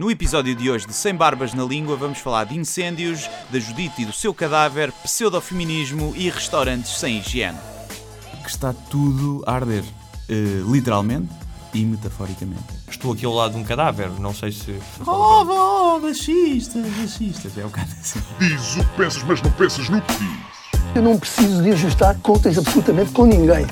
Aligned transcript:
No 0.00 0.10
episódio 0.10 0.54
de 0.54 0.70
hoje 0.70 0.86
de 0.86 0.94
Sem 0.94 1.14
Barbas 1.14 1.52
na 1.52 1.62
Língua 1.62 1.94
vamos 1.94 2.20
falar 2.20 2.44
de 2.44 2.56
incêndios, 2.56 3.28
da 3.50 3.58
Judite 3.58 4.00
e 4.00 4.06
do 4.06 4.14
seu 4.14 4.32
cadáver, 4.32 4.90
pseudofeminismo 5.04 6.14
e 6.16 6.30
restaurantes 6.30 6.98
sem 6.98 7.18
higiene. 7.18 7.58
Que 8.42 8.48
está 8.48 8.72
tudo 8.88 9.44
a 9.46 9.52
arder, 9.52 9.84
uh, 9.84 10.72
literalmente 10.72 11.28
e 11.74 11.84
metaforicamente. 11.84 12.64
Estou 12.88 13.12
aqui 13.12 13.26
ao 13.26 13.34
lado 13.34 13.52
de 13.52 13.58
um 13.58 13.62
cadáver, 13.62 14.08
não 14.18 14.32
sei 14.32 14.52
se. 14.52 14.74
Oh, 15.06 15.44
oh, 15.44 16.00
machistas, 16.00 16.86
machistas, 16.96 17.58
é 17.58 17.60
o 17.60 17.68
bocado 17.68 17.90
assim. 18.00 18.22
Diz 18.38 18.76
o 18.76 18.78
que 18.78 18.96
pensas, 18.96 19.22
mas 19.24 19.42
não 19.42 19.50
pensas 19.50 19.90
no 19.90 20.00
que 20.00 20.14
diz. 20.14 20.38
Eu 20.94 21.02
não 21.02 21.18
preciso 21.18 21.62
de 21.62 21.72
ajustar 21.72 22.18
contas 22.20 22.56
absolutamente 22.56 23.10
com 23.12 23.26
ninguém. 23.26 23.66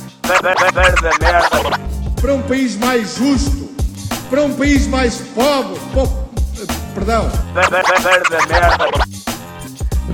Para 2.21 2.35
um 2.35 2.43
país 2.43 2.77
mais 2.77 3.17
justo, 3.17 3.68
para 4.31 4.43
um 4.43 4.55
país 4.55 4.87
mais 4.87 5.17
pobre, 5.35 5.79
po- 5.93 6.29
perdão, 6.95 7.31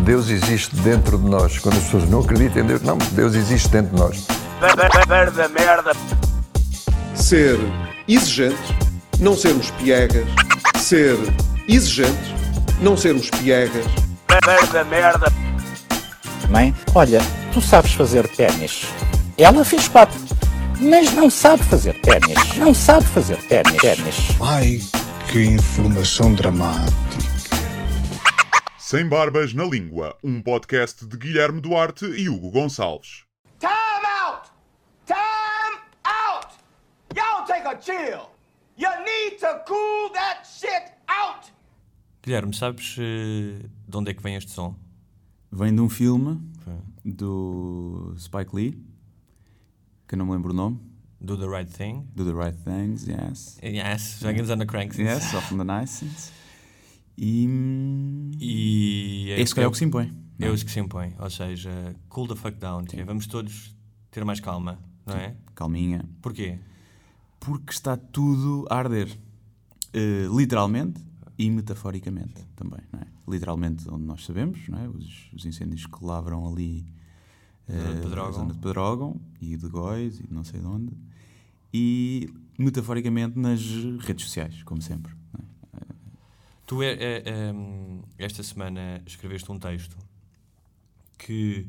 Deus 0.05 0.29
existe 0.29 0.75
dentro 0.77 1.19
de 1.19 1.29
nós. 1.29 1.59
Quando 1.59 1.77
as 1.79 1.85
pessoas 1.85 2.09
não 2.09 2.21
acreditam 2.21 2.63
em 2.63 2.67
Deus, 2.67 2.83
não, 2.83 2.99
Deus 3.13 3.35
existe 3.35 3.69
dentro 3.69 3.95
de 3.95 4.01
nós. 4.01 4.27
ser 7.15 7.59
exigentes, 8.09 8.59
não 9.19 9.37
sermos 9.37 9.71
piegas, 9.73 10.27
ser 10.77 11.17
exigentes, 11.69 12.35
não 12.81 12.97
sermos 12.97 13.31
piegas, 13.31 13.85
Mãe, 16.51 16.75
olha, 16.95 17.21
tu 17.53 17.61
sabes 17.61 17.93
fazer 17.95 18.29
ténis. 18.29 18.85
Ela 19.39 19.65
fez 19.65 19.89
quatro, 19.89 20.19
mas 20.85 21.13
não 21.15 21.31
sabe 21.31 21.63
fazer 21.65 21.99
ténis. 22.01 22.57
Não 22.59 22.75
sabe 22.75 23.07
fazer 23.07 23.39
ténis. 23.49 23.81
ténis. 23.81 24.17
Ai, 24.41 24.79
que 25.33 25.43
informação 25.45 26.35
dramática. 26.35 26.95
Sem 28.79 29.09
Barbas 29.09 29.55
na 29.55 29.65
Língua, 29.65 30.17
um 30.23 30.43
podcast 30.43 31.07
de 31.07 31.17
Guilherme 31.17 31.61
Duarte 31.61 32.05
e 32.05 32.29
Hugo 32.29 32.51
Gonçalves. 32.51 33.25
Time 33.59 33.73
out! 34.23 34.51
Time 35.07 35.81
out! 36.05 36.49
Y'all 37.17 37.45
take 37.47 37.67
a 37.67 37.81
chill. 37.81 38.29
You 38.77 38.91
need 39.05 39.39
to 39.41 39.63
cool 39.67 40.11
that 40.13 40.47
shit 40.47 40.93
out. 41.09 41.51
Guilherme, 42.23 42.55
sabes 42.55 42.97
eh, 42.99 43.67
de 43.89 43.97
onde 43.97 44.11
é 44.11 44.15
que 44.15 44.23
vem 44.23 44.37
este 44.37 44.51
som? 44.51 44.77
Vem 45.51 45.75
de 45.75 45.81
um 45.81 45.89
filme 45.89 46.41
do 47.05 48.15
Spike 48.19 48.55
Lee, 48.55 48.79
que 50.09 50.15
eu 50.15 50.19
não 50.19 50.27
me 50.27 50.33
lembro 50.33 50.53
o 50.53 50.55
nome, 50.57 50.81
Do 51.21 51.37
The 51.39 51.47
Right 51.47 51.73
Thing? 51.73 52.07
do 52.15 52.25
The 52.25 52.33
Right 52.33 52.59
Things, 52.63 53.07
yes. 53.07 53.59
Yes, 53.63 54.19
Dragons 54.21 54.51
on 54.51 54.59
the 54.59 54.67
Cranks. 54.67 54.99
Yes, 54.99 55.33
Often 55.35 55.59
the 55.59 55.65
Nice. 55.65 56.05
E. 57.17 57.49
E. 58.41 59.31
É 59.31 59.47
se 59.47 59.55
calhar 59.55 59.69
o 59.69 59.73
que 59.73 59.79
se 59.79 59.85
impõe. 59.85 60.13
É 60.39 60.51
o 60.51 60.55
que 60.55 60.71
se 60.71 60.81
impõe. 60.81 61.15
Ou 61.19 61.31
seja, 61.31 61.95
cool 62.09 62.27
the 62.29 62.35
fuck 62.35 62.59
down. 62.59 62.85
tia. 62.85 63.05
Vamos 63.05 63.27
todos 63.27 63.75
ter 64.11 64.25
mais 64.25 64.41
calma, 64.41 64.79
não 65.07 65.15
é? 65.15 65.37
Calminha. 65.55 66.05
Porquê? 66.21 66.59
Porque 67.41 67.73
está 67.73 67.97
tudo 67.97 68.67
a 68.69 68.77
arder. 68.77 69.09
Eh, 69.93 70.27
literalmente 70.35 71.01
e 71.39 71.49
metaforicamente 71.51 72.45
também, 72.57 72.81
não 72.93 73.01
é? 73.01 73.07
Literalmente, 73.29 73.89
onde 73.89 74.05
nós 74.05 74.25
sabemos, 74.25 74.69
não 74.69 74.79
é? 74.79 74.89
Os, 74.89 75.31
os 75.33 75.47
incêndios 75.47 75.87
que 75.87 76.05
lavram 76.05 76.47
ali 76.47 76.85
Zona 77.71 77.95
de 77.95 78.01
Pedrógão. 78.03 78.33
zona 78.33 78.53
de 78.53 78.59
Pedrógão 78.59 79.21
e 79.41 79.57
de 79.57 79.69
Góis 79.69 80.21
e 80.21 80.27
de 80.27 80.35
não 80.35 80.45
sei 80.45 80.61
de 80.61 80.67
onde. 80.67 80.93
E 81.73 82.31
metaforicamente 82.59 83.39
nas 83.39 83.61
redes 84.01 84.27
sociais, 84.27 84.63
como 84.63 84.81
sempre. 84.83 85.13
é? 85.39 85.85
Tu, 86.67 86.83
é, 86.83 87.23
é, 87.25 87.53
hum, 87.53 88.03
esta 88.19 88.43
semana, 88.43 89.03
escreveste 89.07 89.51
um 89.51 89.59
texto 89.59 89.97
que 91.19 91.67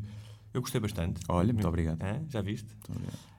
eu 0.54 0.62
gostei 0.62 0.80
bastante. 0.80 1.22
Olha, 1.28 1.54
muito 1.54 1.68
obrigado. 1.68 2.00
Já 2.30 2.42
viste? 2.42 2.68
Muito 2.88 2.92
obrigado. 2.92 3.36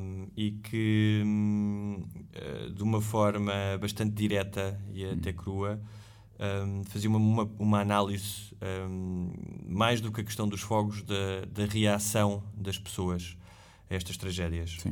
Um, 0.00 0.28
e 0.36 0.52
que 0.52 1.22
hum, 1.24 2.04
eh, 2.32 2.70
de 2.74 2.82
uma 2.82 3.00
forma 3.00 3.52
bastante 3.80 4.12
direta 4.14 4.80
e 4.94 5.04
até 5.04 5.32
crua 5.32 5.80
um, 6.40 6.82
fazia 6.84 7.08
uma, 7.10 7.18
uma, 7.18 7.50
uma 7.58 7.80
análise 7.80 8.54
um, 8.88 9.30
mais 9.68 10.00
do 10.00 10.10
que 10.10 10.20
a 10.22 10.24
questão 10.24 10.48
dos 10.48 10.60
fogos 10.62 11.02
da, 11.02 11.44
da 11.52 11.64
reação 11.66 12.42
das 12.54 12.78
pessoas 12.78 13.36
a 13.90 13.94
estas 13.94 14.16
tragédias 14.16 14.78
Sim. 14.80 14.90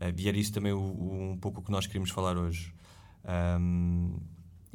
Uh, 0.00 0.12
e 0.16 0.28
era 0.28 0.36
isso 0.36 0.52
também 0.52 0.72
o- 0.72 0.78
o- 0.78 1.30
um 1.32 1.36
pouco 1.38 1.60
o 1.60 1.62
que 1.64 1.70
nós 1.70 1.86
queríamos 1.86 2.10
falar 2.10 2.36
hoje 2.36 2.72
Um, 3.26 4.18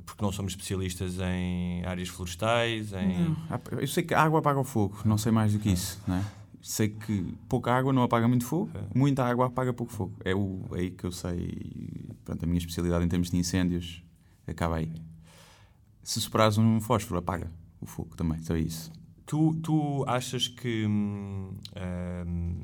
porque 0.05 0.23
não 0.23 0.31
somos 0.31 0.53
especialistas 0.53 1.19
em 1.19 1.85
áreas 1.85 2.09
florestais 2.09 2.91
em 2.93 3.35
Ah, 3.49 3.59
Eu 3.79 3.87
sei 3.87 4.01
que 4.03 4.13
a 4.13 4.23
água 4.23 4.39
apaga 4.39 4.59
o 4.59 4.63
fogo, 4.63 4.97
não 5.05 5.17
sei 5.19 5.31
mais 5.31 5.53
do 5.53 5.59
que 5.59 5.69
isso, 5.69 6.01
não 6.07 6.15
é? 6.15 6.25
Sei 6.61 6.89
que 6.89 7.31
pouca 7.47 7.71
água 7.71 7.93
não 7.93 8.01
apaga 8.01 8.27
muito 8.27 8.43
fogo, 8.45 8.71
muita 8.93 9.23
água 9.23 9.45
apaga 9.45 9.71
pouco 9.71 9.93
fogo. 9.93 10.13
É 10.25 10.33
o, 10.35 10.65
é 10.73 10.79
aí 10.79 10.89
que 10.91 11.03
eu 11.05 11.11
sei. 11.11 11.47
Pronto, 12.25 12.43
a 12.43 12.47
minha 12.47 12.57
especialidade 12.57 13.05
em 13.05 13.07
termos 13.07 13.29
de 13.29 13.37
incêndios 13.37 14.03
acaba 14.47 14.77
aí. 14.77 14.91
Se 16.09 16.19
superares 16.19 16.57
um 16.57 16.81
fósforo, 16.81 17.19
apaga 17.19 17.51
o 17.79 17.85
fogo 17.85 18.15
também, 18.15 18.39
só 18.39 18.57
isso. 18.57 18.91
Tu, 19.27 19.53
tu 19.61 20.03
achas 20.07 20.47
que. 20.47 20.83
hum, 20.87 21.53
hum, 22.25 22.63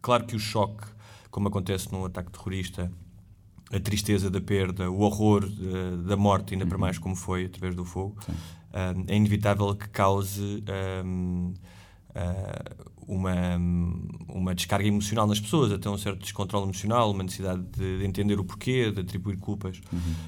claro 0.00 0.24
que 0.24 0.36
o 0.36 0.38
choque, 0.38 0.86
como 1.28 1.48
acontece 1.48 1.90
num 1.90 2.04
ataque 2.04 2.30
terrorista, 2.30 2.88
a 3.72 3.80
tristeza 3.80 4.30
da 4.30 4.40
perda, 4.40 4.88
o 4.88 5.00
horror 5.00 5.42
eh, 5.44 5.96
da 6.06 6.16
morte, 6.16 6.54
ainda 6.54 6.66
para 6.66 6.78
mais 6.78 6.98
como 7.00 7.16
foi 7.16 7.46
através 7.46 7.74
do 7.74 7.84
fogo, 7.84 8.16
hum, 8.28 9.04
é 9.08 9.16
inevitável 9.16 9.74
que 9.74 9.88
cause. 9.88 10.62
hum, 11.04 11.54
ah, 12.14 12.76
uma, 13.08 13.32
uma 14.28 14.54
descarga 14.54 14.86
emocional 14.86 15.26
nas 15.26 15.40
pessoas, 15.40 15.72
até 15.72 15.88
um 15.88 15.96
certo 15.96 16.20
descontrole 16.20 16.64
emocional, 16.64 17.10
uma 17.10 17.22
necessidade 17.24 17.62
de, 17.76 17.98
de 18.00 18.04
entender 18.06 18.38
o 18.38 18.44
porquê, 18.44 18.92
de 18.92 19.00
atribuir 19.00 19.38
culpas. 19.38 19.80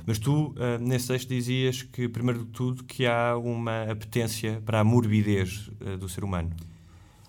Mas 0.07 0.19
tu, 0.19 0.55
ah, 0.59 0.79
nesse 0.79 1.09
texto, 1.09 1.29
dizias 1.29 1.83
que, 1.83 2.09
primeiro 2.09 2.41
de 2.41 2.47
tudo, 2.47 2.83
que 2.85 3.07
há 3.07 3.37
uma 3.37 3.83
apetência 3.85 4.63
para 4.65 4.81
a 4.81 4.85
morbidez 4.85 5.71
ah, 5.87 5.97
do 5.97 6.09
ser 6.09 6.25
humano. 6.25 6.51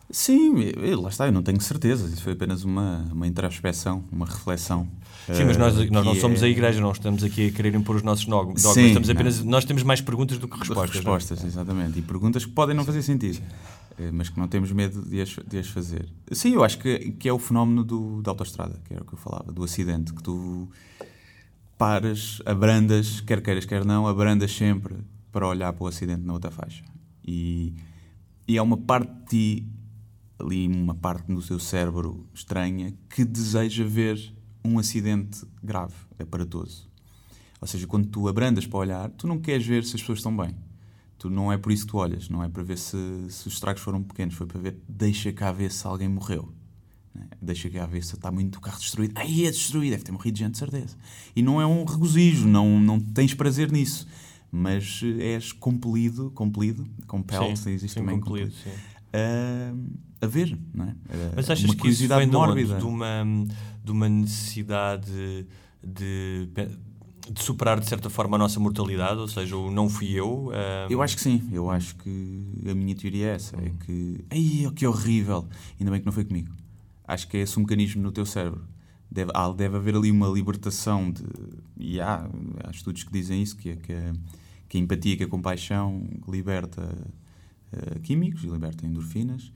Sim, 0.10 0.60
eu- 0.76 1.02
lá 1.02 1.10
está, 1.10 1.26
eu 1.28 1.32
não 1.32 1.42
tenho 1.42 1.62
certeza. 1.62 2.06
Isso 2.08 2.22
foi 2.24 2.34
apenas 2.34 2.64
uma, 2.66 3.08
uma 3.14 3.26
introspeção, 3.28 4.04
uma 4.12 4.26
reflexão. 4.26 4.86
Sim, 5.34 5.46
mas 5.46 5.56
nós, 5.56 5.78
eh, 5.80 5.88
nós 5.90 6.04
não 6.06 6.16
somos 6.16 6.42
é- 6.44 6.48
a 6.48 6.50
igreja, 6.50 6.82
não 6.82 6.92
estamos 6.92 7.24
aqui 7.24 7.48
a 7.48 7.52
querer 7.52 7.74
impor 7.76 7.96
os 7.96 8.04
nossos 8.04 8.26
no- 8.26 8.36
dogmas. 8.36 8.62
Sim, 8.62 8.88
estamos 8.88 9.08
não. 9.08 9.16
apenas, 9.16 9.42
nós 9.44 9.64
temos 9.64 9.84
mais 9.84 10.02
perguntas 10.02 10.38
do 10.38 10.48
que 10.50 10.58
respostas. 10.58 11.02
não 11.04 11.12
é? 11.14 11.16
Respostas, 11.16 11.44
exatamente. 11.46 12.00
E 12.00 12.02
perguntas 12.02 12.44
que 12.46 12.52
podem 12.52 12.76
não 12.76 12.84
fazer 12.84 13.02
sentido, 13.04 13.40
mas 14.12 14.30
que 14.30 14.40
não 14.40 14.48
temos 14.48 14.72
medo 14.72 15.02
de 15.02 15.22
as, 15.22 15.30
de 15.30 15.60
as 15.60 15.68
fazer. 15.68 16.08
Sim, 16.32 16.54
eu 16.54 16.64
acho 16.64 16.80
que, 16.80 17.12
que 17.12 17.28
é 17.28 17.34
o 17.34 17.38
fenómeno 17.38 17.84
do, 17.84 18.22
da 18.22 18.32
autoestrada, 18.32 18.82
que 18.86 18.94
era 18.94 19.04
o 19.04 19.06
que 19.06 19.14
eu 19.14 19.20
falava, 19.20 19.52
do 19.52 19.64
acidente, 19.64 20.14
que 20.14 20.24
tu 20.24 20.70
paras, 21.78 22.42
abrandas, 22.46 23.22
quer 23.22 23.42
queiras, 23.42 23.66
quer 23.66 23.84
não, 23.84 24.08
abrandas 24.08 24.52
sempre 24.56 24.96
para 25.32 25.48
olhar 25.48 25.74
para 25.74 25.84
o 25.84 25.88
acidente 25.88 26.22
na 26.22 26.34
outra 26.34 26.50
faixa. 26.50 26.84
E, 27.26 27.74
e 28.48 28.58
há 28.58 28.64
uma 28.64 28.78
parte 28.78 29.12
de 29.12 29.26
ti, 29.26 29.68
ali 30.40 30.68
uma 30.68 30.96
parte 30.96 31.32
no 31.32 31.42
teu 31.42 31.60
cérebro 31.60 32.28
estranha, 32.34 32.94
que 33.10 33.26
deseja 33.26 33.84
ver 33.84 34.34
um 34.64 34.80
acidente 34.80 35.46
grave, 35.64 35.96
aparatoso. 36.20 36.90
Ou 37.60 37.68
seja, 37.68 37.86
quando 37.86 38.08
tu 38.08 38.28
abrandas 38.28 38.66
para 38.66 38.80
olhar, 38.80 39.10
tu 39.12 39.28
não 39.28 39.40
queres 39.40 39.66
ver 39.66 39.84
se 39.84 39.96
as 39.96 40.02
pessoas 40.02 40.20
estão 40.20 40.36
bem. 40.36 40.56
Tu 41.22 41.30
não 41.30 41.52
é 41.52 41.58
por 41.60 41.72
isso 41.72 41.86
que 41.86 41.92
tu 41.92 41.98
olhas, 42.00 42.30
não 42.30 42.44
é 42.44 42.50
para 42.50 42.64
ver 42.64 42.80
se, 42.80 42.98
se 43.30 43.48
os 43.48 43.54
estragos 43.54 43.84
foram 43.84 44.02
pequenos, 44.02 44.34
foi 44.34 44.48
para 44.48 44.60
ver, 44.60 44.80
deixa 44.90 45.32
cá 45.32 45.52
ver 45.52 45.72
se 45.72 45.86
alguém 45.86 46.08
morreu. 46.10 46.52
né? 47.14 47.28
Deixa 47.40 47.70
cá 47.70 47.86
ver 47.86 48.04
se 48.04 48.16
está 48.16 48.32
muito 48.32 48.56
o 48.56 48.60
carro 48.60 48.80
destruído. 48.80 49.14
Aí 49.16 49.46
é 49.46 49.52
destruído, 49.52 49.92
deve 49.92 50.04
ter 50.04 50.12
morrido 50.12 50.40
gente, 50.40 50.54
de 50.54 50.58
certeza. 50.58 50.98
E 51.36 51.44
não 51.44 51.62
é 51.62 51.66
um 51.68 51.86
regozijo, 51.86 52.48
não, 52.48 52.80
não 52.80 53.00
tens 53.00 53.36
prazer 53.36 53.72
nisso. 53.72 54.08
Mas 54.52 55.02
eh, 55.04 55.34
és 55.36 55.52
compelido, 55.52 56.32
compelido, 56.32 56.88
compelled, 57.06 57.56
Sim, 57.60 57.70
existe 57.70 57.94
sim, 57.94 58.00
também 58.00 58.20
compelido, 58.20 58.52
compelido, 58.52 58.82
a, 59.14 60.26
a 60.26 60.28
ver, 60.28 60.58
não 60.74 60.86
é? 60.86 60.90
A- 60.90 61.34
Mas 61.36 61.50
achas 61.52 61.66
uma 61.66 61.76
que 61.76 61.88
isso 61.88 62.08
vem 62.08 62.26
mórbida. 62.26 62.80
De 62.80 62.84
uma, 62.84 63.24
de 63.86 63.92
uma 63.92 64.10
necessidade 64.10 65.12
de, 65.84 66.48
de 66.56 66.70
superar, 67.38 67.80
de 67.80 67.88
certa 67.88 68.10
forma, 68.10 68.36
a 68.36 68.40
nossa 68.40 68.60
mortalidade? 68.60 69.20
Ou 69.20 69.28
seja, 69.28 69.56
o 69.56 69.72
não 69.72 69.88
fui 69.90 70.12
eu? 70.12 70.50
ah, 70.54 70.88
Eu 70.90 71.02
acho 71.02 71.16
que 71.16 71.22
sim, 71.22 71.48
eu 71.52 71.70
acho 71.70 71.96
que 71.98 72.44
a 72.70 72.74
minha 72.74 72.96
teoria 72.96 73.28
é 73.28 73.36
essa, 73.36 73.56
é 73.58 73.72
que 73.86 74.26
ai, 74.30 74.72
que 74.76 74.86
horrível, 74.88 75.48
ainda 75.80 75.92
bem 75.92 76.00
que 76.00 76.06
não 76.06 76.14
foi 76.14 76.26
comigo. 76.26 76.52
Acho 77.06 77.28
que 77.28 77.38
é 77.38 77.42
esse 77.42 77.58
um 77.58 77.62
mecanismo 77.64 78.02
no 78.02 78.12
teu 78.12 78.26
cérebro. 78.26 78.64
Deve, 79.10 79.32
há- 79.36 79.52
deve 79.52 79.76
haver 79.78 79.96
ali 79.96 80.10
uma 80.10 80.28
libertação 80.30 81.12
de. 81.12 81.24
E 81.78 82.00
há, 82.00 82.26
há 82.64 82.72
estudos 82.72 83.04
que 83.04 83.12
dizem 83.12 83.42
isso, 83.44 83.58
que, 83.58 83.70
é 83.72 83.76
que, 83.76 83.92
a, 83.94 84.14
que 84.70 84.78
a 84.78 84.80
empatia, 84.80 85.18
que 85.18 85.24
a 85.24 85.28
compaixão 85.28 86.08
liberta 86.28 86.98
eh, 87.74 88.00
químicos 88.00 88.44
e 88.44 88.48
liberta 88.48 88.86
endorfinas 88.86 89.52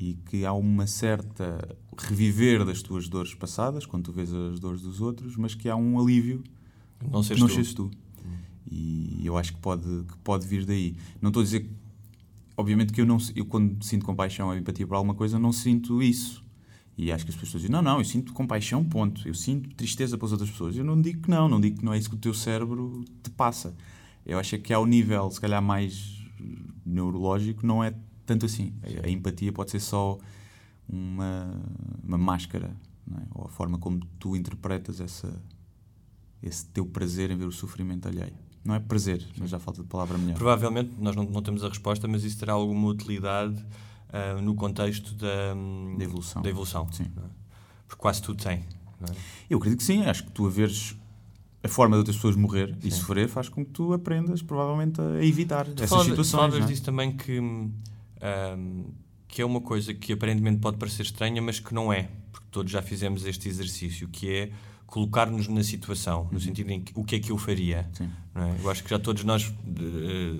e 0.00 0.14
que 0.30 0.46
há 0.46 0.52
uma 0.54 0.86
certa 0.86 1.76
reviver 1.98 2.64
das 2.64 2.80
tuas 2.80 3.08
dores 3.08 3.34
passadas, 3.34 3.84
quando 3.84 4.04
tu 4.04 4.12
vês 4.12 4.32
as 4.32 4.58
dores 4.60 4.80
dos 4.80 5.00
outros, 5.02 5.36
mas 5.36 5.54
que 5.54 5.68
há 5.68 5.76
um 5.76 6.00
alívio 6.00 6.42
Não 7.10 7.22
seres 7.22 7.40
não 7.40 7.48
tu. 7.48 7.54
seres 7.54 7.74
tu. 7.74 7.90
E, 8.70 9.22
eu 9.24 9.36
acho 9.36 9.54
que 9.54 9.60
pode, 9.60 9.82
que 9.82 10.16
pode 10.18 10.46
vir 10.46 10.64
daí. 10.64 10.96
Não 11.20 11.28
estou 11.28 11.40
a 11.40 11.44
dizer. 11.44 11.70
Obviamente 12.56 12.92
que 12.92 13.00
eu, 13.00 13.06
não, 13.06 13.18
eu, 13.36 13.46
quando 13.46 13.82
sinto 13.84 14.04
compaixão 14.04 14.48
ou 14.48 14.56
empatia 14.56 14.86
por 14.86 14.94
alguma 14.94 15.14
coisa, 15.14 15.38
não 15.38 15.52
sinto 15.52 16.02
isso. 16.02 16.44
E 16.96 17.12
acho 17.12 17.24
que 17.24 17.30
as 17.30 17.36
pessoas 17.36 17.62
dizem: 17.62 17.70
não, 17.70 17.80
não, 17.80 17.98
eu 17.98 18.04
sinto 18.04 18.32
compaixão, 18.32 18.84
ponto. 18.84 19.26
Eu 19.26 19.34
sinto 19.34 19.74
tristeza 19.74 20.18
pelas 20.18 20.32
outras 20.32 20.50
pessoas. 20.50 20.76
Eu 20.76 20.84
não 20.84 21.00
digo 21.00 21.22
que 21.22 21.30
não, 21.30 21.48
não 21.48 21.60
digo 21.60 21.78
que 21.78 21.84
não 21.84 21.92
é 21.92 21.98
isso 21.98 22.10
que 22.10 22.16
o 22.16 22.18
teu 22.18 22.34
cérebro 22.34 23.04
te 23.22 23.30
passa. 23.30 23.74
Eu 24.26 24.38
acho 24.38 24.58
que 24.58 24.72
ao 24.72 24.84
nível, 24.84 25.30
se 25.30 25.40
calhar, 25.40 25.62
mais 25.62 26.18
neurológico, 26.84 27.64
não 27.64 27.82
é 27.82 27.94
tanto 28.26 28.46
assim. 28.46 28.74
A, 28.82 29.06
a 29.06 29.10
empatia 29.10 29.52
pode 29.52 29.70
ser 29.70 29.80
só 29.80 30.18
uma, 30.88 31.62
uma 32.02 32.18
máscara, 32.18 32.76
é? 33.10 33.22
ou 33.34 33.46
a 33.46 33.48
forma 33.48 33.78
como 33.78 34.00
tu 34.18 34.34
interpretas 34.34 35.00
essa, 35.00 35.40
esse 36.42 36.66
teu 36.66 36.86
prazer 36.86 37.30
em 37.30 37.36
ver 37.36 37.46
o 37.46 37.52
sofrimento 37.52 38.08
alheio. 38.08 38.34
Não 38.64 38.74
é 38.74 38.80
prazer, 38.80 39.26
mas 39.38 39.50
já 39.50 39.58
falta 39.58 39.82
de 39.82 39.88
palavra 39.88 40.18
melhor. 40.18 40.36
Provavelmente, 40.36 40.92
nós 40.98 41.16
não, 41.16 41.24
não 41.24 41.42
temos 41.42 41.64
a 41.64 41.68
resposta, 41.68 42.06
mas 42.06 42.24
isso 42.24 42.38
terá 42.38 42.52
alguma 42.52 42.88
utilidade 42.88 43.54
uh, 44.08 44.42
no 44.42 44.54
contexto 44.54 45.14
da, 45.14 45.54
da 45.96 46.04
evolução. 46.04 46.42
Da 46.42 46.48
evolução 46.48 46.88
Sim. 46.92 47.04
É? 47.04 47.20
Porque 47.86 48.00
quase 48.00 48.20
tudo 48.20 48.42
tem. 48.42 48.58
É? 48.58 49.12
Eu 49.48 49.58
acredito 49.58 49.78
que 49.78 49.84
sim. 49.84 50.04
Acho 50.04 50.24
que 50.24 50.32
tu 50.32 50.46
a 50.46 50.50
veres 50.50 50.94
a 51.62 51.68
forma 51.68 51.96
de 51.96 51.98
outras 51.98 52.16
pessoas 52.16 52.36
morrer 52.36 52.76
sim. 52.80 52.88
e 52.88 52.90
sofrer 52.90 53.28
faz 53.28 53.48
com 53.48 53.64
que 53.64 53.70
tu 53.70 53.92
aprendas, 53.92 54.42
provavelmente, 54.42 55.00
a 55.00 55.24
evitar 55.24 55.64
tu 55.64 55.72
essas 55.82 55.88
falas, 55.88 56.06
situações. 56.06 56.30
Tu 56.30 56.50
falas 56.50 56.64
é? 56.64 56.66
disso 56.66 56.82
também 56.82 57.16
que, 57.16 57.40
um, 57.40 57.72
que 59.26 59.40
é 59.40 59.44
uma 59.44 59.60
coisa 59.60 59.94
que 59.94 60.12
aparentemente 60.12 60.58
pode 60.58 60.76
parecer 60.76 61.02
estranha, 61.02 61.40
mas 61.40 61.58
que 61.58 61.72
não 61.72 61.92
é. 61.92 62.10
Porque 62.30 62.46
todos 62.50 62.70
já 62.70 62.82
fizemos 62.82 63.24
este 63.24 63.48
exercício, 63.48 64.08
que 64.08 64.30
é 64.30 64.52
colocar-nos 64.88 65.46
na 65.48 65.62
situação, 65.62 66.28
no 66.32 66.40
sentido 66.40 66.70
em 66.70 66.80
que 66.80 66.92
o 66.94 67.04
que 67.04 67.16
é 67.16 67.18
que 67.20 67.30
eu 67.30 67.36
faria. 67.36 67.86
É? 68.34 68.62
Eu 68.62 68.70
acho 68.70 68.82
que 68.82 68.88
já 68.88 68.98
todos 68.98 69.22
nós, 69.22 69.52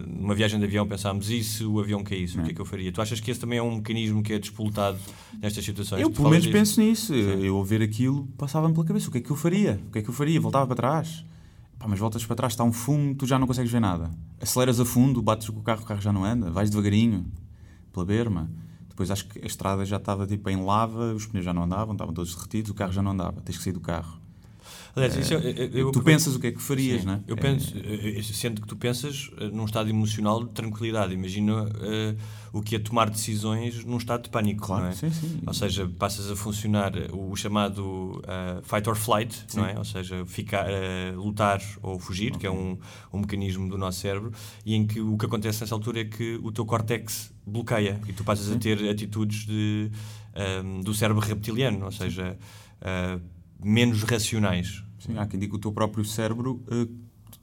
numa 0.06 0.34
viagem 0.34 0.58
de 0.58 0.64
avião, 0.64 0.88
pensámos 0.88 1.30
isso, 1.30 1.70
o 1.70 1.78
avião 1.78 2.02
caísse, 2.02 2.38
o 2.38 2.42
que 2.42 2.50
é 2.50 2.54
que 2.54 2.60
eu 2.60 2.64
faria? 2.64 2.90
Tu 2.90 3.00
achas 3.00 3.20
que 3.20 3.30
esse 3.30 3.38
também 3.38 3.58
é 3.58 3.62
um 3.62 3.76
mecanismo 3.76 4.22
que 4.22 4.32
é 4.32 4.38
despoltado 4.38 4.98
nestas 5.40 5.62
situações? 5.64 6.00
Eu, 6.00 6.10
pelo 6.10 6.30
menos, 6.30 6.46
penso 6.46 6.80
nisso. 6.80 7.12
Sim. 7.12 7.44
Eu, 7.44 7.56
ao 7.56 7.64
ver 7.64 7.82
aquilo, 7.82 8.26
passava-me 8.38 8.72
pela 8.72 8.86
cabeça 8.86 9.08
o 9.08 9.12
que 9.12 9.18
é 9.18 9.20
que 9.20 9.30
eu 9.30 9.36
faria? 9.36 9.78
O 9.86 9.92
que 9.92 9.98
é 9.98 10.02
que 10.02 10.08
eu 10.08 10.14
faria? 10.14 10.40
Voltava 10.40 10.66
para 10.66 10.76
trás. 10.76 11.24
Pá, 11.78 11.86
mas 11.86 11.98
voltas 11.98 12.24
para 12.24 12.34
trás, 12.34 12.54
está 12.54 12.64
um 12.64 12.72
fumo, 12.72 13.14
tu 13.14 13.26
já 13.26 13.38
não 13.38 13.46
consegues 13.46 13.70
ver 13.70 13.80
nada. 13.80 14.10
Aceleras 14.40 14.80
a 14.80 14.84
fundo, 14.84 15.20
bates 15.20 15.50
com 15.50 15.60
o 15.60 15.62
carro, 15.62 15.82
o 15.82 15.84
carro 15.84 16.00
já 16.00 16.12
não 16.12 16.24
anda, 16.24 16.50
vais 16.50 16.70
devagarinho, 16.70 17.26
pela 17.92 18.06
berma. 18.06 18.50
Depois 18.88 19.10
acho 19.10 19.28
que 19.28 19.38
a 19.40 19.46
estrada 19.46 19.84
já 19.84 19.98
estava 19.98 20.26
tipo 20.26 20.48
em 20.48 20.56
lava, 20.64 21.12
os 21.12 21.26
pneus 21.26 21.44
já 21.44 21.52
não 21.52 21.64
andavam, 21.64 21.92
estavam 21.92 22.14
todos 22.14 22.34
derretidos, 22.34 22.70
o 22.70 22.74
carro 22.74 22.92
já 22.92 23.02
não 23.02 23.12
andava, 23.12 23.40
tens 23.42 23.58
que 23.58 23.62
sair 23.62 23.74
do 23.74 23.80
carro. 23.80 24.18
Aliás, 24.98 25.16
isso 25.16 25.34
eu, 25.34 25.40
eu, 25.40 25.92
tu 25.92 26.02
pensas 26.02 26.34
o 26.34 26.40
que 26.40 26.48
é 26.48 26.52
que 26.52 26.60
farias, 26.60 27.00
sim, 27.00 27.06
não 27.06 27.14
é? 27.14 27.20
Eu 27.26 27.36
penso, 27.36 27.74
é... 27.76 28.22
sendo 28.22 28.60
que 28.60 28.66
tu 28.66 28.76
pensas 28.76 29.30
num 29.52 29.64
estado 29.64 29.88
emocional 29.88 30.44
de 30.44 30.50
tranquilidade. 30.52 31.14
Imagina 31.14 31.64
uh, 31.64 32.16
o 32.52 32.60
que 32.60 32.74
é 32.74 32.78
tomar 32.78 33.08
decisões 33.08 33.84
num 33.84 33.96
estado 33.96 34.24
de 34.24 34.30
pânico, 34.30 34.66
claro, 34.66 34.84
não 34.84 34.90
é? 34.90 34.94
Sim, 34.94 35.10
sim. 35.10 35.40
Ou 35.46 35.54
seja, 35.54 35.88
passas 35.98 36.30
a 36.30 36.34
funcionar 36.34 36.92
o 37.12 37.36
chamado 37.36 38.20
uh, 38.24 38.62
fight 38.64 38.88
or 38.88 38.96
flight, 38.96 39.46
não 39.54 39.64
é? 39.64 39.78
Ou 39.78 39.84
seja, 39.84 40.24
ficar, 40.26 40.66
uh, 40.66 41.20
lutar 41.20 41.62
ou 41.80 41.98
fugir, 41.98 42.30
okay. 42.30 42.40
que 42.40 42.46
é 42.46 42.50
um, 42.50 42.76
um 43.12 43.20
mecanismo 43.20 43.68
do 43.68 43.78
nosso 43.78 44.00
cérebro, 44.00 44.32
e 44.66 44.74
em 44.74 44.84
que 44.84 45.00
o 45.00 45.16
que 45.16 45.26
acontece 45.26 45.60
nessa 45.60 45.74
altura 45.74 46.00
é 46.00 46.04
que 46.04 46.40
o 46.42 46.50
teu 46.50 46.66
córtex 46.66 47.32
bloqueia 47.46 48.00
e 48.08 48.12
tu 48.12 48.24
passas 48.24 48.50
a 48.50 48.56
ter 48.56 48.88
atitudes 48.90 49.46
de, 49.46 49.90
um, 50.64 50.80
do 50.80 50.92
cérebro 50.92 51.24
reptiliano, 51.24 51.84
ou 51.84 51.92
seja, 51.92 52.36
menos 53.62 54.02
racionais. 54.02 54.82
Sim, 55.08 55.18
há 55.18 55.26
quem 55.26 55.40
diga 55.40 55.50
que 55.50 55.56
o 55.56 55.60
teu 55.60 55.72
próprio 55.72 56.04
cérebro 56.04 56.62
uh, 56.70 56.88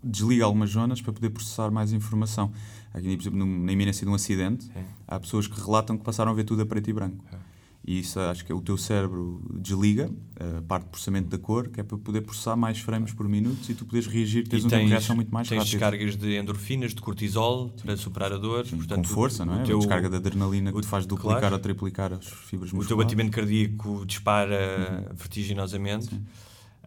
desliga 0.04 0.46
algumas 0.46 0.70
zonas 0.70 1.02
para 1.02 1.12
poder 1.12 1.30
processar 1.30 1.70
mais 1.72 1.92
informação. 1.92 2.52
Há 2.94 3.02
quem 3.02 3.10
diga, 3.10 3.24
por 3.24 3.30
exemplo, 3.30 3.46
na 3.46 3.72
iminência 3.72 4.06
de 4.06 4.12
um 4.12 4.16
acidente, 4.16 4.70
é. 4.76 4.84
há 5.08 5.20
pessoas 5.20 5.48
que 5.48 5.60
relatam 5.60 5.98
que 5.98 6.04
passaram 6.04 6.32
a 6.32 6.36
ver 6.36 6.44
tudo 6.44 6.62
a 6.62 6.66
preto 6.66 6.90
e 6.90 6.94
branco. 6.94 7.26
É. 7.34 7.56
E 7.88 8.00
isso 8.00 8.20
acho 8.20 8.44
que 8.44 8.52
é 8.52 8.56
o 8.56 8.62
teu 8.62 8.78
cérebro 8.78 9.40
desliga 9.54 10.10
a 10.40 10.62
parte 10.64 10.86
de 10.86 10.90
processamento 10.90 11.30
da 11.30 11.38
cor, 11.38 11.70
que 11.70 11.80
é 11.80 11.84
para 11.84 11.96
poder 12.00 12.22
processar 12.22 12.56
mais 12.56 12.80
frames 12.80 13.14
por 13.14 13.30
minuto 13.30 13.70
e 13.70 13.76
tu 13.76 13.86
poderes 13.86 14.08
reagir, 14.08 14.48
teres 14.48 14.66
uma 14.66 14.76
reação 14.76 15.16
muito 15.16 15.32
mais 15.32 15.48
tens 15.48 15.60
rápida. 15.60 15.78
descargas 15.78 16.16
de 16.18 16.36
endorfinas, 16.36 16.96
de 16.96 17.02
cortisol, 17.02 17.72
Sim. 17.76 17.84
para 17.84 17.96
superar 17.96 18.34
a 18.34 18.38
dor. 18.38 18.66
Sim, 18.66 18.78
portanto, 18.78 19.08
com 19.08 19.14
força, 19.14 19.46
não 19.46 19.62
é? 19.62 19.64
Teu, 19.64 19.78
a 19.78 19.80
descarga 19.80 20.10
de 20.10 20.16
adrenalina 20.16 20.74
que 20.74 20.82
te 20.82 20.88
faz 20.88 21.06
duplicar 21.06 21.40
claro, 21.42 21.56
ou 21.56 21.62
triplicar 21.62 22.12
as 22.14 22.26
fibras 22.26 22.72
musculares. 22.72 22.86
O 22.86 22.88
teu 22.88 22.98
batimento 22.98 23.30
cardíaco 23.30 24.04
dispara 24.04 25.06
uhum. 25.08 25.16
vertiginosamente. 25.16 26.06
Sim. 26.06 26.26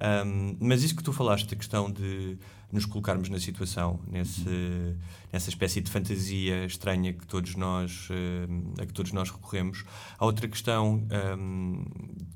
Um, 0.01 0.57
mas 0.61 0.83
isso 0.83 0.95
que 0.95 1.03
tu 1.03 1.13
falaste, 1.13 1.53
a 1.53 1.57
questão 1.57 1.91
de 1.91 2.39
nos 2.71 2.85
colocarmos 2.85 3.29
na 3.29 3.41
situação, 3.41 3.99
nesse, 4.07 4.97
nessa 5.33 5.49
espécie 5.49 5.81
de 5.81 5.91
fantasia 5.91 6.67
estranha 6.67 7.13
que 7.13 7.27
todos 7.27 7.55
nós, 7.57 8.09
uh, 8.11 8.83
a 8.83 8.87
que 8.87 8.93
todos 8.93 9.13
nós 9.13 9.31
recorremos. 9.31 9.85
Há 10.19 10.25
outra 10.25 10.47
questão 10.47 11.07
um, 11.39 11.85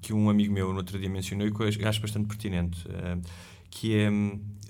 que 0.01 0.13
um 0.13 0.31
amigo 0.31 0.53
meu 0.53 0.71
no 0.71 0.79
outro 0.79 0.99
dia 0.99 1.09
mencionou 1.09 1.47
e 1.47 1.53
que 1.53 1.61
eu 1.61 1.89
acho 1.89 2.01
bastante 2.01 2.27
pertinente, 2.27 2.87
uh, 2.89 3.21
que 3.71 3.95
é 3.95 4.11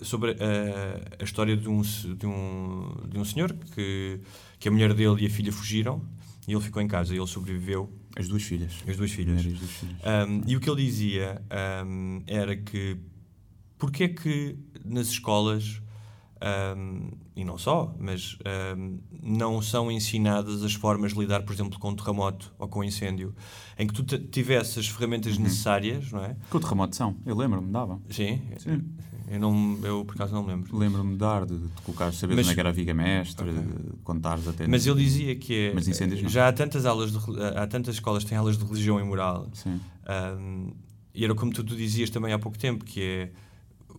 sobre 0.02 0.32
a, 0.32 1.20
a 1.20 1.24
história 1.24 1.56
de 1.56 1.68
um, 1.68 1.80
de, 1.80 2.26
um, 2.26 2.94
de 3.08 3.18
um 3.18 3.24
senhor 3.24 3.52
que, 3.74 4.20
que 4.58 4.68
a 4.68 4.70
mulher 4.70 4.92
dele 4.94 5.22
e 5.22 5.26
a 5.26 5.30
filha 5.30 5.52
fugiram 5.52 6.02
e 6.46 6.52
ele 6.52 6.60
ficou 6.60 6.82
em 6.82 6.88
casa 6.88 7.14
e 7.14 7.18
ele 7.18 7.26
sobreviveu 7.26 7.92
as 8.16 8.28
duas 8.28 8.42
filhas. 8.42 8.72
As 8.86 8.96
duas 8.96 9.10
filhas. 9.10 9.38
As 9.38 9.44
duas 9.44 9.70
filhas. 9.70 9.96
Um, 10.28 10.42
e 10.46 10.56
o 10.56 10.60
que 10.60 10.68
ele 10.68 10.84
dizia 10.84 11.42
um, 11.86 12.22
era 12.26 12.56
que 12.56 12.98
porque 13.78 14.04
é 14.04 14.08
que 14.08 14.56
nas 14.84 15.08
escolas 15.08 15.82
um, 16.76 17.10
e 17.34 17.44
não 17.44 17.56
só, 17.56 17.94
mas 17.98 18.36
não 19.22 19.62
são 19.62 19.90
ensinadas 19.90 20.62
as 20.62 20.74
formas 20.74 21.12
de 21.12 21.18
lidar, 21.20 21.42
por 21.42 21.52
exemplo, 21.52 21.78
com 21.78 21.90
um 21.90 21.96
terremoto 21.96 22.52
ou 22.58 22.68
com 22.68 22.80
um 22.80 22.84
incêndio, 22.84 23.34
em 23.78 23.86
que 23.86 23.94
tu 23.94 24.04
tivesse 24.18 24.78
as 24.78 24.88
ferramentas 24.88 25.36
uhum. 25.36 25.44
necessárias, 25.44 26.10
não 26.12 26.24
é? 26.24 26.36
Que 26.50 26.56
o 26.56 26.60
terremoto 26.60 26.96
são, 26.96 27.16
eu 27.24 27.36
lembro-me, 27.36 27.70
dava. 27.70 28.00
Sim, 28.10 28.42
Sim. 28.58 28.84
Eu, 29.32 29.40
não, 29.40 29.78
eu 29.82 30.04
por 30.04 30.14
acaso 30.14 30.34
não 30.34 30.42
me 30.42 30.50
lembro. 30.50 30.76
Lembro-me 30.76 31.12
de 31.12 31.16
dar, 31.16 31.46
de, 31.46 31.56
de 31.56 31.82
colocar, 31.82 32.12
saber 32.12 32.38
onde 32.38 32.50
é 32.50 32.54
que 32.54 32.60
era 32.60 32.68
a 32.68 32.72
viga 32.72 32.92
mestre, 32.92 33.48
okay. 33.48 33.62
de 33.62 33.96
contares 34.04 34.46
até. 34.46 34.66
Mas 34.66 34.86
ele 34.86 35.02
dizia 35.02 35.34
que 35.34 35.68
é, 35.68 35.74
Mas 35.74 35.88
incêndios 35.88 36.22
não. 36.22 36.28
já 36.28 36.48
há 36.48 36.52
tantas 36.52 36.84
aulas, 36.84 37.12
de, 37.12 37.18
há 37.56 37.66
tantas 37.66 37.94
escolas 37.94 38.24
que 38.24 38.28
têm 38.28 38.36
aulas 38.36 38.58
de 38.58 38.64
religião 38.64 39.00
e 39.00 39.02
moral. 39.02 39.48
Sim. 39.54 39.80
Um, 40.38 40.72
e 41.14 41.24
era 41.24 41.34
como 41.34 41.50
tu, 41.50 41.64
tu 41.64 41.74
dizias 41.74 42.10
também 42.10 42.34
há 42.34 42.38
pouco 42.38 42.58
tempo, 42.58 42.84
que 42.84 43.00
é 43.02 43.30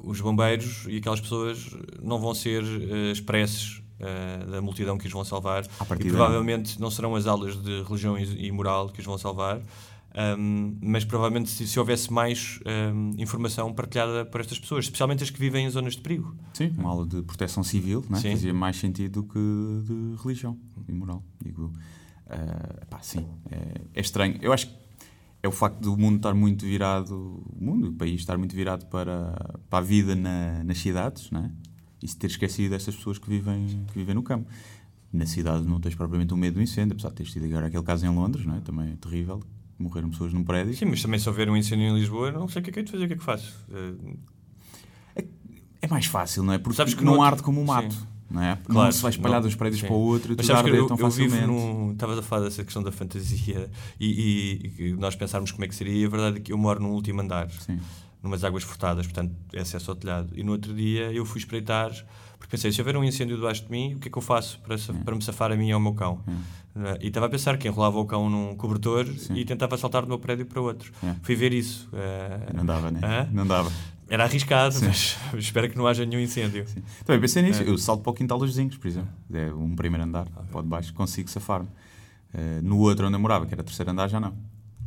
os 0.04 0.22
bombeiros 0.22 0.86
e 0.88 0.98
aquelas 0.98 1.20
pessoas 1.20 1.76
não 2.00 2.20
vão 2.20 2.36
ser 2.36 2.62
uh, 2.64 3.12
expressos 3.12 3.82
uh, 4.00 4.52
da 4.52 4.62
multidão 4.62 5.00
que 5.00 5.08
os 5.08 5.14
vão 5.14 5.24
salvar 5.24 5.66
e 6.00 6.10
provavelmente 6.10 6.80
não 6.80 6.92
serão 6.92 7.16
as 7.16 7.26
aulas 7.26 7.56
de 7.60 7.82
religião 7.84 8.20
e, 8.20 8.48
e 8.48 8.52
moral 8.52 8.90
que 8.90 9.00
os 9.00 9.06
vão 9.06 9.18
salvar 9.18 9.62
um, 10.38 10.78
mas 10.82 11.04
provavelmente 11.04 11.50
se, 11.50 11.68
se 11.68 11.80
houvesse 11.80 12.12
mais 12.12 12.60
um, 12.94 13.12
informação 13.18 13.74
partilhada 13.74 14.26
por 14.26 14.42
estas 14.42 14.60
pessoas, 14.60 14.86
especialmente 14.86 15.24
as 15.24 15.30
que 15.30 15.40
vivem 15.40 15.66
em 15.66 15.70
zonas 15.70 15.96
de 15.96 16.02
perigo. 16.02 16.36
Sim, 16.54 16.74
uma 16.78 16.90
aula 16.90 17.06
de 17.06 17.22
proteção 17.24 17.64
civil 17.64 18.06
né? 18.10 18.20
fazia 18.20 18.54
mais 18.54 18.78
sentido 18.78 19.22
do 19.22 19.24
que 19.24 19.40
de 19.40 20.22
religião 20.22 20.58
e 20.88 20.92
moral, 20.94 21.24
digo 21.42 21.74
uh, 22.28 22.86
pá, 22.88 23.00
sim, 23.02 23.28
é, 23.52 23.82
é 23.94 24.02
estranho. 24.02 24.38
Eu 24.42 24.54
acho 24.54 24.68
que 24.68 24.74
é 25.42 25.48
o 25.48 25.52
facto 25.52 25.80
do 25.80 25.98
mundo 25.98 26.18
estar 26.18 26.34
muito 26.34 26.66
virado, 26.66 27.44
o 27.60 27.64
mundo, 27.64 27.90
o 27.90 27.94
país 27.94 28.22
estar 28.22 28.38
muito 28.38 28.56
virado 28.56 28.86
para, 28.86 29.58
para 29.70 29.80
a 29.80 29.82
vida 29.82 30.16
na, 30.16 30.64
nas 30.64 30.78
cidades, 30.78 31.30
não 31.32 31.46
é? 31.46 31.52
e 32.02 32.08
se 32.08 32.18
ter 32.18 32.28
esquecido 32.28 32.72
destas 32.72 32.96
pessoas 32.96 33.18
que 33.18 33.30
vivem, 33.30 33.86
que 33.88 33.94
vivem 33.98 34.14
no 34.14 34.22
campo. 34.22 34.50
Na 35.12 35.26
cidade 35.26 35.66
não 35.66 35.80
tens 35.80 35.96
propriamente 35.96 36.34
um 36.34 36.38
medo 36.38 36.56
do 36.56 36.62
incêndio, 36.62 36.94
apesar 36.94 37.10
de 37.10 37.16
teres 37.16 37.32
tido 37.32 37.46
agora 37.46 37.68
aquele 37.68 37.84
caso 37.84 38.06
em 38.06 38.10
Londres, 38.10 38.46
não 38.46 38.56
é? 38.56 38.60
também 38.60 38.92
é 38.92 38.96
terrível, 38.96 39.42
morreram 39.78 40.10
pessoas 40.10 40.34
num 40.34 40.44
prédio. 40.44 40.76
Sim, 40.76 40.86
mas 40.86 41.02
também 41.02 41.20
se 41.20 41.28
houver 41.28 41.50
um 41.50 41.58
incêndio 41.58 41.88
em 41.88 41.96
Lisboa, 41.96 42.32
não 42.32 42.48
sei 42.48 42.62
o 42.62 42.64
que 42.64 42.70
é 42.70 42.74
que 42.74 42.80
é 42.80 42.84
de 42.84 42.92
fazer, 42.92 43.06
o 43.06 43.08
que 43.08 43.14
é 43.14 43.18
que 43.18 43.24
faço? 43.24 43.54
É, 45.16 45.24
é 45.82 45.88
mais 45.88 46.06
fácil, 46.06 46.44
não 46.44 46.54
é? 46.54 46.58
Porque 46.58 46.78
Sabes 46.78 46.94
que 46.94 47.04
não 47.04 47.14
outro... 47.14 47.28
arde 47.28 47.44
como 47.44 47.62
o 47.62 47.66
mato. 47.66 47.94
Sim. 47.94 48.08
Não 48.34 48.42
é? 48.42 48.58
Claro, 48.66 48.86
não 48.86 48.92
se 48.92 49.02
vai 49.02 49.12
espalhar 49.12 49.42
não, 49.42 49.48
dos 49.48 49.56
prédios 49.56 49.82
sim. 49.82 49.86
para 49.86 49.96
o 49.96 50.00
outro 50.00 50.34
e 50.34 50.36
Mas 50.36 50.46
sabes 50.48 50.64
que 50.64 50.78
eu, 50.78 50.88
tão 50.88 50.98
eu 50.98 51.06
facilmente. 51.06 51.92
Estavas 51.92 52.18
a 52.18 52.22
falar 52.24 52.46
dessa 52.46 52.64
questão 52.64 52.82
da 52.82 52.92
fantasia 52.92 53.70
e, 54.00 54.08
e, 54.80 54.84
e, 54.86 54.94
nós 54.94 55.16
pensarmos 55.16 55.52
como 55.52 55.66
é 55.66 55.68
que 55.68 55.76
seria. 55.76 56.08
A 56.08 56.10
verdade 56.10 56.38
é 56.38 56.40
que 56.40 56.52
eu 56.52 56.58
moro 56.58 56.82
num 56.82 56.94
último 56.94 57.22
andar, 57.22 57.50
sim. 57.52 57.80
Numas 58.24 58.44
águas 58.44 58.64
furtadas, 58.64 59.06
portanto, 59.06 59.36
é 59.52 59.60
acesso 59.60 59.92
ao 59.92 59.96
telhado. 59.96 60.30
E 60.34 60.44
no 60.44 60.54
outro 60.54 60.74
dia 60.74 61.12
eu 61.12 61.26
fui 61.26 61.40
espreitar, 61.40 61.92
porque 62.40 62.50
pensei, 62.50 62.72
se 62.72 62.80
houver 62.80 62.96
um 62.96 63.04
incêndio 63.04 63.36
debaixo 63.36 63.66
de 63.66 63.70
mim, 63.70 63.96
o 63.96 64.00
que 64.00 64.08
é 64.08 64.12
que 64.12 64.18
eu 64.18 64.22
faço 64.22 64.60
para, 64.62 64.78
para 65.04 65.16
me 65.16 65.22
safar 65.22 65.52
a 65.52 65.56
mim 65.58 65.68
e 65.68 65.72
ao 65.74 65.80
meu 65.80 65.94
cão? 65.94 66.24
E 67.00 67.08
estava 67.08 67.28
a 67.28 67.30
pensar 67.30 67.58
que 67.58 67.68
enrolava 67.68 68.00
o 68.00 68.06
cão 68.06 68.30
num 68.30 68.56
cobertor 68.56 69.06
Sim. 69.06 69.36
e 69.36 69.46
tentava 69.46 69.78
saltar 69.78 70.06
de 70.06 70.12
um 70.12 70.18
prédio 70.18 70.46
para 70.46 70.60
outro. 70.60 70.92
É. 71.04 71.16
Fui 71.22 71.36
ver 71.36 71.54
isso. 71.54 71.88
Uh, 71.94 72.56
não 72.56 72.66
dava, 72.66 72.90
né? 72.90 73.00
Uh, 73.00 73.36
não 73.36 73.46
dava. 73.46 73.72
Era 74.10 74.24
arriscado, 74.24 74.74
Sim. 74.74 74.88
mas 74.88 75.18
espero 75.38 75.70
que 75.70 75.78
não 75.78 75.86
haja 75.86 76.04
nenhum 76.04 76.20
incêndio. 76.20 76.68
Sim. 76.68 76.82
Também 77.06 77.22
pensei 77.22 77.44
nisso. 77.44 77.62
É. 77.62 77.70
Eu 77.70 77.78
salto 77.78 78.02
para 78.02 78.10
o 78.10 78.14
quintal 78.14 78.40
dos 78.40 78.50
vizinhos, 78.50 78.76
por 78.76 78.88
exemplo. 78.88 79.10
É 79.32 79.54
um 79.54 79.76
primeiro 79.76 80.04
andar, 80.04 80.26
para 80.52 80.62
baixo, 80.64 80.92
consigo 80.96 81.30
safar-me. 81.30 81.68
No 82.64 82.80
outro 82.80 83.06
onde 83.06 83.16
eu 83.16 83.20
morava, 83.20 83.46
que 83.46 83.54
era 83.54 83.64
terceiro 83.64 83.92
andar, 83.92 84.08
já 84.08 84.20
não. 84.20 84.36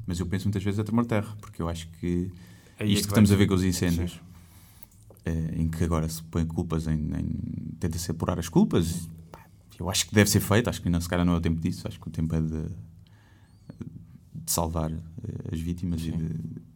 Mas 0.05 0.19
eu 0.19 0.27
penso 0.27 0.47
muitas 0.47 0.65
vezes 0.65 0.81
a 0.81 0.85
tremor 0.85 1.07
terra, 1.07 1.37
porque 1.41 1.63
eu 1.63 1.69
acho 1.69 1.87
que 2.01 2.33
Aí 2.79 2.93
isto 2.93 2.99
é 2.99 3.01
que, 3.01 3.03
que 3.03 3.09
estamos 3.09 3.33
a 3.33 3.37
ver 3.37 3.47
com 3.47 3.55
os 3.55 3.65
incêndios. 3.65 4.21
eh, 5.25 5.55
em 5.57 5.69
que 5.69 5.83
agora 5.85 6.09
se 6.09 6.23
põe 6.25 6.45
culpas 6.47 6.87
em, 6.87 6.95
em 6.95 7.29
tenta-se 7.81 8.11
apurar 8.11 8.39
as 8.39 8.49
culpas. 8.49 9.09
Pá, 9.33 9.45
Eu 9.79 9.89
acho 9.91 10.07
que 10.09 10.15
deve 10.15 10.29
ser 10.31 10.41
feito, 10.41 10.69
acho 10.71 10.81
que 10.81 10.89
ainda 10.89 11.01
se 11.01 11.09
calhar 11.09 11.25
não 11.27 11.35
é 11.35 11.37
o 11.37 11.41
tempo 11.41 11.61
disso, 11.61 11.87
acho 11.89 11.99
que 12.01 12.09
o 12.09 12.11
tempo 12.11 12.35
é 12.35 12.41
de, 12.41 12.63
de 14.35 14.51
salvar 14.53 14.91
eh, 14.93 14.99
as 15.53 15.61
vítimas 15.61 16.01
e 16.03 16.13
de, 16.13 16.25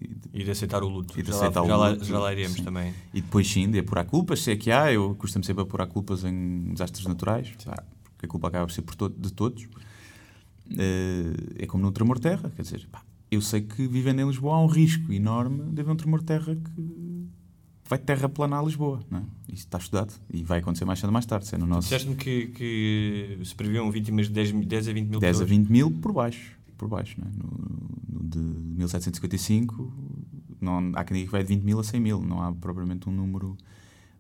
e 0.01 0.09
de- 0.09 0.31
E 0.33 0.45
de 0.45 0.51
aceitar 0.51 0.83
o 0.83 0.89
luto. 0.89 1.19
e 1.19 1.23
de 1.23 1.31
já, 1.31 1.37
aceitar 1.37 1.61
lá, 1.63 1.67
o 1.67 1.69
já, 1.69 1.77
lá, 1.77 2.05
já 2.05 2.19
lá 2.19 2.33
iremos 2.33 2.57
Sim. 2.59 2.65
também. 2.65 2.95
E 3.13 3.21
depois 3.21 3.47
sim, 3.49 3.71
de 3.71 3.79
apurar 3.79 4.05
culpas, 4.07 4.41
se 4.43 4.51
é 4.53 4.57
que 4.57 4.71
há, 4.71 4.93
eu 4.93 5.15
costumo 5.17 5.45
sempre 5.45 5.63
apurar 5.63 5.87
culpas 5.87 6.25
em 6.25 6.73
desastres 6.73 7.07
naturais, 7.07 7.53
pá, 7.65 7.83
porque 8.05 8.27
a 8.27 8.29
culpa 8.29 8.49
acaba 8.49 8.67
por 8.67 8.73
ser 8.73 8.83
por 8.83 8.95
to- 8.95 9.09
de 9.11 9.33
todos. 9.33 9.69
Eh, 10.77 11.63
é 11.65 11.67
como 11.67 11.83
no 11.83 11.91
tremor 11.93 12.19
terra, 12.19 12.51
quer 12.55 12.63
dizer, 12.63 12.87
pá, 12.91 13.03
eu 13.31 13.41
sei 13.41 13.61
que 13.61 13.87
vivendo 13.87 14.21
em 14.21 14.27
Lisboa 14.27 14.57
há 14.57 14.63
um 14.63 14.67
risco 14.67 15.13
enorme 15.13 15.71
de 15.73 15.81
haver 15.81 15.93
um 15.93 15.97
tremor 15.97 16.21
de 16.21 16.27
terra 16.27 16.57
que 16.57 17.29
vai 17.89 17.99
terraplanar 17.99 18.65
Lisboa, 18.65 19.01
não 19.11 19.19
é? 19.19 19.23
Isso 19.49 19.65
está 19.65 19.79
estudado 19.79 20.13
e 20.33 20.45
vai 20.45 20.61
acontecer 20.61 20.85
mais 20.85 20.99
cedo 20.99 21.09
ou 21.09 21.13
mais 21.13 21.27
tarde, 21.27 21.47
se 21.47 21.55
é 21.55 21.59
no 21.59 21.67
nosso 21.67 21.89
Disseste-me 21.89 22.15
que, 22.15 22.47
que 22.49 23.39
se 23.45 23.55
previam 23.55 23.91
vítimas 23.91 24.27
de 24.27 24.33
10, 24.33 24.53
10 24.65 24.89
a 24.89 24.93
20 24.93 25.09
mil 25.09 25.21
10 25.21 25.31
a 25.31 25.33
pessoas. 25.33 25.51
20 25.51 25.69
mil 25.69 25.91
por 25.91 26.13
baixo, 26.13 26.59
por 26.79 26.89
baixo, 26.89 27.17
é? 27.21 27.25
no, 27.37 28.21
no 28.21 28.29
de 28.29 28.39
1755 28.39 29.93
não, 30.61 30.93
há 30.95 31.05
quem 31.05 31.17
diga 31.17 31.27
que 31.27 31.33
vai 31.33 31.43
de 31.43 31.49
20 31.49 31.63
mil 31.63 31.81
a 31.81 31.85
100 31.85 32.01
mil, 32.01 32.21
não 32.21 32.43
há 32.43 32.53
propriamente 32.53 33.09
um 33.09 33.13
número 33.13 33.57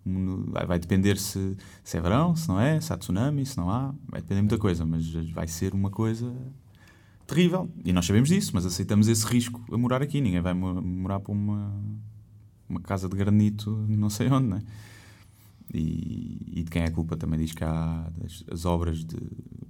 um 0.05 0.47
vai 0.67 0.79
depender 0.79 1.19
se, 1.19 1.57
se 1.85 1.97
é 1.97 2.00
verão, 2.00 2.35
se 2.35 2.49
não 2.49 2.59
é, 2.59 2.81
se 2.81 2.93
há 2.93 2.97
tsunami, 2.97 3.45
se 3.45 3.57
não 3.57 3.71
há, 3.71 3.95
vai 4.09 4.23
depender 4.23 4.40
de 4.40 4.49
muita 4.49 4.59
coisa, 4.59 4.85
mas 4.85 5.07
vai 5.31 5.47
ser 5.47 5.75
uma 5.75 5.90
coisa 5.90 6.35
terrível. 7.35 7.71
E 7.85 7.93
nós 7.93 8.05
sabemos 8.07 8.29
disso, 8.29 8.51
mas 8.55 8.67
aceitamos 8.67 9.09
esse 9.09 9.25
risco 9.27 9.63
a 9.73 9.79
morar 9.79 10.03
aqui. 10.03 10.21
Ninguém 10.21 10.41
vai 10.41 10.53
mo- 10.55 10.81
morar 10.83 11.21
para 11.21 11.33
uma, 11.33 11.73
uma 12.69 12.81
casa 12.81 13.09
de 13.09 13.17
granito, 13.17 13.71
não 13.89 14.11
sei 14.11 14.29
onde, 14.31 14.49
né? 14.49 14.63
E, 15.73 16.41
e 16.61 16.63
de 16.65 16.71
quem 16.71 16.83
é 16.83 16.87
a 16.87 16.91
culpa 16.91 17.17
também 17.17 17.39
diz 17.39 17.53
que 17.53 17.63
há 17.63 18.11
as, 18.25 18.45
as 18.51 18.65
obras, 18.65 19.05
de, 19.05 19.17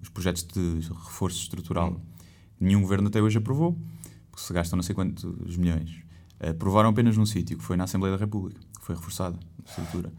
os 0.03 0.09
projetos 0.09 0.45
de 0.45 0.81
reforço 0.89 1.39
estrutural. 1.43 2.01
Nenhum 2.59 2.81
governo 2.83 3.09
até 3.09 3.21
hoje 3.23 3.39
aprovou, 3.39 3.79
porque 4.31 4.43
se 4.45 4.53
gastam 4.53 4.77
não 4.77 4.83
sei 4.83 4.95
quantos 4.95 5.57
milhões. 5.57 6.03
Aprovaram 6.39 6.89
apenas 6.89 7.17
num 7.17 7.27
sítio, 7.27 7.59
que 7.59 7.65
foi 7.65 7.77
na 7.77 7.85
Assembleia 7.85 8.17
da 8.17 8.21
República, 8.25 8.59
que 8.79 8.85
foi 8.85 8.95
reforçada 8.95 9.39
a 9.65 9.69
estrutura. 9.69 10.11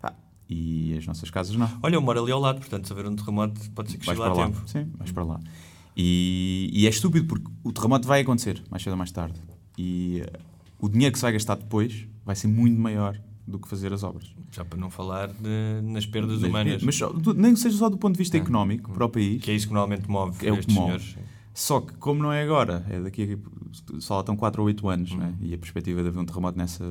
Pá, 0.00 0.12
e 0.48 0.96
as 0.98 1.06
nossas 1.06 1.30
casas 1.30 1.54
não. 1.54 1.70
Olha, 1.82 1.94
eu 1.94 2.00
moro 2.02 2.20
ali 2.20 2.32
ao 2.32 2.40
lado, 2.40 2.58
portanto, 2.58 2.86
se 2.86 2.92
haver 2.92 3.06
um 3.06 3.14
terremoto, 3.14 3.60
pode 3.70 3.92
ser 3.92 3.98
que 3.98 4.04
chegue 4.04 4.18
lá 4.18 4.26
a 4.32 4.34
tempo. 4.34 4.68
Sim, 4.68 4.90
vais 4.98 5.12
para 5.12 5.22
lá. 5.24 5.40
E, 5.96 6.70
e 6.72 6.86
é 6.86 6.90
estúpido 6.90 7.26
porque 7.26 7.46
o 7.62 7.72
terremoto 7.72 8.06
vai 8.08 8.20
acontecer, 8.20 8.62
mais 8.70 8.82
cedo 8.82 8.92
ou 8.92 8.98
mais 8.98 9.12
tarde. 9.12 9.38
E 9.78 10.20
eh, 10.24 10.38
o 10.78 10.88
dinheiro 10.88 11.12
que 11.12 11.18
se 11.18 11.22
vai 11.22 11.32
gastar 11.32 11.56
depois 11.56 12.06
vai 12.24 12.34
ser 12.34 12.48
muito 12.48 12.78
maior 12.80 13.18
do 13.46 13.58
que 13.58 13.68
fazer 13.68 13.92
as 13.92 14.02
obras. 14.02 14.32
Já 14.50 14.64
para 14.64 14.78
não 14.78 14.88
falar 14.90 15.28
de- 15.28 15.82
nas 15.82 16.06
perdas 16.06 16.40
Mas- 16.40 16.48
humanas. 16.48 16.82
Mas 16.82 16.96
só- 16.96 17.12
do- 17.12 17.34
nem 17.34 17.52
que 17.54 17.60
seja 17.60 17.76
só 17.76 17.88
do 17.90 17.98
ponto 17.98 18.14
de 18.14 18.18
vista 18.18 18.36
económico 18.36 18.90
para 18.92 19.04
o 19.04 19.08
país. 19.08 19.42
Que 19.42 19.50
é 19.50 19.54
isso 19.54 19.66
que 19.68 19.74
normalmente 19.74 20.08
move 20.08 20.46
é 20.46 20.52
o 20.52 20.58
que 20.58 20.72
move. 20.72 20.86
senhores. 20.86 21.16
Só 21.54 21.80
que, 21.82 21.92
como 21.94 22.22
não 22.22 22.32
é 22.32 22.42
agora, 22.42 22.86
é 22.88 22.98
daqui 23.00 23.38
a. 23.38 24.00
Só 24.00 24.14
lá 24.14 24.20
estão 24.20 24.34
4 24.36 24.62
ou 24.62 24.68
8 24.68 24.88
anos, 24.88 25.10
Uhum. 25.10 25.18
né? 25.18 25.34
e 25.40 25.52
a 25.52 25.58
perspectiva 25.58 26.02
de 26.02 26.08
haver 26.08 26.18
um 26.18 26.24
terremoto 26.24 26.56
nessa. 26.56 26.84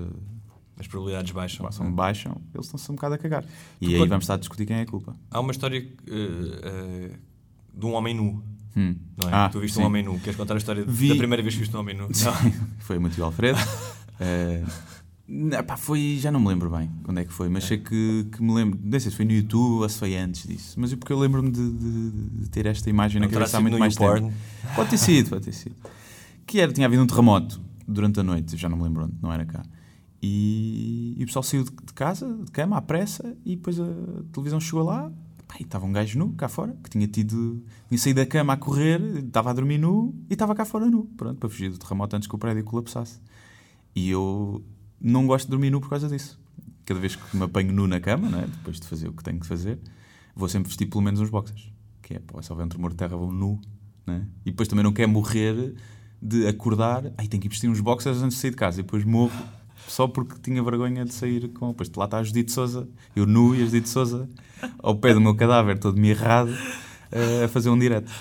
As 0.78 0.88
probabilidades 0.88 1.32
baixam. 1.32 1.72
São, 1.72 1.92
baixam, 1.92 2.42
eles 2.54 2.66
estão-se 2.68 2.92
um 2.92 2.96
bocado 2.96 3.16
a 3.16 3.18
cagar. 3.18 3.46
E 3.80 3.96
aí 3.96 4.08
vamos 4.08 4.24
estar 4.24 4.34
a 4.36 4.38
discutir 4.38 4.66
quem 4.66 4.78
é 4.78 4.82
a 4.82 4.86
culpa. 4.86 5.16
Há 5.32 5.40
uma 5.40 5.52
história 5.52 5.78
eh, 5.80 6.62
eh, 6.64 7.12
de 7.74 7.86
um 7.86 7.94
homem 7.94 8.14
nu. 8.16 8.44
Hum. 8.76 8.96
É? 9.26 9.30
Ah, 9.32 9.50
tu 9.50 9.60
viste 9.60 9.76
sim. 9.76 9.82
um 9.82 9.86
homem 9.86 10.04
nu. 10.04 10.20
Queres 10.20 10.36
contar 10.38 10.54
a 10.54 10.58
história 10.58 10.84
Vi- 10.88 11.10
da 11.10 11.16
primeira 11.16 11.42
vez 11.44 11.54
que 11.56 11.60
viste 11.62 11.76
um 11.76 11.80
homem 11.80 11.96
nu? 11.98 12.08
Foi 12.80 12.98
muito 13.00 13.20
o 13.20 13.24
Alfredo. 13.24 13.60
Eh, 14.24 14.64
não, 15.28 15.64
pá, 15.64 15.76
foi, 15.76 16.20
já 16.22 16.32
não 16.32 16.40
me 16.40 16.48
lembro 16.50 16.70
bem 16.70 16.92
quando 17.02 17.18
é 17.20 17.26
que 17.26 17.34
foi, 17.34 17.50
mas 17.50 17.64
sei 17.64 17.80
que, 17.80 18.28
que 18.32 18.44
me 18.44 18.54
lembro, 18.54 18.80
não 18.84 19.00
sei 19.00 19.10
se 19.10 19.18
foi 19.18 19.26
no 19.26 19.32
YouTube 19.32 19.82
ou 19.82 19.90
se 19.90 19.98
foi 19.98 20.16
antes 20.16 20.48
disso, 20.48 20.80
mas 20.80 20.94
é 20.94 20.96
porque 20.96 21.12
eu 21.12 21.18
lembro-me 21.18 21.50
de, 21.50 21.72
de- 21.72 22.12
de 22.44 22.50
ter 22.52 22.68
esta 22.68 22.88
imagem 22.88 23.20
na 23.20 23.26
Não 23.26 23.32
terá 23.32 23.40
cabeça 23.46 23.58
há 23.58 23.62
muito 23.62 23.80
mais 23.80 23.96
tempo. 23.96 24.32
Pode 24.76 24.92
ter 24.92 24.98
sido, 25.00 25.30
pode 25.32 25.46
ter 25.46 25.54
sido. 25.54 25.76
Que 26.46 26.60
era, 26.60 26.72
tinha 26.72 26.86
havido 26.86 27.02
um 27.02 27.08
terremoto 27.08 27.60
durante 27.88 28.20
a 28.20 28.24
noite, 28.24 28.56
já 28.56 28.70
não 28.70 28.78
me 28.78 28.84
lembro 28.84 29.06
onde, 29.06 29.14
não 29.24 29.34
era 29.34 29.44
cá. 29.44 29.64
E, 30.22 31.16
e 31.18 31.24
o 31.24 31.26
pessoal 31.26 31.42
saiu 31.42 31.64
de, 31.64 31.72
de 31.72 31.94
casa, 31.94 32.32
de 32.46 32.52
cama, 32.52 32.78
à 32.78 32.82
pressa, 32.82 33.36
e 33.44 33.56
depois 33.56 33.80
a 33.80 33.88
televisão 34.32 34.60
chegou 34.60 34.84
lá, 34.84 35.12
e 35.60 35.64
estava 35.64 35.86
um 35.86 35.92
gajo 35.92 36.18
nu 36.18 36.34
cá 36.34 36.48
fora, 36.48 36.76
que 36.84 36.90
tinha 36.90 37.08
tido, 37.08 37.64
tinha 37.88 37.98
saído 37.98 38.20
da 38.20 38.26
cama 38.26 38.54
a 38.54 38.58
correr, 38.58 39.02
estava 39.18 39.50
a 39.50 39.54
dormir 39.54 39.78
nu, 39.78 40.16
e 40.30 40.34
estava 40.34 40.56
cá 40.56 40.66
fora 40.66 40.90
nu, 40.90 41.06
pronto, 41.18 41.40
para 41.40 41.50
fugir 41.50 41.70
do 41.70 41.78
terremoto 41.78 42.16
antes 42.16 42.28
que 42.28 42.36
o 42.36 42.38
prédio 42.38 42.64
colapsasse. 42.64 43.20
E 43.96 44.10
eu 44.10 44.64
não 45.00 45.28
gosto 45.28 45.46
de 45.46 45.52
dormir 45.52 45.70
nu 45.70 45.82
por 45.82 45.90
causa 45.90 46.08
disso. 46.08 46.40
Cada 46.86 47.00
vez 47.00 47.16
que 47.16 47.38
me 47.38 47.44
apanho 47.44 47.72
nu 47.72 47.88
na 47.88 48.00
cama, 48.00 48.30
não 48.30 48.40
é? 48.40 48.48
depois 48.48 48.80
de 48.80 48.88
fazer 48.88 49.08
o 49.08 49.14
que 49.14 49.24
tenho 49.24 49.40
que 49.40 49.46
fazer, 49.46 49.80
vou 50.36 50.48
sempre 50.48 50.70
vestir 50.70 50.88
pelo 50.88 51.02
menos 51.02 51.20
uns 51.20 51.30
boxers. 51.30 51.72
Que 52.02 52.16
é, 52.16 52.20
pô, 52.20 52.42
se 52.42 52.52
houver 52.52 52.66
um 52.66 52.70
tremor 52.70 52.92
de 52.92 52.98
terra, 52.98 53.16
vou 53.16 53.32
nu. 53.32 53.60
Não 54.06 54.16
é? 54.16 54.26
E 54.46 54.52
depois 54.52 54.68
também 54.68 54.84
não 54.84 54.94
quero 54.94 55.10
morrer 55.10 55.76
de 56.22 56.48
acordar, 56.48 57.12
ai, 57.18 57.28
tenho 57.28 57.42
que 57.42 57.48
ir 57.48 57.50
vestir 57.50 57.70
uns 57.70 57.80
boxers 57.80 58.22
antes 58.22 58.36
de 58.36 58.42
sair 58.42 58.52
de 58.52 58.58
casa. 58.58 58.80
E 58.80 58.84
depois 58.84 59.04
morro 59.04 59.32
só 59.88 60.08
porque 60.08 60.36
tinha 60.42 60.62
vergonha 60.64 61.04
de 61.06 61.14
sair 61.14 61.48
com. 61.50 61.70
Depois 61.70 61.90
lá 61.96 62.06
está 62.06 62.18
a 62.20 62.24
Judite 62.24 62.52
Souza, 62.52 62.88
eu 63.16 63.26
nu 63.26 63.56
e 63.56 63.62
a 63.62 63.66
Judite 63.66 63.90
Souza 63.90 64.28
ao 64.80 64.96
pé 64.96 65.14
do 65.14 65.22
meu 65.22 65.36
cadáver, 65.36 65.78
todo 65.80 65.98
mirrado, 66.00 66.56
eh, 67.12 67.44
a 67.46 67.48
fazer 67.48 67.70
um 67.70 67.78
direto. 67.80 68.12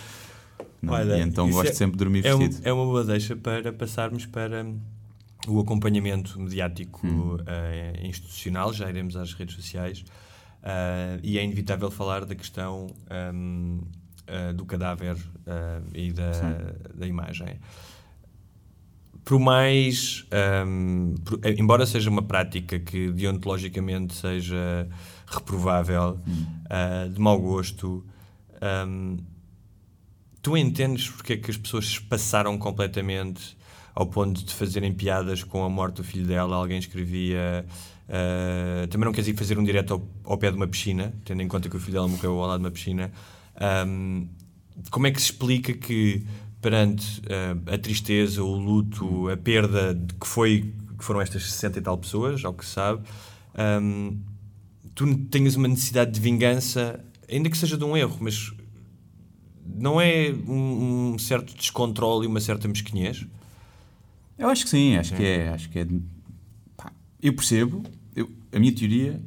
Não, 0.83 0.95
Olha, 0.95 1.19
e 1.19 1.21
então 1.21 1.51
gosto 1.51 1.71
é- 1.71 1.75
sempre 1.75 1.93
de 1.93 1.99
dormir 1.99 2.25
é 2.25 2.35
um- 2.35 2.39
vestido. 2.39 2.67
é 2.67 2.73
uma 2.73 2.85
boa 2.85 3.05
deixa 3.05 3.37
para 3.37 3.71
passarmos 3.73 4.25
para 4.27 4.67
o 5.47 5.61
acompanhamento 5.61 6.41
mediático 6.41 7.07
Hum. 7.07 7.37
eh, 7.47 8.01
institucional, 8.03 8.73
já 8.73 8.89
iremos 8.89 9.15
às 9.17 9.33
redes 9.35 9.55
sociais, 9.57 10.05
eh, 10.63 11.21
e 11.23 11.39
é 11.39 11.45
inevitável 11.45 11.91
falar 11.91 12.25
da 12.25 12.35
questão 12.35 12.87
eh, 14.27 14.53
do 14.55 14.65
cadáver 14.65 15.17
e 15.95 16.13
da, 16.13 16.31
da 16.95 17.07
imagem. 17.07 17.59
Por 19.25 19.39
mais, 19.39 20.25
ehm, 20.31 21.15
por- 21.25 21.41
embora 21.59 21.87
seja 21.87 22.09
uma 22.11 22.23
prática 22.23 22.79
que 22.79 23.11
deontologicamente 23.13 24.15
seja 24.15 24.89
reprovável, 25.27 26.19
eh, 26.69 27.09
de 27.09 27.21
mau 27.21 27.39
gosto, 27.41 28.05
ehm, 28.61 29.19
tu 30.43 30.57
entendes 30.57 31.09
porque 31.09 31.35
é 31.35 31.37
que 31.37 31.51
as 31.51 31.57
pessoas 31.57 31.87
se 31.87 32.01
passaram 32.01 32.57
completamente 32.59 33.57
ao 33.95 34.07
ponto 34.07 34.43
de 34.45 34.55
fazerem 34.55 34.93
piadas 34.93 35.45
com 35.45 35.63
a 35.65 35.69
morte 35.69 35.97
do 35.97 36.05
filho 36.05 36.27
dela? 36.27 36.57
Alguém 36.57 36.79
escrevia. 36.79 37.65
ah, 38.09 38.87
também 38.89 39.05
não 39.05 39.13
queres 39.13 39.29
ir 39.29 39.37
fazer 39.37 39.57
um 39.59 39.63
direto 39.65 39.95
ao, 39.95 40.09
ao 40.25 40.37
pé 40.39 40.51
de 40.51 40.57
uma 40.57 40.67
piscina, 40.67 41.13
tendo 41.25 41.43
em 41.43 41.47
conta 41.49 41.69
que 41.69 41.77
o 41.77 41.79
filho 41.79 41.93
dela 41.93 42.09
morreu 42.09 42.33
ao 42.41 42.49
lado 42.49 42.59
de 42.61 42.65
uma 42.67 42.71
piscina. 42.73 43.13
Ahm, 43.61 44.27
como 44.91 45.07
é 45.07 45.11
que 45.13 45.21
se 45.21 45.27
explica 45.31 45.73
que 45.75 46.25
perante 46.61 47.23
ah, 47.29 47.75
a 47.75 47.79
tristeza, 47.79 48.43
o 48.43 48.55
luto, 48.57 49.29
a 49.29 49.37
perda 49.37 49.95
de 49.95 50.15
que, 50.15 50.27
foi, 50.27 50.75
que 50.99 51.05
foram 51.05 51.21
estas 51.21 51.51
60 51.51 51.79
e 51.79 51.83
tal 51.83 51.97
pessoas, 51.99 52.45
ao 52.45 52.53
que 52.53 52.65
se 52.65 52.73
sabe, 52.73 53.03
ahm, 53.55 54.17
tu 54.95 55.17
tenhas 55.31 55.57
uma 55.57 55.69
necessidade 55.69 56.11
de 56.11 56.21
vingança, 56.21 57.03
ainda 57.31 57.49
que 57.49 57.57
seja 57.57 57.77
de 57.79 57.85
um 57.85 57.97
erro, 57.97 58.19
mas 58.21 58.53
não 59.67 60.01
é 60.01 60.31
um, 60.47 61.13
um 61.15 61.19
certo 61.19 61.55
descontrole 61.57 62.25
e 62.25 62.29
uma 62.29 62.41
certa 62.41 62.69
mesquinhez? 62.69 63.27
Eu 64.37 64.49
acho 64.49 64.65
que 64.65 64.71
sim, 64.71 64.97
acho 64.97 65.15
que 65.15 65.23
é. 65.23 65.49
Acho 65.51 65.69
que 65.71 65.79
é 65.79 65.87
pá, 66.77 66.93
eu 67.23 67.33
percebo. 67.35 67.83
eu- 68.17 68.31
a 68.53 68.59
minha 68.59 68.75
teoria. 68.75 69.21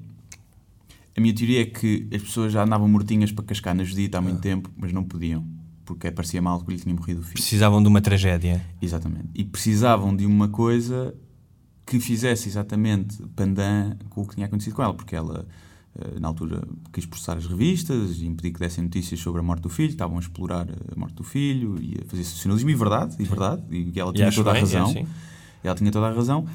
A 1.16 1.22
minha 1.22 1.34
teoria 1.34 1.62
é 1.62 1.66
que 1.66 2.08
as 2.14 2.22
pessoas 2.24 2.52
já 2.52 2.64
andavam 2.64 2.88
mortinhas 2.88 3.32
para 3.32 3.46
cascar 3.46 3.76
na 3.76 3.84
Judita 3.84 4.18
há 4.18 4.22
muito 4.22 4.40
tempo, 4.42 4.70
mas 4.76 4.92
não 4.92 5.04
podiam, 5.04 5.46
porque 5.86 6.10
parecia 6.12 6.42
mal 6.42 6.62
que 6.62 6.72
lhe 6.74 6.80
tinha 6.80 6.94
morrido 6.96 7.20
o 7.20 7.24
filho. 7.24 7.34
Precisavam 7.34 7.82
de 7.82 7.88
uma 7.88 8.02
tragédia. 8.02 8.66
Exatamente. 8.82 9.30
E 9.36 9.44
precisavam 9.44 10.16
de 10.16 10.26
uma 10.26 10.48
coisa 10.48 11.14
que 11.86 12.00
fizesse 12.00 12.48
exatamente 12.48 13.22
pandan 13.36 13.98
com 14.10 14.22
o 14.22 14.28
que 14.28 14.36
tinha 14.36 14.48
acontecido 14.48 14.74
com 14.76 14.82
ela, 14.84 14.94
porque 14.94 15.16
ela, 15.16 15.46
eh, 16.00 16.20
na 16.20 16.30
altura, 16.30 16.66
quis 16.94 17.06
processar 17.06 17.38
as 17.38 17.46
revistas 17.46 18.22
e 18.22 18.26
impedir 18.26 18.54
que 18.54 18.60
dessem 18.60 18.86
notícias 18.86 19.20
sobre 19.20 19.42
a 19.42 19.44
morte 19.44 19.64
do 19.64 19.70
filho, 19.70 19.90
estavam 19.90 20.16
a 20.18 20.20
explorar 20.22 20.66
a 20.70 20.98
morte 21.00 21.16
do 21.16 21.24
filho 21.24 21.78
e 21.82 21.98
a 22.02 22.06
fazer 22.10 22.24
sensacionalismo, 22.24 22.70
e 22.70 22.76
verdade, 22.76 23.16
e 23.20 23.24
verdade, 23.26 23.64
e 23.70 24.00
ela 24.00 24.12
E 24.12 24.14
tinha 24.16 24.28
acho 24.30 24.38
toda 24.38 24.52
a 24.52 24.54
bem, 24.54 24.62
é 24.62 24.66
razão. 24.66 24.86
assim. 24.90 25.06
Ela 25.62 25.76
tinha 25.76 25.92
toda 25.92 26.08
a 26.08 26.14
razão, 26.14 26.46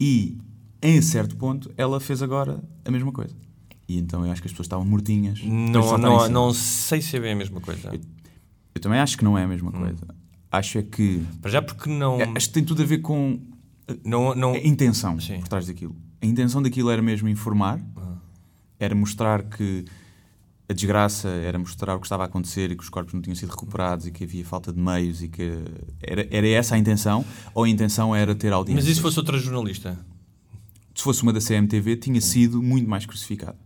e 0.00 0.36
em 0.82 1.00
certo 1.00 1.36
ponto 1.36 1.70
ela 1.76 2.00
fez 2.00 2.20
agora 2.20 2.60
a 2.84 2.90
mesma 2.90 3.12
coisa. 3.12 3.34
E 3.88 3.98
então 3.98 4.24
eu 4.26 4.32
acho 4.32 4.42
que 4.42 4.48
as 4.48 4.52
pessoas 4.52 4.66
estavam 4.66 4.84
mortinhas. 4.84 5.40
Não, 5.44 5.96
não, 5.96 6.28
não 6.28 6.52
sei 6.52 7.00
se 7.00 7.16
é 7.16 7.20
bem 7.20 7.32
a 7.32 7.36
mesma 7.36 7.60
coisa. 7.60 7.90
Eu 7.92 8.00
também 8.80 8.98
acho 8.98 9.16
que 9.18 9.24
não 9.24 9.36
é 9.36 9.44
a 9.44 9.48
mesma 9.48 9.70
coisa. 9.70 10.06
Acho 10.50 10.78
é 10.78 10.82
que. 10.82 11.22
Para 11.40 11.50
já 11.50 11.62
porque 11.62 11.88
não. 11.90 12.20
É, 12.20 12.24
Acho 12.34 12.48
que 12.48 12.54
tem 12.54 12.64
tudo 12.64 12.82
a 12.82 12.86
ver 12.86 12.98
com 12.98 13.40
não, 14.04 14.34
não... 14.34 14.52
a 14.52 14.58
intenção 14.58 15.18
Sim. 15.20 15.40
por 15.40 15.48
trás 15.48 15.66
daquilo. 15.66 15.96
A 16.20 16.26
intenção 16.26 16.62
daquilo 16.62 16.90
era 16.90 17.02
mesmo 17.02 17.28
informar, 17.28 17.80
Ah. 17.96 18.16
era 18.78 18.94
mostrar 18.94 19.42
que 19.44 19.84
a 20.68 20.72
desgraça 20.74 21.28
era 21.28 21.58
mostrar 21.58 21.96
o 21.96 22.00
que 22.00 22.06
estava 22.06 22.22
a 22.22 22.26
acontecer 22.26 22.70
e 22.70 22.76
que 22.76 22.82
os 22.82 22.88
corpos 22.88 23.12
não 23.12 23.20
tinham 23.20 23.34
sido 23.34 23.50
recuperados 23.50 24.06
e 24.06 24.10
que 24.10 24.24
havia 24.24 24.44
falta 24.44 24.72
de 24.72 24.80
meios 24.80 25.22
e 25.22 25.28
que 25.28 25.42
era, 26.02 26.26
era 26.30 26.48
essa 26.48 26.74
a 26.74 26.78
intenção 26.78 27.24
ou 27.54 27.64
a 27.64 27.68
intenção 27.68 28.14
era 28.14 28.34
ter 28.34 28.52
audiência? 28.52 28.82
Mas 28.82 28.90
e 28.90 28.94
se 28.94 29.00
fosse 29.00 29.18
outra 29.18 29.38
jornalista? 29.38 29.98
Se 30.94 31.02
fosse 31.02 31.22
uma 31.22 31.32
da 31.32 31.40
CMTV, 31.40 31.96
tinha 31.96 32.20
sido 32.20 32.62
muito 32.62 32.88
mais 32.88 33.04
crucificado. 33.06 33.56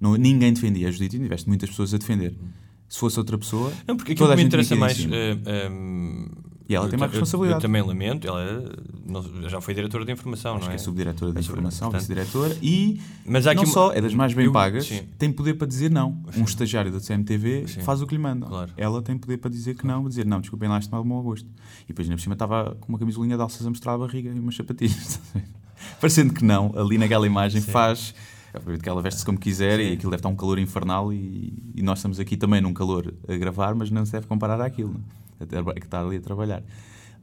Não, 0.00 0.16
ninguém 0.16 0.52
defendia. 0.52 0.88
A 0.88 0.90
Judite 0.90 1.18
tiveste 1.18 1.46
muitas 1.46 1.68
pessoas 1.68 1.92
a 1.94 1.98
defender. 1.98 2.34
Se 2.90 2.98
fosse 2.98 3.18
outra 3.20 3.38
pessoa, 3.38 3.72
Não, 3.86 3.96
porque 3.96 4.12
aquilo 4.12 4.28
que 4.28 4.36
me 4.36 4.42
interessa 4.42 4.74
mais. 4.76 4.96
cima. 4.96 5.14
eh, 5.16 5.38
ehm, 5.46 6.26
E 6.68 6.74
ela 6.74 6.88
tem 6.88 6.98
mais 6.98 7.10
ta- 7.10 7.16
eu- 7.16 7.20
responsabilidade. 7.20 7.58
Eu, 7.64 7.68
também 7.68 7.82
lamento, 7.82 8.26
ela 8.28 8.64
não- 9.06 9.48
já 9.48 9.60
foi 9.60 9.74
diretora 9.74 10.04
de 10.04 10.10
informação, 10.12 10.52
Acho 10.56 10.60
não 10.62 10.66
que 10.68 10.72
é? 10.72 10.74
é 10.74 10.78
subdiretora 10.78 11.32
de 11.32 11.38
É 11.38 11.40
informação, 11.40 11.90
vice-diretora 11.90 12.56
e 12.62 13.00
Mas 13.24 13.46
há 13.46 13.52
aqui 13.52 13.64
não 13.64 13.72
só, 13.72 13.92
é 13.92 14.00
das 14.00 14.12
mais 14.14 14.34
bem 14.34 14.46
eu- 14.46 14.52
pagas, 14.52 14.86
sim. 14.86 15.02
tem 15.18 15.32
poder 15.32 15.54
para 15.54 15.66
dizer 15.68 15.88
não. 15.90 16.20
Um 16.36 16.42
estagiário 16.44 16.90
da 16.92 16.98
CMTV 17.00 17.66
Sim. 17.68 17.80
faz 17.82 18.02
o 18.02 18.06
que 18.08 18.14
lhe 18.16 18.20
mandam. 18.20 18.48
Claro. 18.48 18.72
Ela 18.76 19.00
tem 19.02 19.16
poder 19.16 19.38
para 19.38 19.50
dizer 19.50 19.76
que 19.76 19.86
não, 19.86 20.08
dizer 20.08 20.26
não, 20.26 20.40
desculpem 20.40 20.68
lá, 20.68 20.78
isto 20.78 20.90
não 20.90 20.98
é 20.98 21.02
do 21.02 21.08
meu 21.08 21.22
gosto. 21.22 21.46
E 21.84 21.88
depois, 21.88 22.06
ainda 22.08 22.16
por 22.16 22.22
cima, 22.22 22.34
estava 22.34 22.76
com 22.80 22.88
uma 22.88 22.98
camisolinha 22.98 23.36
de 23.36 23.42
alças 23.42 23.64
a 23.66 23.68
mostrar 23.68 23.94
a 23.94 23.98
barriga 23.98 24.30
e 24.34 24.38
umas 24.38 24.54
sapatilhas. 24.56 25.20
Parecendo 26.00 26.34
que 26.34 26.44
não, 26.44 26.72
ali 26.76 26.98
naquela 26.98 27.26
imagem 27.26 27.60
faz. 27.62 28.14
Obviamente 28.54 28.82
que 28.82 28.88
ela 28.88 29.00
veste-se 29.00 29.24
como 29.24 29.38
quiser 29.38 29.78
e 29.80 29.92
aquilo 29.92 30.10
deve 30.10 30.20
estar 30.20 30.28
um 30.28 30.36
calor 30.36 30.58
infernal 30.58 31.12
e, 31.12 31.52
e 31.74 31.82
nós 31.82 31.98
estamos 31.98 32.18
aqui 32.18 32.36
também 32.36 32.60
num 32.60 32.74
calor 32.74 33.14
a 33.28 33.36
gravar, 33.36 33.74
mas 33.74 33.90
não 33.90 34.04
se 34.04 34.12
deve 34.12 34.26
comparar 34.26 34.60
àquilo, 34.60 34.94
não? 34.94 35.00
é? 35.40 35.44
Até 35.44 35.80
que 35.80 35.86
está 35.86 36.00
ali 36.00 36.16
a 36.16 36.20
trabalhar. 36.20 36.62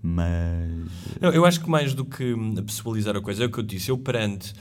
Mas 0.01 1.19
Não, 1.19 1.31
eu 1.31 1.45
acho 1.45 1.59
que 1.59 1.69
mais 1.69 1.93
do 1.93 2.05
que 2.05 2.35
pessoalizar 2.65 3.15
a 3.15 3.21
coisa, 3.21 3.43
é 3.43 3.47
o 3.47 3.51
que 3.51 3.59
eu 3.59 3.63
disse. 3.63 3.89
Eu, 3.89 3.97
perante 3.97 4.53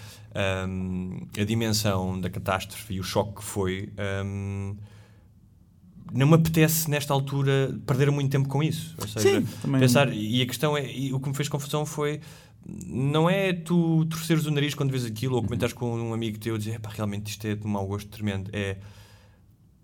hum, 0.69 1.27
a 1.39 1.45
dimensão 1.45 2.21
da 2.21 2.31
catástrofe 2.31 2.95
e 2.95 3.01
o 3.01 3.03
choque 3.03 3.37
que 3.37 3.45
foi, 3.45 3.93
hum, 4.25 4.77
não 6.13 6.27
me 6.27 6.35
apetece, 6.35 6.91
nesta 6.91 7.13
altura, 7.13 7.79
perder 7.87 8.11
muito 8.11 8.31
tempo 8.31 8.49
com 8.49 8.63
isso. 8.63 8.95
Ou 9.01 9.09
seja, 9.09 9.41
Sim, 9.41 9.47
pensar. 9.79 10.13
E 10.13 10.41
a 10.43 10.47
questão 10.47 10.77
é. 10.77 10.91
E 10.91 11.13
o 11.13 11.21
que 11.21 11.29
me 11.29 11.35
fez 11.35 11.49
confusão 11.49 11.85
foi. 11.85 12.21
Não 12.87 13.31
é 13.31 13.53
tu 13.53 14.05
torceres 14.07 14.45
o 14.47 14.51
nariz 14.51 14.75
quando 14.75 14.91
vês 14.91 15.05
aquilo 15.05 15.37
ou 15.37 15.43
comentares 15.43 15.73
com 15.73 15.95
um 15.95 16.13
amigo 16.13 16.39
teu 16.39 16.57
e 16.57 16.59
dizer 16.59 16.75
"Epá, 16.75 16.91
realmente 16.91 17.31
isto 17.31 17.47
é 17.47 17.55
de 17.55 17.65
um 17.67 17.71
mau 17.71 17.87
gosto 17.87 18.09
tremendo. 18.09 18.51
É 18.53 18.79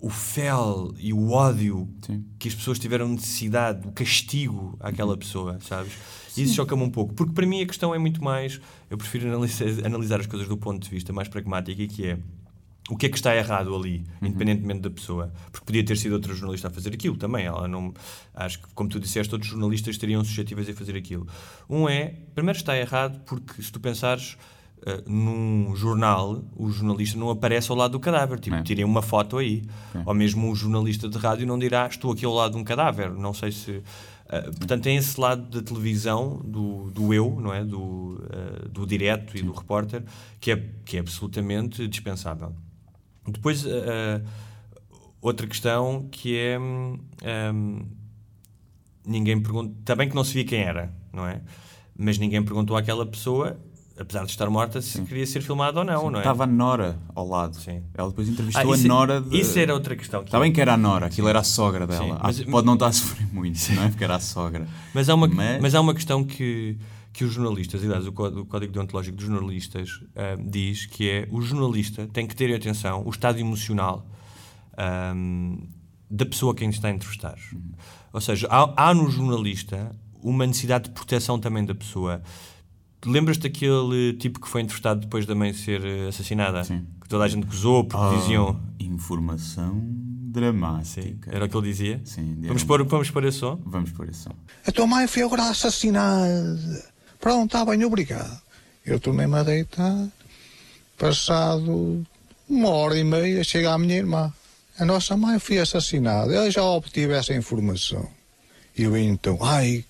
o 0.03 0.11
fel 0.11 0.93
e 0.99 1.13
o 1.13 1.31
ódio 1.31 1.89
Sim. 2.05 2.25
que 2.37 2.49
as 2.49 2.55
pessoas 2.57 2.77
tiveram 2.81 3.09
necessidade, 3.09 3.87
o 3.87 3.93
castigo 3.93 4.77
àquela 4.81 5.17
pessoa, 5.17 5.59
sabes? 5.61 5.93
E 6.37 6.43
isso 6.43 6.55
choca-me 6.55 6.83
um 6.83 6.91
pouco. 6.91 7.15
Porque 7.15 7.33
para 7.33 7.47
mim 7.47 7.63
a 7.63 7.67
questão 7.67 7.95
é 7.95 7.99
muito 7.99 8.23
mais. 8.23 8.61
Eu 8.91 8.99
prefiro 8.99 9.29
analisar, 9.29 9.69
analisar 9.87 10.19
as 10.19 10.27
coisas 10.27 10.49
do 10.49 10.57
ponto 10.57 10.83
de 10.83 10.91
vista 10.91 11.13
mais 11.13 11.29
pragmático 11.29 11.81
e 11.81 11.87
que 11.87 12.07
é. 12.07 12.19
O 12.91 12.97
que 12.97 13.07
é 13.07 13.09
que 13.09 13.17
está 13.17 13.35
errado 13.35 13.75
ali, 13.75 14.05
independentemente 14.21 14.81
da 14.81 14.91
pessoa? 14.91 15.33
Porque 15.53 15.65
podia 15.65 15.85
ter 15.85 15.97
sido 15.97 16.13
outro 16.15 16.35
jornalista 16.35 16.67
a 16.67 16.71
fazer 16.71 16.93
aquilo 16.93 17.17
também. 17.17 17.47
Ela 17.47 17.69
não, 17.69 17.95
acho 18.35 18.59
que, 18.61 18.67
como 18.75 18.89
tu 18.89 18.99
disseste, 18.99 19.31
todos 19.31 19.47
os 19.47 19.53
jornalistas 19.53 19.95
estariam 19.95 20.23
suscetíveis 20.25 20.69
a 20.69 20.75
fazer 20.75 20.97
aquilo. 20.97 21.27
Um 21.71 21.89
é, 21.89 22.15
primeiro 22.35 22.59
está 22.59 22.77
errado 22.77 23.21
porque 23.25 23.63
se 23.63 23.71
tu 23.71 23.79
pensares 23.79 24.37
eh, 24.85 25.01
num 25.07 25.75
jornal, 25.77 26.43
o 26.57 26.71
jornalista 26.71 27.17
não 27.17 27.31
aparece 27.31 27.71
ao 27.71 27.77
lado 27.77 27.93
do 27.93 28.01
cadáver. 28.01 28.41
Tipo, 28.41 28.57
É. 28.57 28.63
tirem 28.63 28.85
uma 28.85 29.01
foto 29.01 29.39
aí. 29.39 29.63
É. 29.95 30.03
Ou 30.05 30.13
mesmo 30.13 30.51
o 30.51 30.55
jornalista 30.57 31.09
de 31.09 31.17
rádio 31.17 31.47
não 31.47 31.57
dirá 31.59 31.87
estou 31.87 32.11
aqui 32.13 32.25
ao 32.25 32.35
lado 32.35 32.55
de 32.55 32.59
um 32.59 32.65
cadáver. 32.65 33.13
Não 33.13 33.33
sei 33.33 33.53
se. 33.53 33.81
eh, 34.29 34.41
portanto, 34.43 34.83
tem 34.83 34.97
esse 34.97 35.19
lado 35.21 35.43
da 35.49 35.63
televisão, 35.63 36.41
do, 36.45 36.91
do 36.91 37.15
eu, 37.15 37.39
não 37.41 37.55
é? 37.55 37.65
Do, 37.65 38.21
eh, 38.29 38.69
do 38.71 38.85
direto 38.85 39.37
e 39.37 39.43
do 39.43 39.53
repórter, 39.53 40.03
que 40.41 40.51
é, 40.51 40.57
que 40.85 40.97
é 40.97 41.01
absolutamente 41.01 41.87
dispensável. 41.87 42.53
Depois, 43.29 43.65
eh, 43.67 44.21
outra 45.21 45.47
questão 45.47 46.09
que 46.11 46.37
é. 46.37 46.59
hum, 46.59 46.99
hum, 47.55 47.87
ninguém 49.07 49.41
pergunta. 49.41 49.75
Está 49.81 49.95
bem 49.95 50.09
que 50.09 50.15
não 50.15 50.25
se 50.25 50.35
via 50.35 50.45
quem 50.45 50.61
era, 50.61 50.93
não 51.13 51.27
é? 51.27 51.41
Mas 51.97 52.19
ninguém 52.19 52.43
perguntou 52.43 52.77
àquela 52.77 53.05
pessoa, 53.07 53.61
apesar 53.99 54.25
de 54.25 54.31
estar 54.31 54.49
morta, 54.51 54.81
se 54.81 55.01
queria 55.03 55.27
ser 55.27 55.41
filmado 55.43 55.79
ou 55.79 55.85
não, 55.85 56.11
não 56.11 56.19
é? 56.19 56.23
estava 56.23 56.45
a 56.45 56.47
Nora 56.47 56.99
ao 57.15 57.27
lado. 57.29 57.57
Sim. 57.57 57.83
Ela 57.95 58.09
depois 58.09 58.29
Ah, 58.29 58.33
entrevistou 58.33 58.75
isso, 58.75 58.85
a 58.85 58.89
Nora 58.89 59.21
de... 59.21 59.39
isso 59.39 59.59
era 59.59 59.73
outra 59.75 59.95
questão. 59.95 60.21
que 60.23 60.29
Está 60.29 60.41
bem 60.41 60.53
que 60.53 60.61
era 60.61 60.75
a 60.75 60.77
Nora, 60.77 61.07
aquilo 61.07 61.29
era 61.29 61.41
a 61.41 61.45
sogra 61.45 61.87
dela. 61.87 62.05
Sim, 62.05 62.11
Ah, 62.13 62.21
mas- 62.25 62.41
pode 62.45 62.67
não 62.67 62.75
estar 62.75 62.87
a 62.87 62.93
sofrer 62.93 63.29
muito, 63.33 63.59
não 63.75 63.85
é? 63.85 63.89
Porque 63.89 64.03
era 64.05 64.17
a 64.17 64.21
sogra. 64.21 64.67
Mas 64.95 65.09
há 65.09 65.15
uma, 65.15 65.29
Mas- 65.29 65.61
mas... 65.61 65.75
há 65.75 65.81
uma 65.81 65.95
questão 65.95 66.25
que, 66.25 66.77
que 67.13 67.25
os 67.25 67.33
jornalistas, 67.33 67.83
aliás, 67.85 68.07
o 68.07 68.13
Código, 68.13 68.41
o 68.41 68.47
Código 68.47 68.73
Deontológico 68.73 69.17
dos 69.17 69.27
Jornalistas 69.27 70.01
ah, 70.17 70.37
diz 70.43 70.87
que 70.87 71.09
é 71.11 71.29
o 71.31 71.41
jornalista 71.43 72.09
tem 72.13 72.27
que 72.27 72.35
ter 72.35 72.55
atenção 72.55 73.03
o 73.07 73.11
estado 73.11 73.39
emocional 73.39 74.07
ahm, 74.77 75.59
da 76.11 76.25
pessoa 76.27 76.53
a 76.53 76.57
quem 76.57 76.71
está 76.71 76.89
a 76.89 76.91
entrevistar. 76.91 77.37
Ou 78.13 78.21
seja, 78.21 78.47
há, 78.51 78.89
há 78.89 78.95
no 78.95 79.11
jornalista 79.11 79.95
uma 80.23 80.47
necessidade 80.47 80.85
de 80.85 80.91
proteção 80.91 81.39
também 81.39 81.65
da 81.65 81.75
pessoa. 81.75 82.23
Lembras-te 83.05 83.43
daquele 83.43 84.13
tipo 84.15 84.41
que 84.41 84.49
foi 84.49 84.61
entrevistado 84.61 85.01
depois 85.01 85.27
da 85.27 85.35
mãe 85.35 85.53
ser 85.53 85.85
eh, 85.85 86.09
assassinada? 86.09 86.63
Sim. 86.63 86.87
Que 87.01 87.09
toda 87.09 87.25
a 87.25 87.29
gente 87.29 87.45
gozou 87.47 87.83
porque 87.85 88.15
Ah, 88.15 88.19
diziam. 88.21 88.61
Informação 88.79 89.83
dramática. 90.33 91.31
Sim, 91.31 91.37
era 91.37 91.45
o 91.45 91.49
que 91.49 91.57
ele 91.57 91.67
dizia? 91.67 92.01
Sim, 92.05 92.37
Vamos 92.43 92.63
pôr, 92.65 92.85
vamos 92.87 93.11
pôr 93.11 93.25
esse 93.25 93.39
som? 93.39 93.61
Vamos 93.67 93.91
por 93.91 94.09
isso. 94.09 94.31
A 94.67 94.71
tua 94.73 94.87
mãe 94.87 95.07
foi 95.09 95.23
agora 95.23 95.49
assassinada. 95.49 96.92
Pronto, 97.23 97.57
está 97.57 97.65
bem, 97.65 97.85
obrigado. 97.85 98.43
Eu 98.85 98.99
tornei-me 98.99 99.37
a 99.37 99.45
deitar. 99.45 100.09
Passado 100.99 102.05
uma 102.49 102.69
hora 102.71 102.99
e 102.99 103.05
meia, 103.05 103.45
chega 103.45 103.73
a 103.73 103.79
minha 103.79 103.97
irmã. 103.97 104.35
A 104.77 104.85
nossa 104.85 105.17
mãe 105.17 105.39
foi 105.39 105.59
assassinada. 105.59 106.33
Eu 106.33 106.51
já 106.51 106.65
obtive 106.65 107.13
essa 107.13 107.33
informação. 107.33 108.11
E 108.77 108.83
eu 108.83 108.97
então, 108.97 109.39
ai, 109.41 109.85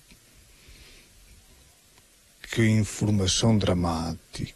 que 2.51 2.63
informação 2.69 3.57
dramática. 3.57 4.53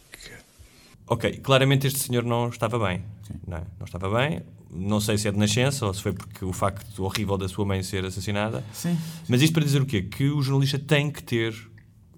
Ok, 1.08 1.40
claramente 1.42 1.88
este 1.88 1.98
senhor 1.98 2.22
não 2.22 2.48
estava 2.48 2.78
bem. 2.78 3.02
Não, 3.44 3.56
é? 3.56 3.62
não 3.76 3.86
estava 3.86 4.08
bem. 4.08 4.40
Não 4.70 5.00
sei 5.00 5.18
se 5.18 5.26
é 5.26 5.32
de 5.32 5.38
nascença 5.38 5.84
ou 5.84 5.92
se 5.92 6.00
foi 6.00 6.12
porque 6.12 6.44
o 6.44 6.52
facto 6.52 7.02
horrível 7.02 7.36
da 7.36 7.48
sua 7.48 7.64
mãe 7.64 7.82
ser 7.82 8.04
assassinada. 8.04 8.62
Sim. 8.72 8.96
Mas 9.28 9.42
isto 9.42 9.52
para 9.52 9.64
dizer 9.64 9.82
o 9.82 9.86
quê? 9.86 10.02
Que 10.02 10.30
o 10.30 10.40
jornalista 10.40 10.78
tem 10.78 11.10
que 11.10 11.24
ter 11.24 11.67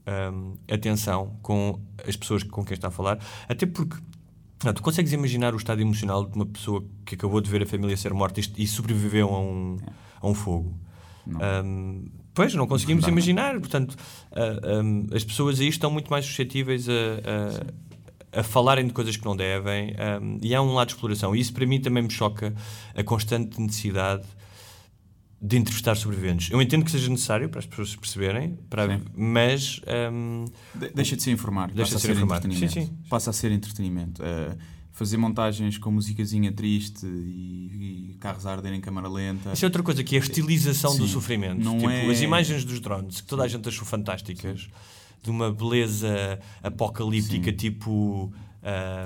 hum, 0.06 0.56
atenção 0.70 1.36
com 1.42 1.80
as 2.06 2.16
pessoas 2.16 2.42
com 2.42 2.64
quem 2.64 2.74
está 2.74 2.88
a 2.88 2.90
falar. 2.90 3.18
Até 3.48 3.66
porque 3.66 3.96
não, 4.64 4.74
tu 4.74 4.82
consegues 4.82 5.12
imaginar 5.12 5.54
o 5.54 5.56
estado 5.56 5.80
emocional 5.80 6.26
de 6.26 6.36
uma 6.36 6.46
pessoa 6.46 6.84
que 7.06 7.14
acabou 7.14 7.40
de 7.40 7.50
ver 7.50 7.62
a 7.62 7.66
família 7.66 7.96
ser 7.96 8.12
morta 8.12 8.40
e, 8.40 8.66
sobreviveu 8.66 9.28
a 9.28 9.40
um, 9.40 9.76
a 10.20 10.28
um 10.28 10.34
fogo. 10.34 10.78
Hum, 11.26 12.06
pois, 12.34 12.54
não 12.54 12.66
conseguimos 12.66 13.04
Não 13.04 13.10
imaginar. 13.10 13.58
Portanto, 13.58 13.96
ah, 14.32 14.82
hum, 14.82 15.06
as 15.14 15.24
pessoas 15.24 15.60
aí 15.60 15.68
estão 15.68 15.90
muito 15.90 16.10
mais 16.10 16.26
suscetíveis 16.26 16.88
a, 16.88 16.92
a, 18.34 18.40
a 18.40 18.42
falarem 18.42 18.86
de 18.86 18.92
coisas 18.92 19.16
que 19.16 19.24
não 19.24 19.34
devem 19.34 19.94
hum, 20.20 20.38
e 20.42 20.54
há 20.54 20.60
um 20.60 20.74
lado 20.74 20.88
de 20.88 20.94
exploração. 20.94 21.34
E 21.34 21.40
isso 21.40 21.54
para 21.54 21.64
mim 21.64 21.80
também 21.80 22.02
me 22.02 22.10
choca 22.10 22.54
a 22.94 23.02
constante 23.02 23.58
necessidade 23.60 24.24
de 25.42 25.56
entrevistar 25.56 25.94
sobreviventes. 25.96 26.50
Eu 26.50 26.60
entendo 26.60 26.84
que 26.84 26.90
seja 26.90 27.08
necessário 27.08 27.48
para 27.48 27.60
as 27.60 27.66
pessoas 27.66 27.96
perceberem, 27.96 28.58
para, 28.68 28.98
Sim. 28.98 29.04
mas 29.16 29.80
hum, 30.12 30.44
De- 30.74 30.90
Deixa 30.90 31.16
de 31.16 31.22
ser 31.22 31.30
informar, 31.30 31.70
Deixa 31.70 31.94
de 31.94 32.00
ser 32.00 32.08
ser 32.08 32.12
informar. 32.16 32.36
entretenimento. 32.38 32.72
Sim, 32.74 32.86
sim. 32.86 32.98
Passa 33.08 33.30
a 33.30 33.32
ser 33.32 33.50
entretenimento. 33.50 34.22
Eh, 34.22 34.56
fazer 34.92 35.16
montagens 35.16 35.78
com 35.78 35.90
musicazinha 35.90 36.52
triste 36.52 37.06
e, 37.06 38.10
e 38.12 38.16
carros 38.20 38.44
a 38.44 38.52
arder 38.52 38.74
em 38.74 38.80
câmara 38.82 39.08
lenta. 39.08 39.50
isso 39.52 39.64
é 39.64 39.66
outra 39.68 39.82
coisa 39.82 40.04
que 40.04 40.14
é 40.14 40.18
a 40.18 40.22
estilização 40.22 40.94
do 40.98 41.06
sofrimento. 41.06 41.62
Não 41.64 41.78
tipo, 41.78 41.88
é- 41.90 42.10
As 42.10 42.20
imagens 42.20 42.62
dos 42.64 42.78
drones, 42.80 43.22
que 43.22 43.26
toda 43.26 43.42
a 43.44 43.48
gente 43.48 43.66
achou 43.66 43.86
fantásticas, 43.86 44.68
de 45.22 45.30
uma 45.30 45.50
beleza 45.50 46.38
apocalíptica, 46.62 47.50
Sim. 47.50 47.56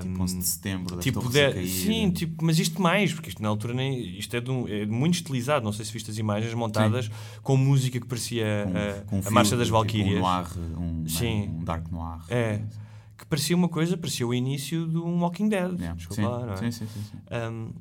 Tipo. 0.01 0.07
hum, 0.19 0.21
11 0.23 0.37
de 0.37 0.43
setembro, 0.45 0.99
tipo 0.99 1.29
de- 1.29 1.39
a 1.45 1.53
cair. 1.53 1.67
sim, 1.67 2.11
tipo, 2.11 2.43
mas 2.43 2.59
isto 2.59 2.81
mais, 2.81 3.13
porque 3.13 3.29
isto 3.29 3.41
na 3.41 3.47
altura 3.49 3.73
nem, 3.73 4.17
isto 4.17 4.35
é, 4.35 4.41
de 4.41 4.51
um- 4.51 4.67
é 4.67 4.85
muito 4.85 5.15
estilizado. 5.15 5.63
Não 5.63 5.71
sei 5.71 5.85
se 5.85 5.93
viste 5.93 6.11
as 6.11 6.17
imagens 6.17 6.53
montadas 6.53 7.09
com 7.41 7.55
música 7.57 7.99
que 7.99 8.05
parecia 8.05 8.67
Com- 8.69 8.77
eh, 8.77 9.03
com 9.21 9.27
a 9.27 9.31
Marcha 9.31 9.55
das 9.55 9.67
tipo, 9.67 9.77
Valquírias. 9.77 10.17
Um 10.17 10.21
noir, 10.21 10.47
um, 10.77 11.07
Sim. 11.07 11.49
um 11.49 11.63
dark 11.63 11.89
noir. 11.91 12.19
É. 12.29 12.61
Que 13.17 13.25
parecia 13.25 13.55
uma 13.55 13.69
coisa, 13.69 13.95
parecia 13.95 14.27
o 14.27 14.33
início 14.33 14.85
de 14.87 14.97
um 14.97 15.21
Walking 15.21 15.47
Dead. 15.47 15.71
Yeah. 15.75 15.93
Desculpa 15.95 16.21
Sim. 16.21 16.27
lá, 16.27 16.45
não 16.45 16.53
é? 16.53 16.57
sim, 16.57 16.71
sim, 16.71 16.87
sim, 16.93 17.01
sim. 17.11 17.17
Um, 17.49 17.71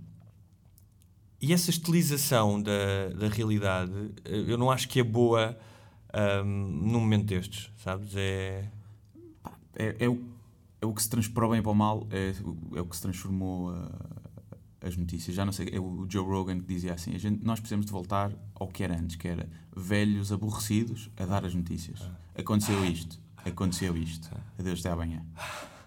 e 1.40 1.52
essa 1.52 1.70
estilização 1.70 2.62
da, 2.62 3.08
da 3.18 3.28
realidade, 3.28 3.92
eh, 4.24 4.44
eu 4.46 4.56
não 4.56 4.70
acho 4.70 4.88
que 4.88 5.00
é 5.00 5.02
boa 5.02 5.56
um, 6.14 6.46
num 6.46 7.00
momento 7.00 7.26
destes, 7.26 7.70
sabes? 7.82 8.14
É. 8.16 8.64
É, 9.76 9.96
é 9.98 10.08
o, 10.08 10.22
é 10.84 10.86
o 10.86 10.92
que 10.94 11.02
se 11.02 11.08
transformou 11.10 11.34
para 11.34 11.46
o 11.46 11.50
bem 11.50 11.58
e 11.60 11.62
para 11.62 11.72
o 11.72 11.74
mal, 11.74 12.06
é, 12.10 12.34
o- 12.44 12.76
é 12.76 12.80
o 12.80 12.86
que 12.86 12.94
se 12.96 13.02
transformou 13.02 13.70
ah, 13.70 13.90
as 14.82 14.96
notícias. 14.96 15.34
Já 15.34 15.44
não 15.44 15.52
sei, 15.52 15.68
é 15.72 15.80
o 15.80 16.06
Joe 16.08 16.24
Rogan 16.24 16.60
que 16.60 16.66
dizia 16.66 16.92
assim: 16.94 17.14
a 17.14 17.18
gente, 17.18 17.44
nós 17.44 17.58
precisamos 17.58 17.86
de 17.86 17.92
voltar 17.92 18.32
ao 18.54 18.68
que 18.68 18.82
era 18.84 18.98
antes, 18.98 19.16
que 19.16 19.26
era 19.26 19.48
velhos 19.74 20.30
aborrecidos 20.30 21.10
a 21.16 21.24
dar 21.24 21.44
as 21.44 21.54
notícias. 21.54 22.00
Aconteceu 22.38 22.84
isto, 22.84 23.18
aconteceu 23.44 23.96
isto, 23.96 24.30
adeus 24.58 24.80
até 24.80 24.90
amanhã. 24.90 25.24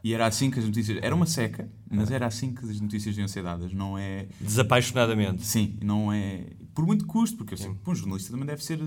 E 0.03 0.13
era 0.13 0.25
assim 0.25 0.49
que 0.49 0.59
as 0.59 0.65
notícias. 0.65 0.99
Era 1.01 1.13
uma 1.13 1.25
seca, 1.25 1.69
mas 1.89 2.09
era 2.11 2.25
assim 2.27 2.53
que 2.53 2.63
as 2.63 2.79
notícias 2.79 3.13
deviam 3.15 3.27
ser 3.27 3.43
dadas. 3.43 3.73
Não 3.73 3.97
é. 3.97 4.27
Desapaixonadamente. 4.39 5.45
Sim, 5.45 5.77
não 5.83 6.11
é. 6.13 6.45
Por 6.73 6.85
muito 6.85 7.05
custo, 7.05 7.37
porque 7.37 7.53
eu 7.55 7.57
sei 7.57 7.73
que 7.73 7.89
um 7.89 7.95
jornalista 7.95 8.31
também 8.31 8.45
deve 8.45 8.63
ser 8.63 8.79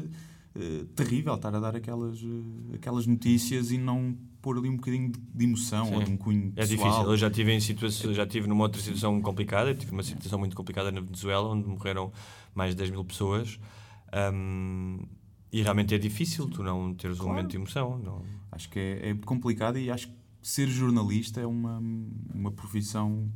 eh, 0.55 0.85
terrível 0.95 1.35
estar 1.35 1.55
a 1.55 1.61
dar 1.61 1.75
aquelas, 1.77 2.19
eh, 2.23 2.75
aquelas 2.77 3.07
notícias 3.07 3.71
e 3.71 3.77
não 3.79 4.17
pôr 4.41 4.57
ali 4.59 4.69
um 4.69 4.77
bocadinho 4.77 5.13
de, 5.13 5.45
emoção 5.45 5.87
Sim. 5.87 5.95
ou 5.95 6.03
de 6.03 6.11
um 6.11 6.17
cunho 6.17 6.53
É 6.57 6.67
pessoal. 6.67 6.89
difícil. 6.91 7.11
Eu 7.11 7.17
já 7.17 7.31
tive 7.31 7.53
em 7.53 7.61
situação, 7.61 8.15
já 8.15 8.27
tive 8.27 8.47
numa 8.47 8.65
outra 8.65 8.81
situação 8.81 9.21
complicada, 9.21 9.75
tive 9.75 9.93
uma 9.93 10.03
situação 10.03 10.39
muito 10.39 10.57
complicada 10.57 10.91
na 10.91 11.01
Venezuela, 11.01 11.49
onde 11.49 11.69
morreram 11.69 12.13
mais 12.55 12.71
de 12.71 12.77
10 12.79 12.91
mil 12.91 13.05
pessoas. 13.05 13.59
Ahm, 14.13 14.99
e 15.53 15.63
realmente 15.63 15.95
é 15.95 15.99
difícil 15.99 16.49
tu 16.49 16.63
não 16.63 16.95
teres 16.95 17.17
um 17.17 17.23
Claro. 17.25 17.37
momento 17.37 17.51
de 17.51 17.57
emoção. 17.57 17.99
Não... 17.99 18.25
Acho 18.53 18.69
que 18.71 18.79
é, 18.79 19.11
é 19.11 19.15
complicado 19.15 19.79
e 19.79 19.91
acho 19.91 20.09
que 20.09 20.15
ser 20.43 20.69
jornalista 20.69 21.41
é 21.41 21.47
uma, 21.47 21.79
uma 22.35 22.51
profissão 22.51 23.31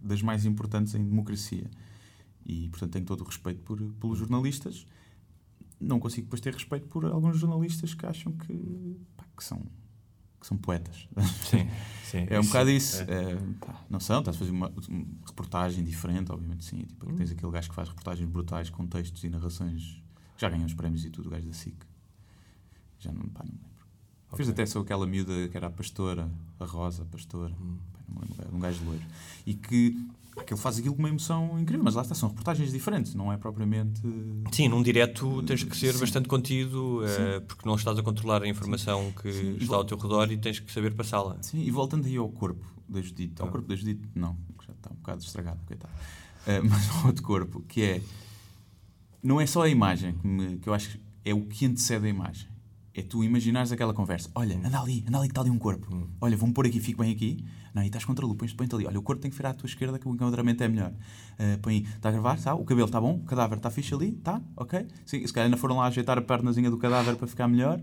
das 0.00 0.22
mais 0.22 0.44
importantes 0.44 0.94
em 0.94 1.02
democracia. 1.04 1.70
E, 2.46 2.68
portanto, 2.68 2.92
tenho 2.92 3.04
todo 3.06 3.22
o 3.22 3.24
respeito 3.24 3.62
por, 3.62 3.80
pelos 3.94 4.18
jornalistas. 4.18 4.86
Não 5.80 5.98
consigo 5.98 6.26
depois 6.26 6.40
ter 6.40 6.52
respeito 6.54 6.86
por 6.88 7.04
alguns 7.06 7.38
jornalistas 7.38 7.94
que 7.94 8.04
acham 8.06 8.32
que, 8.32 8.96
pá, 9.16 9.24
que, 9.36 9.42
são, 9.42 9.62
que 10.44 10.48
são 10.48 10.58
poetas. 10.58 11.08
Sim, 11.48 11.70
sim. 12.04 12.26
É 12.28 12.36
um 12.36 12.40
Isso, 12.42 12.48
bocado 12.50 12.70
isso. 12.70 13.02
é. 13.04 13.32
É, 13.32 13.36
pá, 13.66 13.80
não 13.88 13.98
são, 13.98 14.18
estás 14.18 14.36
a 14.36 14.38
fazer 14.38 14.50
uma, 14.50 14.68
uma 14.68 15.06
reportagem 15.26 15.82
diferente, 15.82 16.30
obviamente 16.30 16.64
sim. 16.66 16.82
Tipo, 16.84 17.10
Hum. 17.10 17.16
Tens 17.16 17.30
aquele 17.30 17.50
gajo 17.50 17.70
que 17.70 17.74
faz 17.74 17.88
reportagens 17.88 18.28
brutais 18.28 18.68
com 18.68 18.86
textos 18.86 19.24
e 19.24 19.30
narrações 19.30 20.02
já 20.36 20.50
ganhou 20.50 20.66
os 20.66 20.74
prémios 20.74 21.02
e 21.04 21.10
tudo, 21.10 21.28
o 21.28 21.30
gajo 21.30 21.46
da 21.46 21.52
SIC. 21.54 21.74
Já 22.98 23.10
não, 23.10 23.22
pá, 23.28 23.42
não 23.44 23.52
me 23.54 23.58
lembro. 23.58 24.36
Fez 24.36 24.48
até 24.48 24.66
só 24.66 24.80
aquela 24.80 25.06
miúda 25.06 25.48
que 25.48 25.56
era 25.56 25.68
a 25.68 25.70
pastora, 25.70 26.30
a 26.60 26.64
Rosa, 26.66 27.04
a 27.04 27.06
pastora. 27.06 27.54
Hum. 27.58 27.78
Pá, 27.94 28.00
não 28.08 28.20
me 28.22 28.28
lembro, 28.38 28.56
um 28.56 28.60
gajo 28.60 28.84
loiro. 28.84 29.02
E 29.46 29.54
que, 29.54 29.96
que 30.46 30.52
ele 30.52 30.60
faz 30.60 30.78
aquilo 30.78 30.94
com 30.94 31.00
uma 31.00 31.08
emoção 31.08 31.58
incrível, 31.60 31.84
mas 31.84 31.94
lá 31.94 32.02
está, 32.02 32.14
são 32.14 32.28
reportagens 32.28 32.72
diferentes, 32.72 33.14
não 33.14 33.32
é 33.32 33.36
propriamente. 33.36 34.00
Sim, 34.52 34.68
num 34.68 34.82
direto 34.82 35.42
tens 35.44 35.62
que 35.62 35.76
ser 35.76 35.94
Sim. 35.94 36.00
bastante 36.00 36.28
contido, 36.28 37.00
eh, 37.06 37.40
porque 37.40 37.66
não 37.66 37.76
estás 37.76 37.98
a 37.98 38.02
controlar 38.02 38.42
a 38.42 38.48
informação 38.48 39.12
que 39.12 39.32
Sim. 39.32 39.56
está 39.60 39.76
ao 39.76 39.84
teu 39.84 39.96
redor 39.96 40.30
e 40.32 40.36
tens 40.36 40.58
que 40.58 40.70
saber 40.72 40.94
passá-la. 40.94 41.36
Sim, 41.42 41.60
e 41.62 41.70
voltando 41.70 42.06
aí 42.06 42.16
ao 42.16 42.28
corpo 42.28 42.64
da 42.88 43.00
Judite, 43.00 43.34
Ah. 43.40 43.44
ao 43.44 43.50
corpo 43.50 43.68
da 43.68 43.76
Judite, 43.76 44.02
não, 44.14 44.34
que 44.58 44.66
já 44.66 44.72
está 44.72 44.90
um 44.90 44.96
bocado 44.96 45.22
estragado, 45.22 45.60
coitado. 45.66 45.92
Eh, 46.46 46.60
mas 46.68 46.90
ao 46.90 47.06
outro 47.06 47.22
corpo, 47.22 47.62
que 47.68 47.82
é. 47.82 48.02
Não 49.22 49.40
é 49.40 49.46
só 49.46 49.62
a 49.62 49.68
imagem 49.68 50.12
que, 50.14 50.26
me- 50.26 50.58
que 50.58 50.68
eu 50.68 50.74
acho 50.74 50.90
que 50.90 51.00
é 51.24 51.32
o 51.32 51.42
que 51.46 51.64
antecede 51.64 52.06
a 52.06 52.08
imagem. 52.08 52.48
É 52.92 53.02
tu 53.02 53.24
imaginares 53.24 53.72
aquela 53.72 53.92
conversa. 53.94 54.30
Olha, 54.34 54.56
anda 54.64 54.78
ali, 54.80 55.04
anda 55.08 55.18
ali 55.18 55.26
que 55.28 55.32
está 55.32 55.40
ali 55.40 55.50
um 55.50 55.58
corpo. 55.58 55.92
Hum. 55.94 56.06
Olha, 56.20 56.36
vou-me 56.36 56.52
pôr 56.54 56.66
aqui, 56.66 56.78
fico 56.78 57.02
bem 57.02 57.10
aqui. 57.12 57.44
Não, 57.74 57.82
e 57.82 57.86
estás 57.86 58.04
contra 58.04 58.24
a 58.24 58.28
luz, 58.28 58.38
põe-te 58.38 58.54
põe 58.54 58.68
ali. 58.72 58.86
Olha, 58.86 58.98
o 58.98 59.02
corpo 59.02 59.20
tem 59.20 59.30
que 59.30 59.36
virar 59.36 59.50
à 59.50 59.54
tua 59.54 59.66
esquerda 59.66 59.98
que 59.98 60.06
o 60.06 60.14
enquadramento 60.14 60.62
é 60.62 60.68
melhor. 60.68 60.92
Eh, 61.38 61.58
põe 61.60 61.74
aí, 61.74 61.80
está 61.82 62.08
a 62.08 62.12
gravar? 62.12 62.38
Tá? 62.38 62.54
O 62.54 62.64
cabelo 62.64 62.86
está 62.86 63.00
bom? 63.00 63.14
O 63.16 63.24
cadáver 63.24 63.56
está 63.58 63.68
fixe 63.68 63.92
ali? 63.92 64.10
Está? 64.10 64.40
Ok? 64.56 64.86
Sim, 65.04 65.26
se 65.26 65.32
calhar 65.32 65.46
ainda 65.46 65.56
foram 65.56 65.78
lá 65.78 65.86
ajeitar 65.86 66.16
a 66.16 66.22
pernazinha 66.22 66.70
do 66.70 66.78
cadáver 66.78 67.16
para 67.16 67.26
ficar 67.26 67.48
melhor. 67.48 67.80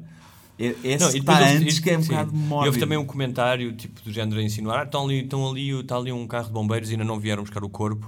Não, 0.59 0.67
esse 0.83 1.17
e 1.17 1.19
depois 1.21 1.39
está 1.39 1.49
antes 1.57 1.79
que 1.79 1.89
é 1.89 1.97
um 1.97 2.03
sim. 2.03 2.09
bocado 2.09 2.31
E 2.33 2.37
móvel. 2.37 2.67
houve 2.67 2.79
também 2.79 2.97
um 2.97 3.05
comentário 3.05 3.73
tipo, 3.75 4.01
do 4.03 4.11
género 4.13 4.39
a 4.39 4.43
insinuar: 4.43 4.81
ah, 4.81 4.83
estão 4.83 5.05
ali, 5.05 5.23
estão 5.23 5.49
ali, 5.49 5.69
está 5.71 5.97
ali 5.97 6.11
um 6.11 6.27
carro 6.27 6.45
de 6.47 6.51
bombeiros 6.53 6.89
e 6.89 6.93
ainda 6.93 7.03
não 7.03 7.19
vieram 7.19 7.41
buscar 7.43 7.63
o 7.63 7.69
corpo. 7.69 8.07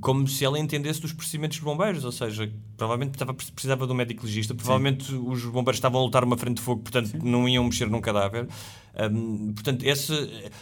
Como 0.00 0.26
se 0.26 0.44
ela 0.44 0.58
entendesse 0.58 1.00
dos 1.00 1.12
procedimentos 1.12 1.58
dos 1.58 1.64
bombeiros, 1.64 2.04
ou 2.04 2.12
seja, 2.12 2.50
provavelmente 2.76 3.18
precisava, 3.54 3.86
de 3.86 3.92
um 3.92 3.96
médico 3.96 4.24
legista, 4.24 4.54
provavelmente 4.54 5.14
os 5.14 5.44
bombeiros 5.44 5.76
estavam 5.76 6.00
a 6.00 6.04
lutar 6.04 6.24
uma 6.24 6.36
frente 6.38 6.56
de 6.56 6.62
fogo, 6.62 6.82
portanto 6.82 7.12
não 7.22 7.48
iam 7.48 7.64
mexer 7.64 7.88
num 7.90 8.00
cadáver. 8.00 8.48
Hum, 9.10 9.52
portanto, 9.54 9.82
esse. 9.84 10.12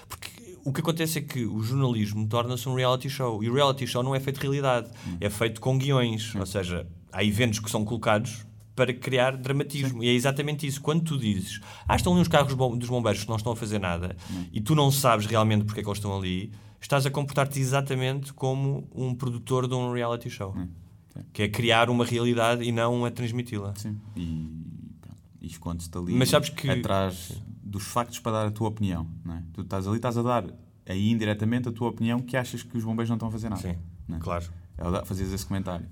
Porque 0.08 0.30
o 0.64 0.72
que 0.72 0.80
acontece 0.80 1.18
é 1.18 1.22
que 1.22 1.44
o 1.44 1.62
jornalismo 1.62 2.26
torna-se 2.28 2.68
um 2.68 2.74
reality 2.74 3.08
show 3.08 3.42
e 3.42 3.48
o 3.48 3.54
reality 3.54 3.86
show 3.86 4.02
não 4.02 4.14
é 4.14 4.20
feito 4.20 4.36
de 4.36 4.42
realidade, 4.42 4.90
é 5.20 5.30
feito 5.30 5.60
com 5.60 5.78
guiões, 5.78 6.34
ou 6.34 6.44
seja, 6.46 6.86
há 7.12 7.24
eventos 7.24 7.58
que 7.60 7.70
são 7.70 7.84
colocados 7.84 8.44
para 8.76 8.92
criar 8.94 9.36
dramatismo. 9.36 10.02
E 10.02 10.08
é 10.08 10.12
exatamente 10.12 10.66
isso. 10.66 10.80
Quando 10.80 11.02
tu 11.04 11.18
dizes, 11.18 11.60
ah, 11.86 11.96
estão 11.96 12.12
ali 12.12 12.22
uns 12.22 12.28
carros 12.28 12.54
bom- 12.54 12.76
dos 12.76 12.88
bombeiros 12.88 13.22
que 13.22 13.28
não 13.28 13.36
estão 13.36 13.52
a 13.52 13.56
fazer 13.56 13.78
nada 13.78 14.16
e 14.52 14.60
tu 14.60 14.74
não 14.74 14.90
sabes 14.90 15.26
realmente 15.26 15.64
porque 15.64 15.80
é 15.80 15.82
que 15.82 15.88
eles 15.88 15.98
estão 15.98 16.16
ali, 16.16 16.50
estás 16.80 17.04
a 17.06 17.10
comportar-te 17.10 17.60
exatamente 17.60 18.32
como 18.32 18.88
um 18.94 19.14
produtor 19.14 19.66
de 19.68 19.74
um 19.74 19.92
reality 19.92 20.28
show. 20.30 20.54
Que 21.32 21.42
é 21.42 21.48
criar 21.48 21.90
uma 21.90 22.04
realidade 22.04 22.62
e 22.64 22.72
não 22.72 23.04
a 23.04 23.10
transmiti-la. 23.10 23.74
Sim. 23.76 23.98
E, 24.16 24.48
pronto, 25.00 25.18
e 25.40 25.46
esconde-te 25.48 25.98
ali 25.98 26.14
Mas 26.14 26.28
sabes 26.30 26.48
que- 26.48 26.70
atrás 26.70 27.42
dos 27.62 27.84
factos 27.84 28.18
para 28.18 28.32
dar 28.32 28.46
a 28.46 28.50
tua 28.50 28.68
opinião. 28.68 29.06
Não 29.24 29.34
é? 29.34 29.42
Tu 29.52 29.60
estás 29.62 29.86
ali, 29.86 29.96
estás 29.96 30.16
a 30.16 30.22
dar 30.22 30.44
aí 30.86 31.10
indiretamente 31.10 31.68
a 31.68 31.72
tua 31.72 31.88
opinião 31.88 32.20
que 32.20 32.36
achas 32.36 32.62
que 32.62 32.76
os 32.76 32.82
bombeiros 32.84 33.08
não 33.08 33.16
estão 33.16 33.28
a 33.28 33.32
fazer 33.32 33.48
nada. 33.48 33.60
Sim, 33.62 33.76
é? 34.14 34.18
claro. 34.18 34.44
É 34.78 35.04
Fazias 35.04 35.30
esse 35.32 35.44
comentário. 35.46 35.86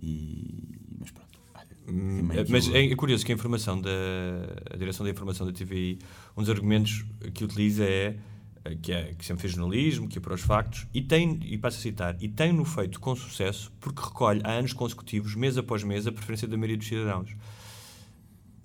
E, 0.00 0.64
mas 0.98 1.10
pronto. 1.10 1.38
olha, 1.54 1.66
também 1.86 2.38
Eh, 2.38 2.44
Mas 2.48 2.68
é, 2.70 2.86
é 2.86 2.96
curioso 2.96 3.24
que 3.26 3.32
a 3.32 3.34
informação 3.34 3.80
da 3.80 3.90
a 4.72 4.76
direção 4.76 5.04
da 5.04 5.10
informação 5.12 5.46
da 5.46 5.52
TVI, 5.52 5.98
um 6.36 6.40
dos 6.40 6.50
argumentos 6.50 7.04
que 7.34 7.44
utiliza 7.44 7.84
é 7.84 8.16
que, 8.80 8.92
é 8.92 9.14
que 9.18 9.24
sempre 9.24 9.42
fez 9.42 9.54
jornalismo, 9.54 10.08
que 10.08 10.18
é 10.18 10.20
para 10.20 10.34
os 10.34 10.40
factos, 10.40 10.86
e 10.94 11.00
tem, 11.02 11.38
e 11.44 11.58
passo 11.58 11.78
a 11.78 11.80
citar, 11.80 12.16
e 12.20 12.28
tem-no 12.28 12.64
feito 12.64 13.00
com 13.00 13.14
sucesso 13.16 13.72
porque 13.80 14.00
recolhe 14.02 14.40
há 14.44 14.52
anos 14.52 14.72
consecutivos, 14.72 15.34
mês 15.34 15.58
após 15.58 15.82
mês, 15.82 16.06
a 16.06 16.12
preferência 16.12 16.46
da 16.46 16.56
maioria 16.56 16.76
dos 16.76 16.86
cidadãos. 16.86 17.30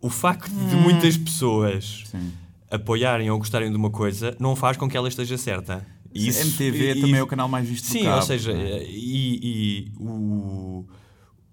O 0.02 0.10
facto 0.10 0.50
de 0.50 0.76
Hum. 0.76 0.82
muitas 0.82 1.18
pessoas 1.18 2.04
apoiarem 2.70 3.30
ou 3.32 3.38
gostarem 3.38 3.70
de 3.72 3.78
uma 3.78 3.90
coisa 3.90 4.36
não 4.40 4.56
faz 4.56 4.78
com 4.78 4.88
que 4.88 4.96
ela 4.96 5.08
esteja 5.08 5.38
certa. 5.38 5.86
E 6.14 6.32
Sim, 6.32 6.42
MTV 6.50 6.96
também 7.02 7.16
é 7.16 7.24
o 7.24 7.28
canal 7.28 7.48
mais 7.48 7.68
visto 7.68 7.86
do 7.86 7.92
Sim, 7.92 8.08
ou 8.08 8.22
seja, 8.22 8.52
é? 8.52 8.84
e, 8.90 9.40
e 9.44 9.92
o, 10.00 10.86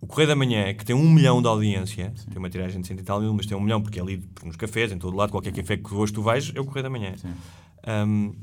o 0.00 0.07
Correio 0.07 0.28
da 0.28 0.37
Manhã, 0.37 0.72
que 0.74 0.85
tem 0.85 0.94
um 0.94 1.11
milhão 1.11 1.40
de 1.42 1.48
audiência, 1.48 2.12
tem 2.28 2.38
uma 2.38 2.48
tiragem 2.48 2.80
de 2.80 2.87
cento 2.87 3.00
e 3.00 3.02
tal 3.02 3.20
mil, 3.20 3.33
mas 3.35 3.46
tem 3.46 3.57
um 3.57 3.61
milhão 3.61 3.83
porque 3.83 3.98
é 3.98 4.04
lido 4.04 4.26
nos 4.44 4.57
cafés, 4.57 4.92
em 4.92 4.98
todo 4.98 5.16
lado, 5.16 5.30
qualquer 5.30 5.52
café 5.52 5.76
que 5.76 5.92
hoje 5.94 6.12
tu 6.12 6.22
vais, 6.22 6.52
é 6.54 6.61
o 6.61 6.64
Correio 6.64 6.85
da 6.85 6.90
Manhã. 6.90 7.14
Um, 7.87 8.35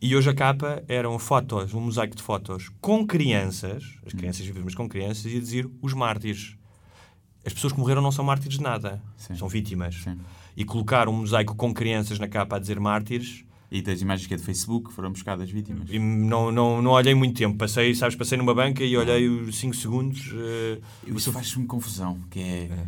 e 0.00 0.14
hoje 0.14 0.30
a 0.30 0.34
capa 0.34 0.82
eram 0.86 1.18
fotos, 1.18 1.74
um 1.74 1.80
mosaico 1.80 2.14
de 2.14 2.22
fotos 2.22 2.68
com 2.80 3.04
crianças, 3.06 3.84
as 4.06 4.12
crianças 4.12 4.46
vivas, 4.46 4.62
mas 4.62 4.74
com 4.74 4.88
crianças, 4.88 5.24
e 5.32 5.36
a 5.36 5.40
dizer 5.40 5.68
os 5.82 5.92
mártires. 5.92 6.56
As 7.44 7.52
pessoas 7.52 7.72
que 7.72 7.78
morreram 7.78 8.02
não 8.02 8.12
são 8.12 8.24
mártires 8.24 8.58
de 8.58 8.62
nada, 8.62 9.02
são 9.16 9.48
vítimas. 9.48 10.04
E 10.56 10.64
colocar 10.64 11.08
um 11.08 11.12
mosaico 11.12 11.54
com 11.54 11.72
crianças 11.72 12.18
na 12.18 12.28
capa 12.28 12.56
a 12.56 12.58
dizer 12.58 12.78
mártires. 12.78 13.44
E 13.70 13.82
das 13.82 14.00
imagens 14.00 14.26
que 14.26 14.32
é 14.32 14.36
do 14.36 14.42
Facebook 14.42 14.90
foram 14.92 15.12
buscadas 15.12 15.50
vítimas. 15.50 15.90
E 15.90 15.98
não, 15.98 16.50
não, 16.50 16.80
não 16.80 16.92
olhei 16.92 17.14
muito 17.14 17.36
tempo. 17.36 17.58
Passei, 17.58 17.94
sabes, 17.94 18.16
passei 18.16 18.38
numa 18.38 18.54
banca 18.54 18.82
e 18.82 18.96
olhei 18.96 19.28
os 19.28 19.58
5 19.58 19.76
segundos. 19.76 20.32
eh, 20.34 20.78
Isso 21.06 21.30
faz-me 21.30 21.66
confusão, 21.66 22.18
que 22.30 22.40
é... 22.40 22.86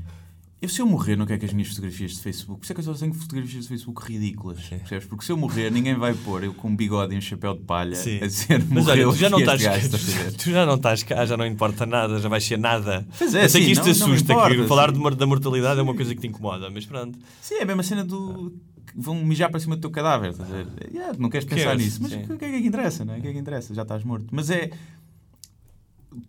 Eu, 0.62 0.68
se 0.68 0.82
eu 0.82 0.86
morrer, 0.86 1.16
não 1.16 1.24
quero 1.24 1.40
que 1.40 1.46
as 1.46 1.54
minhas 1.54 1.70
fotografias 1.70 2.12
de 2.12 2.20
Facebook... 2.20 2.60
Por 2.60 2.64
isso 2.64 2.72
é 2.72 2.74
que 2.74 2.80
eu 2.80 2.84
só 2.84 2.92
tenho 2.92 3.14
fotografias 3.14 3.62
de 3.62 3.68
Facebook 3.68 4.04
ridículas, 4.06 4.60
percebes? 4.60 5.06
Porque 5.06 5.24
se 5.24 5.32
eu 5.32 5.36
morrer, 5.38 5.70
ninguém 5.72 5.94
vai 5.94 6.12
pôr 6.12 6.44
eu 6.44 6.52
com 6.52 6.68
um 6.68 6.76
bigode 6.76 7.14
e 7.14 7.18
um 7.18 7.20
chapéu 7.20 7.54
de 7.54 7.62
palha 7.62 7.94
Sim. 7.96 8.18
a 8.22 8.26
dizer 8.26 8.62
Mas 8.68 8.86
olha, 8.86 9.04
tu 9.04 9.14
já, 9.14 9.30
não 9.30 9.38
estás, 9.38 9.62
ver? 9.64 10.32
tu 10.34 10.50
já 10.50 10.66
não 10.66 10.74
estás 10.74 11.02
cá, 11.02 11.24
já 11.24 11.34
não 11.34 11.46
importa 11.46 11.86
nada, 11.86 12.18
já 12.20 12.28
vais 12.28 12.44
ser 12.44 12.58
nada. 12.58 13.06
Pois 13.16 13.34
é, 13.34 13.46
Eu 13.46 13.48
sei 13.48 13.62
sim, 13.62 13.66
que 13.68 13.72
isto 13.72 13.82
te 13.84 13.98
não- 14.00 14.08
me 14.08 14.14
assusta, 14.14 14.32
importa, 14.34 14.54
que 14.56 14.66
falar 14.66 14.92
sim. 14.94 15.10
de 15.10 15.16
da 15.16 15.26
mortalidade 15.26 15.80
é 15.80 15.82
uma 15.82 15.94
coisa 15.94 16.14
que 16.14 16.20
te 16.20 16.26
incomoda, 16.26 16.68
mas 16.68 16.84
pronto. 16.84 17.18
Sim, 17.40 17.54
é 17.54 17.62
a 17.62 17.66
mesma 17.66 17.82
cena 17.82 18.04
do... 18.04 18.54
Vão 18.94 19.14
mijar 19.24 19.50
para 19.50 19.60
cima 19.60 19.76
do 19.76 19.80
teu 19.80 19.90
cadáver, 19.90 20.32
estás 20.32 20.50
a 20.50 20.56
ver? 20.56 20.66
Yeah, 20.92 21.16
não 21.18 21.30
queres 21.30 21.46
pensar 21.46 21.70
Queres, 21.70 21.84
nisso, 21.84 22.02
mas 22.02 22.10
sim. 22.12 22.22
o 22.24 22.36
que 22.36 22.44
é 22.44 22.60
que 22.60 22.66
interessa, 22.66 23.02
não 23.04 23.14
é? 23.14 23.18
O 23.18 23.22
que 23.22 23.28
é 23.28 23.32
que 23.32 23.38
interessa? 23.38 23.72
Já 23.72 23.80
estás 23.82 24.04
morto. 24.04 24.26
Mas 24.30 24.50
é... 24.50 24.70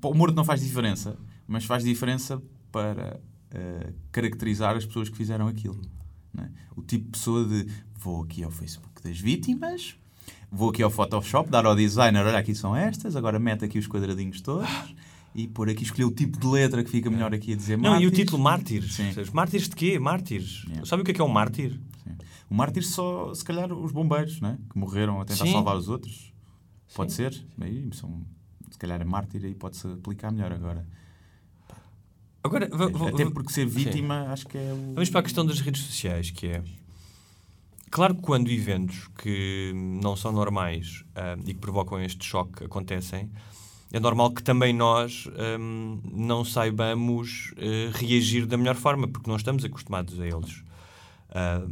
O 0.01 0.13
morto 0.13 0.35
não 0.35 0.45
faz 0.45 0.61
diferença, 0.61 1.17
mas 1.47 1.65
faz 1.65 1.83
diferença 1.83 2.41
para 2.71 3.19
eh, 3.53 3.93
caracterizar 4.11 4.75
as 4.75 4.85
pessoas 4.85 5.09
que 5.09 5.17
fizeram 5.17 5.47
aquilo. 5.47 5.79
é? 6.37 6.49
O 6.75 6.81
tipo 6.81 7.05
de 7.05 7.11
pessoa 7.11 7.45
de 7.45 7.67
vou 7.95 8.23
aqui 8.23 8.43
ao 8.43 8.51
Facebook 8.51 9.01
das 9.03 9.19
vítimas, 9.19 9.95
vou 10.51 10.69
aqui 10.69 10.81
ao 10.81 10.89
Photoshop, 10.89 11.49
dar 11.49 11.65
ao 11.65 11.75
designer, 11.75 12.25
olha 12.25 12.37
aqui 12.39 12.55
são 12.55 12.75
estas, 12.75 13.15
agora 13.15 13.39
mete 13.39 13.63
aqui 13.65 13.77
os 13.77 13.87
quadradinhos 13.87 14.41
todos 14.41 14.67
e 15.35 15.47
pôr 15.47 15.69
aqui, 15.69 15.83
escolher 15.83 16.05
o 16.05 16.11
tipo 16.11 16.39
de 16.39 16.47
letra 16.47 16.83
que 16.83 16.89
fica 16.89 17.09
melhor 17.09 17.33
aqui 17.33 17.53
a 17.53 17.55
dizer 17.55 17.77
Não, 17.77 17.83
e 17.83 17.87
o 17.89 17.91
mártires. 17.91 18.17
título 18.17 18.43
Mártires. 18.43 18.93
Sim. 18.95 19.11
Mártires 19.33 19.69
de 19.69 19.75
quê? 19.75 19.99
Mártires. 19.99 20.65
Sabe 20.83 21.01
o 21.03 21.05
que 21.05 21.11
é 21.11 21.13
que 21.13 21.21
é 21.21 21.23
um 21.23 21.29
mártir? 21.29 21.79
O 22.49 22.53
mártir 22.53 22.83
só, 22.83 23.33
se 23.33 23.45
calhar, 23.45 23.71
os 23.71 23.93
bombeiros, 23.93 24.41
né? 24.41 24.57
que 24.69 24.77
morreram 24.77 25.21
a 25.21 25.25
tentar 25.25 25.45
Sim. 25.45 25.53
salvar 25.53 25.77
os 25.77 25.87
outros. 25.87 26.33
Pode 26.93 27.13
ser. 27.13 27.33
Aí, 27.61 27.89
são, 27.93 28.25
se 28.69 28.77
calhar 28.77 28.99
é 28.99 29.05
mártir 29.05 29.45
aí 29.45 29.55
pode-se 29.55 29.87
aplicar 29.87 30.31
melhor 30.33 30.51
agora. 30.51 30.85
Agora, 32.43 32.69
Até 33.13 33.29
porque 33.29 33.53
ser 33.53 33.69
Sim. 33.69 33.75
vítima, 33.75 34.27
acho 34.31 34.47
que 34.47 34.57
é 34.57 34.73
o. 34.73 34.93
Vamos 34.93 35.09
para 35.09 35.19
a 35.19 35.23
questão 35.23 35.45
das 35.45 35.59
redes 35.59 35.81
sociais, 35.83 36.31
que 36.31 36.47
é... 36.47 36.63
Claro 37.91 38.15
que 38.15 38.21
quando 38.21 38.49
eventos 38.49 39.09
que 39.17 39.73
não 39.75 40.15
são 40.15 40.31
normais 40.31 41.03
ah, 41.13 41.37
e 41.45 41.53
que 41.53 41.59
provocam 41.59 42.01
este 42.01 42.25
choque 42.25 42.63
acontecem, 42.63 43.29
é 43.91 43.99
normal 43.99 44.31
que 44.31 44.41
também 44.41 44.73
nós 44.73 45.27
hum, 45.59 45.99
não 46.09 46.45
saibamos 46.45 47.53
eh, 47.57 47.91
reagir 47.93 48.45
da 48.45 48.55
melhor 48.55 48.75
forma, 48.75 49.05
porque 49.05 49.29
não 49.29 49.35
estamos 49.35 49.65
acostumados 49.65 50.17
a 50.19 50.25
eles. 50.25 50.63
Ah, 51.29 51.67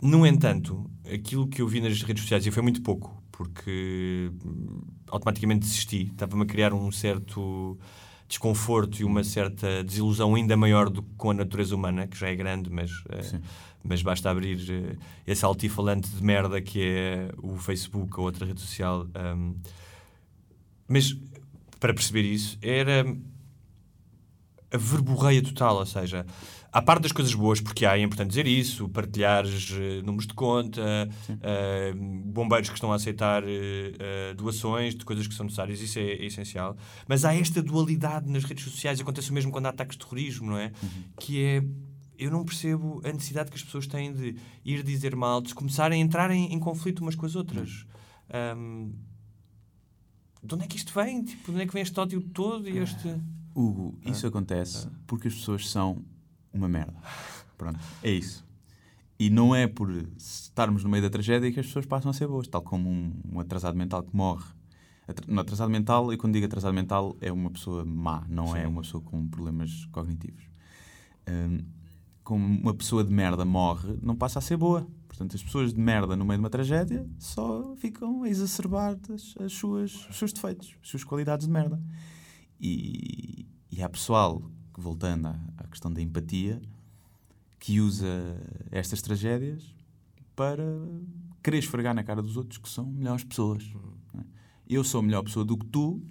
no 0.00 0.26
entanto, 0.26 0.90
aquilo 1.12 1.46
que 1.46 1.60
eu 1.60 1.68
vi 1.68 1.82
nas 1.82 2.00
redes 2.02 2.22
sociais, 2.22 2.46
e 2.46 2.50
foi 2.50 2.62
muito 2.62 2.80
pouco, 2.80 3.22
porque 3.30 4.32
hum, 4.42 4.80
automaticamente 5.08 5.60
desisti, 5.60 6.04
estava-me 6.04 6.42
a 6.42 6.46
criar 6.46 6.72
um 6.72 6.90
certo. 6.90 7.78
Desconforto 8.30 9.00
e 9.00 9.04
uma 9.04 9.24
certa 9.24 9.82
desilusão 9.82 10.36
ainda 10.36 10.56
maior 10.56 10.88
do 10.88 11.02
que 11.02 11.10
com 11.16 11.32
a 11.32 11.34
natureza 11.34 11.74
humana, 11.74 12.06
que 12.06 12.16
já 12.16 12.28
é 12.28 12.36
grande, 12.36 12.70
mas, 12.70 12.90
uh, 12.90 13.40
mas 13.82 14.02
basta 14.02 14.30
abrir 14.30 14.56
uh, 14.56 14.96
esse 15.26 15.44
altifalante 15.44 16.08
de 16.08 16.22
merda 16.22 16.60
que 16.62 16.80
é 16.80 17.32
o 17.42 17.56
Facebook 17.56 18.18
ou 18.20 18.26
outra 18.26 18.46
rede 18.46 18.60
social. 18.60 19.04
Um, 19.36 19.56
mas 20.86 21.16
para 21.80 21.92
perceber 21.92 22.22
isso, 22.22 22.56
era 22.62 23.04
a 24.72 24.76
verborreia 24.76 25.42
total, 25.42 25.78
ou 25.78 25.86
seja, 25.86 26.24
à 26.72 26.80
parte 26.80 27.02
das 27.02 27.12
coisas 27.12 27.34
boas, 27.34 27.60
porque 27.60 27.84
há, 27.84 27.98
é 27.98 28.02
importante 28.02 28.28
dizer 28.28 28.46
isso, 28.46 28.88
partilhares 28.88 29.70
uh, 29.70 30.04
números 30.04 30.26
de 30.26 30.34
conta, 30.34 31.08
uh, 31.28 32.24
bombeiros 32.24 32.68
que 32.68 32.74
estão 32.74 32.92
a 32.92 32.96
aceitar 32.96 33.42
uh, 33.42 34.34
doações 34.36 34.94
de 34.94 35.04
coisas 35.04 35.26
que 35.26 35.34
são 35.34 35.44
necessárias, 35.44 35.80
isso 35.80 35.98
é, 35.98 36.02
é, 36.02 36.26
essencial. 36.26 36.76
Mas 37.08 37.24
há 37.24 37.34
esta 37.34 37.62
dualidade 37.62 38.30
nas 38.30 38.44
redes 38.44 38.64
sociais, 38.64 39.00
acontece 39.00 39.30
o 39.30 39.34
mesmo 39.34 39.50
quando 39.50 39.66
há 39.66 39.70
ataques 39.70 39.96
de 39.96 40.04
terrorismo, 40.04 40.50
não 40.50 40.58
é? 40.58 40.72
Uhum. 40.82 41.04
Que 41.18 41.44
é. 41.44 41.64
Eu 42.18 42.30
não 42.30 42.44
percebo 42.44 43.00
a 43.02 43.10
necessidade 43.10 43.50
que 43.50 43.56
as 43.56 43.62
pessoas 43.62 43.86
têm 43.86 44.12
de 44.12 44.36
ir 44.62 44.82
dizer 44.82 45.16
mal, 45.16 45.40
de 45.40 45.54
começarem 45.54 46.02
a 46.02 46.04
entrar 46.04 46.30
em, 46.30 46.52
em 46.52 46.58
conflito 46.58 47.00
umas 47.00 47.14
com 47.14 47.24
as 47.24 47.34
outras. 47.34 47.86
Um, 48.58 48.92
de 50.42 50.54
onde 50.54 50.64
é 50.64 50.66
que 50.66 50.76
isto 50.76 50.92
vem? 50.92 51.24
Tipo, 51.24 51.46
de 51.46 51.50
onde 51.52 51.62
é 51.62 51.66
que 51.66 51.72
vem 51.72 51.82
este 51.82 51.98
ódio 51.98 52.20
todo 52.20 52.68
e 52.68 52.76
este. 52.76 53.08
Hugo, 53.54 53.98
isso 54.04 54.26
ah. 54.26 54.28
acontece 54.28 54.86
ah. 54.86 54.98
porque 55.06 55.28
as 55.28 55.34
pessoas 55.34 55.68
são 55.70 56.04
uma 56.52 56.68
merda. 56.68 56.96
Pronto, 57.56 57.78
é 58.02 58.10
isso. 58.10 58.44
E 59.18 59.28
não 59.28 59.54
é 59.54 59.66
por 59.66 59.90
estarmos 60.16 60.82
no 60.82 60.88
meio 60.88 61.02
da 61.02 61.10
tragédia 61.10 61.52
que 61.52 61.60
as 61.60 61.66
pessoas 61.66 61.84
passam 61.84 62.10
a 62.10 62.14
ser 62.14 62.26
boas, 62.26 62.48
tal 62.48 62.62
como 62.62 62.88
um, 62.88 63.12
um 63.32 63.40
atrasado 63.40 63.76
mental 63.76 64.02
que 64.02 64.16
morre. 64.16 64.46
No 65.26 65.40
atrasado 65.40 65.68
mental, 65.68 66.12
e 66.12 66.16
quando 66.16 66.34
digo 66.34 66.46
atrasado 66.46 66.72
mental, 66.72 67.16
é 67.20 67.30
uma 67.32 67.50
pessoa 67.50 67.84
má, 67.84 68.24
não 68.28 68.56
é 68.56 68.60
Sim. 68.60 68.64
é 68.64 68.68
uma 68.68 68.80
pessoa 68.82 69.02
com 69.02 69.28
problemas 69.28 69.84
cognitivos. 69.86 70.44
Um, 71.28 71.58
como 72.22 72.46
uma 72.46 72.72
pessoa 72.72 73.02
de 73.02 73.12
merda 73.12 73.44
morre, 73.44 73.98
não 74.00 74.14
passa 74.14 74.38
a 74.38 74.42
ser 74.42 74.56
boa. 74.56 74.86
Portanto, 75.08 75.34
as 75.34 75.42
pessoas 75.42 75.74
de 75.74 75.80
merda 75.80 76.16
no 76.16 76.24
meio 76.24 76.38
de 76.38 76.44
uma 76.44 76.48
tragédia 76.48 77.06
só 77.18 77.74
ficam 77.76 78.22
a 78.22 78.28
exacerbar 78.28 78.96
as, 79.12 79.34
as 79.38 79.52
suas, 79.52 80.08
os 80.08 80.16
seus 80.16 80.32
defeitos, 80.32 80.74
as 80.80 80.88
suas 80.88 81.04
qualidades 81.04 81.46
de 81.46 81.52
merda. 81.52 81.82
E, 82.60 83.46
e 83.70 83.82
há 83.82 83.88
pessoal, 83.88 84.42
voltando 84.80 85.28
à, 85.28 85.38
à 85.58 85.64
questão 85.68 85.92
da 85.92 86.00
empatia, 86.00 86.60
que 87.58 87.80
usa 87.80 88.36
estas 88.70 89.02
tragédias 89.02 89.74
para 90.34 90.64
querer 91.42 91.58
esfregar 91.58 91.94
na 91.94 92.02
cara 92.02 92.22
dos 92.22 92.36
outros 92.36 92.58
que 92.58 92.68
são 92.68 92.86
melhores 92.86 93.22
pessoas. 93.22 93.62
É? 94.18 94.22
Eu 94.68 94.82
sou 94.82 95.02
melhor 95.02 95.22
pessoa 95.22 95.44
do 95.44 95.56
que 95.56 95.66
tu 95.66 96.02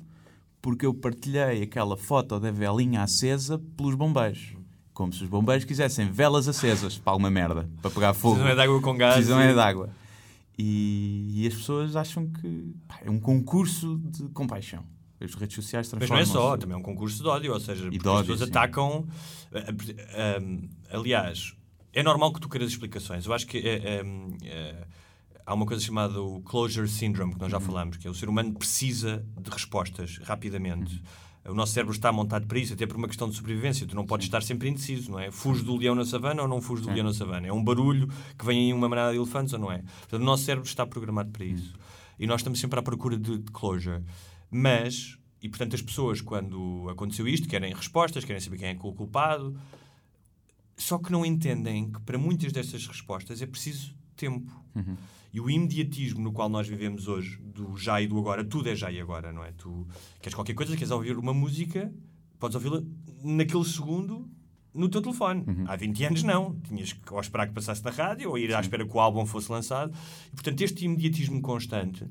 porque 0.62 0.86
eu 0.86 0.94
partilhei 0.94 1.64
aquela 1.64 1.98
foto 1.98 2.40
da 2.40 2.52
velinha 2.52 3.02
acesa 3.02 3.60
pelos 3.78 3.96
bombeiros. 3.96 4.54
Como 4.94 5.14
se 5.14 5.24
os 5.24 5.30
bombeiros 5.30 5.64
quisessem 5.64 6.12
velas 6.12 6.48
acesas 6.48 6.98
para 6.98 7.14
alguma 7.14 7.30
merda, 7.30 7.70
para 7.82 7.90
pegar 7.90 8.14
fogo. 8.14 8.36
Precisam 8.36 8.52
é 8.52 8.56
de 8.56 8.62
água 8.62 8.82
com 8.82 8.98
gás. 8.98 9.14
Precisam 9.16 9.40
é 9.40 9.54
de 9.54 9.60
água. 9.60 9.90
E, 10.58 11.32
e 11.36 11.48
as 11.48 11.54
pessoas 11.54 11.96
acham 11.96 12.28
que 12.28 12.76
pá, 12.86 13.00
é 13.06 13.10
um 13.10 13.20
concurso 13.20 13.98
de 13.98 14.28
compaixão. 14.30 14.84
As 15.22 15.34
redes 15.36 15.56
sociais 15.56 15.88
transformam 15.90 16.20
Mas 16.20 16.30
não 16.30 16.42
é 16.42 16.42
só, 16.42 16.58
também 16.58 16.76
é 16.76 16.78
um 16.78 16.84
concurso 16.84 17.22
de 17.22 17.28
ódio, 17.28 17.54
ou 17.54 17.60
seja, 17.60 17.88
ódio, 17.88 18.12
as 18.12 18.22
pessoas 18.22 18.40
sim. 18.40 18.46
atacam. 18.46 19.08
Eh, 19.52 19.74
eh, 19.98 20.40
um, 20.40 20.70
aliás, 20.92 21.54
é 21.94 22.04
normal 22.04 22.34
que 22.34 22.40
tu 22.40 22.48
queiras 22.48 22.70
explicações. 22.70 23.26
Eu 23.26 23.34
acho 23.34 23.46
que 23.46 23.58
é, 23.58 24.02
é, 24.44 24.88
há 25.46 25.54
uma 25.54 25.66
coisa 25.66 25.84
chamada 25.84 26.22
o 26.22 26.42
closure 26.42 26.88
syndrome, 26.88 27.34
que 27.34 27.40
nós 27.40 27.52
já 27.52 27.58
uhum. 27.58 27.66
falamos, 27.66 27.98
que 27.98 28.08
é 28.08 28.12
o 28.12 28.14
ser 28.14 28.30
humano 28.30 28.54
precisa 28.54 29.26
de 29.40 29.50
respostas 29.50 30.20
rapidamente. 30.20 30.96
Uhum. 31.46 31.52
O 31.52 31.54
nosso 31.56 31.74
cérebro 31.74 31.96
está 31.96 32.12
montado 32.12 32.46
para 32.46 32.60
isso, 32.60 32.74
até 32.74 32.86
por 32.86 32.98
uma 32.98 33.08
questão 33.08 33.28
de 33.28 33.36
sobrevivência. 33.36 33.88
Tu 33.88 33.96
não 33.96 34.06
podes 34.06 34.28
estar 34.28 34.44
sempre 34.44 34.70
indeciso, 34.70 35.12
não 35.12 35.20
é? 35.20 35.32
Fujo 35.32 35.64
do 35.64 35.76
leão 35.76 35.96
na 35.96 36.06
savana 36.06 36.44
ou 36.44 36.48
não 36.48 36.62
fujo 36.62 36.84
do 36.84 36.92
leão 36.92 37.06
na 37.06 37.14
savana? 37.14 37.48
É 37.48 37.54
um 37.54 37.64
barulho 37.64 38.08
que 38.38 38.46
vem 38.46 38.70
em 38.70 38.74
uma 38.74 38.88
manada 38.88 39.12
de 39.12 39.18
elefantes 39.18 39.54
ou 39.54 39.60
não 39.60 39.72
é? 39.72 39.80
Portanto, 39.80 40.22
o 40.22 40.26
nosso 40.26 40.44
cérebro 40.44 40.68
está 40.68 40.86
programado 40.86 41.32
para 41.32 41.46
isso. 41.46 41.74
Uhum. 41.74 41.80
E 42.20 42.28
nós 42.28 42.42
estamos 42.42 42.60
sempre 42.60 42.78
à 42.78 42.84
procura 42.84 43.18
de, 43.18 43.40
de 43.40 43.52
closure. 43.52 44.04
Mas, 44.50 45.18
e 45.42 45.50
portanto 45.50 45.76
as 45.76 45.82
pessoas, 45.82 46.22
quando 46.22 46.88
aconteceu 46.90 47.28
isto, 47.28 47.48
querem 47.48 47.74
respostas, 47.74 48.26
querem 48.26 48.40
saber 48.40 48.58
quem 48.58 48.68
é, 48.70 48.72
é 48.74 48.80
o 48.82 48.94
culpado, 48.94 49.60
só 50.76 50.98
que 50.98 51.12
não 51.12 51.26
entendem 51.26 51.92
que 51.92 52.00
para 52.02 52.18
muitas 52.18 52.52
destas 52.52 52.88
respostas 52.88 53.42
é 53.42 53.46
preciso 53.46 53.94
tempo. 54.16 54.52
Uhum. 54.76 54.96
E 55.32 55.40
o 55.40 55.50
imediatismo 55.50 56.22
no 56.22 56.32
qual 56.32 56.50
nós 56.50 56.68
vivemos 56.68 57.08
hoje, 57.08 57.38
do 57.38 57.78
já 57.78 58.02
e 58.02 58.08
do 58.08 58.18
agora, 58.18 58.44
tudo 58.44 58.70
é 58.70 58.76
já 58.76 58.92
e 58.92 59.00
agora, 59.00 59.32
não 59.32 59.44
é? 59.44 59.52
Tu 59.52 59.88
queres 60.22 60.34
qualquer 60.34 60.56
coisa, 60.56 60.76
queres 60.76 60.90
ouvir 60.90 61.18
uma 61.18 61.34
música, 61.34 61.94
podes 62.40 62.56
ouvi-la 62.56 62.82
naquele 63.24 63.66
segundo 63.66 64.28
no 64.74 64.90
teu 64.90 65.02
telefone. 65.02 65.44
Uhum. 65.48 65.66
Há 65.68 65.76
20 65.76 66.06
anos 66.06 66.24
não. 66.24 66.56
Tinhas 66.62 66.94
que 66.94 67.14
ou 67.14 67.20
esperar 67.20 67.48
que 67.48 67.54
passasse 67.54 67.84
na 67.84 67.92
rádio 67.92 68.30
ou 68.30 68.38
ir 68.38 68.54
à 68.56 68.60
espera 68.60 68.86
que 68.88 68.96
o 68.96 69.00
álbum 69.00 69.26
fosse 69.26 69.52
lançado. 69.52 69.94
E, 70.28 70.36
portanto, 70.36 70.62
este 70.62 70.86
imediatismo 70.86 71.42
constante 71.42 72.08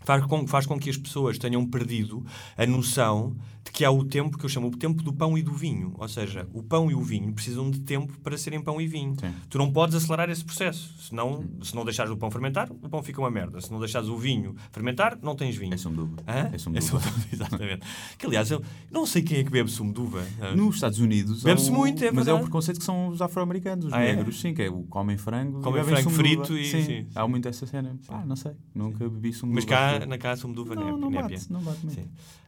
faz 0.00 0.24
com, 0.26 0.46
faz 0.46 0.66
com 0.66 0.78
que 0.78 0.90
as 0.90 0.96
pessoas 0.96 1.38
tenham 1.38 1.64
perdido 1.66 2.24
a 2.56 2.66
noção 2.66 3.36
de 3.64 3.70
que 3.70 3.84
há 3.84 3.90
o 3.90 4.04
tempo 4.04 4.38
que 4.38 4.44
eu 4.44 4.48
chamo 4.48 4.68
o 4.68 4.70
tempo 4.70 5.02
do 5.02 5.12
pão 5.12 5.36
e 5.36 5.42
do 5.42 5.52
vinho. 5.52 5.92
Ou 5.98 6.08
seja, 6.08 6.48
o 6.52 6.62
pão 6.62 6.90
e 6.90 6.94
o 6.94 7.02
vinho 7.02 7.32
precisam 7.32 7.70
de 7.70 7.80
tempo 7.80 8.18
para 8.20 8.36
serem 8.36 8.60
pão 8.60 8.80
e 8.80 8.86
vinho. 8.86 9.14
Sim. 9.20 9.32
Tu 9.48 9.58
não 9.58 9.70
podes 9.70 9.94
acelerar 9.94 10.30
esse 10.30 10.44
processo. 10.44 10.94
Senão, 10.98 11.44
se 11.62 11.74
não 11.74 11.84
deixares 11.84 12.10
o 12.10 12.16
pão 12.16 12.30
fermentar, 12.30 12.70
o 12.70 12.88
pão 12.88 13.02
fica 13.02 13.20
uma 13.20 13.30
merda. 13.30 13.60
Se 13.60 13.70
não 13.70 13.78
deixares 13.78 14.08
o 14.08 14.16
vinho 14.16 14.54
fermentar, 14.72 15.18
não 15.22 15.34
tens 15.34 15.56
vinho. 15.56 15.74
É 15.74 15.76
sumo 15.76 15.96
de 15.96 16.02
uva. 16.02 16.16
É 16.52 16.58
sumo 16.58 16.78
de 16.78 16.84
uva. 16.86 17.02
Exatamente. 17.32 17.86
que, 18.18 18.26
aliás, 18.26 18.50
eu 18.50 18.62
não 18.90 19.04
sei 19.04 19.22
quem 19.22 19.38
é 19.38 19.44
que 19.44 19.50
bebe 19.50 19.70
sumo 19.70 19.92
de 19.92 20.00
uva. 20.00 20.24
Nos 20.56 20.76
Estados 20.76 20.98
Unidos... 20.98 21.42
Bebe-se 21.42 21.70
muito, 21.70 22.04
é 22.04 22.10
Mas 22.10 22.28
é 22.28 22.32
o 22.32 22.40
preconceito 22.40 22.78
que 22.78 22.84
são 22.84 23.08
os 23.08 23.20
afro-americanos, 23.20 23.86
os 23.86 23.92
ah, 23.92 24.00
é? 24.00 24.14
negros. 24.16 24.36
É? 24.36 24.40
Sim, 24.40 24.54
que 24.54 24.62
é 24.62 24.70
o 24.70 24.82
comem 24.84 25.16
frango 25.16 25.60
comem 25.60 25.84
frango 25.84 26.10
frito 26.10 26.56
e... 26.56 26.64
Sim, 26.64 26.84
sim, 26.84 27.06
há 27.14 27.26
muito 27.26 27.48
essa 27.48 27.66
cena. 27.66 27.98
Ah, 28.08 28.24
não 28.24 28.36
sei. 28.36 28.52
Nunca 28.74 29.08
bebi 29.08 29.32
sumo 29.32 29.52
de 29.52 29.58
uva. 29.58 29.70
Mas 29.70 29.98
cá, 29.98 30.06
na 30.06 30.18
casa 30.18 30.42
sumo 30.42 30.54
de 30.54 30.60
uva 30.60 30.74
não, 30.74 30.96
não, 30.96 31.10
bate, 31.10 31.52
não 31.52 31.60
bate 31.60 31.84
muito. 31.84 32.00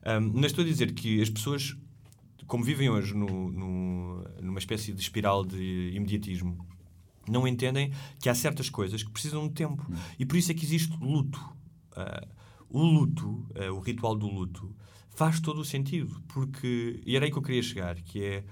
Um, 0.05 0.33
mas 0.35 0.46
estou 0.46 0.64
a 0.64 0.66
dizer 0.66 0.92
que 0.92 1.01
as 1.20 1.30
pessoas 1.30 1.76
como 2.52 2.62
vivem 2.62 2.90
hoje 2.90 3.14
no, 3.14 3.50
no, 3.50 4.24
numa 4.42 4.58
espécie 4.58 4.92
de 4.92 5.00
espiral 5.00 5.42
de 5.42 5.92
imediatismo, 5.94 6.66
não 7.26 7.48
entendem 7.48 7.90
que 8.20 8.28
há 8.28 8.34
certas 8.34 8.68
coisas 8.68 9.02
que 9.02 9.10
precisam 9.10 9.48
de 9.48 9.54
tempo. 9.54 9.86
Hum. 9.90 9.94
E 10.18 10.26
por 10.26 10.36
isso 10.36 10.52
é 10.52 10.54
que 10.54 10.62
existe 10.62 10.94
luto. 11.00 11.40
Uh, 11.92 12.28
o 12.68 12.82
luto, 12.82 13.46
uh, 13.56 13.72
o 13.72 13.80
ritual 13.80 14.14
do 14.14 14.26
luto, 14.26 14.76
faz 15.14 15.40
todo 15.40 15.62
o 15.62 15.64
sentido. 15.64 16.22
Porque, 16.28 17.00
e 17.06 17.16
era 17.16 17.24
aí 17.24 17.30
que 17.30 17.38
eu 17.38 17.42
queria 17.42 17.62
chegar, 17.62 17.94
que 18.02 18.22
é 18.22 18.44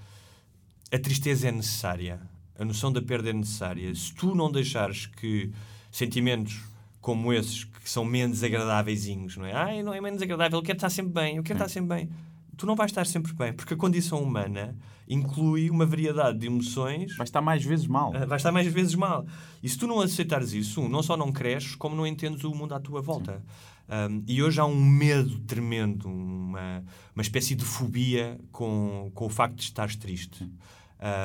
a 0.91 0.97
tristeza 0.97 1.49
é 1.49 1.51
necessária. 1.51 2.21
A 2.57 2.65
noção 2.65 2.91
da 2.91 3.03
perda 3.03 3.29
é 3.29 3.33
necessária. 3.33 3.93
Se 3.93 4.15
tu 4.15 4.33
não 4.33 4.51
deixares 4.51 5.05
que 5.05 5.51
sentimentos 5.91 6.59
como 6.99 7.31
esses, 7.31 7.65
que 7.65 7.87
são 7.87 8.03
menos 8.03 8.43
agradáveis, 8.43 9.05
não 9.37 9.45
é? 9.45 9.53
Ai, 9.53 9.83
não 9.83 9.93
é 9.93 10.01
menos 10.01 10.23
agradável, 10.23 10.57
eu 10.57 10.63
quero 10.63 10.77
estar 10.77 10.89
sempre 10.89 11.13
bem, 11.13 11.37
eu 11.37 11.43
quero 11.43 11.57
estar 11.57 11.69
sempre 11.69 11.97
bem 11.97 12.09
tu 12.57 12.65
não 12.65 12.75
vais 12.75 12.91
estar 12.91 13.05
sempre 13.05 13.33
bem, 13.33 13.53
porque 13.53 13.73
a 13.73 13.77
condição 13.77 14.21
humana 14.21 14.75
inclui 15.07 15.69
uma 15.69 15.85
variedade 15.85 16.39
de 16.39 16.47
emoções. 16.47 17.15
Vai 17.17 17.25
estar 17.25 17.41
mais 17.41 17.63
vezes 17.63 17.87
mal. 17.87 18.11
Uh, 18.11 18.25
vai 18.25 18.37
estar 18.37 18.51
mais 18.51 18.67
vezes 18.67 18.95
mal. 18.95 19.25
E 19.61 19.67
se 19.67 19.77
tu 19.77 19.85
não 19.87 19.99
aceitares 19.99 20.53
isso, 20.53 20.81
um, 20.81 20.87
não 20.87 21.03
só 21.03 21.17
não 21.17 21.31
cresces, 21.31 21.75
como 21.75 21.95
não 21.95 22.07
entendes 22.07 22.43
o 22.43 22.51
mundo 22.51 22.73
à 22.73 22.79
tua 22.79 23.01
volta. 23.01 23.43
Um, 23.89 24.23
e 24.25 24.41
hoje 24.41 24.59
há 24.59 24.65
um 24.65 24.75
medo 24.75 25.39
tremendo, 25.39 26.07
uma, 26.07 26.83
uma 27.13 27.21
espécie 27.21 27.55
de 27.55 27.65
fobia 27.65 28.39
com, 28.51 29.11
com 29.13 29.25
o 29.25 29.29
facto 29.29 29.55
de 29.55 29.63
estares 29.63 29.97
triste. 29.97 30.49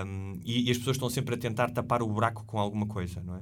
Um, 0.04 0.40
e, 0.44 0.66
e, 0.66 0.70
as 0.70 0.78
pessoas 0.78 0.96
estão 0.96 1.08
sempre 1.08 1.34
a 1.34 1.38
tentar 1.38 1.70
tapar 1.70 2.02
o 2.02 2.08
buraco 2.08 2.44
com 2.44 2.58
alguma 2.58 2.86
coisa, 2.86 3.22
não 3.22 3.36
é? 3.36 3.40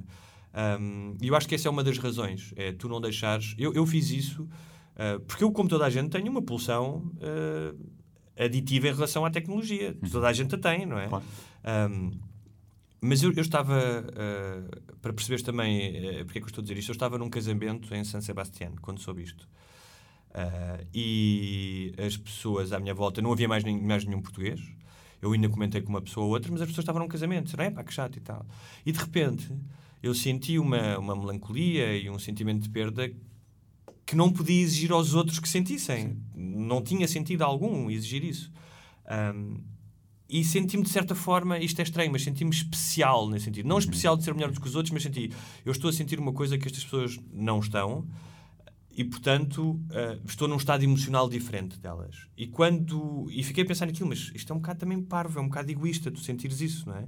E 1.21 1.27
eu 1.27 1.35
acho 1.35 1.47
que 1.49 1.55
essa 1.55 1.67
é 1.67 1.71
uma 1.71 1.83
das 1.83 1.97
razões. 1.97 2.53
É 2.55 2.71
tu 2.71 2.87
não 2.87 3.01
deixares. 3.01 3.55
Eu, 3.57 3.73
eu 3.73 3.85
fiz 3.85 4.09
isso 4.09 4.47
Uh, 4.95 5.19
porque 5.21 5.43
eu, 5.43 5.51
como 5.51 5.67
toda 5.67 5.85
a 5.85 5.89
gente, 5.89 6.09
tenho 6.09 6.31
uma 6.31 6.41
pulsão 6.41 7.11
uh, 7.17 7.77
aditiva 8.37 8.87
em 8.87 8.93
relação 8.93 9.25
à 9.25 9.29
tecnologia. 9.29 9.95
Uhum. 10.01 10.09
Toda 10.09 10.27
a 10.27 10.33
gente 10.33 10.55
a 10.55 10.57
tem, 10.57 10.85
não 10.85 10.97
é? 10.97 11.07
Claro. 11.07 11.25
Um, 11.91 12.11
mas 13.01 13.21
eu, 13.21 13.31
eu 13.33 13.41
estava, 13.41 13.77
uh, 13.77 14.95
para 15.01 15.13
perceberes 15.13 15.43
também 15.43 16.21
uh, 16.21 16.25
porque 16.25 16.39
é 16.39 16.41
que 16.41 16.45
eu 16.45 16.47
estou 16.47 16.61
a 16.61 16.63
dizer 16.63 16.77
isto, 16.77 16.89
eu 16.89 16.93
estava 16.93 17.17
num 17.17 17.29
casamento 17.29 17.93
em 17.93 18.03
San 18.03 18.21
Sebastián, 18.21 18.71
quando 18.81 18.99
soube 18.99 19.21
isto. 19.21 19.47
E 20.93 21.93
as 21.97 22.17
pessoas 22.17 22.73
à 22.73 22.79
minha 22.79 22.93
volta, 22.93 23.21
não 23.21 23.31
havia 23.31 23.47
mais, 23.47 23.63
nem, 23.63 23.81
mais 23.81 24.03
nenhum 24.03 24.21
português. 24.21 24.59
Eu 25.21 25.31
ainda 25.31 25.47
comentei 25.47 25.81
com 25.81 25.89
uma 25.89 26.01
pessoa 26.01 26.25
ou 26.25 26.33
outra, 26.33 26.51
mas 26.51 26.61
as 26.61 26.67
pessoas 26.67 26.83
estavam 26.83 27.01
num 27.01 27.07
casamento, 27.07 27.55
não 27.55 27.63
é? 27.63 27.71
Pá, 27.71 27.85
que 27.85 27.93
chato 27.93 28.17
e 28.17 28.19
tal. 28.19 28.45
E 28.85 28.91
de 28.91 28.99
repente 28.99 29.49
eu 30.03 30.13
senti 30.13 30.59
uma, 30.59 30.99
uma 30.99 31.15
melancolia 31.15 31.97
e 31.97 32.09
um 32.09 32.19
sentimento 32.19 32.63
de 32.63 32.69
perda 32.69 33.09
que 34.05 34.15
não 34.15 34.31
podia 34.31 34.61
exigir 34.61 34.91
aos 34.91 35.13
outros 35.13 35.39
que 35.39 35.49
sentissem. 35.49 36.09
Sim. 36.09 36.21
Não 36.35 36.81
tinha 36.81 37.07
sentido 37.07 37.43
algum 37.43 37.89
exigir 37.89 38.23
isso. 38.23 38.51
Um, 39.35 39.57
e 40.27 40.43
senti-me 40.43 40.83
de 40.83 40.89
certa 40.89 41.13
forma, 41.15 41.59
isto 41.59 41.79
é 41.79 41.83
estranho, 41.83 42.11
mas 42.11 42.23
senti-me 42.23 42.49
especial 42.51 43.29
nesse 43.29 43.45
sentido. 43.45 43.67
Não 43.67 43.75
uhum. 43.75 43.79
especial 43.79 44.17
de 44.17 44.23
ser 44.23 44.33
melhor 44.33 44.51
do 44.51 44.59
que 44.59 44.67
os 44.67 44.75
outros, 44.75 44.91
mas 44.91 45.03
senti, 45.03 45.31
eu 45.63 45.71
estou 45.71 45.89
a 45.89 45.93
sentir 45.93 46.19
uma 46.19 46.33
coisa 46.33 46.57
que 46.57 46.67
estas 46.67 46.83
pessoas 46.83 47.19
não 47.31 47.59
estão. 47.59 48.07
e 48.97 49.03
portanto 49.03 49.79
eh, 49.91 50.19
estou 50.25 50.47
num 50.47 50.55
estado 50.55 50.83
emocional 50.83 51.27
diferente 51.29 51.77
delas. 51.79 52.27
E 52.37 52.47
quando 52.47 53.27
e 53.29 53.43
fiquei 53.43 53.63
a 53.63 53.67
pensar 53.67 53.85
naquilo, 53.85 54.07
mas 54.09 54.31
isto 54.33 54.51
é 54.53 54.55
um 54.55 54.59
bocado 54.59 54.79
também 54.79 55.01
parvo, 55.01 55.37
é 55.39 55.41
um 55.41 55.47
bocado 55.49 55.69
egoísta 55.69 56.09
tu 56.09 56.19
sentires 56.21 56.61
isso, 56.61 56.87
não 56.87 56.95
é? 56.97 57.07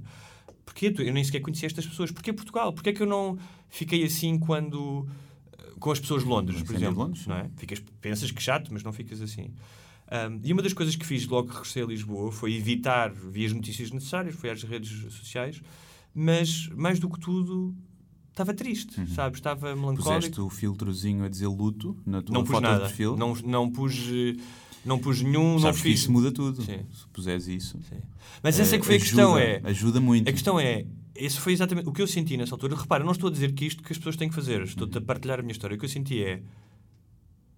Porquê? 0.66 0.90
Tu- 0.90 1.02
Eu 1.02 1.12
nem 1.14 1.24
sequer 1.24 1.40
conhecia 1.40 1.66
estas 1.66 1.86
pessoas. 1.86 2.10
Porquê 2.10 2.30
Portugal? 2.32 2.72
Porquê 2.74 2.90
é 2.90 2.92
que 2.92 3.02
eu 3.02 3.06
não 3.06 3.38
fiquei 3.68 4.04
assim 4.04 4.38
quando 4.38 5.08
com 5.78 5.90
as 5.90 6.00
pessoas 6.00 6.22
de 6.22 6.28
Londres, 6.28 6.56
por 6.62 6.74
Incêndio 6.74 6.78
de 6.78 6.84
exemplo? 6.86 7.02
Londres, 7.04 7.26
não 7.26 7.36
é? 7.36 7.50
Ficas, 7.56 7.82
pensas 8.00 8.30
que 8.30 8.42
chato, 8.42 8.68
mas 8.72 8.82
não 8.82 8.92
ficas 8.92 9.20
assim. 9.22 9.50
Ahm, 10.10 10.40
e 10.42 10.52
uma 10.52 10.62
das 10.62 10.72
coisas 10.72 10.96
que 10.96 11.04
fiz 11.06 11.26
logo 11.26 11.48
que 11.48 11.54
regressei 11.54 11.82
a 11.82 11.86
Lisboa 11.86 12.32
foi 12.32 12.54
evitar, 12.54 13.12
vi 13.12 13.44
as 13.46 13.52
notícias 13.52 13.90
necessárias, 13.90 14.34
fui 14.34 14.48
às 14.50 14.62
redes 14.62 15.12
sociais, 15.12 15.60
mas 16.14 16.68
mais 16.74 16.98
do 16.98 17.08
que 17.10 17.20
tudo 17.20 17.74
estava 18.30 18.54
triste, 18.54 18.94
sabes? 19.14 19.38
Estava 19.38 19.74
melancólico. 19.76 20.04
Puseste 20.04 20.40
o 20.40 20.48
filtrozinho 20.48 21.24
a 21.24 21.28
dizer 21.28 21.46
luto 21.48 21.96
na 22.06 22.22
tua 22.22 22.32
Não 22.34 22.42
pus 22.42 22.52
foto 22.52 22.62
nada. 22.62 22.76
de 22.76 22.82
perfil. 22.88 23.16
Não, 23.16 23.34
não 23.44 23.70
pus, 23.70 23.98
não 24.84 24.98
pus 24.98 25.20
nenhum, 25.20 25.54
não 25.54 25.58
Sabes 25.60 25.82
que 25.82 25.88
fiz. 25.90 26.00
isso 26.00 26.12
muda 26.12 26.30
tudo. 26.32 26.62
Sim. 26.62 26.78
Se 26.92 27.06
puseres 27.12 27.46
isso. 27.48 27.78
Sim. 27.88 27.98
Mas 28.42 28.58
essa 28.58 28.74
é 28.74 28.76
eh, 28.76 28.80
que 28.80 28.86
foi 28.86 28.94
a 28.94 28.98
ajuda- 28.98 29.10
questão, 29.22 29.38
é. 29.38 29.60
Ajuda 29.64 30.00
muito. 30.00 30.28
A 30.28 30.32
questão 30.32 30.58
é, 30.58 30.86
esse 31.18 31.38
foi 31.38 31.52
exatamente 31.52 31.88
o 31.88 31.92
que 31.92 32.00
eu 32.02 32.06
senti 32.06 32.36
nessa 32.36 32.54
altura. 32.54 32.76
Repara, 32.76 33.02
não 33.04 33.12
estou 33.12 33.28
a 33.28 33.32
dizer 33.32 33.52
que 33.52 33.66
isto 33.66 33.82
que 33.82 33.92
as 33.92 33.98
pessoas 33.98 34.16
têm 34.16 34.28
que 34.28 34.34
fazer, 34.34 34.62
estou-te 34.62 34.96
a 34.98 35.00
partilhar 35.00 35.38
a 35.38 35.42
minha 35.42 35.52
história. 35.52 35.74
O 35.74 35.78
que 35.78 35.84
eu 35.84 35.88
senti 35.88 36.22
é, 36.22 36.42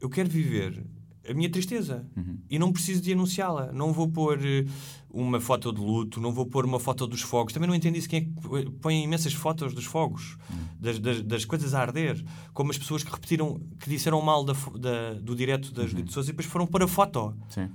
eu 0.00 0.08
quero 0.08 0.28
viver 0.28 0.84
a 1.28 1.34
minha 1.34 1.50
tristeza 1.50 2.04
e 2.48 2.58
não 2.58 2.72
preciso 2.72 3.02
de 3.02 3.12
anunciá-la. 3.12 3.70
Não 3.72 3.92
vou 3.92 4.08
pôr 4.08 4.38
eh, 4.42 4.64
uma 5.10 5.38
foto 5.38 5.70
de 5.72 5.78
luto, 5.80 6.18
não 6.20 6.32
vou 6.32 6.46
pôr 6.46 6.64
uma 6.64 6.80
foto 6.80 7.06
dos 7.06 7.20
fogos. 7.20 7.52
Também 7.52 7.68
não 7.68 7.74
entendi 7.74 7.98
isso. 7.98 8.08
Quem 8.08 8.20
é 8.20 8.22
que 8.64 8.70
põe 8.80 9.04
imensas 9.04 9.32
fotos 9.34 9.74
dos 9.74 9.84
fogos, 9.84 10.38
das, 10.80 10.98
das, 10.98 11.22
das 11.22 11.44
coisas 11.44 11.74
a 11.74 11.80
arder, 11.82 12.24
como 12.54 12.70
as 12.70 12.78
pessoas 12.78 13.04
que 13.04 13.10
repetiram, 13.12 13.60
que 13.78 13.90
disseram 13.90 14.20
mal 14.22 14.42
da 14.42 14.54
da- 14.78 15.14
do 15.20 15.36
direto 15.36 15.72
das 15.74 15.92
Rede 15.92 16.10
Sousa 16.12 16.30
e 16.30 16.32
depois 16.32 16.46
foram 16.48 16.66
pôr 16.66 16.82
a 16.82 16.88
foto. 16.88 17.34
Sim. 17.50 17.68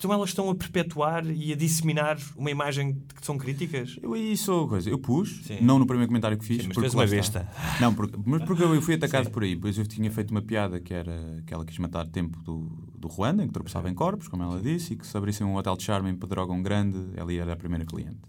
Então 0.00 0.10
elas 0.14 0.30
estão 0.30 0.48
a 0.48 0.54
perpetuar 0.54 1.26
e 1.26 1.52
a 1.52 1.54
disseminar 1.54 2.16
uma 2.34 2.50
imagem 2.50 2.92
de 2.92 3.14
que 3.14 3.22
são 3.22 3.36
críticas? 3.36 3.98
Eu 4.02 4.14
aí 4.14 4.34
sou 4.34 4.66
coisa. 4.66 4.88
Eu 4.88 4.98
pus, 4.98 5.42
Sim. 5.44 5.58
não 5.60 5.78
no 5.78 5.84
primeiro 5.84 6.08
comentário 6.08 6.38
que 6.38 6.44
fiz. 6.46 6.62
Sim, 6.62 6.68
mas 6.68 6.74
porque 6.74 6.88
fez 6.88 6.94
uma 6.94 7.04
está. 7.04 7.40
besta. 7.40 7.78
Não, 7.78 7.92
porque, 7.92 8.16
mas 8.24 8.42
porque 8.44 8.62
eu 8.62 8.80
fui 8.80 8.94
atacado 8.94 9.30
por 9.30 9.42
aí. 9.42 9.54
Depois 9.54 9.76
eu 9.76 9.86
tinha 9.86 10.10
feito 10.10 10.30
uma 10.30 10.40
piada 10.40 10.80
que 10.80 10.94
era 10.94 11.42
que 11.46 11.52
ela 11.52 11.66
quis 11.66 11.76
matar 11.76 12.06
tempo 12.06 12.42
do, 12.42 12.72
do 12.96 13.08
Ruanda, 13.08 13.44
em 13.44 13.46
que 13.46 13.52
tropeçava 13.52 13.90
em 13.90 13.94
corpos, 13.94 14.26
como 14.26 14.42
ela 14.42 14.58
disse, 14.58 14.94
e 14.94 14.96
que 14.96 15.06
se 15.06 15.14
abrissem 15.18 15.46
um 15.46 15.54
hotel 15.54 15.76
de 15.76 15.82
charme 15.82 16.08
em 16.08 16.16
Pedrógão 16.16 16.62
Grande, 16.62 16.98
ela 17.14 17.30
era 17.34 17.52
a 17.52 17.56
primeira 17.56 17.84
cliente. 17.84 18.20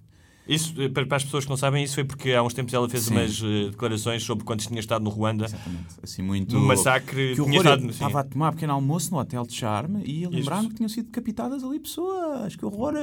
Isso, 0.47 0.73
eh, 0.81 0.89
para 0.89 1.15
as 1.15 1.23
pessoas 1.23 1.43
que 1.45 1.49
não 1.49 1.57
sabem, 1.57 1.83
isso 1.83 1.95
foi 1.95 2.03
porque 2.03 2.33
há 2.33 2.43
uns 2.43 2.53
tempos 2.53 2.73
ela 2.73 2.89
fez 2.89 3.03
Sim. 3.03 3.13
umas 3.13 3.41
eh, 3.43 3.69
declarações 3.69 4.23
sobre 4.23 4.43
quando 4.43 4.61
tinha 4.61 4.79
estado 4.79 5.03
no 5.03 5.09
Ruanda. 5.09 5.45
Exatamente. 5.45 5.87
Assim, 6.01 6.21
muito. 6.21 6.55
No 6.55 6.65
massacre, 6.65 7.35
Que 7.35 7.43
tinha 7.43 7.59
horror, 7.59 7.73
estado 7.73 7.89
estava 7.89 8.19
a 8.19 8.23
tomar 8.23 8.51
pequeno 8.53 8.73
almoço 8.73 9.11
no 9.11 9.19
hotel 9.19 9.45
de 9.45 9.53
charme 9.53 10.03
e 10.03 10.27
lembrar-me 10.27 10.69
que 10.69 10.75
tinham 10.75 10.89
sido 10.89 11.05
decapitadas 11.05 11.63
ali 11.63 11.79
pessoas. 11.79 12.55
Que 12.55 12.65
horror! 12.65 12.93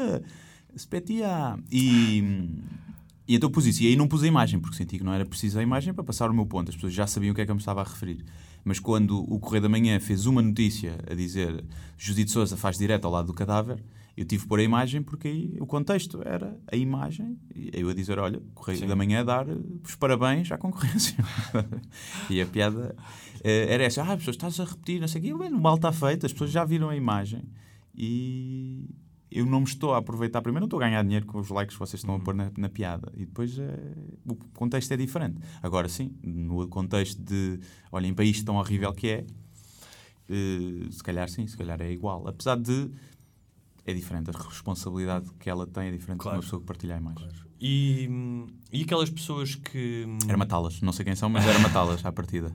Spetia! 0.76 1.58
E. 1.70 2.50
E 3.26 3.34
então 3.34 3.50
pus 3.50 3.66
isso. 3.66 3.82
E 3.82 3.88
aí 3.88 3.94
não 3.96 4.08
pus 4.08 4.22
a 4.22 4.26
imagem, 4.26 4.58
porque 4.58 4.74
senti 4.74 4.96
que 4.96 5.04
não 5.04 5.12
era 5.12 5.24
preciso 5.24 5.58
a 5.58 5.62
imagem 5.62 5.92
para 5.92 6.02
passar 6.02 6.30
o 6.30 6.34
meu 6.34 6.46
ponto. 6.46 6.70
As 6.70 6.74
pessoas 6.74 6.94
já 6.94 7.06
sabiam 7.06 7.32
o 7.32 7.34
que 7.34 7.42
é 7.42 7.44
que 7.44 7.50
eu 7.50 7.54
me 7.54 7.60
estava 7.60 7.82
a 7.82 7.84
referir. 7.84 8.24
Mas 8.64 8.78
quando 8.78 9.20
o 9.30 9.38
Correio 9.38 9.62
da 9.62 9.68
Manhã 9.68 10.00
fez 10.00 10.24
uma 10.24 10.40
notícia 10.40 10.98
a 11.08 11.14
dizer 11.14 11.62
Judite 11.96 12.30
Souza 12.30 12.56
faz 12.56 12.78
direto 12.78 13.04
ao 13.04 13.12
lado 13.12 13.26
do 13.26 13.34
cadáver, 13.34 13.82
eu 14.18 14.24
tive 14.24 14.42
que 14.42 14.48
pôr 14.48 14.58
a 14.58 14.62
imagem 14.62 15.00
porque 15.00 15.28
aí 15.28 15.56
o 15.60 15.66
contexto 15.66 16.20
era 16.24 16.58
a 16.70 16.74
imagem 16.74 17.38
e 17.54 17.70
eu 17.72 17.88
a 17.88 17.94
dizer, 17.94 18.18
olha, 18.18 18.42
Correio 18.52 18.86
da 18.86 18.96
Manhã 18.96 19.20
a 19.20 19.22
dar 19.22 19.48
eh, 19.48 19.56
os 19.84 19.94
parabéns 19.94 20.50
à 20.50 20.58
concorrência. 20.58 21.16
e 22.28 22.40
a 22.40 22.46
piada 22.46 22.96
eh, 23.44 23.72
era 23.72 23.84
essa. 23.84 24.02
Ah, 24.02 24.12
as 24.12 24.18
pessoas 24.18 24.34
estás 24.34 24.58
a 24.58 24.64
repetir, 24.64 25.00
não 25.00 25.06
sei 25.06 25.20
o 25.20 25.24
quê. 25.24 25.34
Bem, 25.34 25.52
o 25.52 25.60
mal 25.60 25.76
está 25.76 25.92
feito, 25.92 26.26
as 26.26 26.32
pessoas 26.32 26.50
já 26.50 26.64
viram 26.64 26.88
a 26.88 26.96
imagem 26.96 27.44
e 27.94 28.90
eu 29.30 29.46
não 29.46 29.60
me 29.60 29.66
estou 29.66 29.94
a 29.94 29.98
aproveitar. 29.98 30.42
Primeiro, 30.42 30.62
não 30.62 30.66
estou 30.66 30.80
a 30.80 30.88
ganhar 30.88 31.02
dinheiro 31.04 31.26
com 31.26 31.38
os 31.38 31.48
likes 31.50 31.76
que 31.76 31.80
vocês 31.80 32.00
estão 32.00 32.16
a 32.16 32.18
pôr 32.18 32.34
na, 32.34 32.50
na 32.56 32.68
piada. 32.68 33.12
E 33.14 33.24
depois 33.24 33.56
eh, 33.56 33.94
o 34.26 34.34
contexto 34.34 34.90
é 34.92 34.96
diferente. 34.96 35.40
Agora, 35.62 35.88
sim, 35.88 36.12
no 36.22 36.66
contexto 36.66 37.22
de 37.22 37.60
olhem 37.92 38.12
para 38.12 38.24
isto 38.24 38.44
tão 38.44 38.56
horrível 38.56 38.92
que 38.92 39.08
é, 39.08 39.26
eh, 40.28 40.90
se 40.90 41.02
calhar 41.02 41.28
sim, 41.28 41.46
se 41.46 41.56
calhar 41.56 41.80
é 41.80 41.92
igual. 41.92 42.26
Apesar 42.26 42.56
de. 42.56 42.90
É 43.90 43.94
diferente, 43.94 44.28
a 44.30 44.38
responsabilidade 44.38 45.30
que 45.40 45.48
ela 45.48 45.66
tem 45.66 45.88
é 45.88 45.90
diferente 45.92 46.20
Claro. 46.20 46.36
de 46.36 46.40
uma 46.40 46.42
pessoa 46.44 46.60
que 46.60 46.66
partilha 46.66 46.94
a 46.94 46.98
imagem. 46.98 47.28
E, 47.60 48.06
hum, 48.10 48.46
e 48.70 48.82
aquelas 48.82 49.08
pessoas 49.08 49.54
que. 49.54 50.04
hum, 50.06 50.18
Era 50.28 50.36
matá-las, 50.36 50.80
não 50.82 50.92
sei 50.92 51.04
quem 51.06 51.14
são, 51.16 51.28
mas 51.30 51.46
era 51.46 51.58
matá-las 51.58 52.04
à 52.04 52.12
partida. 52.12 52.52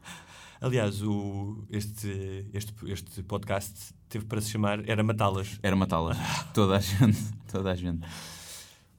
Aliás, 0.60 1.02
o, 1.02 1.64
este, 1.70 2.46
este, 2.54 2.72
este 2.90 3.22
podcast 3.24 3.92
teve 4.08 4.24
para 4.24 4.40
se 4.40 4.50
chamar 4.50 4.88
Era 4.88 5.02
Matá-las. 5.02 5.58
Era 5.62 5.76
matá-las. 5.76 6.16
Toda 6.54 6.76
a 6.76 6.80
gente. 6.80 7.18
Toda 7.50 7.70
a 7.72 7.74
gente. 7.74 8.06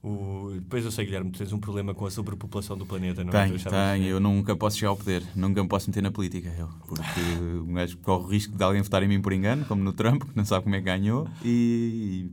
O, 0.02 0.50
depois 0.54 0.84
eu 0.84 0.90
sei, 0.90 1.04
Guilherme, 1.04 1.30
tu 1.30 1.38
tens 1.38 1.52
um 1.52 1.60
problema 1.60 1.94
com 1.94 2.04
a 2.04 2.10
sobrepopulação 2.10 2.76
do 2.76 2.84
planeta, 2.84 3.22
não 3.22 3.32
é? 3.32 3.46
Tenho, 3.46 3.58
tenho. 3.58 4.04
Eu 4.04 4.18
nunca 4.18 4.56
posso 4.56 4.76
chegar 4.76 4.90
ao 4.90 4.96
poder. 4.96 5.22
Nunca 5.36 5.62
me 5.62 5.68
posso 5.68 5.88
meter 5.88 6.02
na 6.02 6.10
política, 6.10 6.52
eu. 6.58 6.68
Porque 6.88 7.20
um 7.68 7.74
gajo 7.74 7.96
corre 7.98 8.24
o 8.24 8.26
risco 8.26 8.56
de 8.56 8.64
alguém 8.64 8.82
votar 8.82 9.02
em 9.04 9.08
mim 9.08 9.20
por 9.20 9.32
engano, 9.32 9.64
como 9.64 9.82
no 9.82 9.92
Trump, 9.92 10.24
que 10.24 10.36
não 10.36 10.44
sabe 10.44 10.64
como 10.64 10.74
é 10.74 10.78
que 10.78 10.84
ganhou, 10.86 11.28
e 11.44 12.32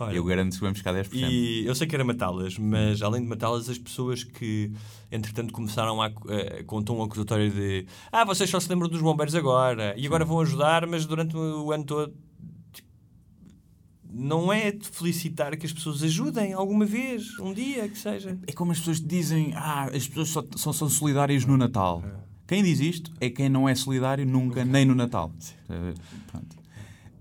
Olha, 0.00 0.16
eu 0.16 0.24
garanto 0.24 0.54
que 0.54 0.60
vamos 0.60 0.78
ficar 0.78 0.94
10%. 0.94 1.10
E 1.12 1.66
eu 1.66 1.74
sei 1.74 1.86
que 1.86 1.94
era 1.94 2.02
matá-las, 2.02 2.58
mas 2.58 3.02
além 3.02 3.20
de 3.20 3.28
matá-las, 3.28 3.68
as 3.68 3.76
pessoas 3.76 4.24
que, 4.24 4.72
entretanto, 5.12 5.52
começaram 5.52 6.00
a, 6.00 6.06
a, 6.06 6.64
com 6.64 6.78
um 6.78 6.82
tom 6.82 7.02
acusatório 7.02 7.50
de 7.50 7.86
ah, 8.10 8.24
vocês 8.24 8.48
só 8.48 8.58
se 8.58 8.68
lembram 8.70 8.88
dos 8.88 9.02
bombeiros 9.02 9.34
agora 9.34 9.94
e 9.98 10.06
agora 10.06 10.24
vão 10.24 10.40
ajudar, 10.40 10.86
mas 10.86 11.04
durante 11.04 11.36
o 11.36 11.70
ano 11.70 11.84
todo. 11.84 12.14
Não 14.12 14.52
é 14.52 14.72
de 14.72 14.88
felicitar 14.88 15.56
que 15.56 15.66
as 15.66 15.72
pessoas 15.72 16.02
ajudem 16.02 16.52
alguma 16.52 16.84
vez, 16.84 17.38
um 17.38 17.54
dia 17.54 17.88
que 17.88 17.98
seja. 17.98 18.38
É 18.46 18.52
como 18.52 18.72
as 18.72 18.78
pessoas 18.78 19.00
dizem, 19.00 19.52
ah, 19.54 19.84
as 19.84 20.08
pessoas 20.08 20.28
só, 20.28 20.44
só 20.56 20.72
são 20.72 20.88
solidárias 20.88 21.44
no 21.44 21.56
Natal. 21.56 22.02
Quem 22.46 22.64
diz 22.64 22.80
isto 22.80 23.12
é 23.20 23.30
quem 23.30 23.48
não 23.48 23.68
é 23.68 23.74
solidário 23.74 24.26
nunca, 24.26 24.64
nem 24.64 24.84
no 24.84 24.94
Natal. 24.94 25.32
Eh, 25.68 25.94
pronto. 26.26 26.56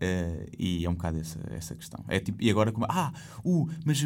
Eh, 0.02 0.50
e 0.58 0.86
é 0.86 0.90
um 0.90 0.94
bocado 0.94 1.20
essa, 1.20 1.40
essa 1.52 1.76
questão. 1.76 2.04
É 2.08 2.20
tipo, 2.20 2.42
e 2.42 2.50
agora 2.50 2.72
como, 2.72 2.88
ah, 2.90 3.14
uh, 3.46 3.70
mas 3.86 4.00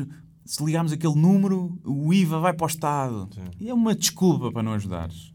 se 0.46 0.66
ligarmos 0.66 0.92
aquele 0.92 1.16
número, 1.16 1.80
o 1.86 2.14
IVA 2.14 2.40
vai 2.40 2.54
para 2.54 2.66
o 2.66 2.68
Estado. 2.68 3.30
E 3.60 3.70
é 3.70 3.74
uma 3.74 3.96
desculpa 3.96 4.52
para 4.52 4.64
não 4.64 4.74
ajudares. 4.74 5.34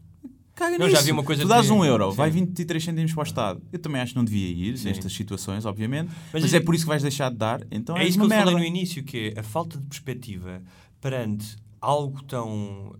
Caga 0.59 0.77
Não, 0.77 0.87
nisso. 0.87 0.97
já 0.99 1.03
vi 1.05 1.11
uma 1.13 1.23
coisa 1.23 1.41
tu 1.43 1.47
dás 1.47 1.67
que- 1.67 1.71
um 1.71 1.85
euro, 1.85 2.11
Sim. 2.11 2.17
vai 2.17 2.29
23 2.29 2.83
cêntimos 2.83 3.13
para 3.13 3.21
o 3.21 3.23
Estado. 3.23 3.61
Eu 3.71 3.79
também 3.79 4.01
acho 4.01 4.11
que 4.11 4.17
não 4.17 4.25
devia 4.25 4.49
ir 4.49 4.77
nestas 4.83 5.13
situações, 5.13 5.65
obviamente. 5.65 6.11
Mas 6.33 6.43
Mas, 6.43 6.53
é- 6.53 6.57
é 6.57 6.59
por 6.59 6.75
isso 6.75 6.83
que 6.83 6.89
vais 6.89 7.01
deixar 7.01 7.29
de 7.31 7.37
dar. 7.37 7.61
Então 7.71 7.95
é 7.95 8.01
és 8.01 8.09
isso 8.09 8.17
que 8.19 8.25
eu 8.25 8.29
falei 8.29 8.43
merda. 8.45 8.59
no 8.59 8.65
início, 8.65 9.01
que 9.01 9.33
é 9.35 9.39
a 9.39 9.43
falta 9.43 9.77
de 9.77 9.85
perspectiva 9.85 10.61
perante 10.99 11.55
algo 11.79 12.21
tão 12.23 12.93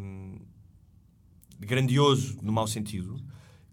hum, 0.00 0.38
grandioso, 1.60 2.36
no 2.42 2.52
mau 2.52 2.66
sentido, 2.66 3.16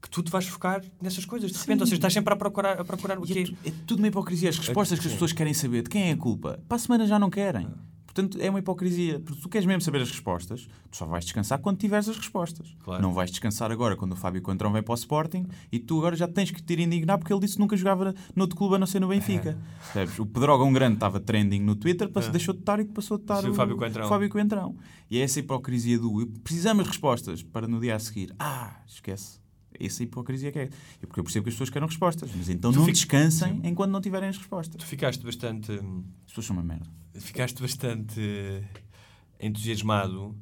que 0.01 0.09
tu 0.09 0.21
te 0.23 0.31
vais 0.31 0.45
focar 0.47 0.83
nessas 1.01 1.25
coisas. 1.25 1.51
De 1.51 1.57
repente, 1.57 1.81
ou 1.81 1.85
seja, 1.87 1.95
estás 1.97 2.13
sempre 2.13 2.33
a 2.33 2.37
procurar, 2.37 2.79
a 2.79 2.83
procurar 2.85 3.19
o 3.19 3.25
E 3.25 3.31
é, 3.31 3.33
quê? 3.33 3.43
tu- 3.45 3.55
é 3.65 3.71
tudo 3.85 3.99
uma 3.99 4.07
hipocrisia. 4.07 4.49
As 4.49 4.57
respostas 4.57 4.99
que 4.99 5.05
as 5.05 5.11
Sim. 5.11 5.15
pessoas 5.15 5.31
querem 5.33 5.53
saber 5.53 5.83
de 5.83 5.89
quem 5.89 6.09
é 6.09 6.11
a 6.11 6.17
culpa, 6.17 6.59
para 6.67 6.75
a 6.75 6.79
semana 6.79 7.05
já 7.05 7.17
não 7.19 7.29
querem. 7.29 7.67
Portanto, 8.13 8.37
é 8.41 8.49
uma 8.49 8.59
hipocrisia. 8.59 9.21
Porque 9.21 9.41
tu 9.41 9.47
queres 9.47 9.65
mesmo 9.65 9.79
saber 9.81 10.01
as 10.01 10.11
respostas, 10.11 10.67
tu 10.89 10.97
só 10.97 11.05
vais 11.05 11.23
descansar 11.23 11.59
quando 11.59 11.77
tiveres 11.77 12.09
as 12.09 12.17
respostas. 12.17 12.75
Claro. 12.83 13.01
Não 13.01 13.13
vais 13.13 13.29
descansar 13.31 13.71
agora 13.71 13.95
quando 13.95 14.11
o 14.11 14.15
Fábio 14.17 14.41
Contrão 14.41 14.71
vem 14.73 14.83
para 14.83 14.91
o 14.91 14.95
Sporting 14.95 15.45
e 15.71 15.79
tu 15.79 15.97
agora 15.99 16.15
já 16.17 16.27
tens 16.27 16.51
que 16.51 16.61
te 16.61 16.73
ir 16.73 16.79
indignar 16.79 17.17
porque 17.17 17.31
ele 17.31 17.39
disse 17.39 17.53
que 17.55 17.61
nunca 17.61 17.77
jogava 17.77 18.13
noutro 18.35 18.57
clube 18.57 18.75
a 18.75 18.79
não 18.79 18.85
ser 18.85 18.99
no 18.99 19.07
Benfica. 19.07 19.57
Percebes? 19.93 20.19
O 20.19 20.25
Pedrógão 20.25 20.73
Grande 20.73 20.95
estava 20.95 21.19
trending 21.21 21.61
no 21.61 21.73
Twitter, 21.75 22.09
passou, 22.09 22.31
deixou 22.31 22.53
de 22.53 22.59
estar 22.59 22.79
e 22.81 22.85
passou 22.85 23.17
de 23.17 23.23
estar 23.23 23.41
Sim, 23.41 23.49
o 23.49 23.53
Fábio 23.53 23.77
Coentrão. 23.77 24.09
Fábio 24.09 24.29
Coentrão. 24.29 24.75
E 25.09 25.17
é 25.17 25.21
essa 25.21 25.39
hipocrisia 25.39 25.97
do 25.97 26.27
precisamos 26.43 26.83
de 26.83 26.89
respostas 26.89 27.41
para 27.41 27.65
no 27.67 27.79
dia 27.79 27.95
a 27.95 27.99
seguir. 27.99 28.33
Ah, 28.37 28.81
esquece. 28.85 29.39
Essa 29.79 30.03
hipocrisia 30.03 30.51
que 30.51 30.59
é. 30.59 30.63
É 31.01 31.05
porque 31.05 31.21
eu 31.21 31.23
percebo 31.23 31.45
que 31.45 31.49
as 31.49 31.55
pessoas 31.55 31.69
querem 31.69 31.87
respostas, 31.87 32.29
mas 32.35 32.49
então 32.49 32.71
Tu 32.73 32.79
não 32.79 32.85
descansem 32.87 33.61
enquanto 33.63 33.89
não 33.91 34.01
tiverem 34.01 34.27
as 34.27 34.37
respostas. 34.37 34.75
Tu 34.75 34.85
ficaste 34.85 35.23
bastante. 35.23 35.71
hum, 35.71 36.03
As 36.25 36.31
pessoas 36.31 36.45
são 36.47 36.55
uma 36.57 36.63
merda. 36.63 36.85
Ficaste 37.13 37.61
bastante 37.61 38.19
entusiasmado 39.39 40.35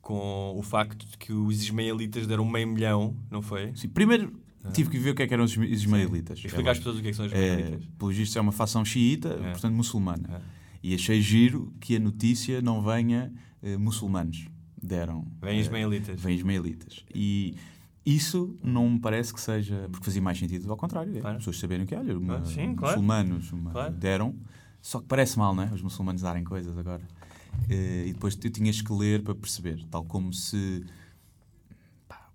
com 0.00 0.54
o 0.56 0.62
facto 0.62 1.04
de 1.06 1.18
que 1.18 1.32
os 1.32 1.62
ismaelitas 1.62 2.26
deram 2.26 2.44
meio 2.44 2.68
milhão, 2.68 3.16
não 3.30 3.42
foi? 3.42 3.72
Sim, 3.74 3.88
primeiro 3.88 4.32
tive 4.72 4.90
que 4.90 4.98
ver 4.98 5.10
o 5.10 5.14
que 5.14 5.22
é 5.22 5.26
que 5.26 5.34
eram 5.34 5.44
os 5.44 5.52
isma- 5.52 5.66
ismaelitas. 5.66 6.38
Explica 6.44 6.70
às 6.72 6.78
pessoas 6.78 6.98
o 6.98 7.02
que 7.02 7.08
é 7.08 7.10
que 7.10 7.16
são 7.16 7.26
os 7.26 7.32
ismaelitas. 7.32 7.82
É, 7.82 7.86
pelos 7.98 8.16
vistos 8.16 8.36
é 8.36 8.40
uma 8.40 8.52
facção 8.52 8.84
xiita, 8.84 9.28
É. 9.30 9.50
portanto 9.52 9.74
muçulmana. 9.74 10.28
É. 10.36 10.56
E 10.82 10.94
achei 10.94 11.20
giro 11.20 11.72
que 11.80 11.96
a 11.96 12.00
notícia 12.00 12.60
não 12.62 12.82
venha 12.82 13.32
eh, 13.62 13.76
muçulmanos. 13.76 14.46
Deram. 14.80 15.26
Vêm 15.42 15.56
eh, 15.58 15.60
ismaelitas. 15.60 16.20
Vêm 16.20 16.36
ismaelitas. 16.36 17.04
E 17.12 17.56
isso 18.04 18.56
não 18.62 18.88
me 18.90 19.00
parece 19.00 19.34
que 19.34 19.40
seja. 19.40 19.88
Porque 19.90 20.04
fazia 20.04 20.22
mais 20.22 20.38
sentido 20.38 20.70
ao 20.70 20.76
contrário. 20.76 21.16
É, 21.16 21.20
Claro. 21.20 21.36
As 21.36 21.42
pessoas 21.42 21.58
saberem 21.58 21.84
que, 21.86 21.94
olha, 21.94 22.16
uma, 22.16 22.36
Ah, 22.38 22.44
sim, 22.44 22.74
claro. 22.76 22.94
muçulmanos 23.00 23.50
uma- 23.52 23.70
Claro. 23.72 23.94
deram. 23.94 24.34
Só 24.86 25.00
que 25.00 25.06
parece 25.08 25.36
mal, 25.36 25.52
não 25.52 25.64
é? 25.64 25.66
Os 25.72 25.82
muçulmanos 25.82 26.22
darem 26.22 26.44
coisas 26.44 26.78
agora. 26.78 27.02
Eh, 27.68 28.04
e 28.06 28.12
depois 28.12 28.36
tu 28.36 28.48
tinhas 28.48 28.80
que 28.80 28.92
ler 28.92 29.20
para 29.20 29.34
perceber. 29.34 29.84
Tal 29.90 30.04
como 30.04 30.32
se. 30.32 30.86
pá, 32.08 32.30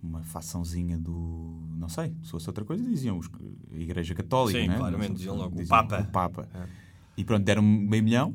uma 0.00 0.22
façãozinha 0.22 0.96
do. 0.96 1.58
Não 1.76 1.88
sei, 1.88 2.14
se 2.22 2.30
fosse 2.30 2.48
outra 2.48 2.64
coisa, 2.64 2.84
diziam 2.84 3.18
os- 3.18 3.28
a 3.72 3.76
Igreja 3.76 4.14
Católica, 4.14 4.60
Sim, 4.60 4.68
né? 4.68 4.76
claramente, 4.76 5.14
diziam 5.14 5.34
logo 5.34 5.56
o 5.56 5.58
diziam 5.58 5.76
Papa. 5.88 6.00
O 6.02 6.12
Papa. 6.12 6.48
É. 6.54 6.68
E 7.16 7.24
pronto, 7.24 7.42
deram 7.44 7.60
meio 7.62 8.04
milhão. 8.04 8.32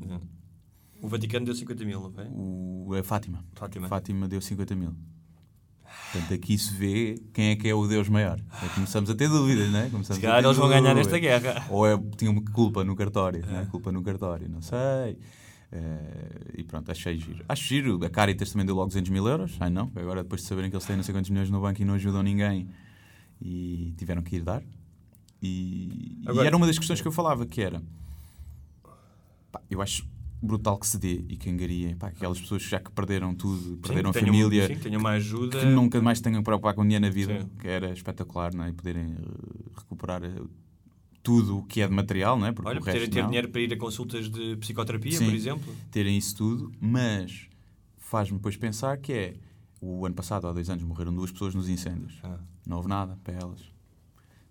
O 1.00 1.08
Vaticano 1.08 1.46
deu 1.46 1.54
50 1.54 1.82
mil, 1.82 1.98
não 1.98 2.12
foi? 2.12 2.26
O, 2.26 2.92
a 2.94 3.02
Fátima. 3.02 3.42
Fátima. 3.54 3.88
Fátima 3.88 4.28
deu 4.28 4.42
50 4.42 4.76
mil. 4.76 4.94
Portanto, 6.12 6.34
aqui 6.34 6.58
se 6.58 6.72
vê 6.74 7.22
quem 7.32 7.50
é 7.50 7.56
que 7.56 7.68
é 7.68 7.74
o 7.74 7.86
Deus 7.86 8.08
maior. 8.08 8.40
Aí 8.50 8.68
começamos 8.70 9.08
a 9.08 9.14
ter 9.14 9.28
dúvidas? 9.28 9.66
Começamos 9.90 10.06
Se 10.08 10.20
calhar 10.20 10.38
a 10.38 10.40
ter 10.40 10.46
eles 10.48 10.56
vão 10.58 10.68
ganhar 10.68 10.96
esta 10.96 11.18
guerra. 11.18 11.64
Ou 11.70 11.86
é, 11.86 11.96
tinham 12.16 12.34
culpa 12.46 12.82
no 12.84 12.96
cartório, 12.96 13.46
né? 13.46 13.68
Culpa 13.70 13.92
no 13.92 14.02
cartório, 14.02 14.48
não 14.48 14.60
sei. 14.60 15.18
Eh, 15.72 16.54
e 16.58 16.64
pronto, 16.64 16.90
achei 16.90 17.16
giro. 17.16 17.44
Acho 17.48 17.62
giro. 17.62 18.04
A 18.04 18.10
Caritas 18.10 18.50
também 18.50 18.66
deu 18.66 18.74
logo 18.74 18.88
200 18.88 19.08
mil 19.10 19.26
euros. 19.28 19.56
Ai 19.60 19.70
não, 19.70 19.90
agora 19.94 20.22
depois 20.24 20.42
de 20.42 20.48
saberem 20.48 20.68
que 20.68 20.74
eles 20.74 20.84
têm 20.84 20.96
não 20.96 21.04
sei 21.04 21.14
quantos 21.14 21.30
milhões 21.30 21.48
no 21.48 21.60
banco 21.60 21.80
e 21.80 21.84
não 21.84 21.94
ajudam 21.94 22.22
ninguém 22.22 22.68
e 23.40 23.94
tiveram 23.96 24.22
que 24.22 24.36
ir 24.36 24.42
dar. 24.42 24.62
E, 25.40 26.18
e 26.22 26.28
Agora- 26.28 26.46
era 26.48 26.56
uma 26.56 26.66
das 26.66 26.76
questões 26.78 27.00
que 27.00 27.06
eu 27.06 27.12
falava, 27.12 27.46
que 27.46 27.62
era 27.62 27.80
pá, 29.50 29.60
eu 29.70 29.80
acho 29.80 30.04
brutal 30.42 30.78
que 30.78 30.86
se 30.86 30.98
dê 30.98 31.24
e 31.28 31.36
que 31.36 31.50
angaria 31.50 31.94
pá, 31.96 32.08
aquelas 32.08 32.40
pessoas 32.40 32.62
já 32.62 32.80
que 32.80 32.90
perderam 32.90 33.34
tudo, 33.34 33.76
perderam 33.78 34.10
a 34.10 34.12
tenham- 34.12 34.26
família, 34.28 34.66
sim, 34.68 34.76
tenham 34.76 35.00
uma 35.00 35.10
ajuda. 35.10 35.58
que 35.60 35.66
nunca 35.66 36.00
mais 36.00 36.20
tenham 36.20 36.38
que 36.40 36.44
preocupar 36.44 36.74
com 36.74 36.82
dinheiro 36.82 37.04
na 37.04 37.10
vida, 37.10 37.40
Sim. 37.42 37.48
que 37.58 37.68
era 37.68 37.92
espetacular, 37.92 38.54
não 38.54 38.64
é? 38.64 38.70
E 38.70 38.72
poderem 38.72 39.12
eh, 39.18 39.70
recuperar 39.76 40.24
eh, 40.24 40.32
tudo 41.22 41.58
o 41.58 41.62
que 41.64 41.82
é 41.82 41.86
de 41.86 41.92
material, 41.92 42.38
não 42.38 42.46
é? 42.46 42.52
Porque 42.52 42.68
Olha, 42.70 42.80
poderem 42.80 43.10
ter 43.10 43.20
não. 43.20 43.28
dinheiro 43.28 43.48
para 43.50 43.60
ir 43.60 43.72
a 43.72 43.76
consultas 43.76 44.30
de 44.30 44.56
psicoterapia, 44.56 45.12
Sim, 45.18 45.26
por 45.26 45.34
exemplo. 45.34 45.74
Terem 45.90 46.16
isso 46.16 46.34
tudo, 46.36 46.72
mas 46.80 47.48
faz-me 47.98 48.38
depois 48.38 48.56
pensar 48.56 48.96
que 48.96 49.12
é 49.12 49.34
o 49.80 50.06
ano 50.06 50.14
passado, 50.14 50.46
há 50.46 50.52
dois 50.52 50.68
anos, 50.70 50.82
morreram 50.84 51.14
duas 51.14 51.30
pessoas 51.30 51.54
nos 51.54 51.68
incêndios. 51.68 52.18
Ah. 52.22 52.38
Não 52.66 52.78
houve 52.78 52.88
nada 52.88 53.18
para 53.22 53.34
elas. 53.34 53.60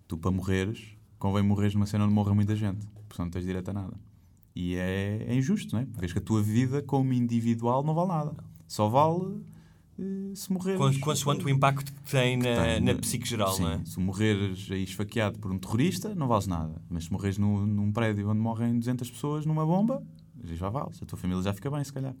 Tu, 0.06 0.16
para 0.16 0.30
morreres, 0.30 0.96
convém 1.18 1.42
morreres 1.42 1.74
numa 1.74 1.86
cena 1.86 2.04
onde 2.04 2.12
morra 2.14 2.34
muita 2.34 2.54
gente, 2.56 2.86
porque 3.08 3.20
não 3.22 3.28
tens 3.30 3.44
direito 3.44 3.68
a 3.70 3.72
nada. 3.72 3.96
E 4.62 4.74
é, 4.76 5.24
é 5.28 5.34
injusto, 5.34 5.74
não 5.74 5.82
é? 5.82 5.86
Vês 5.98 6.12
que 6.12 6.18
a 6.18 6.22
tua 6.22 6.42
vida, 6.42 6.82
como 6.82 7.12
individual, 7.14 7.82
não 7.82 7.94
vale 7.94 8.08
nada. 8.08 8.32
Só 8.68 8.88
vale 8.88 9.40
eh, 9.98 10.32
se 10.34 10.52
morreres. 10.52 10.78
Cons- 10.78 10.98
Consoante 10.98 11.44
o 11.44 11.48
impacto 11.48 11.90
que 11.92 12.02
tem 12.10 12.36
na, 12.36 12.42
tem, 12.42 12.80
na 12.80 12.92
né? 12.92 12.94
psique 12.94 13.26
geral, 13.28 13.52
Sim, 13.54 13.62
não 13.62 13.70
é? 13.72 13.84
Se 13.86 13.98
morreres 13.98 14.68
aí 14.70 14.82
esfaqueado 14.84 15.38
por 15.38 15.50
um 15.50 15.58
terrorista, 15.58 16.14
não 16.14 16.28
vales 16.28 16.46
nada. 16.46 16.74
Mas 16.90 17.04
se 17.04 17.12
morreres 17.12 17.38
num, 17.38 17.64
num 17.64 17.90
prédio 17.90 18.28
onde 18.28 18.38
morrem 18.40 18.78
200 18.78 19.10
pessoas 19.10 19.46
numa 19.46 19.64
bomba, 19.64 20.02
já 20.54 20.68
vales. 20.68 21.02
A 21.02 21.06
tua 21.06 21.18
família 21.18 21.42
já 21.42 21.54
fica 21.54 21.70
bem, 21.70 21.82
se 21.82 21.92
calhar. 21.92 22.14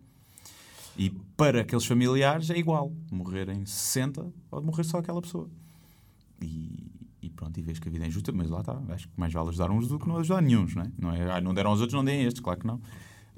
E 0.96 1.10
para 1.36 1.60
aqueles 1.60 1.84
familiares 1.84 2.48
é 2.50 2.56
igual. 2.56 2.90
Morrerem 3.12 3.64
60 3.66 4.26
pode 4.50 4.64
morrer 4.64 4.84
só 4.84 4.98
aquela 4.98 5.20
pessoa. 5.20 5.48
E, 6.42 6.90
e 7.22 7.28
pronto, 7.30 7.58
e 7.58 7.62
vês 7.62 7.78
que 7.78 7.88
a 7.88 7.90
vida 7.90 8.04
é 8.04 8.08
injusta, 8.08 8.32
mas 8.32 8.48
lá 8.48 8.60
está. 8.60 8.80
Acho 8.88 9.06
que 9.08 9.14
mais 9.18 9.32
vale 9.32 9.48
ajudar 9.50 9.70
uns 9.70 9.88
do 9.88 9.98
que 9.98 10.08
não 10.08 10.16
ajudar 10.18 10.40
nenhum, 10.42 10.66
não 10.74 10.82
é? 10.82 10.90
Não, 10.98 11.12
é, 11.12 11.30
ah, 11.32 11.40
não 11.40 11.52
deram 11.54 11.70
aos 11.70 11.80
outros, 11.80 11.94
não 11.96 12.04
deem 12.04 12.24
a 12.24 12.28
estes, 12.28 12.40
claro 12.42 12.60
que 12.60 12.66
não. 12.66 12.80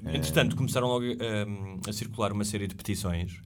Eh, 0.05 0.17
Entretanto, 0.17 0.55
começaram 0.55 0.87
logo 0.87 1.05
hum, 1.05 1.79
a 1.87 1.93
circular 1.93 2.31
uma 2.31 2.43
série 2.45 2.67
de 2.67 2.75
petições. 2.75 3.39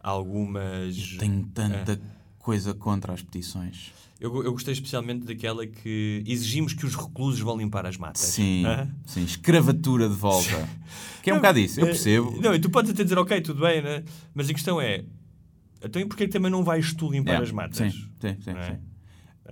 Algumas. 0.00 1.16
Tenho 1.18 1.46
tanta 1.46 1.92
É. 1.92 1.98
coisa 2.38 2.74
contra 2.74 3.12
as 3.12 3.22
petições. 3.22 3.92
Eu, 4.20 4.44
eu 4.44 4.52
gostei 4.52 4.72
especialmente 4.72 5.24
daquela 5.26 5.66
que 5.66 6.22
exigimos 6.26 6.72
que 6.74 6.86
os 6.86 6.94
reclusos 6.94 7.40
vão 7.40 7.56
limpar 7.56 7.86
as 7.86 7.96
matas. 7.96 8.20
Sim, 8.22 8.64
Hã? 8.64 8.88
sim, 9.04 9.24
escravatura 9.24 10.08
de 10.08 10.14
volta. 10.14 10.68
Que 11.22 11.30
é 11.30 11.32
um 11.32 11.36
bocado 11.38 11.58
isso, 11.58 11.80
eu 11.80 11.84
É, 11.86 11.88
percebo. 11.88 12.40
Não, 12.40 12.54
e 12.54 12.60
tu 12.60 12.70
podes 12.70 12.90
até 12.92 13.02
dizer, 13.02 13.18
ok, 13.18 13.40
tudo 13.40 13.60
bem, 13.62 13.82
né? 13.82 14.04
mas 14.32 14.48
a 14.48 14.52
questão 14.52 14.80
é: 14.80 15.04
então 15.84 16.00
e 16.00 16.04
porquê 16.06 16.28
também 16.28 16.50
não 16.52 16.62
vais 16.62 16.92
tu 16.94 17.10
limpar 17.10 17.34
É, 17.40 17.42
as 17.42 17.50
matas? 17.50 17.78
Sim, 17.78 17.90
sim, 17.90 18.50
é? 18.50 18.62
sim. 18.72 18.78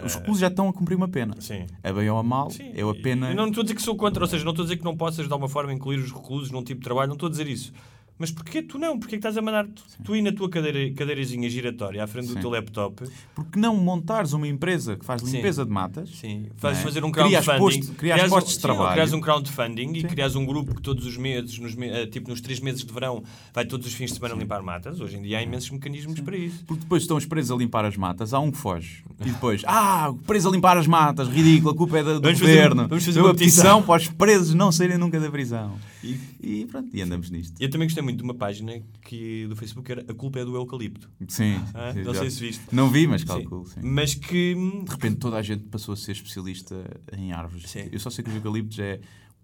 Os 0.04 0.14
reclusos 0.14 0.40
já 0.40 0.48
estão 0.48 0.68
a 0.68 0.72
cumprir 0.72 0.96
uma 0.96 1.08
pena. 1.08 1.34
Sim. 1.40 1.66
A 1.82 1.92
bem 1.92 2.08
ou 2.10 2.18
a 2.18 2.22
mal, 2.22 2.50
Sim. 2.50 2.72
eu 2.74 2.90
a 2.90 2.94
pena. 2.94 3.30
Eu 3.30 3.34
não 3.34 3.48
estou 3.48 3.62
a 3.62 3.64
dizer 3.64 3.74
que 3.74 3.82
sou 3.82 3.96
contra, 3.96 4.22
ou 4.22 4.28
seja, 4.28 4.44
não 4.44 4.52
estou 4.52 4.62
a 4.62 4.66
dizer 4.66 4.76
que 4.76 4.84
não 4.84 4.96
possas 4.96 5.26
de 5.26 5.32
alguma 5.32 5.48
forma 5.48 5.72
incluir 5.72 5.98
os 5.98 6.12
reclusos 6.12 6.50
num 6.50 6.62
tipo 6.62 6.80
de 6.80 6.84
trabalho, 6.84 7.08
não 7.08 7.14
estou 7.14 7.26
a 7.26 7.30
dizer 7.30 7.46
isso. 7.46 7.72
Mas 8.20 8.30
porquê 8.30 8.60
tu 8.62 8.78
não? 8.78 8.98
Porquê 8.98 9.12
que 9.16 9.16
estás 9.16 9.36
a 9.38 9.42
mandar 9.42 9.66
tu, 9.66 9.82
tu 10.04 10.14
ir 10.14 10.20
na 10.20 10.30
tua 10.30 10.48
cadeira, 10.50 10.92
cadeirazinha 10.94 11.48
giratória 11.48 12.04
à 12.04 12.06
frente 12.06 12.26
do 12.28 12.34
Sim. 12.34 12.40
teu 12.40 12.50
laptop? 12.50 13.02
Porque 13.34 13.58
não 13.58 13.74
montares 13.76 14.34
uma 14.34 14.46
empresa 14.46 14.94
que 14.96 15.04
faz 15.06 15.22
Sim. 15.22 15.36
limpeza 15.36 15.64
de 15.64 15.70
matas? 15.70 16.10
Sim, 16.10 16.42
não 16.50 16.56
fazes 16.58 16.80
é? 16.80 16.84
fazer 16.84 17.02
um 17.02 17.10
Crias 17.10 17.44
crowdfunding. 17.46 17.58
posto- 17.80 17.94
crias 17.94 18.16
crias 18.18 18.30
postos 18.30 18.52
um, 18.52 18.56
de 18.56 18.62
trabalho. 18.62 18.88
Sim, 18.88 18.92
crias 18.94 19.12
um 19.14 19.20
crowdfunding 19.20 19.92
e 19.94 20.04
crias 20.04 20.36
um 20.36 20.44
grupo 20.44 20.74
que 20.74 20.82
todos 20.82 21.06
os 21.06 21.16
meses, 21.16 21.58
nos, 21.58 21.74
eh, 21.80 22.06
tipo 22.06 22.28
nos 22.28 22.42
três 22.42 22.60
meses 22.60 22.84
de 22.84 22.92
verão, 22.92 23.24
vai 23.54 23.64
todos 23.64 23.86
os 23.86 23.94
fins 23.94 24.10
de 24.10 24.16
semana 24.16 24.34
limpar 24.34 24.62
matas. 24.62 25.00
Hoje 25.00 25.16
em 25.16 25.22
dia 25.22 25.38
há 25.38 25.42
imensos 25.42 25.70
mecanismos 25.70 26.20
para 26.20 26.36
isso. 26.36 26.62
Porque 26.66 26.82
depois 26.82 27.02
estão 27.02 27.16
os 27.16 27.24
presos 27.24 27.50
a 27.50 27.56
limpar 27.56 27.86
as 27.86 27.96
matas, 27.96 28.34
há 28.34 28.38
um 28.38 28.50
que 28.50 28.58
foge. 28.58 29.02
E 29.24 29.30
depois, 29.30 29.62
ah, 29.66 30.12
preso 30.26 30.48
a 30.48 30.52
limpar 30.52 30.76
as 30.76 30.86
matas, 30.86 31.26
ridículo, 31.28 31.72
a 31.72 31.76
culpa 31.76 31.98
é 31.98 32.02
do, 32.02 32.14
do 32.14 32.20
Vamos 32.20 32.38
fazer- 32.38 32.52
governo. 32.54 32.86
vamos 32.88 33.04
fazer 33.04 33.20
uma 33.20 33.32
petição. 33.34 33.82
para 33.82 33.96
os 33.96 34.08
presos 34.08 34.54
não 34.54 34.70
saírem 34.70 34.98
nunca 34.98 35.18
da 35.18 35.30
prisão. 35.30 35.78
E, 36.02 36.66
pronto, 36.66 36.88
e 36.96 37.02
andamos 37.02 37.30
nisto. 37.30 37.60
Eu 37.60 37.68
também 37.70 37.86
gostei 37.86 38.02
muito 38.02 38.18
de 38.18 38.22
uma 38.24 38.34
página 38.34 38.72
que, 39.02 39.46
do 39.48 39.54
Facebook 39.56 39.84
que 39.86 39.92
era 39.92 40.10
A 40.10 40.14
Culpa 40.14 40.38
é 40.40 40.44
do 40.44 40.54
Eucalipto. 40.56 41.10
Sim, 41.28 41.56
Ah, 41.74 41.92
sim, 41.92 42.02
não 42.02 42.14
sei 42.14 42.30
se 42.30 42.40
viste. 42.40 42.62
Não 42.72 42.88
vi, 42.90 43.06
mas 43.06 43.20
Sim. 43.22 43.26
calculo, 43.26 43.66
sim. 43.66 43.80
Mas 43.82 44.14
que. 44.14 44.54
hum, 44.56 44.84
De 44.84 44.90
repente 44.90 45.16
toda 45.16 45.36
a 45.36 45.42
gente 45.42 45.64
passou 45.64 45.92
a 45.92 45.96
ser 45.96 46.12
especialista 46.12 46.74
em 47.16 47.32
árvores. 47.32 47.68
Sim. 47.70 47.88
Eu 47.92 48.00
só 48.00 48.08
sei 48.10 48.24
que 48.24 48.30
os 48.30 48.36
eucaliptos 48.36 48.78
é 48.78 49.00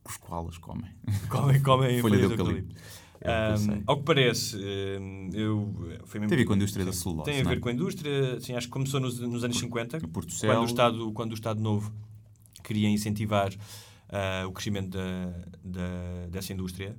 os 0.09 0.17
koalas 0.17 0.57
comem. 0.59 0.91
Comem, 1.29 1.61
comem 1.63 1.99
Folha 2.01 2.17
de 2.17 2.23
folhas 2.23 2.29
de 2.29 2.41
eucalipto. 2.41 2.75
É 3.21 3.57
sei. 3.57 3.83
ao 3.87 3.97
que 3.99 4.05
parece, 4.05 4.57
ahm, 4.57 5.31
eu, 5.33 5.73
foi 6.05 6.21
mesmo- 6.21 6.29
Tem 6.31 6.37
a 6.37 6.41
ver 6.41 6.45
com 6.45 6.53
a 6.53 6.57
indústria 6.57 6.85
da 6.85 6.93
celulose, 6.93 7.31
Tem 7.31 7.41
a 7.41 7.45
ver 7.45 7.57
é? 7.57 7.61
com 7.61 7.69
a 7.69 7.73
indústria, 7.73 8.41
sim, 8.41 8.53
acho 8.55 8.67
que 8.67 8.73
começou 8.73 9.01
nos, 9.01 9.19
nos 9.19 9.43
anos 9.43 9.59
50, 9.59 10.01
Portocelo. 10.09 10.53
quando 10.53 10.63
o, 10.63 10.67
Estado, 10.67 11.13
quando 11.13 11.31
o 11.33 11.35
Estado 11.35 11.61
Novo 11.61 11.93
queria 12.63 12.89
incentivar 12.91 13.51
ah, 14.09 14.47
o 14.47 14.53
crescimento 14.53 14.91
da, 14.91 15.33
da- 15.65 16.27
dessa 16.31 16.53
indústria. 16.53 16.97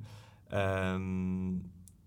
Ahm, 0.51 1.59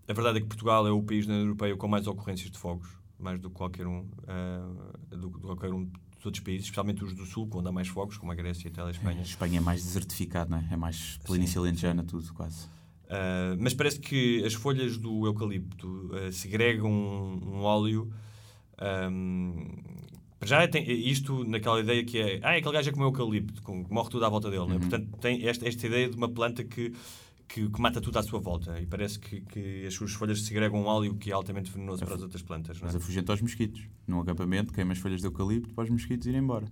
a 0.07 0.13
verdade 0.13 0.37
é 0.39 0.41
que 0.41 0.47
Portugal 0.47 0.85
é 0.87 0.91
o 0.91 1.01
país 1.03 1.25
na 1.27 1.33
União 1.33 1.45
Europeia 1.47 1.75
com 1.77 1.87
mais 1.87 2.07
ocorrências 2.07 2.49
de 2.51 2.57
fogos, 2.57 2.89
mais 3.19 3.39
do 3.39 3.49
que 3.49 3.55
qualquer 3.55 3.87
um, 3.87 4.07
ah, 4.27 5.15
do 5.15 5.31
que 5.31 5.39
qualquer 5.39 5.71
um 5.73 5.85
dos 5.85 6.25
outros 6.25 6.43
países, 6.43 6.63
especialmente 6.65 7.03
os 7.03 7.13
do 7.15 7.25
Sul, 7.25 7.49
onde 7.53 7.67
há 7.67 7.71
mais 7.71 7.87
fogos, 7.87 8.17
como 8.17 8.31
a 8.31 8.35
Grécia, 8.35 8.67
a 8.67 8.71
Itália, 8.71 8.89
a 8.89 8.91
A 8.91 8.95
Espanha. 8.97 9.21
Espanha 9.21 9.57
é 9.57 9.61
mais 9.61 9.83
desertificado, 9.83 10.51
não 10.51 10.57
é? 10.59 10.67
É 10.71 10.75
mais 10.75 11.17
planície 11.25 11.57
alentejana, 11.57 12.03
tudo 12.03 12.31
quase. 12.33 12.65
Uh, 13.05 13.57
mas 13.59 13.73
parece 13.73 13.99
que 13.99 14.43
as 14.45 14.53
folhas 14.53 14.97
do 14.97 15.25
eucalipto 15.25 15.87
uh, 16.13 16.31
segregam 16.31 16.89
um, 16.91 17.55
um 17.57 17.61
óleo. 17.63 18.11
um, 18.79 19.65
para 20.10 20.10
já 20.43 20.67
tem 20.67 20.83
isto 21.09 21.43
naquela 21.43 21.79
ideia 21.79 22.03
que 22.03 22.17
é 22.19 22.39
ah, 22.43 22.55
aquele 22.57 22.73
gajo 22.73 22.89
é 22.89 22.91
como 22.93 23.05
eucalipto, 23.05 23.61
com- 23.61 23.85
morre 23.89 24.09
tudo 24.09 24.25
à 24.25 24.29
volta 24.29 24.49
dele. 24.49 24.65
não 24.67 24.75
é? 24.75 24.79
Portanto, 24.79 25.07
tem 25.19 25.45
esta, 25.47 25.67
esta 25.67 25.85
ideia 25.87 26.09
de 26.09 26.15
uma 26.17 26.29
planta 26.29 26.63
que, 26.63 26.93
que, 27.47 27.69
que 27.69 27.81
mata 27.81 27.99
tudo 28.01 28.17
à 28.17 28.23
sua 28.23 28.39
volta. 28.39 28.79
E 28.79 28.85
parece 28.85 29.19
que, 29.19 29.41
que 29.41 29.85
as 29.85 29.93
suas 29.93 30.11
folhas 30.13 30.41
segregam 30.41 30.81
um 30.81 30.85
óleo 30.85 31.15
que 31.15 31.29
é 31.29 31.33
altamente 31.33 31.71
venenoso 31.71 32.03
para 32.05 32.15
as 32.15 32.21
outras 32.21 32.41
plantas. 32.41 32.77
É? 32.77 32.79
Mas 32.85 32.95
afugenta 32.95 33.31
aos 33.33 33.41
mosquitos. 33.41 33.81
Num 34.07 34.19
acampamento, 34.21 34.73
queima 34.73 34.93
as 34.93 34.99
folhas 34.99 35.21
de 35.21 35.27
eucalipto 35.27 35.73
para 35.73 35.83
os 35.83 35.89
mosquitos 35.89 36.25
irem 36.27 36.39
embora. 36.41 36.65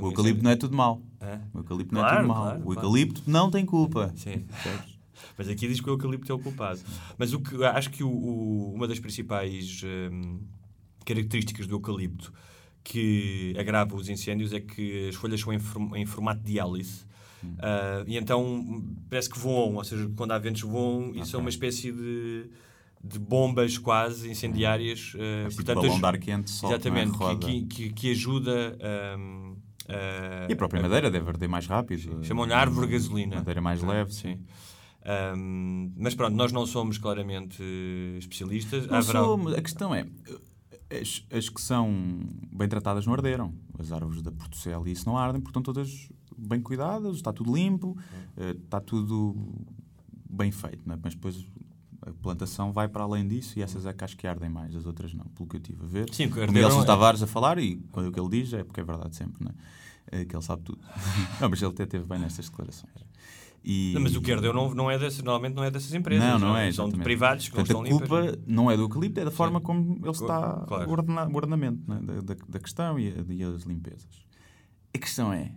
Um 0.00 0.04
O 0.04 0.08
eucalipto 0.08 0.42
não 0.42 0.50
é 0.50 0.56
tudo. 0.56 0.80
Hã? 0.80 1.42
O 1.52 1.58
eucalipto 1.58 1.94
não 1.94 2.00
é 2.00 2.04
Claro, 2.08 2.16
tudo 2.22 2.28
mau. 2.28 2.42
claro, 2.44 2.60
o 2.60 2.62
claro. 2.64 2.78
eucalipto 2.80 3.22
não 3.26 3.50
tem 3.50 3.66
culpa. 3.66 4.12
Sim. 4.16 4.46
Mas 5.36 5.48
aqui 5.48 5.68
diz 5.68 5.80
que 5.80 5.90
o 5.90 5.92
eucalipto 5.92 6.30
é 6.32 6.34
o 6.34 6.38
culpado. 6.38 6.80
Mas 7.18 7.32
o 7.34 7.40
que 7.40 7.62
acho 7.64 7.90
que 7.90 8.02
o- 8.02 8.08
o- 8.08 8.72
uma 8.72 8.86
das 8.88 8.98
principais 8.98 9.82
hum, 10.10 10.40
características 11.04 11.66
do 11.66 11.74
eucalipto 11.74 12.32
que 12.88 13.54
agrava 13.58 13.94
os 13.94 14.08
incêndios 14.08 14.52
é 14.52 14.60
que 14.60 15.08
as 15.08 15.14
folhas 15.14 15.40
são 15.40 15.52
em, 15.52 15.58
form- 15.58 15.94
em 15.94 16.06
formato 16.06 16.42
de 16.42 16.58
hélice. 16.58 17.06
Ah, 17.60 18.02
e 18.06 18.16
então 18.16 18.82
parece 19.10 19.28
que 19.30 19.38
voam, 19.38 19.74
ou 19.76 19.84
seja, 19.84 20.10
quando 20.16 20.32
há 20.32 20.38
ventos 20.38 20.62
voam 20.62 21.12
e 21.14 21.24
são 21.26 21.40
uma 21.40 21.50
espécie 21.50 21.92
de, 21.92 22.46
de 23.04 23.18
bombas 23.18 23.76
quase 23.78 24.28
incendiárias. 24.30 25.12
ah, 25.16 25.48
tipo 25.50 25.62
balão 25.74 25.98
de 25.98 26.04
ar 26.06 26.18
quente, 26.18 26.50
exatamente, 26.50 27.12
não 27.12 27.28
é? 27.28 27.32
Roda. 27.32 27.46
que, 27.46 27.62
que, 27.66 27.90
que 27.90 28.10
ajuda 28.10 28.76
hum, 29.18 29.56
a- 29.88 30.46
E 30.48 30.52
a 30.52 30.56
própria 30.56 30.80
madeira 30.82 31.10
deve 31.10 31.28
arder 31.28 31.48
mais 31.48 31.66
rápido. 31.66 32.24
Chamam-lhe 32.24 32.52
árvore 32.54 32.86
gasolina. 32.88 33.36
Madeira 33.36 33.60
mais 33.60 33.82
leve, 33.82 34.12
Sim. 34.14 34.38
Ahm, 35.04 35.92
mas 35.96 36.14
pronto, 36.14 36.34
nós 36.36 36.52
não 36.52 36.66
somos 36.66 36.98
claramente 36.98 37.62
eh, 37.62 38.18
especialistas. 38.18 38.86
Não 38.86 38.96
Haverá- 38.98 39.20
somos. 39.22 39.54
A 39.54 39.62
questão 39.62 39.94
é, 39.94 40.04
as, 40.90 41.24
as 41.30 41.48
que 41.48 41.60
são 41.60 41.90
bem 42.52 42.68
tratadas 42.68 43.06
não 43.06 43.12
arderam. 43.12 43.52
As 43.78 43.92
árvores 43.92 44.22
da 44.22 44.32
Portocelo 44.32 44.86
e 44.88 44.92
isso 44.92 45.06
não 45.06 45.16
ardem, 45.16 45.40
porque 45.40 45.50
estão 45.50 45.62
todas 45.62 46.08
bem 46.36 46.60
cuidadas, 46.60 47.16
está 47.16 47.32
tudo 47.32 47.54
limpo, 47.54 47.96
eh, 48.36 48.50
está 48.50 48.80
tudo 48.80 49.36
bem 50.28 50.50
feito. 50.50 50.90
É? 50.90 50.98
Mas 51.02 51.14
depois 51.14 51.46
a 52.02 52.12
plantação 52.22 52.72
vai 52.72 52.88
para 52.88 53.02
além 53.02 53.26
disso 53.26 53.58
e 53.58 53.62
essas 53.62 53.84
é 53.86 53.92
que 53.92 54.04
acho 54.04 54.16
que 54.16 54.26
ardem 54.26 54.48
mais, 54.48 54.74
as 54.74 54.86
outras 54.86 55.12
não, 55.12 55.24
pelo 55.26 55.48
que 55.48 55.56
eu 55.56 55.60
estive 55.60 55.82
a 55.82 55.86
ver. 55.86 56.14
Sim, 56.14 56.26
o 56.26 56.62
Sousa 56.70 56.82
é- 56.82 56.86
Tavares 56.86 57.22
a 57.22 57.26
falar 57.26 57.58
e 57.58 57.76
quando 57.92 58.08
o 58.08 58.12
que 58.12 58.20
ele 58.20 58.28
diz 58.28 58.52
é 58.52 58.64
porque 58.64 58.80
é 58.80 58.84
verdade 58.84 59.16
sempre. 59.16 59.46
É? 59.46 59.52
eh, 60.10 60.24
que 60.24 60.34
ele 60.34 60.42
sabe 60.42 60.62
tudo. 60.62 60.80
não, 61.40 61.48
mas 61.48 61.60
ele 61.60 61.72
até 61.72 61.86
teve 61.86 62.04
bem 62.04 62.18
nestas 62.18 62.48
declarações. 62.48 62.92
E... 63.64 63.92
Não, 63.94 64.00
mas 64.00 64.14
o 64.16 64.20
que 64.22 64.30
herdeu 64.30 64.52
não, 64.52 64.72
não 64.74 64.90
é 64.90 64.98
dessas, 64.98 65.22
normalmente 65.22 65.54
não 65.54 65.64
é 65.64 65.70
dessas 65.70 65.92
empresas. 65.92 66.24
Não, 66.24 66.38
não 66.38 66.56
é. 66.56 66.70
São 66.72 66.88
de 66.88 66.98
privados 66.98 67.48
que 67.48 67.56
não 67.56 67.64
Portanto, 67.64 67.84
estão 67.86 67.96
a 67.96 68.00
culpa 68.00 68.20
limpas. 68.30 68.44
não 68.46 68.70
é 68.70 68.76
do 68.76 68.82
eucalipto, 68.82 69.20
é 69.20 69.24
da 69.24 69.30
forma 69.30 69.60
como 69.60 69.98
ele 70.02 70.10
está 70.10 70.64
claro. 70.66 70.88
o, 70.88 70.92
ordena- 70.92 71.28
o 71.28 71.34
ordenamento 71.36 71.82
né, 71.86 72.00
da, 72.02 72.20
da, 72.20 72.36
da 72.48 72.58
questão 72.60 72.98
e, 72.98 73.12
e 73.28 73.42
as 73.42 73.62
limpezas. 73.64 74.08
A 74.94 74.98
questão 74.98 75.32
é, 75.32 75.52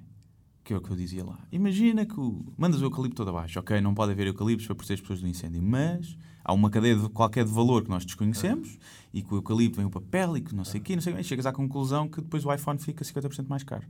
que 0.64 0.74
é 0.74 0.78
o 0.78 0.82
que 0.82 0.90
eu 0.92 0.96
dizia 0.96 1.24
lá, 1.24 1.40
imagina 1.52 2.06
que 2.06 2.20
o, 2.20 2.44
mandas 2.58 2.82
o 2.82 2.86
eucalipto 2.86 3.16
todo 3.18 3.30
abaixo, 3.30 3.60
ok, 3.60 3.80
não 3.80 3.94
pode 3.94 4.12
haver 4.12 4.28
eucaliptos 4.28 4.66
para 4.68 4.76
proteger 4.76 4.96
as 4.96 5.02
pessoas 5.02 5.22
do 5.22 5.28
incêndio, 5.28 5.62
mas 5.62 6.18
há 6.44 6.54
uma 6.54 6.70
cadeia 6.70 6.96
de, 6.96 7.08
qualquer 7.10 7.46
de 7.46 7.52
valor 7.52 7.84
que 7.84 7.90
nós 7.90 8.04
desconhecemos 8.04 8.78
e 9.14 9.22
que 9.22 9.34
o 9.34 9.38
eucalipto 9.38 9.78
vem 9.78 9.86
o 9.86 9.90
papel 9.92 10.38
e 10.38 10.42
que 10.42 10.54
não 10.56 10.66
sei 10.66 10.82
o 10.82 10.84
quê, 10.84 10.96
não 10.96 11.02
sei 11.02 11.14
o 11.14 11.16
quê, 11.16 11.24
chegas 11.24 11.46
à 11.46 11.52
conclusão 11.54 12.10
que 12.10 12.20
depois 12.22 12.46
o 12.46 12.54
iPhone 12.54 12.78
fica 12.80 13.04
50% 13.06 13.48
mais 13.48 13.64
caro. 13.64 13.84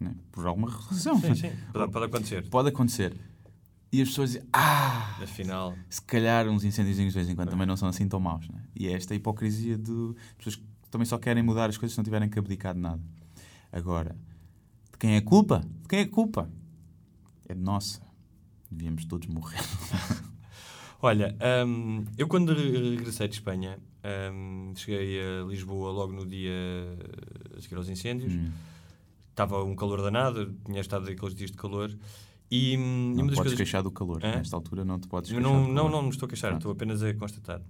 né, 0.00 0.14
Por 0.32 0.46
alguma 0.46 0.68
razão. 0.70 1.20
Sim, 1.20 1.34
sim. 1.34 1.50
Pode, 1.72 1.92
pode 1.92 2.04
acontecer. 2.06 2.48
Pode 2.48 2.68
acontecer. 2.68 3.16
E 3.90 4.02
as 4.02 4.08
pessoas 4.08 4.32
dizem, 4.32 4.46
ah, 4.52 5.18
Afinal. 5.22 5.74
se 5.88 6.02
calhar 6.02 6.46
uns 6.48 6.62
incêndios 6.62 6.96
de 6.96 7.08
vez 7.10 7.28
em 7.28 7.34
quando 7.34 7.48
também 7.50 7.66
não 7.66 7.76
são 7.76 7.88
assim 7.88 8.06
tão 8.06 8.20
maus. 8.20 8.46
Né? 8.48 8.62
E 8.76 8.86
é 8.86 8.92
esta 8.92 9.14
hipocrisia 9.14 9.78
de 9.78 10.14
pessoas 10.36 10.56
que 10.56 10.62
também 10.90 11.06
só 11.06 11.16
querem 11.18 11.42
mudar 11.42 11.70
as 11.70 11.76
coisas 11.78 11.94
se 11.94 11.98
não 11.98 12.04
tiverem 12.04 12.28
que 12.28 12.38
abdicar 12.38 12.74
de 12.74 12.80
nada. 12.80 13.00
Agora, 13.72 14.14
de 14.92 14.98
quem 14.98 15.14
é 15.14 15.16
a 15.18 15.22
culpa? 15.22 15.60
De 15.82 15.88
quem 15.88 16.00
é 16.00 16.02
a 16.02 16.08
culpa? 16.08 16.50
É 17.48 17.54
de 17.54 17.60
nossa. 17.60 18.02
Devíamos 18.70 19.06
todos 19.06 19.26
morrer. 19.28 19.58
Olha, 21.00 21.34
hum, 21.66 22.04
eu 22.18 22.26
quando 22.28 22.52
re- 22.52 22.90
regressei 22.96 23.28
de 23.28 23.34
Espanha, 23.36 23.78
hum, 24.32 24.72
cheguei 24.76 25.18
a 25.20 25.44
Lisboa 25.44 25.90
logo 25.92 26.12
no 26.12 26.26
dia 26.26 26.52
a 27.56 27.60
seguir 27.60 27.76
aos 27.76 27.88
incêndios. 27.88 28.34
Hum. 28.34 28.50
Estava 29.30 29.62
um 29.64 29.76
calor 29.76 30.02
danado, 30.02 30.54
tinha 30.66 30.80
estado 30.80 31.08
aqueles 31.08 31.34
dias 31.34 31.50
de 31.52 31.56
calor. 31.56 31.96
E, 32.50 32.76
hum, 32.76 33.12
e 33.12 33.14
Não 33.16 33.22
uma 33.22 33.26
das 33.28 33.34
podes 33.36 33.36
coisas... 33.42 33.56
queixar 33.56 33.82
do 33.82 33.90
calor. 33.90 34.24
Hã? 34.24 34.36
Nesta 34.36 34.56
altura 34.56 34.84
não 34.84 34.98
te 34.98 35.06
podes 35.08 35.30
Eu 35.30 35.36
queixar 35.36 35.52
não, 35.52 35.66
não, 35.68 35.74
calor. 35.74 35.90
não 35.90 36.02
me 36.04 36.08
estou 36.10 36.26
a 36.26 36.28
queixar, 36.28 36.50
Pronto. 36.50 36.60
estou 36.60 36.72
apenas 36.72 37.02
a 37.02 37.12
constatar. 37.14 37.60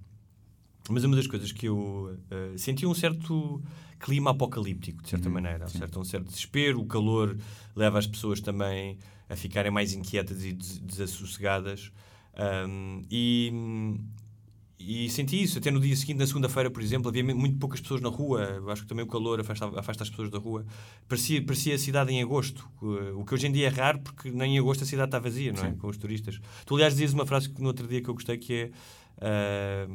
Mas 0.89 1.03
uma 1.03 1.15
das 1.15 1.27
coisas 1.27 1.51
que 1.51 1.67
eu 1.67 2.17
eh, 2.31 2.53
senti 2.57 2.85
um 2.85 2.93
certo 2.95 3.61
clima 3.99 4.31
apocalíptico, 4.31 5.03
de 5.03 5.09
certa 5.09 5.27
Uhum, 5.27 5.33
maneira. 5.35 5.67
sim. 5.67 5.77
Certo? 5.77 5.99
Um 5.99 6.03
certo 6.03 6.27
desespero, 6.29 6.79
o 6.79 6.85
calor 6.85 7.37
leva 7.75 7.99
as 7.99 8.07
pessoas 8.07 8.39
também 8.39 8.97
a 9.29 9.35
ficarem 9.35 9.71
mais 9.71 9.93
inquietas 9.93 10.43
e 10.43 10.53
des 10.53 10.79
desassossegadas. 10.79 11.91
Ahm, 12.35 13.01
e, 13.11 13.51
e 14.79 15.09
senti 15.09 15.43
isso. 15.43 15.57
Até 15.57 15.69
no 15.69 15.79
dia 15.79 15.93
seguinte, 15.95 16.17
na 16.17 16.25
segunda-feira, 16.25 16.71
por 16.71 16.81
exemplo, 16.81 17.09
havia 17.09 17.23
muito 17.23 17.57
poucas 17.57 17.81
pessoas 17.81 17.99
na 17.99 18.07
rua. 18.07 18.63
Acho 18.69 18.83
que 18.83 18.87
também 18.87 19.03
o 19.03 19.07
calor 19.07 19.41
afasta, 19.41 19.65
afasta 19.77 20.03
as 20.03 20.09
pessoas 20.09 20.29
da 20.29 20.39
rua. 20.39 20.65
Parecia, 21.07 21.43
parecia 21.43 21.75
a 21.75 21.77
cidade 21.77 22.13
em 22.13 22.21
agosto. 22.21 22.65
O 23.15 23.25
que 23.25 23.33
hoje 23.33 23.47
em 23.47 23.51
dia 23.51 23.67
é 23.67 23.69
raro, 23.69 23.99
porque 23.99 24.31
nem 24.31 24.55
em 24.55 24.59
agosto 24.59 24.83
a 24.83 24.87
cidade 24.87 25.09
está 25.09 25.19
vazia, 25.19 25.51
não 25.51 25.61
é? 25.61 25.71
Sim. 25.71 25.75
Com 25.75 25.87
os 25.87 25.97
turistas. 25.97 26.39
Tu, 26.65 26.75
aliás, 26.75 26.95
dizes 26.95 27.13
uma 27.13 27.25
frase 27.25 27.49
que 27.49 27.61
no 27.61 27.67
outro 27.67 27.85
dia 27.87 28.01
que 28.01 28.09
eu 28.09 28.13
gostei, 28.13 28.37
que 28.37 28.53
é... 28.53 28.71
ah, 29.19 29.87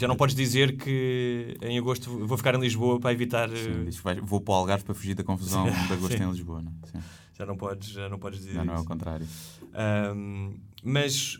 já 0.00 0.08
não 0.08 0.16
podes 0.16 0.34
dizer 0.34 0.78
que 0.78 1.54
em 1.60 1.78
agosto 1.78 2.26
vou 2.26 2.38
ficar 2.38 2.54
em 2.54 2.60
Lisboa 2.60 2.98
para 2.98 3.12
evitar... 3.12 3.50
Sim, 3.50 3.86
eh, 4.06 4.20
vou 4.22 4.40
para 4.40 4.52
o 4.52 4.56
Algarve 4.56 4.84
para 4.84 4.94
fugir 4.94 5.14
da 5.14 5.22
confusão 5.22 5.64
de 5.64 5.92
agosto 5.92 6.20
em 6.20 6.30
Lisboa. 6.30 6.62
Não? 6.62 6.72
é? 6.84 6.86
Sim. 6.98 7.04
já, 7.34 7.44
não 7.44 7.56
podes, 7.58 7.90
já 7.90 8.08
não 8.08 8.18
podes 8.18 8.40
dizer 8.40 8.54
Não, 8.54 8.64
não 8.64 8.74
é 8.74 8.76
ao 8.78 8.84
contrário. 8.86 9.26
Ahm, 9.74 10.54
mas 10.82 11.38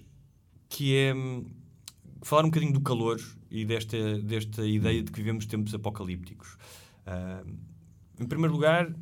que 0.69 0.95
é 0.95 1.15
falar 2.23 2.43
um 2.43 2.47
bocadinho 2.51 2.73
do 2.73 2.81
calor 2.81 3.21
e 3.51 3.65
desta, 3.65 4.19
desta 4.21 4.67
ideia 4.67 5.03
de 5.03 5.11
que 5.11 5.19
vivemos 5.19 5.47
tempos 5.47 5.75
apocalípticos. 5.75 6.57
Ahm, 7.07 7.55
em 8.21 8.27
primeiro 8.27 8.53
lugar, 8.53 8.93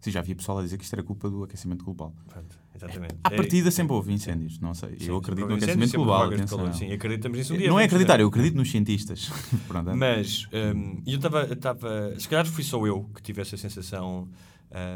Sim, 0.00 0.12
já 0.12 0.20
havia 0.20 0.36
pessoal 0.36 0.58
a 0.58 0.62
dizer 0.62 0.78
que 0.78 0.84
isto 0.84 0.92
era 0.94 1.02
culpa 1.02 1.28
do 1.28 1.42
aquecimento 1.42 1.84
global. 1.84 2.14
pronto, 2.28 2.56
exatamente. 2.74 3.16
À 3.24 3.32
É- 3.32 3.36
partida 3.36 3.68
sempre 3.70 3.92
houve 3.94 4.12
incêndios, 4.12 4.60
não 4.60 4.72
sei. 4.72 4.96
Sim, 4.98 5.08
eu 5.08 5.16
acredito 5.16 5.48
no 5.48 5.54
aquecimento 5.56 5.96
global. 5.96 6.30
calor. 6.46 6.72
Sim, 6.72 6.92
acreditamos 6.92 7.36
nisso 7.36 7.54
um 7.54 7.56
dia. 7.56 7.68
não 7.68 7.80
é 7.80 7.84
acreditar, 7.84 8.12
fazer. 8.12 8.22
eu 8.22 8.28
acredito 8.28 8.54
nos 8.56 8.70
cientistas. 8.70 9.28
Pronto, 9.66 9.90
é. 9.90 9.94
Mas 9.94 10.46
hum, 10.76 11.02
eu 11.04 11.16
estava. 11.18 12.18
Se 12.20 12.28
calhar 12.28 12.46
fui 12.46 12.62
só 12.62 12.86
eu 12.86 13.10
que 13.14 13.20
tive 13.22 13.40
essa 13.42 13.56
sensação 13.56 14.28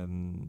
hum, 0.09 0.47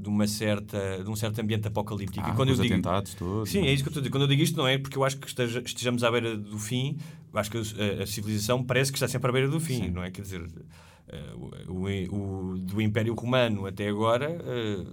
de 0.00 0.08
uma 0.08 0.26
certa 0.26 1.02
de 1.04 1.10
um 1.10 1.14
certo 1.16 1.38
ambiente 1.40 1.68
apocalíptico. 1.68 2.24
Ah, 2.26 2.32
e 2.32 2.36
quando 2.36 2.48
eu 2.50 2.56
digo, 2.56 2.80
todos. 2.82 3.50
Sim, 3.50 3.66
é 3.66 3.72
isso 3.72 3.82
que 3.82 3.88
eu 3.88 3.90
estou 3.90 4.00
a 4.00 4.02
dizer. 4.02 4.10
Quando 4.10 4.22
eu 4.22 4.28
digo 4.28 4.42
isto, 4.42 4.56
não 4.56 4.66
é 4.66 4.78
porque 4.78 4.96
eu 4.96 5.04
acho 5.04 5.16
que 5.18 5.26
esteja- 5.28 5.62
estejamos 5.64 6.02
à 6.04 6.10
beira 6.10 6.36
do 6.36 6.58
fim. 6.58 6.96
Acho 7.34 7.50
que 7.50 7.58
a, 7.58 8.02
a 8.02 8.06
civilização 8.06 8.62
parece 8.64 8.90
que 8.90 8.96
está 8.96 9.06
sempre 9.06 9.28
à 9.28 9.32
beira 9.32 9.48
do 9.48 9.60
fim, 9.60 9.82
Sim. 9.84 9.90
não 9.90 10.02
é? 10.02 10.10
Quer 10.10 10.22
dizer, 10.22 10.42
eh, 11.08 11.32
o, 11.68 11.84
o- 12.54 12.58
do 12.58 12.80
Império 12.80 13.14
Romano 13.14 13.66
até 13.66 13.88
agora. 13.88 14.26
eh, 14.44 14.84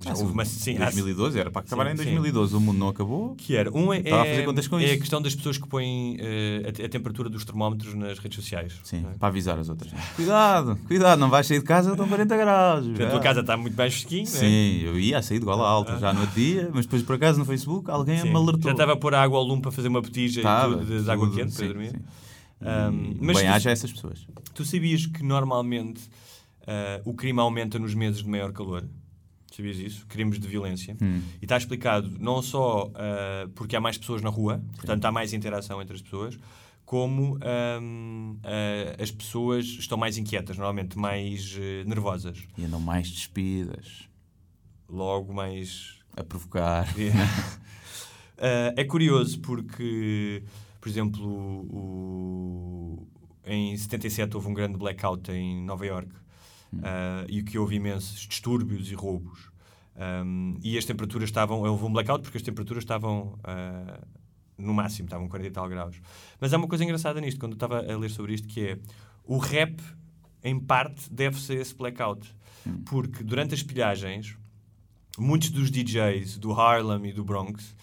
já 0.00 0.10
Ah, 0.10 0.14
sim, 0.16 0.22
houve 0.22 0.34
uma. 0.34 0.44
Sim, 0.44 0.76
há- 0.76 0.84
2012 0.84 1.38
era 1.38 1.50
para 1.50 1.62
acabar 1.62 1.86
Sim, 1.86 1.92
em 1.92 1.96
sim. 1.96 2.04
2012. 2.04 2.56
O 2.56 2.60
mundo 2.60 2.78
não 2.78 2.88
acabou. 2.88 3.34
que 3.36 3.56
era. 3.56 3.70
Um 3.74 3.92
é, 3.92 3.98
Estava 4.00 4.22
a 4.22 4.26
fazer 4.26 4.44
contas 4.44 4.66
com 4.68 4.78
é 4.78 4.84
a 4.84 4.88
isso. 4.88 4.98
questão 4.98 5.22
das 5.22 5.34
pessoas 5.34 5.56
que 5.56 5.66
põem 5.68 6.16
eh, 6.20 6.62
a, 6.82 6.86
a 6.86 6.88
temperatura 6.88 7.30
dos 7.30 7.44
termómetros 7.44 7.94
nas 7.94 8.18
redes 8.18 8.36
sociais. 8.36 8.74
Sim, 8.82 9.06
é? 9.12 9.16
para 9.18 9.28
avisar 9.28 9.58
as 9.58 9.68
outras. 9.68 9.90
Cuidado, 10.16 10.76
cuidado, 10.86 11.18
não 11.18 11.30
vais 11.30 11.46
sair 11.46 11.60
de 11.60 11.64
casa, 11.64 11.92
estão 11.92 12.06
40 12.08 12.36
graus. 12.36 12.84
Portanto, 12.86 13.06
a 13.06 13.10
tua 13.10 13.20
casa 13.20 13.40
está 13.40 13.56
muito 13.56 13.76
mais 13.76 13.94
fresquinho, 13.94 14.24
não 14.28 14.36
é? 14.36 14.40
Sim, 14.40 14.80
eu 14.84 14.98
ia 14.98 15.18
a 15.18 15.22
sair 15.22 15.38
de 15.38 15.44
gola 15.44 15.66
alta 15.66 15.96
já 15.98 16.12
no 16.12 16.20
outro 16.20 16.34
dia, 16.34 16.70
mas 16.74 16.84
depois 16.84 17.02
por 17.02 17.14
acaso 17.16 17.38
no 17.38 17.44
Facebook 17.44 17.90
alguém 17.90 18.18
Sim. 18.18 18.28
me 18.30 18.36
alertou. 18.36 18.62
Já 18.64 18.72
estava 18.72 18.92
a 18.92 18.96
pôr 18.96 19.14
a 19.14 19.22
água 19.22 19.38
ao 19.38 19.44
lume 19.44 19.62
para 19.62 19.70
fazer 19.72 19.88
uma 19.88 20.02
botija 20.02 20.40
Estava, 20.40 20.74
e 20.74 20.78
tudo, 20.78 20.98
de, 20.98 21.04
de 21.04 21.10
água 21.10 21.26
tudo, 21.28 21.36
quente 21.38 21.52
sim, 21.52 21.58
para 21.58 21.66
dormir. 21.68 21.90
sim. 21.90 21.98
Ahm, 22.60 23.12
E 23.12 23.18
mas 23.20 23.36
bem 23.38 23.46
tu- 23.46 23.52
haja 23.52 23.70
essas 23.70 23.92
pessoas. 23.92 24.26
Tu 24.54 24.64
sabias 24.64 25.06
que 25.06 25.22
normalmente 25.22 26.02
ah, 26.66 27.00
o 27.04 27.14
crime 27.14 27.40
aumenta 27.40 27.78
nos 27.78 27.94
meses 27.94 28.22
de 28.22 28.28
maior 28.28 28.52
calor? 28.52 28.84
Sabias 29.56 29.78
isso? 29.78 30.06
Crimes 30.06 30.38
de 30.38 30.48
violência. 30.48 30.96
Hum. 31.00 31.20
E 31.40 31.44
está 31.44 31.56
explicado 31.56 32.10
não 32.18 32.42
só 32.42 32.90
ah, 32.94 33.48
porque 33.54 33.76
há 33.76 33.80
mais 33.80 33.96
pessoas 33.98 34.20
na 34.22 34.30
rua, 34.30 34.62
portanto 34.76 35.04
há 35.04 35.12
mais 35.12 35.32
interação 35.32 35.80
entre 35.80 35.94
as 35.94 36.02
pessoas, 36.02 36.36
como 36.84 37.38
ahm, 37.42 38.36
ah, 38.42 39.02
as 39.02 39.10
pessoas 39.10 39.64
estão 39.64 39.96
mais 39.96 40.18
inquietas, 40.18 40.56
normalmente 40.56 40.98
mais 40.98 41.56
eh, 41.60 41.84
nervosas. 41.86 42.38
E 42.58 42.64
andam 42.64 42.80
mais 42.80 43.10
despidas, 43.10 44.08
Logo 44.88 45.32
mais 45.32 45.98
a 46.16 46.22
provocar. 46.24 46.86
Uh, 48.36 48.74
é 48.76 48.82
curioso 48.84 49.38
porque, 49.40 50.42
por 50.80 50.88
exemplo, 50.88 51.24
o- 51.24 53.06
em 53.46 53.76
77 53.76 54.34
houve 54.36 54.48
um 54.48 54.52
grande 54.54 54.76
blackout 54.76 55.30
em 55.30 55.62
Nova 55.64 55.86
York 55.86 56.08
uh, 56.78 57.26
e 57.28 57.40
o 57.40 57.44
que 57.44 57.58
houve 57.58 57.76
imensos 57.76 58.20
distúrbios 58.20 58.90
e 58.90 58.94
roubos. 58.94 59.50
Um, 59.96 60.58
e 60.62 60.76
as 60.76 60.84
temperaturas 60.84 61.28
estavam. 61.28 61.62
Houve 61.62 61.84
um 61.84 61.92
blackout 61.92 62.22
porque 62.22 62.38
as 62.38 62.42
temperaturas 62.42 62.82
estavam 62.82 63.38
uh, 63.38 64.06
no 64.58 64.74
máximo, 64.74 65.06
estavam 65.06 65.28
40 65.28 65.48
e 65.48 65.52
tal 65.52 65.68
graus. 65.68 66.00
Mas 66.40 66.52
há 66.52 66.56
uma 66.56 66.68
coisa 66.68 66.84
engraçada 66.84 67.20
nisto, 67.20 67.38
quando 67.38 67.52
eu 67.52 67.56
estava 67.56 67.80
a 67.80 67.96
ler 67.96 68.10
sobre 68.10 68.34
isto, 68.34 68.48
que 68.48 68.68
é 68.68 68.78
o 69.24 69.38
rap, 69.38 69.80
em 70.42 70.58
parte, 70.58 71.12
deve-se 71.12 71.52
a 71.52 71.56
esse 71.56 71.74
blackout. 71.74 72.34
Porque 72.86 73.22
durante 73.22 73.54
as 73.54 73.62
pilhagens, 73.62 74.36
muitos 75.18 75.50
dos 75.50 75.70
DJs 75.70 76.38
do 76.38 76.52
Harlem 76.52 77.10
e 77.10 77.12
do 77.12 77.24
Bronx 77.24 77.74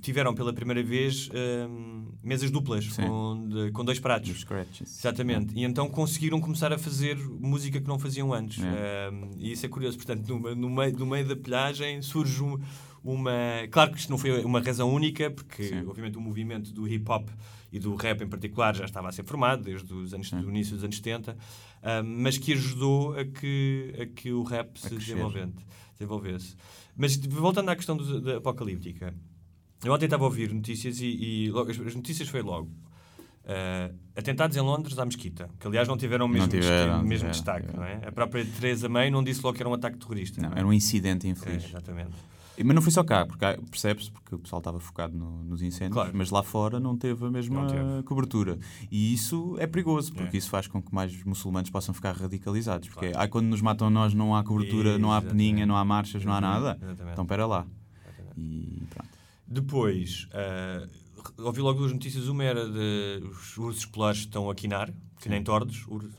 tiveram 0.00 0.34
pela 0.34 0.52
primeira 0.52 0.82
vez 0.82 1.28
hum, 1.68 2.06
mesas 2.22 2.50
duplas 2.50 2.88
com, 2.96 3.48
de- 3.48 3.70
com 3.72 3.84
dois 3.84 3.98
pratos. 4.00 4.30
Os 4.30 4.40
scratches. 4.40 4.98
Exatamente. 4.98 5.54
E 5.54 5.64
então 5.64 5.88
conseguiram 5.88 6.40
começar 6.40 6.72
a 6.72 6.78
fazer 6.78 7.16
música 7.16 7.80
que 7.80 7.88
não 7.88 7.98
faziam 7.98 8.32
antes. 8.32 8.62
É. 8.62 9.10
Um, 9.10 9.30
e 9.38 9.52
isso 9.52 9.64
é 9.66 9.68
curioso. 9.68 9.96
Portanto, 9.96 10.26
no, 10.28 10.54
no 10.54 10.70
meio, 10.70 10.96
no 10.98 11.06
meio 11.06 11.26
da 11.26 11.36
pilhagem 11.36 12.00
surge 12.02 12.42
um- 12.42 12.58
uma. 13.02 13.32
Claro 13.70 13.92
que 13.92 13.98
isto 13.98 14.10
não 14.10 14.16
foi 14.18 14.42
uma 14.44 14.60
razão 14.60 14.92
única, 14.92 15.30
porque 15.30 15.64
Sim. 15.64 15.86
obviamente 15.86 16.16
o 16.16 16.20
movimento 16.20 16.72
do 16.72 16.88
hip 16.88 17.04
hop 17.10 17.28
e 17.72 17.78
do 17.78 17.94
rap 17.96 18.22
em 18.22 18.28
particular 18.28 18.74
já 18.74 18.84
estava 18.84 19.08
a 19.08 19.12
ser 19.12 19.24
formado 19.24 19.62
desde 19.64 19.92
os 19.92 20.14
anos, 20.14 20.30
do 20.30 20.48
início 20.48 20.74
dos 20.74 20.84
anos 20.84 20.96
70, 20.96 21.36
um, 21.82 22.22
mas 22.22 22.38
que 22.38 22.52
ajudou 22.52 23.12
a 23.18 23.24
que, 23.24 23.92
a 24.00 24.06
que 24.06 24.32
o 24.32 24.42
rap 24.44 24.78
se 24.78 24.88
crescer. 24.88 25.06
desenvolvente- 25.12 25.66
desenvolvesse. 25.92 26.54
Mas 26.96 27.16
voltando 27.16 27.68
à 27.70 27.76
questão 27.76 27.96
do- 27.96 28.20
da 28.20 28.36
apocalíptica, 28.38 29.12
eu 29.84 29.92
ontem 29.92 30.06
estava 30.06 30.24
a 30.24 30.26
ouvir 30.26 30.52
notícias 30.52 31.00
e, 31.00 31.06
e 31.06 31.50
logo- 31.50 31.70
as, 31.70 31.78
as 31.78 31.94
notícias 31.94 32.28
foi 32.28 32.42
logo. 32.42 32.70
Uh, 33.44 33.94
atentados 34.16 34.56
em 34.56 34.60
Londres 34.60 34.98
à 34.98 35.04
mesquita, 35.04 35.50
que 35.60 35.66
aliás 35.66 35.86
não 35.86 35.98
tiveram 35.98 36.24
o 36.24 36.28
mesmo, 36.28 36.46
Não 36.46 36.48
tiveram, 36.48 36.94
mesmo 37.02 37.08
tiveram, 37.10 37.30
destaque, 37.30 37.66
tiveram. 37.66 37.80
não 37.82 37.86
é? 37.86 38.08
A 38.08 38.10
própria 38.12 38.42
Teresa 38.42 38.88
May 38.88 39.10
não 39.10 39.22
disse 39.22 39.42
logo 39.44 39.54
que 39.54 39.62
era 39.62 39.68
um 39.68 39.74
ataque 39.74 39.98
terrorista. 39.98 40.40
Não, 40.40 40.48
é? 40.48 40.58
era 40.60 40.66
um 40.66 40.72
incidente 40.72 41.26
É, 41.26 41.30
infeliz. 41.30 41.64
exatamente. 41.64 42.12
E- 42.56 42.64
Mas 42.64 42.74
não 42.74 42.80
foi 42.80 42.90
só 42.90 43.04
cá, 43.04 43.26
porque 43.26 43.44
percebe-se, 43.70 44.10
porque 44.10 44.34
o 44.34 44.38
pessoal 44.38 44.60
estava 44.60 44.80
focado 44.80 45.14
no- 45.14 45.44
nos 45.44 45.60
incêndios, 45.60 45.92
Claro. 45.92 46.12
mas 46.14 46.30
lá 46.30 46.42
fora 46.42 46.80
não 46.80 46.96
teve 46.96 47.22
a 47.26 47.30
mesma 47.30 47.66
teve. 47.66 48.02
cobertura. 48.04 48.58
E 48.90 49.12
isso 49.12 49.56
é 49.58 49.66
perigoso, 49.66 50.14
porque 50.14 50.36
É. 50.36 50.38
isso 50.38 50.48
faz 50.48 50.66
com 50.66 50.80
que 50.80 50.94
mais 50.94 51.22
muçulmanos 51.24 51.68
possam 51.68 51.92
ficar 51.92 52.12
radicalizados. 52.16 52.88
Porque 52.88 53.12
ah, 53.14 53.28
quando 53.28 53.46
nos 53.48 53.60
matam 53.60 53.90
nós 53.90 54.14
não 54.14 54.34
há 54.34 54.42
cobertura, 54.42 54.96
não 54.96 55.12
há 55.12 55.18
Exatamente. 55.18 55.36
peninha, 55.36 55.66
não 55.66 55.76
há 55.76 55.84
marchas, 55.84 56.24
não 56.24 56.32
há 56.32 56.40
nada. 56.40 56.78
Exatamente. 56.80 57.12
Então 57.12 57.24
espera 57.24 57.44
lá. 57.44 57.66
E 58.38 58.82
pronto. 58.88 59.13
Depois, 59.46 60.26
ah, 60.32 60.86
ouvi 61.38 61.60
logo 61.60 61.78
duas 61.80 61.92
notícias. 61.92 62.28
Uma 62.28 62.44
era 62.44 62.68
de 62.68 63.22
os 63.30 63.56
ursos 63.56 63.86
polares 63.86 64.20
estão 64.20 64.48
a 64.50 64.54
quinar, 64.54 64.92
que 65.20 65.28
nem 65.28 65.42
tordos. 65.42 65.84
ur- 65.88 66.10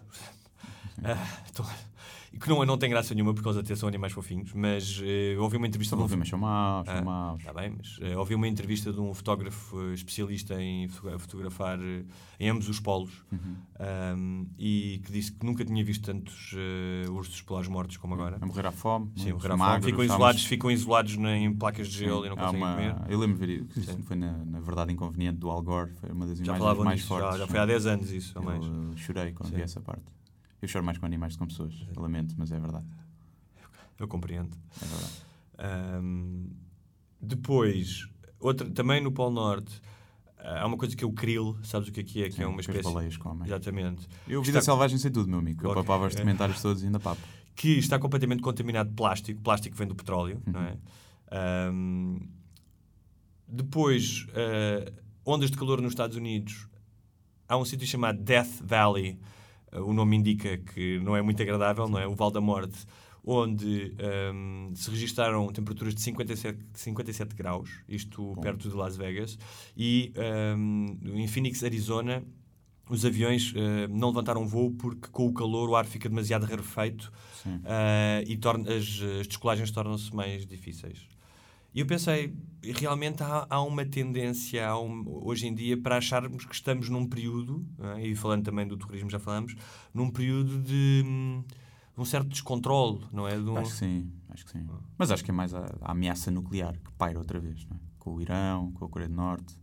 estão- 1.45 1.65
e 1.65 1.94
que 2.39 2.49
não, 2.49 2.65
não 2.65 2.77
tem 2.77 2.89
graça 2.89 3.13
nenhuma 3.13 3.33
porque 3.33 3.47
eles 3.47 3.57
até 3.57 3.75
são 3.75 3.87
animais 3.89 4.13
fofinhos, 4.13 4.51
mas 4.53 5.01
eh, 5.03 5.35
ouvi 5.39 5.57
uma 5.57 5.67
entrevista 5.67 5.95
ouvi, 5.95 6.15
mas 6.15 6.29
são 6.29 6.37
maus, 6.39 6.85
são 6.85 6.95
Ah, 6.97 7.01
maus. 7.01 7.39
Está 7.39 7.53
bem, 7.53 7.73
mas 7.77 7.97
eh, 8.01 8.17
ouvi 8.17 8.35
uma 8.35 8.47
entrevista 8.47 8.91
de 8.93 8.99
um 8.99 9.13
fotógrafo 9.13 9.79
eh, 9.89 9.93
especialista 9.93 10.61
em 10.61 10.87
fotogra- 10.87 11.19
fotografar 11.19 11.79
eh, 11.81 12.03
em 12.39 12.49
ambos 12.49 12.67
os 12.69 12.79
polos 12.79 13.23
Uhum. 13.31 13.55
ahm, 13.79 14.45
e 14.57 15.01
que 15.05 15.11
disse 15.11 15.31
que 15.31 15.45
nunca 15.45 15.63
tinha 15.65 15.83
visto 15.83 16.03
tantos 16.05 16.53
eh, 16.57 17.09
ursos 17.09 17.41
polares 17.41 17.67
mortos 17.69 17.97
como 17.97 18.13
agora. 18.13 18.37
A 18.41 18.45
morrer 18.45 18.65
à 18.65 18.71
fome. 18.71 19.11
Sim, 19.15 19.33
morrer 19.33 19.47
à 19.47 19.57
fome. 19.57 19.59
magros, 19.69 19.85
Ficam 19.85 20.01
há 20.01 20.05
isolados, 20.05 20.41
uns- 20.41 20.47
ficam 20.47 20.71
isolados 20.71 21.17
na- 21.17 21.37
em 21.37 21.53
placas 21.53 21.87
de 21.87 21.97
gelo 21.99 22.25
e 22.25 22.29
não 22.29 22.35
conseguem 22.35 22.61
uma- 22.63 22.73
comer. 22.75 22.95
Eu 23.09 23.19
lembro 23.19 23.37
de 23.39 23.45
ver 23.45 23.65
isso. 23.75 23.97
Foi 24.03 24.15
na, 24.15 24.33
na 24.45 24.59
verdade 24.59 24.91
inconveniente 24.93 25.37
do 25.39 25.49
Al 25.49 25.61
Gore. 25.61 25.91
Foi 25.95 26.11
uma 26.11 26.25
das 26.27 26.37
Já 26.37 26.43
imagens 26.43 26.59
falavam 26.63 26.85
mais 26.85 26.97
disso, 26.99 27.07
fortes. 27.09 27.31
já, 27.33 27.37
já 27.39 27.47
foi 27.47 27.59
há 27.59 27.65
10 27.65 27.85
anos 27.85 28.11
isso, 28.11 28.33
ou 28.37 28.43
Eu, 28.43 28.49
mais. 28.49 28.65
eh, 28.65 28.97
chorei 28.97 29.31
quando 29.33 29.49
Sim. 29.49 29.55
vi 29.55 29.61
essa 29.61 29.79
parte. 29.81 30.03
Eu 30.61 30.67
choro 30.67 30.83
mais 30.85 30.97
com 30.97 31.05
animais 31.05 31.33
do 31.33 31.37
que 31.37 31.43
com 31.43 31.47
pessoas. 31.47 31.73
Eu 31.95 32.01
lamento, 32.01 32.33
mas 32.37 32.51
é 32.51 32.59
verdade. 32.59 32.85
Eu 33.99 34.07
compreendo. 34.07 34.55
É 34.81 34.85
verdade. 34.85 35.13
Ahm, 35.57 36.49
depois, 37.21 38.07
outra, 38.39 38.69
também 38.69 39.01
no 39.01 39.11
Polo 39.11 39.31
Norte, 39.33 39.81
há 40.37 40.65
uma 40.65 40.77
coisa 40.77 40.95
que 40.95 41.03
é 41.03 41.07
o 41.07 41.13
krill, 41.13 41.57
sabes 41.63 41.87
o 41.89 41.91
que 41.91 41.99
é 42.01 42.03
que 42.03 42.23
é? 42.23 42.25
Que 42.29 42.35
Sim, 42.35 42.43
é 42.43 42.47
uma 42.47 42.55
que 42.55 42.61
as 42.61 42.67
espécie. 42.75 42.93
baleias 42.93 43.17
comem. 43.17 43.45
Exatamente. 43.47 44.07
Eu 44.27 44.41
vida 44.41 44.59
está- 44.59 44.71
selvagem 44.71 44.97
sei 44.97 45.11
tudo, 45.11 45.29
meu 45.29 45.39
amigo. 45.39 45.63
Eu 45.65 45.69
Ok. 45.71 45.83
papava 45.83 46.07
os 46.07 46.13
É. 46.13 46.17
documentários 46.17 46.61
todos 46.61 46.81
e 46.83 46.85
ainda 46.87 46.99
papo. 46.99 47.21
que 47.55 47.69
está 47.77 47.97
completamente 47.97 48.41
contaminado 48.41 48.89
de 48.89 48.95
plástico. 48.97 49.41
Plástico 49.41 49.77
vem 49.77 49.87
do 49.87 49.95
petróleo, 49.95 50.41
não 50.45 50.59
é? 50.61 50.77
Ahm, 51.31 52.19
depois, 53.47 54.25
ah, 54.33 54.91
ondas 55.25 55.49
de 55.51 55.57
calor 55.57 55.81
nos 55.81 55.91
Estados 55.93 56.17
Unidos. 56.17 56.67
Há 57.47 57.57
um 57.57 57.63
sítio 57.65 57.87
chamado 57.87 58.19
Death 58.21 58.61
Valley. 58.61 59.17
O 59.81 59.93
nome 59.93 60.15
indica 60.15 60.57
que 60.57 60.99
não 60.99 61.15
é 61.15 61.21
muito 61.21 61.41
agradável, 61.41 61.87
não 61.87 61.99
é? 61.99 62.07
O 62.07 62.15
Val 62.15 62.31
da 62.31 62.41
Morte. 62.41 62.85
Onde 63.27 63.95
ahm, 63.97 64.71
se 64.75 64.87
registaram 64.91 65.47
temperaturas 65.47 65.95
de 65.95 66.01
57, 66.01 66.59
57 66.75 67.35
graus, 67.35 67.71
isto 67.89 68.35
perto 68.39 68.69
de 68.69 68.75
Las 68.75 68.95
Vegas, 68.95 69.39
e 69.75 70.13
ahm, 70.15 70.95
em 71.03 71.27
Phoenix, 71.27 71.63
Arizona, 71.63 72.23
os 72.89 73.03
aviões 73.03 73.51
eh, 73.55 73.87
não 73.87 74.09
levantaram 74.09 74.45
voo 74.45 74.71
porque 74.71 75.09
com 75.09 75.25
o 75.25 75.33
calor 75.33 75.69
o 75.69 75.75
ar 75.75 75.85
fica 75.85 76.07
demasiado 76.07 76.45
rarefeito 76.45 77.11
eh, 77.65 78.23
e 78.27 78.37
torna, 78.37 78.71
as, 78.71 79.01
as 79.19 79.27
descolagens 79.27 79.71
tornam-se 79.71 80.15
mais 80.15 80.45
difíceis. 80.45 81.07
E 81.75 81.81
eu 81.81 81.85
pensei, 81.85 82.33
realmente 82.79 83.21
há, 83.21 83.45
há 83.49 83.61
uma 83.61 83.85
tendência 83.85 84.65
há 84.65 84.79
um- 84.79 85.03
hoje 85.07 85.45
em 85.45 85.53
dia 85.53 85.75
para 85.77 85.97
acharmos 85.97 86.45
que 86.45 86.55
estamos 86.55 86.87
num 86.89 87.05
período, 87.05 87.65
é? 87.97 88.07
e 88.07 88.15
falando 88.15 88.43
também 88.45 88.65
do 88.65 88.77
turismo 88.77 89.09
já 89.09 89.19
falamos, 89.19 89.55
num 89.93 90.09
período 90.09 90.57
de 90.59 91.03
hum, 91.05 91.43
um 91.97 92.05
certo 92.05 92.29
descontrole, 92.29 93.01
não 93.11 93.27
é? 93.27 93.37
De 93.37 93.49
um- 93.49 93.57
Acho 93.57 93.71
que 93.71 93.77
sim, 93.77 94.09
acho 94.29 94.45
que 94.45 94.51
sim. 94.51 94.65
Mas 94.97 95.11
acho 95.11 95.23
que 95.23 95.31
é 95.31 95.33
mais 95.33 95.53
a, 95.53 95.65
a 95.81 95.91
ameaça 95.91 96.31
nuclear 96.31 96.73
que 96.79 96.91
paira 96.97 97.19
outra 97.19 97.39
vez, 97.39 97.67
é? 97.69 97.75
Com 97.99 98.15
o 98.15 98.21
Irão, 98.21 98.71
com 98.71 98.85
a 98.85 98.89
Coreia 98.89 99.09
do 99.09 99.15
Norte. 99.15 99.53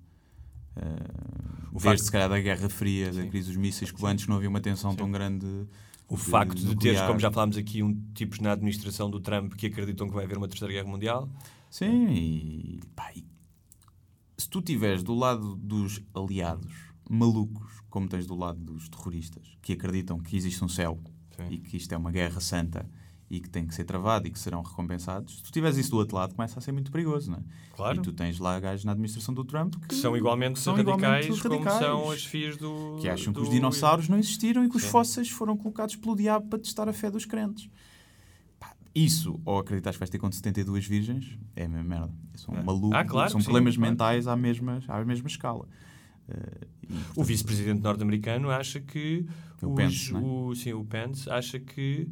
eh, 0.76 0.82
O 1.70 1.72
desde 1.72 1.80
facto- 1.88 2.02
se 2.04 2.12
calhar 2.12 2.28
da 2.28 2.38
Guerra 2.40 2.68
Fria, 2.68 3.06
da 3.12 3.22
Sim. 3.22 3.28
crise 3.30 3.48
dos 3.48 3.56
mísseis 3.56 3.90
cubanos, 3.90 4.26
não 4.26 4.36
havia 4.36 4.48
uma 4.50 4.60
tensão 4.60 4.94
tão 4.94 5.10
grande. 5.10 5.46
O 6.08 6.16
facto 6.16 6.56
de 6.56 6.62
teres, 6.64 6.74
nuclear. 6.74 7.06
como 7.06 7.18
já 7.20 7.30
falámos 7.30 7.56
aqui, 7.56 7.82
um 7.82 7.94
tipos 8.14 8.38
na 8.38 8.52
administração 8.52 9.10
do 9.10 9.18
Trump 9.20 9.54
que 9.54 9.66
acreditam 9.66 10.06
que 10.08 10.14
vai 10.14 10.24
haver 10.24 10.36
uma 10.36 10.46
terceira 10.48 10.72
guerra 10.72 10.88
mundial. 10.88 11.28
Sim, 11.73 12.11
e, 12.12 12.81
pá, 12.95 13.11
e 13.16 13.25
se 14.37 14.47
tu 14.47 14.59
estiveres 14.59 15.03
do 15.03 15.14
lado 15.14 15.57
dos 15.57 16.03
aliados 16.14 16.70
malucos, 17.09 17.81
como 17.89 18.07
tens 18.07 18.27
do 18.27 18.35
lado 18.35 18.61
dos 18.61 18.91
terroristas, 18.91 19.57
que 19.62 19.73
acreditam 19.73 20.18
que 20.18 20.37
existe 20.37 20.62
um 20.62 20.68
céu 20.68 21.01
Sim. 21.35 21.47
e 21.51 21.59
que 21.59 21.79
isto 21.79 21.91
é 21.93 21.97
uma 21.97 22.11
guerra 22.12 22.41
santa 22.41 22.87
e 23.31 23.41
que 23.41 23.49
tem 23.49 23.66
que 23.66 23.75
ser 23.75 23.85
travado 23.85 24.29
e 24.29 24.31
que 24.31 24.39
serão 24.39 24.61
recompensados, 24.61 25.37
se 25.39 25.43
tu 25.45 25.51
tiveres 25.51 25.79
isso 25.79 25.93
do 25.93 25.97
outro 25.97 26.14
lado, 26.16 26.35
começa 26.35 26.59
a 26.59 26.62
ser 26.62 26.73
muito 26.73 26.93
perigoso, 26.93 27.31
não 27.31 27.39
é? 27.39 27.43
Claro. 27.75 27.99
E 27.99 28.03
tu 28.03 28.12
tens 28.12 28.39
lá 28.39 28.61
gajos 28.61 28.85
na 28.85 28.93
administração 28.93 29.33
do 29.33 29.43
Trump 29.43 29.75
que, 29.77 29.89
Que 29.89 29.95
são 29.95 30.14
igualmente 30.14 30.59
são 30.59 30.75
radicais, 30.75 31.25
igualmente 31.25 31.43
como 31.43 31.55
radicais, 31.64 31.79
são 31.79 32.11
as 32.11 32.23
filhas 32.27 32.59
do. 32.59 32.99
que 33.01 33.09
acham 33.09 33.33
que 33.33 33.39
do- 33.41 33.45
os 33.45 33.49
dinossauros 33.51 34.11
não 34.11 34.18
existiram 34.18 34.62
e 34.66 34.68
que 34.68 34.77
os 34.77 34.85
fósseis 34.85 35.31
foram 35.31 35.57
colocados 35.57 35.97
pelo 35.97 36.14
diabo 36.14 36.49
para 36.49 36.59
testar 36.59 36.87
a 36.91 36.93
fé 36.93 37.11
dos 37.11 37.25
crentes. 37.25 37.70
Isso, 38.95 39.40
ou 39.45 39.59
acreditas 39.59 39.95
que 39.97 40.01
vais 40.01 40.11
ter 40.11 40.18
com 40.18 40.30
72 40.30 40.86
virgens, 40.86 41.38
é 41.57 41.64
a 41.64 41.68
mesma 41.68 41.84
merda. 41.88 42.12
São 42.34 42.55
Ah. 42.55 42.62
malucos, 42.62 42.93
Ah, 42.99 43.05
claro, 43.05 43.30
são 43.30 43.40
sim, 43.40 43.45
problemas 43.45 43.76
claro. 43.76 43.90
mentais 43.90 44.26
à 44.26 44.36
mesma, 44.36 44.80
à 44.86 45.05
mesma 45.05 45.28
escala. 45.28 45.66
Eh, 46.28 46.34
e, 46.82 46.86
O 46.86 46.88
portanto, 46.97 47.24
vice-presidente 47.24 47.82
norte-americano 47.82 48.51
acha 48.51 48.80
que. 48.80 49.26
O 49.62 49.68
os, 49.70 49.74
Pence, 49.76 50.14
é? 50.14 50.18
o, 50.18 50.55
sim, 50.55 50.72
o 50.74 50.84
Pence 50.84 51.30
acha 51.30 51.59
que. 51.59 52.09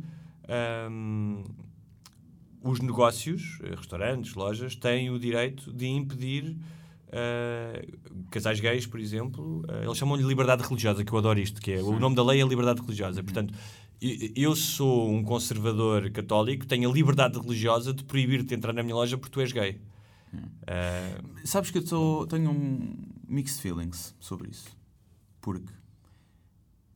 ahm, 0.48 1.44
os 2.62 2.80
negócios, 2.80 3.58
eh, 3.62 3.74
restaurantes, 3.74 4.34
lojas, 4.34 4.74
têm 4.74 5.10
o 5.10 5.18
direito 5.18 5.72
de 5.72 5.86
impedir 5.86 6.56
ah, 7.12 7.82
casais 8.30 8.60
gays, 8.60 8.86
por 8.86 9.00
exemplo. 9.00 9.64
ah, 9.68 9.84
eles 9.84 9.96
chamam-lhe 9.96 10.22
liberdade 10.22 10.62
religiosa, 10.62 11.04
que 11.04 11.12
eu 11.12 11.18
adoro 11.18 11.38
isto, 11.38 11.60
que 11.60 11.72
é 11.72 11.82
o 11.82 11.98
nome 11.98 12.16
da 12.16 12.24
lei 12.24 12.40
é 12.40 12.44
liberdade 12.44 12.80
religiosa. 12.80 13.22
Portanto, 13.22 13.54
eu 14.00 14.56
sou 14.56 15.10
um 15.10 15.22
conservador 15.22 16.10
católico, 16.10 16.66
tenho 16.66 16.90
a 16.90 16.92
liberdade 16.92 17.38
religiosa 17.38 17.92
de 17.92 18.04
proibir-te 18.04 18.54
entrar 18.54 18.72
na 18.72 18.82
minha 18.82 18.94
loja 18.94 19.18
porque 19.18 19.32
tu 19.32 19.40
és 19.40 19.52
gay. 19.52 19.80
Ah, 20.66 21.20
Sabes 21.44 21.70
que 21.70 21.78
eu 21.78 22.26
tenho 22.28 22.50
um 22.50 22.96
mixed 23.28 23.60
feelings 23.60 24.14
sobre 24.20 24.48
isso. 24.50 24.68
Porque 25.40 25.72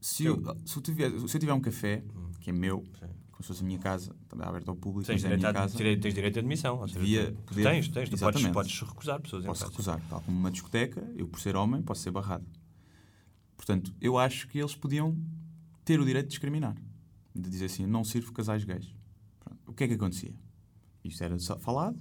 se 0.00 0.26
eu, 0.26 0.42
se 0.64 0.76
eu, 0.76 0.82
tiver, 0.82 1.10
se 1.10 1.36
eu 1.36 1.40
tiver 1.40 1.52
um 1.52 1.60
café, 1.60 2.02
que 2.40 2.50
é 2.50 2.52
meu, 2.52 2.84
Sim. 3.00 3.06
Se 3.44 3.48
fosse 3.48 3.62
a 3.62 3.66
minha 3.66 3.78
casa, 3.78 4.14
também 4.28 4.46
aberto 4.46 4.68
ao 4.70 4.76
público, 4.76 5.06
tens, 5.06 5.22
mas 5.22 5.24
é 5.24 5.26
a 5.26 5.36
direito 5.36 5.42
minha 5.42 5.52
casa, 5.52 5.76
direito- 5.76 6.02
tens 6.02 6.14
direito 6.14 6.34
de 6.34 6.40
admissão. 6.40 6.78
ou 6.80 6.86
Devia 6.86 7.26
tu- 7.32 7.42
poder- 7.42 7.62
tens, 7.62 7.88
tens. 7.88 8.08
Tu 8.10 8.18
podes, 8.18 8.46
podes 8.48 8.80
recusar 8.80 9.20
pessoas. 9.20 9.44
posso 9.44 9.64
recusar. 9.66 10.00
Tal 10.08 10.20
como 10.22 10.36
uma 10.38 10.50
discoteca, 10.50 11.00
eu 11.16 11.28
por 11.28 11.38
ser 11.40 11.54
homem 11.56 11.82
posso 11.82 12.02
ser 12.02 12.10
barrado. 12.10 12.44
Portanto, 13.56 13.94
eu 14.00 14.18
acho 14.18 14.48
que 14.48 14.58
eles 14.58 14.74
podiam 14.74 15.16
ter 15.84 16.00
o 16.00 16.04
direito 16.04 16.26
de 16.26 16.30
discriminar. 16.30 16.74
De 17.34 17.48
dizer 17.50 17.66
assim, 17.66 17.86
não 17.86 18.04
sirvo 18.04 18.32
casais 18.32 18.64
gays. 18.64 18.94
Pronto. 19.40 19.60
O 19.66 19.72
que 19.72 19.84
é 19.84 19.88
que 19.88 19.94
acontecia? 19.94 20.34
Isto 21.04 21.22
era 21.24 21.36
falado 21.58 21.98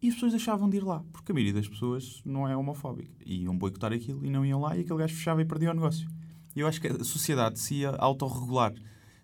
e 0.00 0.08
as 0.08 0.14
pessoas 0.14 0.32
deixavam 0.32 0.68
de 0.70 0.76
ir 0.78 0.84
lá. 0.84 1.04
Porque 1.12 1.32
a 1.32 1.34
maioria 1.34 1.52
das 1.54 1.68
pessoas 1.68 2.22
não 2.24 2.46
é 2.48 2.56
homofóbica. 2.56 3.12
E 3.24 3.42
iam 3.42 3.56
boicotar 3.56 3.92
aquilo 3.92 4.24
e 4.24 4.30
não 4.30 4.44
iam 4.44 4.60
lá 4.60 4.76
e 4.76 4.80
aquele 4.80 4.98
gajo 4.98 5.14
fechava 5.14 5.42
e 5.42 5.44
perdia 5.44 5.70
o 5.70 5.74
negócio. 5.74 6.08
E 6.54 6.60
eu 6.60 6.66
acho 6.66 6.80
que 6.80 6.86
a 6.88 7.04
sociedade 7.04 7.58
se 7.58 7.74
ia 7.76 7.90
autorregular 7.90 8.72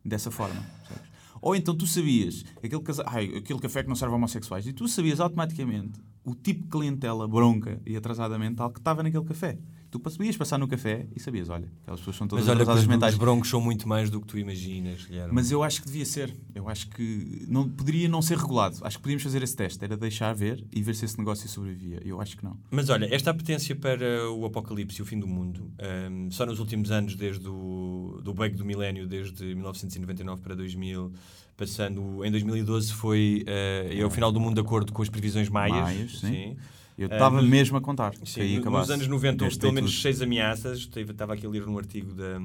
dessa 0.05 0.30
forma. 0.30 0.61
percebes? 0.87 1.12
Ou 1.43 1.57
então 1.57 1.74
tu 1.76 1.88
sabias 1.88 2.45
aquele, 2.59 2.80
casa... 2.80 3.03
Ai, 3.05 3.24
aquele 3.36 3.59
café 3.59 3.82
que 3.82 3.88
não 3.88 3.97
serve 3.97 4.14
a 4.14 4.16
homossexuais 4.16 4.64
e 4.64 4.72
tu 4.72 4.86
sabias 4.86 5.18
automaticamente 5.18 6.01
o 6.24 6.36
tipo 6.36 6.62
de 6.62 6.68
clientela 6.68 7.26
bronca 7.26 7.82
e 7.84 7.97
atrasada 7.97 8.38
mental 8.38 8.70
que 8.70 8.78
estava 8.78 9.03
naquele 9.03 9.24
café. 9.24 9.59
Tu 9.93 10.01
podias 10.01 10.34
passar 10.38 10.57
no 10.57 10.66
café 10.66 11.07
e 11.14 11.20
sabias, 11.20 11.51
olha, 11.51 11.70
aquelas 11.82 12.01
pessoas 12.01 12.16
são 12.16 12.26
todas 12.26 12.47
Mas 12.47 12.57
olha 12.57 12.72
os, 12.72 12.86
mentais. 12.86 13.12
os 13.12 13.20
broncos 13.20 13.51
são 13.51 13.61
muito 13.61 13.86
mais 13.86 14.09
do 14.09 14.22
que 14.22 14.26
tu 14.26 14.38
imaginas, 14.38 15.05
Guilherme. 15.05 15.34
Mas 15.34 15.51
eu 15.51 15.62
acho 15.62 15.82
que 15.82 15.86
devia 15.86 16.07
ser. 16.07 16.34
Eu 16.55 16.66
acho 16.66 16.88
que 16.88 17.45
não, 17.47 17.68
poderia 17.68 18.09
não 18.09 18.22
ser 18.22 18.38
regulado. 18.38 18.78
Acho 18.80 18.97
que 18.97 19.03
podíamos 19.03 19.22
fazer 19.22 19.43
esse 19.43 19.55
teste. 19.55 19.84
Era 19.84 19.95
deixar 19.95 20.32
ver 20.32 20.64
e 20.72 20.80
ver 20.80 20.95
se 20.95 21.05
esse 21.05 21.18
negócio 21.18 21.47
sobrevivia. 21.47 22.01
Eu 22.07 22.22
acho 22.22 22.38
que 22.38 22.43
não. 22.43 22.57
Mas 22.70 22.88
olha, 22.88 23.07
esta 23.14 23.30
apetência 23.32 23.76
para 23.76 24.30
o 24.30 24.47
apocalipse 24.47 24.99
e 24.99 25.03
o 25.03 25.05
fim 25.05 25.20
do 25.20 25.26
mundo, 25.26 25.70
hum, 26.11 26.30
só 26.30 26.47
nos 26.47 26.59
últimos 26.59 26.90
anos, 26.90 27.14
desde 27.14 27.47
o 27.47 28.18
do 28.24 28.32
bug 28.32 28.57
do 28.57 28.64
milénio, 28.64 29.07
desde 29.07 29.45
1999 29.45 30.40
para 30.40 30.55
2000, 30.55 31.12
passando 31.55 32.24
em 32.24 32.30
2012 32.30 32.95
foi 32.95 33.45
eh, 33.47 33.99
é 33.99 34.07
o 34.07 34.09
final 34.09 34.32
do 34.32 34.40
mundo 34.40 34.55
de 34.55 34.62
acordo 34.62 34.90
com 34.90 35.03
as 35.03 35.11
previsões 35.11 35.51
maias. 35.51 35.82
Maias, 35.82 36.18
sim. 36.18 36.57
Eu 37.03 37.09
Eh, 37.11 37.15
estava 37.15 37.41
nos- 37.41 37.51
mesmo 37.51 37.77
a 37.77 37.81
contar. 37.81 38.15
Sim, 38.25 38.59
no- 38.61 38.71
nos 38.71 38.91
anos 38.91 39.07
90 39.09 39.45
houve 39.45 39.59
pelo 39.59 39.73
menos 39.73 39.91
tudo. 39.93 40.03
seis 40.03 40.23
ameaças. 40.23 40.89
Estava 40.95 41.35
aqui 41.35 41.45
a 41.47 41.49
ler 41.49 41.67
num 41.67 41.77
artigo 41.79 42.13
da, 42.15 42.39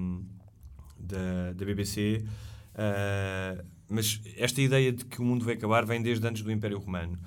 da, 0.99 1.53
da 1.53 1.65
BBC. 1.65 2.23
ah, 2.75 3.63
mas 3.89 4.19
esta 4.35 4.61
ideia 4.61 4.91
de 4.91 5.05
que 5.05 5.21
o 5.21 5.23
mundo 5.23 5.45
vai 5.45 5.53
acabar 5.55 5.85
vem 5.85 6.01
desde 6.01 6.25
antes 6.27 6.41
do 6.43 6.51
Império 6.51 6.77
Romano. 6.77 7.17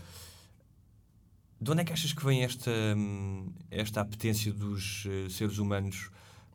De 1.60 1.70
onde 1.70 1.82
é 1.82 1.84
que 1.84 1.92
achas 1.92 2.12
que 2.12 2.24
vem 2.24 2.42
esta, 2.42 2.70
hum, 2.96 3.52
esta 3.70 4.00
apetência 4.00 4.52
dos 4.52 5.04
eh, 5.06 5.28
seres 5.28 5.58
humanos 5.58 6.10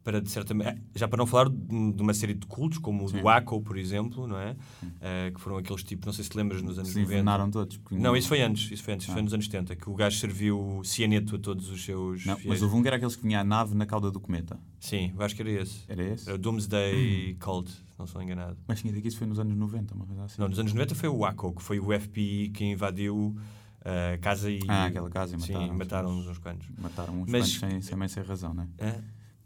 para, 0.06 0.22
de 0.22 0.30
certa 0.30 0.53
maneira, 0.53 0.80
já 0.93 1.08
para 1.08 1.18
não 1.18 1.26
falar 1.26 1.49
de, 1.49 1.99
uma 2.01 2.14
série 2.14 2.36
de 2.36 2.45
cultos, 2.45 2.78
como 2.78 3.06
o 3.08 3.12
do 3.12 3.24
Waco, 3.24 3.60
por 3.62 3.76
exemplo, 3.76 4.28
não 4.28 4.38
é? 4.38 4.56
Ah, 5.01 5.32
que 5.34 5.41
foram 5.41 5.58
aqueles 5.58 5.84
tipos, 5.84 6.06
não 6.06 6.14
sei 6.14 6.24
se 6.24 6.38
lembras, 6.38 6.62
nos 6.62 6.78
anos 6.78 6.91
Se 6.91 6.95
90. 6.99 7.12
envenenaram 7.12 7.49
todos. 7.49 7.76
porque 7.78 7.97
Não, 7.97 8.16
isso 8.16 8.28
foi 8.28 8.41
antes, 8.43 8.72
isso 8.72 8.84
foi 8.84 8.93
antes, 8.93 9.06
isso 9.06 9.12
Ah. 9.12 9.16
foi 9.16 9.24
nos 9.24 9.34
anos 9.34 9.45
70, 9.45 9.76
que 9.76 9.89
o 9.89 9.95
gajo 9.95 10.18
serviu 10.20 10.82
cianeto 10.86 11.36
a 11.36 11.39
todos 11.39 11.70
os 11.70 11.84
seus 11.84 12.24
Não, 12.24 12.36
fiéis. 12.36 12.47
mas 12.47 12.62
houve 12.62 12.76
um 12.76 12.82
que 12.84 12.88
era 12.88 12.97
aqueles 12.97 13.16
que 13.16 13.24
vinha 13.24 13.39
a 13.41 13.43
nave 13.43 13.74
na 13.76 13.86
cauda 13.88 14.12
do 14.12 14.20
cometa. 14.20 14.60
Sim, 14.80 15.12
eu 15.18 15.26
acho 15.26 15.36
que 15.36 15.41
era 15.41 15.49
esse. 15.49 15.80
Era 15.88 16.03
esse? 16.03 16.28
Era 16.30 16.36
o 16.36 16.38
Doomsday 16.38 17.36
Cult, 17.39 17.72
se 17.72 17.84
não 17.97 18.06
sou 18.06 18.22
enganado. 18.22 18.58
Mas 18.68 18.80
tinha 18.82 18.93
que 18.93 19.08
isso 19.08 19.18
foi 19.18 19.26
nos 19.26 19.39
anos 19.39 19.58
90, 19.58 19.95
uma 19.95 20.06
coisa 20.06 20.24
assim. 20.26 20.39
Não, 20.39 20.47
nos 20.47 20.60
anos 20.60 20.72
90 20.72 20.93
foi 20.93 21.10
o 21.10 21.18
Waco, 21.18 21.51
que 21.56 21.64
foi 21.64 21.80
o 21.80 21.88
FBI 21.99 22.49
que 22.49 22.64
invadiu 22.64 23.36
eh, 23.84 24.14
a 24.14 24.18
casa 24.20 24.51
e... 24.51 24.60
Ah, 24.68 24.86
aquela 24.86 25.10
casa 25.10 25.36
e 25.36 25.41
Sim, 25.41 25.53
mataram. 25.53 25.78
mataram 25.78 26.10
uns 26.12 26.38
quantos. 26.38 26.68
Mataram 26.78 27.22
uns 27.22 27.30
Mas- 27.32 27.58
quantos 27.58 27.82
sem, 27.86 27.97
sem, 27.97 28.08
sem 28.08 28.24
razão, 28.24 28.53
não 28.53 28.64
é? 28.64 28.68
É. 28.88 29.01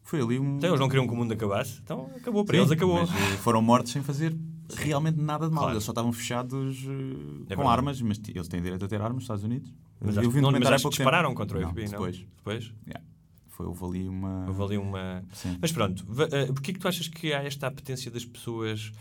Foi 0.10 0.20
ali 0.20 0.40
um. 0.40 0.58
Então 0.58 0.72
eles 0.72 0.80
não 0.80 0.88
queriam 0.90 1.06
que 1.06 1.14
o 1.14 1.16
mundo 1.16 1.32
acabasse, 1.32 1.80
então 1.84 2.10
acabou 2.16 2.44
para 2.44 2.56
Sim, 2.56 2.62
eles, 2.62 2.72
acabou. 2.72 2.96
mas, 2.96 3.12
eh, 3.12 3.38
foram 3.38 3.62
mortos 3.62 3.92
sem 3.92 4.02
fazer 4.02 4.36
realmente 4.76 5.20
nada 5.20 5.48
de 5.48 5.54
mal. 5.54 5.66
Claro. 5.66 5.76
Eles 5.76 5.84
só 5.84 5.92
estavam 5.92 6.12
fechados 6.12 6.78
eh, 6.80 6.88
com 6.88 7.46
verdade. 7.46 7.70
armas, 7.70 8.02
mas 8.02 8.20
eles 8.28 8.48
têm 8.48 8.60
direito 8.60 8.84
a 8.84 8.88
ter 8.88 8.96
armas 8.96 9.18
nos 9.18 9.24
Estados 9.26 9.44
Unidos. 9.44 9.72
Mas 10.02 10.18
eu 10.18 10.32
vi 10.32 10.42
um 10.42 10.48
há 10.48 10.52
pouco 10.52 10.66
tempo. 10.66 10.90
dispararam 10.90 11.36
contra 11.36 11.60
o 11.60 11.70
FBI, 11.70 11.84
não? 11.84 11.92
depois. 11.92 12.26
Depois? 12.38 12.74
Yeah. 12.88 13.06
Foi, 13.50 13.68
houve 13.68 13.86
ali 13.86 14.10
uma... 14.10 14.48
Houve 14.48 14.64
ali 14.64 14.78
uma... 14.80 15.24
Sim. 15.32 15.60
Mas 15.62 15.72
pronto, 15.72 16.04
eh, 16.32 16.48
porquê 16.48 16.74
que 16.74 16.80
tu 16.80 16.88
achas 16.88 17.08
que 17.08 17.32
há 17.32 17.44
esta 17.44 17.68
apetência 17.68 18.10
das 18.10 18.26
pessoas 18.26 18.92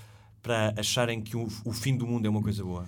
para 0.43 0.75
acharem 0.77 1.23
que 1.23 1.39
o, 1.39 1.49
o 1.65 1.73
fim 1.73 1.97
do 1.97 2.07
mundo 2.07 2.27
é 2.27 2.29
uma 2.29 2.43
coisa 2.43 2.63
boa? 2.63 2.85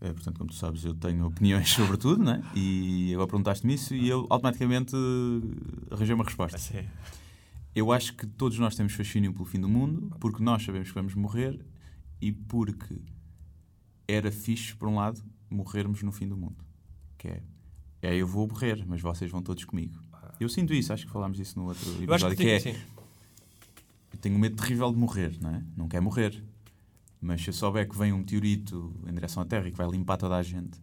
É, 0.00 0.12
portanto, 0.12 0.38
como 0.38 0.50
tu 0.50 0.54
sabes, 0.54 0.84
eu 0.84 0.94
tenho 0.94 1.26
opiniões 1.26 1.70
sobre 1.74 1.96
tudo, 1.96 2.22
né? 2.22 2.40
E 2.54 3.10
agora 3.14 3.26
perguntaste-me 3.26 3.74
isso 3.74 3.96
e 3.96 4.08
eu 4.08 4.28
automaticamente 4.30 4.94
arranjei 5.90 6.14
uma 6.14 6.24
resposta. 6.24 6.56
Sim. 6.56 6.84
Eu 7.74 7.90
acho 7.90 8.14
que 8.14 8.26
todos 8.26 8.58
nós 8.58 8.76
temos 8.76 8.92
fascínio 8.92 9.32
pelo 9.32 9.44
fim 9.44 9.60
do 9.60 9.68
mundo, 9.68 10.14
porque 10.20 10.42
nós 10.42 10.62
sabemos 10.62 10.88
que 10.88 10.94
vamos 10.94 11.14
morrer 11.14 11.58
e 12.20 12.30
porque 12.30 13.00
era 14.06 14.30
fixe, 14.30 14.74
por 14.76 14.88
um 14.88 14.96
lado, 14.96 15.22
morrermos 15.50 16.02
no 16.02 16.12
fim 16.12 16.28
do 16.28 16.36
mundo. 16.36 16.64
Que 17.18 17.28
é, 17.28 17.42
é 18.02 18.14
eu 18.14 18.26
vou 18.26 18.46
morrer, 18.46 18.84
mas 18.86 19.00
vocês 19.00 19.30
vão 19.30 19.42
todos 19.42 19.64
comigo. 19.64 20.00
Eu 20.38 20.48
sinto 20.48 20.72
isso, 20.72 20.92
acho 20.92 21.06
que 21.06 21.12
falámos 21.12 21.36
disso 21.36 21.58
no 21.58 21.66
outro 21.66 21.88
Eu 22.02 22.14
acho 22.14 22.26
episódio, 22.26 22.36
que, 22.36 22.44
que, 22.44 22.50
é, 22.50 22.60
sim. 22.60 22.80
eu 24.12 24.18
tenho 24.18 24.36
um 24.36 24.38
medo 24.38 24.56
terrível 24.56 24.92
de 24.92 24.98
morrer, 24.98 25.36
não 25.40 25.50
é? 25.50 25.64
Não 25.76 25.88
quero 25.88 26.04
morrer. 26.04 26.42
Mas 27.20 27.42
se 27.42 27.48
eu 27.48 27.54
souber 27.54 27.88
que 27.88 27.96
vem 27.96 28.12
um 28.12 28.18
meteorito 28.18 28.94
em 29.06 29.14
direção 29.14 29.42
à 29.42 29.46
Terra 29.46 29.66
e 29.66 29.72
que 29.72 29.78
vai 29.78 29.88
limpar 29.88 30.16
toda 30.16 30.36
a 30.36 30.42
gente, 30.42 30.78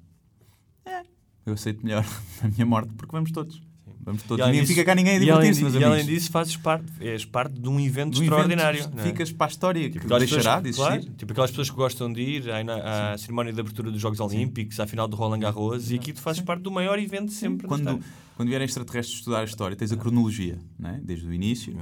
é, 0.83 1.03
eu 1.45 1.53
aceito 1.53 1.85
melhor 1.85 2.03
a 2.43 2.47
minha 2.47 2.65
morte, 2.65 2.93
porque 2.95 3.11
vamos 3.11 3.31
todos. 3.31 3.61
Vamos 4.03 4.23
todos. 4.23 4.39
E 4.39 4.41
além 4.41 4.53
Nem 4.53 4.61
disso- 4.61 4.73
fica 4.73 4.83
cá 4.85 4.95
ninguém 4.95 5.15
a 5.15 5.19
divertir-se, 5.19 5.77
e 5.77 5.83
além 5.83 6.05
disso, 6.05 6.31
fazes 6.31 6.57
parte, 6.57 6.85
és 6.99 7.23
parte 7.23 7.53
de 7.59 7.69
um 7.69 7.79
evento 7.79 8.19
um 8.19 8.23
extraordinário. 8.23 8.79
evento, 8.79 8.99
é? 8.99 9.03
ficas 9.03 9.31
para 9.31 9.45
a 9.45 9.49
história, 9.49 9.89
que 9.89 9.97
aquelas 9.99 10.19
deixará 10.29 10.59
pessoas- 10.59 10.63
de 10.63 10.69
existir. 10.69 11.05
claro, 11.05 11.17
tipo 11.17 11.31
aquelas 11.33 11.49
pessoas 11.51 11.69
que 11.69 11.75
gostam 11.75 12.11
de 12.11 12.21
ir 12.21 12.49
à, 12.49 13.13
à 13.13 13.17
cerimónia 13.17 13.53
de 13.53 13.59
abertura 13.59 13.91
dos 13.91 14.01
Jogos 14.01 14.19
Olímpicos, 14.19 14.79
à 14.79 14.87
final 14.87 15.07
do 15.07 15.15
Roland 15.15 15.39
Garros, 15.39 15.91
e 15.91 15.95
aqui 15.95 16.13
tu 16.13 16.21
fazes 16.21 16.41
parte 16.41 16.61
do 16.63 16.71
maior 16.71 16.97
evento 16.97 17.31
sempre. 17.31 17.67
Quando, 17.67 17.99
quando 18.35 18.49
vierem 18.49 18.65
extraterrestres 18.65 19.19
estudar 19.19 19.41
a 19.41 19.43
história, 19.43 19.75
tens 19.77 19.91
a 19.91 19.97
cronologia, 19.97 20.57
não 20.79 20.89
é? 20.89 20.99
desde 21.03 21.27
o 21.27 21.33
início, 21.33 21.77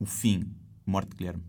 o 0.00 0.06
fim, 0.06 0.44
morte 0.84 1.10
de 1.10 1.16
Guilherme. 1.18 1.42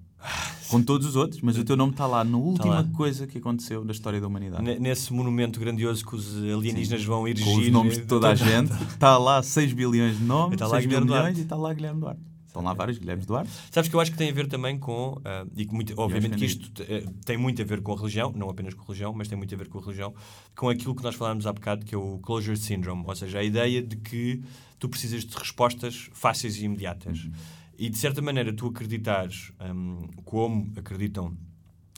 Com 0.70 0.82
todos 0.84 1.08
os 1.08 1.16
outros, 1.16 1.42
mas 1.42 1.58
o 1.58 1.64
teu 1.64 1.76
nome 1.76 1.94
está 1.94 2.06
lá 2.06 2.24
na 2.24 2.38
última 2.38 2.76
lá. 2.82 2.84
coisa 2.96 3.26
que 3.26 3.38
aconteceu 3.38 3.84
na 3.84 3.92
história 3.92 4.20
da 4.22 4.28
humanidade. 4.28 4.62
Ne- 4.64 4.78
Nesse 4.80 5.12
monumento 5.14 5.60
grandioso 5.60 6.06
que 6.06 6.16
os 6.16 6.36
alienígenas 6.38 7.04
vão 7.04 7.28
erigir. 7.28 7.46
Com 7.54 7.60
os 7.60 7.70
nomes 7.72 7.98
de 7.98 8.06
toda 8.06 8.30
a 8.30 8.36
gente. 8.36 8.72
Está 8.84 9.18
lá 9.18 9.42
6 9.42 9.74
bilhões 9.74 10.18
de 10.18 10.24
nomes, 10.24 10.54
Está 10.54 10.68
lá 10.68 10.76
6 10.76 10.86
mil 10.86 11.00
Guilherme 11.02 11.06
milhões 11.08 11.24
Duarte. 11.24 11.40
e 11.40 11.44
está 11.44 11.56
lá 11.56 11.74
Guilherme 11.74 12.00
Duarte. 12.02 12.22
Estão 12.46 12.64
lá 12.64 12.74
vários 12.74 12.98
Guilhermes 12.98 13.26
Duarte. 13.26 13.50
Sabes 13.72 13.90
que 13.90 13.96
eu 13.96 14.00
acho 14.00 14.12
que 14.12 14.18
tem 14.18 14.30
a 14.30 14.34
ver 14.34 14.48
também 14.48 14.78
com, 14.78 15.20
ah, 15.24 15.46
e 15.56 15.66
que 15.66 15.74
muito- 15.74 15.94
obviamente 15.98 16.36
que 16.36 16.46
isto 16.46 16.84
eh, 16.84 17.06
tem 17.26 17.38
muito 17.38 17.62
a 17.62 17.66
ver 17.66 17.82
com 17.82 17.94
a 17.94 17.96
religião, 17.96 18.32
não 18.36 18.50
apenas 18.50 18.74
com 18.74 18.82
a 18.82 18.86
religião, 18.86 19.14
mas 19.14 19.28
tem 19.28 19.38
muito 19.38 19.54
a 19.54 19.58
ver 19.58 19.68
com 19.70 19.78
a 19.78 19.82
religião, 19.82 20.14
com 20.56 20.68
aquilo 20.68 20.94
que 20.96 21.04
nós 21.04 21.16
falámos 21.16 21.46
há 21.48 21.54
bocado, 21.54 21.86
que 21.86 21.94
é 21.96 21.98
o 21.98 22.18
closure 22.20 22.58
syndrome, 22.58 23.04
ou 23.08 23.16
seja, 23.16 23.40
a 23.40 23.44
ideia 23.44 23.82
de 23.84 23.96
que 23.98 24.42
tu 24.80 24.90
precisas 24.90 25.24
de 25.26 25.36
respostas 25.38 26.10
fáceis 26.14 26.58
e 26.58 26.66
imediatas. 26.66 27.24
Uhum. 27.24 27.32
E 27.82 27.90
de 27.90 27.98
certa 27.98 28.22
maneira 28.22 28.52
tu 28.52 28.68
acreditares, 28.68 29.54
hum, 29.74 30.06
como 30.26 30.70
acreditam 30.76 31.34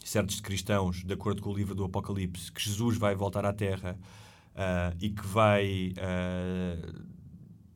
certos 0.03 0.39
cristãos, 0.39 1.03
de 1.03 1.11
acordo 1.11 1.41
com 1.41 1.49
o 1.49 1.57
livro 1.57 1.73
do 1.73 1.83
Apocalipse, 1.83 2.51
que 2.51 2.61
Jesus 2.61 2.97
vai 2.97 3.15
voltar 3.15 3.47
à 3.47 3.51
Terra 3.51 3.97
ah, 4.55 4.93
e 5.01 5.09
que 5.09 5.25
vai. 5.25 5.91
ah, 5.97 7.11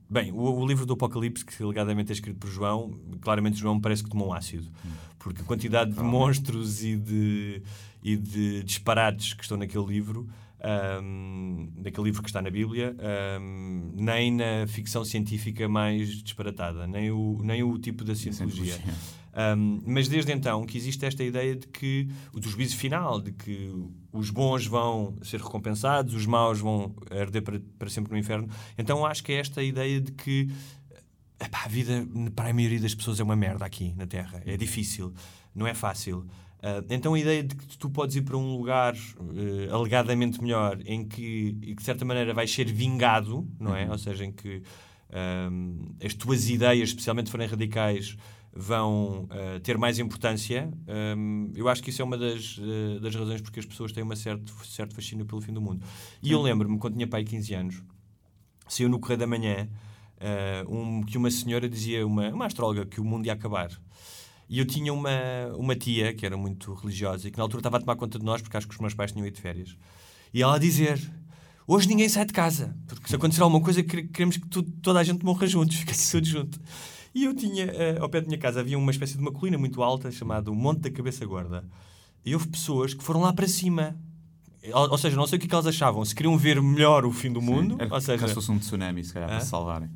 Bem, 0.07 0.31
o, 0.31 0.37
o 0.37 0.67
livro 0.67 0.85
do 0.85 0.93
Apocalipse, 0.93 1.43
que 1.43 1.63
alegadamente 1.63 2.11
é 2.11 2.13
escrito 2.13 2.37
por 2.37 2.47
João, 2.47 2.93
claramente 3.21 3.57
João 3.57 3.81
parece 3.81 4.03
que 4.03 4.09
tomou 4.09 4.27
um 4.27 4.33
ácido. 4.33 4.67
Porque 5.17 5.41
a 5.41 5.43
quantidade 5.43 5.91
de 5.91 6.03
monstros 6.03 6.83
e 6.83 6.95
de, 6.95 7.63
e 8.03 8.15
de 8.15 8.61
disparates 8.61 9.33
que 9.33 9.41
estão 9.41 9.57
naquele 9.57 9.85
livro, 9.85 10.29
ahm, 10.65 11.69
naquele 11.77 12.05
livro 12.05 12.23
que 12.23 12.29
está 12.29 12.41
na 12.41 12.49
Bíblia, 12.49 12.95
ahm, 12.99 13.91
nem 13.93 14.31
na 14.31 14.65
ficção 14.67 15.05
científica 15.05 15.69
mais 15.69 16.23
disparatada, 16.23 16.87
nem 16.87 17.11
o, 17.11 17.39
nem 17.43 17.61
o 17.63 17.77
tipo 17.77 18.03
da 18.03 18.15
cientologia. 18.15 18.75
Um, 19.57 19.81
mas 19.85 20.07
desde 20.07 20.31
então 20.31 20.65
que 20.65 20.77
existe 20.77 21.05
esta 21.05 21.21
ideia 21.21 21.57
de 21.57 21.67
que 21.67 22.07
o 22.31 22.39
do 22.39 22.47
juízo 22.49 22.77
final, 22.77 23.19
de 23.19 23.33
que 23.33 23.69
os 24.13 24.29
bons 24.29 24.65
vão 24.65 25.13
ser 25.21 25.41
recompensados, 25.41 26.13
os 26.13 26.25
maus 26.25 26.61
vão 26.61 26.95
arder 27.11 27.41
para, 27.41 27.61
para 27.77 27.89
sempre 27.89 28.13
no 28.13 28.17
inferno. 28.17 28.47
Então 28.77 29.05
acho 29.05 29.21
que 29.21 29.33
é 29.33 29.35
esta 29.35 29.61
ideia 29.61 29.99
de 29.99 30.13
que 30.13 30.49
epá, 31.37 31.63
a 31.65 31.67
vida 31.67 32.07
para 32.33 32.49
a 32.49 32.53
maioria 32.53 32.79
das 32.79 32.95
pessoas 32.95 33.19
é 33.19 33.23
uma 33.23 33.35
merda 33.35 33.65
aqui 33.65 33.93
na 33.95 34.07
Terra. 34.07 34.41
É 34.45 34.55
difícil, 34.55 35.13
não 35.53 35.67
é 35.67 35.73
fácil. 35.73 36.25
Ah, 36.65 36.83
então 36.89 37.13
a 37.13 37.19
ideia 37.19 37.43
de 37.43 37.55
que 37.55 37.77
tu 37.77 37.91
podes 37.91 38.15
ir 38.15 38.23
para 38.23 38.35
um 38.35 38.57
lugar 38.57 38.95
eh, 38.95 39.69
alegadamente 39.71 40.41
melhor 40.41 40.79
em 40.83 41.07
que, 41.07 41.55
e 41.61 41.75
que 41.75 41.75
de 41.75 41.83
certa 41.83 42.03
maneira 42.03 42.33
vais 42.33 42.51
ser 42.51 42.65
vingado, 42.65 43.47
não 43.59 43.75
é? 43.75 43.87
Ou 43.87 43.97
seja, 43.99 44.25
em 44.25 44.31
que 44.31 44.63
ahm, 45.11 45.93
as 46.03 46.15
tuas 46.15 46.49
ideias, 46.49 46.89
especialmente 46.89 47.27
se 47.27 47.31
forem 47.31 47.47
radicais, 47.47 48.17
vão 48.51 49.27
ah, 49.29 49.59
ter 49.61 49.77
mais 49.77 49.99
importância. 49.99 50.73
Ahm, 50.87 51.51
eu 51.55 51.69
acho 51.69 51.83
que 51.83 51.91
isso 51.91 52.01
é 52.01 52.05
uma 52.05 52.17
das, 52.17 52.59
eh, 52.59 52.99
das 52.99 53.13
razões 53.13 53.41
porque 53.41 53.59
as 53.59 53.65
pessoas 53.67 53.91
têm 53.91 54.03
um 54.03 54.15
certo, 54.15 54.51
certo 54.65 54.95
fascínio 54.95 55.23
pelo 55.23 55.41
fim 55.41 55.53
do 55.53 55.61
mundo. 55.61 55.85
E 56.23 56.31
eu 56.31 56.41
lembro-me, 56.41 56.79
quando 56.79 56.95
tinha 56.95 57.07
pai 57.07 57.23
15 57.23 57.53
anos, 57.53 57.83
saiu 58.67 58.89
no 58.89 58.99
Correio 58.99 59.19
da 59.19 59.27
Manhã 59.27 59.69
ah, 60.19 60.65
um, 60.67 61.03
que 61.03 61.15
uma 61.15 61.29
senhora 61.29 61.69
dizia, 61.69 62.07
uma, 62.07 62.29
uma 62.29 62.47
astróloga, 62.47 62.87
que 62.87 62.99
o 62.99 63.05
mundo 63.05 63.27
ia 63.27 63.33
acabar. 63.33 63.69
E 64.47 64.59
eu 64.59 64.65
tinha 64.65 64.93
uma, 64.93 65.09
uma 65.57 65.75
tia 65.75 66.13
que 66.13 66.25
era 66.25 66.37
muito 66.37 66.73
religiosa 66.73 67.27
e 67.27 67.31
que 67.31 67.37
na 67.37 67.43
altura 67.43 67.59
estava 67.61 67.77
a 67.77 67.79
tomar 67.79 67.95
conta 67.95 68.19
de 68.19 68.25
nós, 68.25 68.41
porque 68.41 68.55
acho 68.57 68.67
que 68.67 68.73
os 68.75 68.79
meus 68.79 68.93
pais 68.93 69.11
tinham 69.11 69.25
ido 69.25 69.35
de 69.35 69.41
férias. 69.41 69.75
E 70.33 70.41
ela 70.41 70.55
a 70.55 70.59
dizer: 70.59 70.99
Hoje 71.67 71.87
ninguém 71.87 72.07
sai 72.07 72.25
de 72.25 72.33
casa, 72.33 72.75
porque 72.87 73.07
se 73.09 73.15
acontecer 73.15 73.41
alguma 73.41 73.61
coisa, 73.63 73.81
quere- 73.81 74.07
queremos 74.07 74.37
que 74.37 74.47
tu- 74.47 74.61
toda 74.63 74.99
a 74.99 75.03
gente 75.03 75.25
morra 75.25 75.47
juntos, 75.47 75.75
fica 75.79 75.93
tudo 76.11 76.27
junto. 76.27 76.59
E 77.13 77.23
eu 77.23 77.33
tinha, 77.33 77.63
eh, 77.65 77.97
ao 77.99 78.07
pé 78.09 78.21
da 78.21 78.27
minha 78.27 78.37
casa, 78.37 78.59
havia 78.59 78.77
uma 78.77 78.91
espécie 78.91 79.13
de 79.13 79.19
uma 79.21 79.31
colina 79.31 79.57
muito 79.57 79.81
alta 79.81 80.11
chamada 80.11 80.51
o 80.51 80.55
Monte 80.55 80.81
da 80.81 80.91
Cabeça 80.91 81.25
Gorda. 81.25 81.63
E 82.25 82.33
houve 82.33 82.47
pessoas 82.47 82.93
que 82.93 83.03
foram 83.03 83.21
lá 83.21 83.31
para 83.33 83.47
cima. 83.47 83.95
Ou, 84.73 84.91
ou 84.91 84.97
seja, 84.97 85.15
não 85.15 85.25
sei 85.25 85.37
o 85.37 85.39
que, 85.39 85.45
é 85.45 85.49
que 85.49 85.55
elas 85.55 85.67
achavam. 85.67 86.03
Se 86.03 86.13
queriam 86.13 86.37
ver 86.37 86.61
melhor 86.61 87.05
o 87.05 87.11
fim 87.11 87.31
do 87.31 87.41
mundo, 87.41 87.77
Era 87.79 87.93
ou 87.93 88.01
seja, 88.01 88.19
caso 88.19 88.33
fosse 88.33 88.51
um 88.51 88.59
tsunami, 88.59 89.03
se 89.03 89.13
calhar, 89.13 89.29
Hã? 89.29 89.33
para 89.33 89.41
se 89.41 89.49
salvarem. 89.49 89.89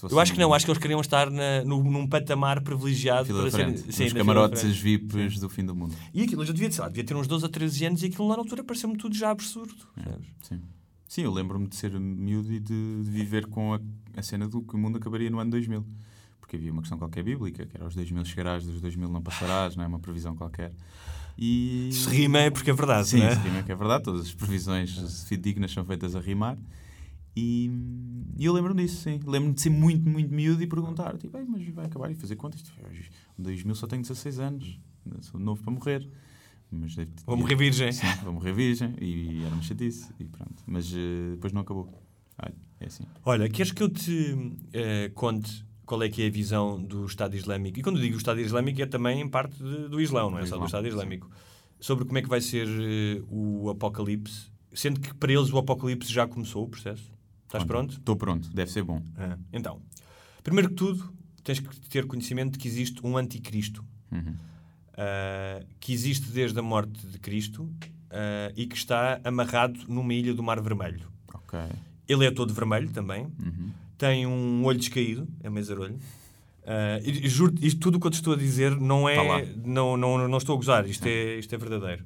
Fosse 0.00 0.14
eu 0.14 0.18
acho 0.20 0.32
que 0.32 0.38
não, 0.38 0.52
acho 0.54 0.64
que 0.64 0.70
eles 0.70 0.80
queriam 0.80 1.00
estar 1.00 1.30
na, 1.30 1.64
no- 1.64 1.82
num 1.84 2.06
patamar 2.06 2.60
privilegiado 2.62 3.26
Fila 3.26 3.42
para 3.42 3.50
serem. 3.50 3.76
sim, 3.76 4.04
nos 4.04 4.12
camarotes 4.12 4.76
VIPs 4.78 5.38
do 5.38 5.48
fim 5.48 5.64
do 5.64 5.74
mundo. 5.74 5.94
E 6.14 6.22
aquilo 6.22 6.42
eu 6.42 6.46
já 6.46 6.52
devia, 6.52 6.70
sei 6.70 6.82
lá, 6.82 6.88
devia 6.88 7.04
ter 7.04 7.14
uns 7.14 7.26
12 7.26 7.44
ou 7.44 7.50
13 7.50 7.84
anos 7.86 8.02
e 8.02 8.06
aquilo 8.06 8.26
lá 8.28 8.36
na 8.36 8.42
altura 8.42 8.64
pareceu-me 8.64 8.96
tudo 8.96 9.14
já 9.14 9.30
absurdo. 9.30 9.74
É, 9.98 10.14
sim. 10.42 10.60
Sim, 11.06 11.22
eu 11.22 11.32
lembro-me 11.32 11.66
de 11.66 11.74
ser 11.76 11.90
miúdo 11.98 12.52
e 12.52 12.60
de, 12.60 13.02
de 13.02 13.10
viver 13.10 13.46
com 13.46 13.74
a, 13.74 13.80
a 14.16 14.22
cena 14.22 14.46
do 14.48 14.62
que 14.62 14.74
o 14.74 14.78
mundo 14.78 14.96
acabaria 14.96 15.28
no 15.28 15.38
ano 15.40 15.50
2000. 15.50 15.84
Porque 16.40 16.56
havia 16.56 16.72
uma 16.72 16.82
questão 16.82 16.96
qualquer 16.98 17.22
bíblica, 17.24 17.66
que 17.66 17.76
era 17.76 17.86
os 17.86 17.94
2000 17.94 18.24
chegarás, 18.24 18.64
dos 18.64 18.80
2000 18.80 19.08
não 19.08 19.20
passarás, 19.20 19.74
não 19.76 19.84
é? 19.84 19.86
Uma 19.86 19.98
previsão 19.98 20.34
qualquer. 20.36 20.72
E... 21.36 21.90
Se 21.92 22.08
rima 22.10 22.38
é 22.38 22.50
porque 22.50 22.70
é 22.70 22.72
verdade, 22.74 23.08
Sim, 23.08 23.18
não 23.18 23.26
é? 23.26 23.34
se 23.34 23.40
rima 23.40 23.58
é 23.58 23.62
que 23.62 23.72
é 23.72 23.74
verdade. 23.74 24.04
Todas 24.04 24.22
as 24.26 24.34
previsões 24.34 25.24
fidedignas 25.24 25.72
são 25.72 25.84
feitas 25.84 26.14
a 26.14 26.20
rimar. 26.20 26.56
E, 27.36 27.70
e 28.36 28.44
eu 28.44 28.52
lembro-me 28.52 28.82
disso, 28.82 29.02
sim. 29.02 29.20
Lembro-me 29.24 29.54
de 29.54 29.60
ser 29.60 29.70
muito, 29.70 30.08
muito 30.08 30.32
miúdo 30.32 30.62
e 30.62 30.66
perguntar, 30.66 31.16
tipo, 31.16 31.36
"Ei, 31.38 31.44
mas 31.44 31.66
vai 31.68 31.86
acabar 31.86 32.10
e 32.10 32.14
fazer 32.14 32.36
contas. 32.36 32.62
Em 33.38 33.42
2000 33.42 33.74
só 33.74 33.86
tenho 33.86 34.02
16 34.02 34.38
anos, 34.40 34.78
sou 35.20 35.38
novo 35.40 35.62
para 35.62 35.72
morrer. 35.72 36.08
Mas, 36.72 36.94
deve- 36.94 37.10
Vou 37.26 37.36
morrer 37.36 37.56
virgem. 37.56 37.90
Sim, 37.92 38.06
vou 38.22 38.32
morrer 38.32 38.52
virgem. 38.52 38.94
E 39.00 39.42
era 39.44 39.52
uma 39.54 39.62
chatice. 39.62 40.08
E 40.20 40.24
pronto. 40.24 40.62
Mas 40.66 40.92
eh, 40.94 41.30
depois 41.32 41.52
não 41.52 41.62
acabou. 41.62 41.88
Olha, 42.40 42.54
é 42.78 42.86
assim. 42.86 43.04
Olha, 43.24 43.48
queres 43.48 43.72
que 43.72 43.82
eu 43.82 43.88
te 43.88 44.36
eh, 44.72 45.10
conte 45.14 45.64
qual 45.84 46.00
é 46.04 46.08
que 46.08 46.22
é 46.22 46.26
a 46.28 46.30
visão 46.30 46.80
do 46.80 47.04
Estado 47.06 47.34
Islâmico? 47.36 47.80
E 47.80 47.82
quando 47.82 47.96
eu 47.96 48.02
digo 48.02 48.16
Estado 48.16 48.40
Islâmico 48.40 48.80
é 48.80 48.86
também 48.86 49.20
em 49.20 49.28
parte 49.28 49.56
de- 49.60 49.88
do 49.88 50.00
Islão, 50.00 50.30
não 50.30 50.38
é 50.38 50.42
Do 50.42 50.46
só 50.48 50.58
do 50.58 50.64
Islão, 50.64 50.66
Estado. 50.66 50.86
Islâmico. 50.88 51.28
Sobre 51.80 52.04
como 52.04 52.18
é 52.18 52.22
que 52.22 52.28
vai 52.28 52.40
ser 52.40 52.68
eh, 52.68 53.20
o 53.28 53.68
Apocalipse, 53.70 54.48
sendo 54.72 55.00
que 55.00 55.12
para 55.14 55.32
eles 55.32 55.52
o 55.52 55.58
Apocalipse 55.58 56.12
já 56.12 56.28
começou 56.28 56.64
o 56.64 56.68
processo. 56.68 57.10
Estás 57.50 57.64
pronto? 57.64 57.94
Estou 57.94 58.14
pronto. 58.14 58.48
Deve 58.54 58.70
ser 58.70 58.84
bom. 58.84 59.02
Ah, 59.18 59.36
então, 59.52 59.80
primeiro 60.44 60.68
que 60.68 60.76
tudo, 60.76 61.12
tens 61.42 61.58
que 61.58 61.80
ter 61.88 62.06
conhecimento 62.06 62.52
de 62.52 62.58
que 62.60 62.68
existe 62.68 63.04
um 63.04 63.16
anticristo. 63.16 63.84
Uhum. 64.12 64.34
ah, 64.96 65.60
que 65.80 65.92
existe 65.92 66.30
desde 66.30 66.58
a 66.58 66.62
morte 66.62 67.04
de 67.06 67.18
Cristo 67.18 67.68
ah, 68.10 68.52
e 68.56 68.66
que 68.66 68.76
está 68.76 69.20
amarrado 69.24 69.80
numa 69.88 70.14
ilha 70.14 70.32
do 70.34 70.42
Mar 70.42 70.60
Vermelho. 70.60 71.08
Ok. 71.34 71.58
Ele 72.08 72.24
é 72.26 72.30
todo 72.30 72.52
vermelho 72.52 72.90
também, 72.90 73.24
Uhum. 73.38 73.70
tem 73.98 74.26
um 74.26 74.64
olho 74.64 74.78
descaído, 74.78 75.28
é 75.42 75.48
meio-olho. 75.50 75.96
Ah, 76.66 77.00
e, 77.04 77.28
juro 77.28 77.54
isto 77.62 77.80
tudo 77.80 77.96
o 77.96 78.00
que 78.00 78.06
eu 78.06 78.10
te 78.10 78.14
estou 78.14 78.34
a 78.34 78.36
dizer 78.36 78.76
não 78.80 79.04
Tá 79.04 79.10
é. 79.12 79.54
Não, 79.64 79.96
não, 79.96 80.28
não 80.28 80.38
estou 80.38 80.54
a 80.54 80.56
gozar, 80.56 80.86
isto 80.88 81.06
é, 81.06 81.38
isto 81.38 81.52
é 81.54 81.58
verdadeiro. 81.58 82.04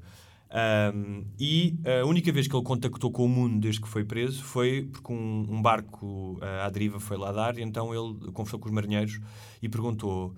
Ahm, 0.56 1.24
e 1.36 1.76
a 1.84 2.06
única 2.06 2.30
vez 2.30 2.46
que 2.46 2.54
ele 2.54 2.62
contactou 2.62 3.10
com 3.10 3.24
o 3.24 3.28
mundo 3.28 3.58
desde 3.58 3.80
que 3.80 3.88
foi 3.88 4.04
preso 4.04 4.40
foi 4.44 4.84
porque 4.84 5.12
um, 5.12 5.46
um 5.50 5.60
barco 5.60 6.38
ah, 6.40 6.66
à 6.66 6.70
deriva 6.70 7.00
foi 7.00 7.16
lá 7.16 7.32
dar, 7.32 7.58
e 7.58 7.62
então 7.62 7.92
ele 7.92 8.30
conversou 8.30 8.60
com 8.60 8.68
os 8.68 8.72
marinheiros 8.72 9.20
e 9.60 9.68
perguntou: 9.68 10.32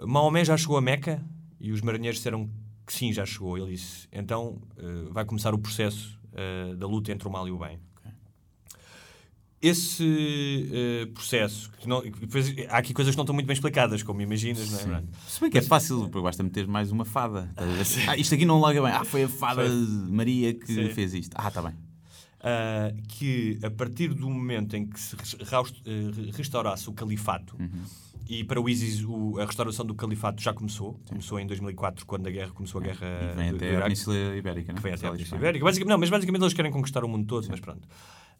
Maomé 0.00 0.44
já 0.46 0.56
chegou 0.56 0.78
a 0.78 0.80
Meca? 0.80 1.22
E 1.60 1.72
os 1.72 1.82
marinheiros 1.82 2.16
disseram 2.16 2.48
que 2.86 2.92
sim, 2.94 3.12
já 3.12 3.26
chegou. 3.26 3.58
Ele 3.58 3.72
disse: 3.72 4.08
então 4.10 4.62
eh, 4.78 5.08
vai 5.10 5.26
começar 5.26 5.52
o 5.52 5.58
processo 5.58 6.18
eh, 6.32 6.74
da 6.76 6.86
luta 6.86 7.12
entre 7.12 7.28
o 7.28 7.30
mal 7.30 7.46
e 7.46 7.50
o 7.50 7.58
bem. 7.58 7.78
Esse 9.62 10.70
eh, 10.72 11.06
processo, 11.12 11.70
que 11.78 11.86
não, 11.86 12.00
depois, 12.00 12.54
há 12.70 12.78
aqui 12.78 12.94
coisas 12.94 13.12
que 13.14 13.18
não 13.18 13.24
estão 13.24 13.34
muito 13.34 13.46
bem 13.46 13.52
explicadas, 13.52 14.02
como 14.02 14.22
imaginas, 14.22 14.86
não 14.86 14.96
é? 14.96 15.02
Se 15.28 15.38
bem 15.38 15.50
que 15.50 15.58
é 15.58 15.62
fácil, 15.62 16.08
porque 16.08 16.22
basta 16.22 16.42
meter 16.42 16.66
mais 16.66 16.90
uma 16.90 17.04
fada. 17.04 17.52
Ver? 17.58 17.86
Ah, 18.08 18.16
isto 18.16 18.34
aqui 18.34 18.46
não 18.46 18.58
loga 18.58 18.80
bem. 18.82 18.90
Ah, 18.90 19.04
foi 19.04 19.24
a 19.24 19.28
fada 19.28 19.66
Foi. 19.66 19.70
Maria 20.08 20.54
que 20.54 20.66
Sim. 20.72 20.88
fez 20.88 21.12
isto. 21.12 21.34
Ah, 21.34 21.48
está 21.48 21.60
bem. 21.60 21.74
Ah, 22.42 22.90
que 23.08 23.58
a 23.62 23.70
partir 23.70 24.14
do 24.14 24.30
momento 24.30 24.74
em 24.76 24.86
que 24.86 24.98
se 24.98 25.14
eh, 25.14 26.30
restaurasse 26.32 26.88
o 26.88 26.92
califato, 26.94 27.54
Uhum. 27.60 27.82
e 28.30 28.42
para 28.44 28.58
o 28.58 28.66
ISIS 28.66 29.04
o- 29.04 29.38
a 29.38 29.44
restauração 29.44 29.84
do 29.84 29.94
califato 29.94 30.42
já 30.42 30.54
começou, 30.54 30.98
começou 31.06 31.38
em 31.38 31.46
2004, 31.46 32.06
quando 32.06 32.26
a 32.26 32.30
guerra 32.30 32.50
começou 32.52 32.80
a 32.80 32.84
guerra 32.84 33.06
E 33.32 33.36
vem 33.36 33.50
do- 33.50 33.56
até 33.56 33.72
do 33.72 33.76
a. 33.78 33.82
Península 33.82 34.16
Ibérica, 34.36 34.72
né? 34.72 34.80
vem 34.82 34.94
até 34.94 35.06
a 35.06 35.10
Península. 35.12 35.38
Ibérica. 35.38 35.64
Basicamente, 35.66 35.90
não, 35.92 35.98
mas 35.98 36.08
basicamente 36.08 36.42
eles 36.42 36.54
querem 36.54 36.72
conquistar 36.72 37.04
o 37.04 37.08
mundo 37.08 37.26
todo, 37.26 37.46
mas 37.50 37.60
pronto. 37.60 37.86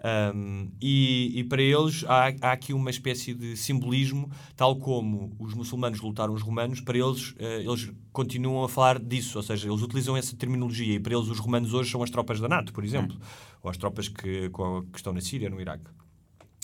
Um, 0.02 0.70
e, 0.80 1.40
e 1.40 1.44
para 1.44 1.60
eles 1.60 2.04
há, 2.06 2.32
há 2.40 2.52
aqui 2.52 2.72
uma 2.72 2.88
espécie 2.88 3.34
de 3.34 3.54
simbolismo, 3.54 4.30
tal 4.56 4.76
como 4.76 5.36
os 5.38 5.52
muçulmanos 5.52 6.00
lutaram 6.00 6.32
os 6.32 6.40
romanos, 6.40 6.80
para 6.80 6.96
eles, 6.96 7.34
eh, 7.38 7.60
eles 7.60 7.92
continuam 8.10 8.64
a 8.64 8.68
falar 8.68 8.98
disso, 8.98 9.36
ou 9.36 9.42
seja, 9.42 9.68
eles 9.68 9.82
utilizam 9.82 10.16
essa 10.16 10.34
terminologia, 10.34 10.94
e 10.94 11.00
para 11.00 11.14
eles 11.14 11.28
os 11.28 11.38
romanos 11.38 11.74
hoje 11.74 11.90
são 11.90 12.02
as 12.02 12.08
tropas 12.08 12.40
da 12.40 12.48
NATO, 12.48 12.72
por 12.72 12.82
exemplo, 12.82 13.14
ou 13.62 13.70
as 13.70 13.76
tropas 13.76 14.08
que, 14.08 14.50
que 14.92 14.96
estão 14.96 15.12
na 15.12 15.20
Síria, 15.20 15.50
no 15.50 15.60
Iraque. 15.60 15.90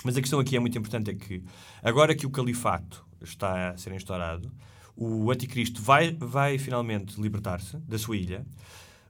Mas 0.02 0.16
a 0.16 0.20
questão 0.20 0.40
aqui 0.40 0.56
é 0.56 0.60
muito 0.60 0.78
importante, 0.78 1.10
é 1.10 1.14
que 1.14 1.42
agora 1.82 2.14
que 2.14 2.26
o 2.26 2.30
califato 2.30 3.04
está 3.20 3.70
a 3.70 3.76
ser 3.76 3.92
instaurado, 3.92 4.50
o 4.96 5.30
anticristo 5.30 5.82
vai, 5.82 6.16
vai 6.18 6.56
finalmente 6.56 7.20
libertar-se 7.20 7.76
da 7.78 7.98
sua 7.98 8.16
ilha, 8.16 8.46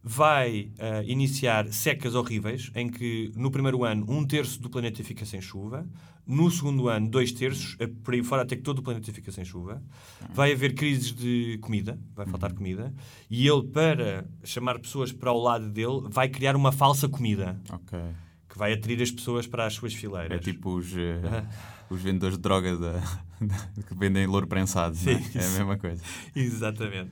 vai 0.09 0.71
ah, 0.79 1.03
iniciar 1.05 1.67
secas 1.73 2.15
horríveis, 2.15 2.71
em 2.77 2.89
que 2.89 3.33
no 3.35 3.51
primeiro 3.51 3.83
ano 3.85 4.07
um 4.09 4.25
terço 4.25 4.61
do 4.63 4.71
planeta 4.71 5.03
fica 5.03 5.25
sem 5.27 5.41
chuva, 5.41 5.85
no 6.25 6.49
segundo 6.49 6.89
ano 6.89 7.09
dois 7.11 7.33
terços, 7.33 7.75
eh, 7.81 7.89
por 8.05 8.15
aí 8.15 8.23
fora 8.23 8.43
até 8.43 8.55
que 8.55 8.63
todo 8.63 8.79
o 8.79 8.83
planeta 8.85 9.13
fica 9.13 9.33
sem 9.33 9.45
chuva, 9.45 9.83
vai 10.33 10.53
haver 10.53 10.75
crises 10.75 11.13
de 11.13 11.59
comida, 11.61 11.99
vai 12.15 12.25
faltar 12.25 12.53
comida, 12.53 12.95
e 13.29 13.49
ele, 13.49 13.65
para 13.65 14.25
chamar 14.45 14.79
pessoas 14.79 15.11
para 15.11 15.33
o 15.33 15.43
lado 15.43 15.69
dele, 15.71 16.03
vai 16.09 16.29
criar 16.29 16.55
uma 16.55 16.71
falsa 16.71 17.09
comida, 17.09 17.61
Ok. 17.69 17.99
que 18.49 18.57
vai 18.57 18.75
atrair 18.75 19.03
as 19.03 19.11
pessoas 19.11 19.45
para 19.49 19.67
as 19.67 19.75
suas 19.75 19.93
fileiras. 19.93 20.39
É 20.39 20.39
tipo 20.41 20.71
os, 20.77 20.97
eh, 20.97 21.45
os 21.91 22.01
vendedores 22.01 22.37
de 22.37 22.43
droga 22.43 22.77
da- 22.77 23.01
da- 23.41 23.83
que 23.83 23.95
vendem 23.97 24.25
louro 24.27 24.47
prensado. 24.47 24.97
não 25.05 25.13
é? 25.13 25.19
Sim, 25.21 25.39
É 25.39 25.45
a 25.47 25.51
mesma 25.51 25.77
coisa. 25.77 26.01
Exatamente. 26.35 27.11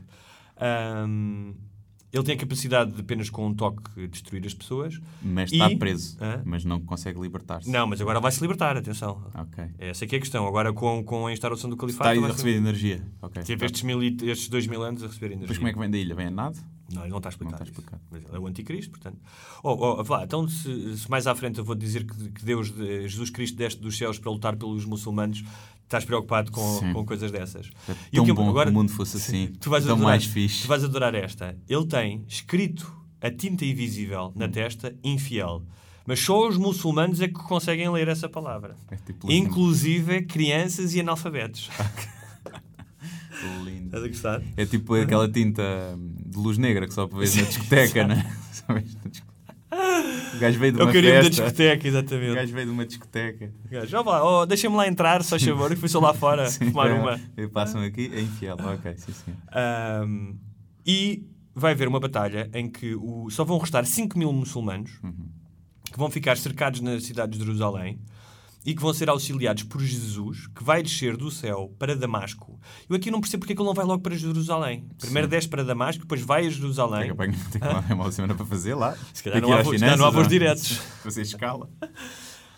Ahm, 0.56 1.54
ele 2.14 2.22
tem 2.24 2.34
a 2.34 2.38
capacidade 2.38 2.92
de 2.92 3.00
apenas 3.00 3.28
com 3.28 3.46
um 3.46 3.54
toque 3.54 4.06
destruir 4.08 4.46
as 4.46 4.54
pessoas. 4.54 5.00
Mas 5.22 5.50
E- 5.50 5.54
está 5.56 5.68
preso. 5.76 6.16
Hã? 6.20 6.42
Mas 6.44 6.64
não 6.64 6.80
consegue 6.80 7.20
libertar-se. 7.20 7.68
Não, 7.70 7.86
mas 7.86 8.00
agora 8.00 8.20
vai 8.20 8.30
se 8.32 8.40
libertar, 8.40 8.76
atenção. 8.76 9.22
Ok. 9.34 9.64
Essa 9.78 10.04
é 10.04 10.08
que 10.08 10.14
é 10.14 10.18
a 10.18 10.20
questão. 10.20 10.46
Agora 10.46 10.72
com, 10.72 11.02
com 11.04 11.26
a 11.26 11.32
instauração 11.32 11.68
do 11.68 11.74
Está 11.74 12.04
califato. 12.04 12.10
aí 12.10 12.18
a 12.24 12.28
receber 12.32 12.56
energia. 12.56 13.06
Ok. 13.20 13.42
Teve 13.42 13.66
estes, 13.66 13.82
mil 13.82 14.02
e, 14.02 14.16
estes 14.22 14.48
dois 14.48 14.66
mil 14.66 14.82
anos 14.82 15.02
a 15.02 15.06
receber 15.06 15.26
energia. 15.26 15.42
Depois 15.46 15.58
como 15.58 15.68
é 15.68 15.72
que 15.72 15.78
vem 15.78 15.90
da 15.90 15.98
ilha? 15.98 16.14
Vem 16.14 16.26
a 16.26 16.30
nado? 16.30 16.58
Não, 16.92 17.00
ele 17.02 17.10
não 17.10 17.16
está 17.16 17.30
explicado. 17.30 17.58
Não 17.58 17.64
está 17.66 17.72
explicado. 17.80 18.02
Mas 18.10 18.22
ele 18.24 18.36
é 18.36 18.38
o 18.38 18.46
anticristo, 18.46 18.90
portanto. 18.90 19.18
Oh, 19.62 19.70
oh, 19.98 20.04
vá, 20.04 20.22
então, 20.24 20.46
se, 20.46 20.98
se 20.98 21.10
mais 21.10 21.26
à 21.26 21.34
frente 21.34 21.58
eu 21.58 21.64
vou 21.64 21.74
dizer 21.74 22.04
que, 22.06 22.30
que 22.30 22.44
Deus, 22.44 22.70
de- 22.70 23.08
Jesus 23.08 23.30
Cristo 23.30 23.56
desce 23.56 23.78
dos 23.78 23.96
céus 23.96 24.18
para 24.18 24.30
lutar 24.30 24.54
pelos 24.54 24.84
muçulmanos, 24.84 25.42
estás 25.94 26.04
preocupado 26.04 26.50
com, 26.50 26.78
Sim. 26.80 26.92
com 26.92 27.04
coisas 27.04 27.30
dessas. 27.30 27.70
É 27.88 27.92
E 27.92 27.94
o 27.94 28.16
tão 28.16 28.24
que 28.24 28.30
eu- 28.30 28.34
bom 28.34 28.48
agora- 28.50 28.70
que 28.70 28.76
o 28.76 28.78
mundo 28.78 28.90
fosse 28.92 29.16
assim. 29.16 29.52
Tu 29.60 29.70
vais 29.70 29.84
tão 29.84 29.94
adorar, 29.94 30.10
mais 30.12 30.24
fixe. 30.24 30.62
Tu 30.62 30.68
vais 30.68 30.82
adorar 30.84 31.14
esta. 31.14 31.56
Ele 31.68 31.86
tem 31.86 32.24
escrito 32.28 32.92
a 33.20 33.30
tinta 33.30 33.64
invisível 33.64 34.32
na 34.34 34.48
testa 34.48 34.94
infiel. 35.02 35.64
Mas 36.06 36.20
só 36.20 36.46
os 36.48 36.58
muçulmanos 36.58 37.20
é 37.22 37.28
que 37.28 37.34
conseguem 37.34 37.88
ler 37.90 38.08
essa 38.08 38.28
palavra. 38.28 38.76
É 38.90 38.96
tipo 38.96 39.30
Inclusive 39.32 40.22
crianças 40.26 40.94
e 40.94 41.00
analfabetos. 41.00 41.70
lindo. 43.64 43.86
Estás 43.86 44.04
a 44.04 44.08
gostar? 44.08 44.42
É 44.56 44.66
tipo 44.66 44.94
aquela 44.94 45.30
tinta 45.30 45.62
de 46.26 46.36
luz 46.38 46.58
negra 46.58 46.86
que 46.86 46.92
só 46.94 47.06
vês 47.06 47.34
na 47.36 47.42
discoteca, 47.42 48.06
né? 48.06 48.30
Só 48.52 48.72
vês 48.74 48.94
na 48.96 49.00
discoteca. 49.10 49.23
O 50.36 50.38
gajo 50.40 50.58
veio 50.58 50.72
de 50.72 50.78
É 50.80 50.82
o 50.82 50.86
uma 50.86 50.92
carimbo 50.92 51.12
da 51.14 51.22
festa. 51.24 51.30
discoteca, 51.42 51.84
O 51.84 51.88
exatamente. 51.88 52.34
gajo 52.34 52.52
veio 52.54 52.66
de 52.66 52.72
uma 52.72 52.86
discoteca. 52.86 53.52
O 53.64 53.68
gajo, 53.68 53.96
ó 53.96 54.02
lá, 54.02 54.24
oh, 54.42 54.46
deixa-me 54.46 54.76
lá 54.76 54.88
entrar, 54.88 55.22
só 55.22 55.38
favor, 55.38 55.70
que 55.70 55.76
fui 55.76 55.88
só 55.88 56.00
lá 56.00 56.12
fora 56.14 56.46
Sim, 56.50 56.66
fumar 56.70 56.90
é. 56.90 56.94
uma. 56.94 57.20
E 57.36 57.46
Passam 57.48 57.80
aqui, 57.82 58.10
é 58.14 58.20
infiel. 58.20 58.56
Ok, 58.60 58.94
sim, 58.96 59.12
sim. 59.12 59.32
Ahm, 59.52 60.34
e 60.86 61.26
vai 61.54 61.72
haver 61.72 61.86
uma 61.88 62.00
batalha 62.00 62.50
em 62.52 62.68
que 62.68 62.94
o- 62.94 63.28
só 63.30 63.44
vão 63.44 63.58
restar 63.58 63.84
5 63.86 64.18
mil 64.18 64.32
muçulmanos 64.32 64.90
que 65.92 65.98
vão 65.98 66.10
ficar 66.10 66.36
cercados 66.36 66.80
na 66.80 66.98
cidade 67.00 67.32
de 67.38 67.44
Jerusalém 67.44 68.00
e 68.64 68.74
que 68.74 68.80
vão 68.80 68.94
ser 68.94 69.08
auxiliados 69.10 69.62
por 69.62 69.80
Jesus, 69.80 70.46
que 70.48 70.64
vai 70.64 70.82
descer 70.82 71.16
do 71.16 71.30
céu 71.30 71.74
para 71.78 71.94
Damasco. 71.94 72.58
Eu 72.88 72.96
aqui 72.96 73.10
não 73.10 73.20
percebo 73.20 73.40
porque 73.42 73.52
é 73.52 73.56
que 73.56 73.60
ele 73.62 73.66
não 73.68 73.74
vai 73.74 73.84
logo 73.84 74.02
para 74.02 74.16
Jerusalém. 74.16 74.88
Primeiro 74.98 75.28
desce 75.28 75.48
para 75.48 75.62
Damasco, 75.62 76.02
depois 76.02 76.20
vai 76.22 76.46
a 76.46 76.50
Jerusalém. 76.50 77.14
Tem 77.14 77.30
que 77.32 77.50
tem 77.50 77.60
que 77.60 77.66
lá 77.66 77.84
uma 77.90 78.10
semana 78.12 78.34
para 78.34 78.46
fazer 78.46 78.74
lá. 78.74 78.96
Se 79.12 79.22
calhar 79.22 79.40
não 79.42 79.52
há 79.52 79.58
às 79.58 79.64
voos- 79.64 79.74
se 79.76 79.80
calhar 79.80 79.98
não 79.98 80.06
há 80.06 80.10
voos 80.10 80.26
finanças, 80.28 80.66
diretos. 80.68 80.84
Fazer 81.04 81.22
escala. 81.22 81.68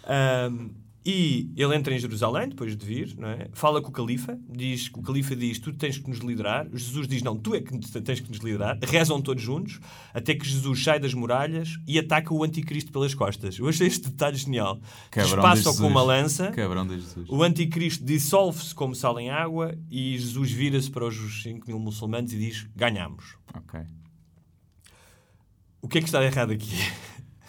Ahm, 0.04 0.70
e 1.08 1.52
ele 1.56 1.76
entra 1.76 1.94
em 1.94 1.98
Jerusalém, 2.00 2.48
depois 2.48 2.76
de 2.76 2.84
vir, 2.84 3.14
não 3.16 3.28
é? 3.28 3.46
fala 3.52 3.80
com 3.80 3.90
o 3.90 3.92
califa, 3.92 4.36
diz 4.48 4.88
que 4.88 4.98
o 4.98 5.02
califa 5.02 5.36
diz, 5.36 5.60
tu 5.60 5.72
tens 5.72 5.98
que 5.98 6.08
nos 6.10 6.18
liderar. 6.18 6.66
Jesus 6.72 7.06
diz, 7.06 7.22
não, 7.22 7.36
tu 7.36 7.54
é 7.54 7.60
que 7.60 7.78
tens 8.00 8.18
que 8.18 8.28
nos 8.28 8.38
liderar. 8.38 8.76
Rezam 8.82 9.22
todos 9.22 9.40
juntos, 9.40 9.78
até 10.12 10.34
que 10.34 10.44
Jesus 10.44 10.82
sai 10.82 10.98
das 10.98 11.14
muralhas 11.14 11.78
e 11.86 11.96
ataca 11.96 12.34
o 12.34 12.42
anticristo 12.42 12.90
pelas 12.90 13.14
costas. 13.14 13.56
Eu 13.56 13.68
achei 13.68 13.86
este 13.86 14.10
detalhe 14.10 14.36
genial. 14.36 14.80
Cabrão 15.08 15.54
de 15.54 15.62
com 15.76 15.86
uma 15.86 16.02
lança, 16.02 16.50
o 17.28 17.40
anticristo 17.40 18.04
dissolve-se 18.04 18.74
como 18.74 18.92
sal 18.92 19.20
em 19.20 19.30
água 19.30 19.78
e 19.88 20.18
Jesus 20.18 20.50
vira-se 20.50 20.90
para 20.90 21.04
os 21.04 21.42
5 21.44 21.68
mil 21.68 21.78
muçulmanos 21.78 22.32
e 22.32 22.36
diz, 22.36 22.66
ganhamos. 22.74 23.36
Ok. 23.54 23.78
O 25.80 25.86
que 25.86 25.98
é 25.98 26.00
que 26.00 26.08
está 26.08 26.24
errado 26.24 26.50
aqui? 26.50 26.74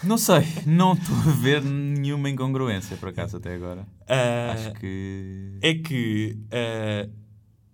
Não 0.04 0.18
sei, 0.18 0.44
não 0.66 0.94
estou 0.94 1.16
a 1.16 1.32
ver 1.32 1.64
nenhuma 1.64 2.30
incongruência 2.30 2.96
por 2.98 3.10
acaso 3.10 3.38
até 3.38 3.56
agora. 3.56 3.88
Ah, 4.08 4.52
Acho 4.54 4.74
que. 4.74 5.58
é 5.62 5.74
que 5.74 6.38
ah, 6.52 7.10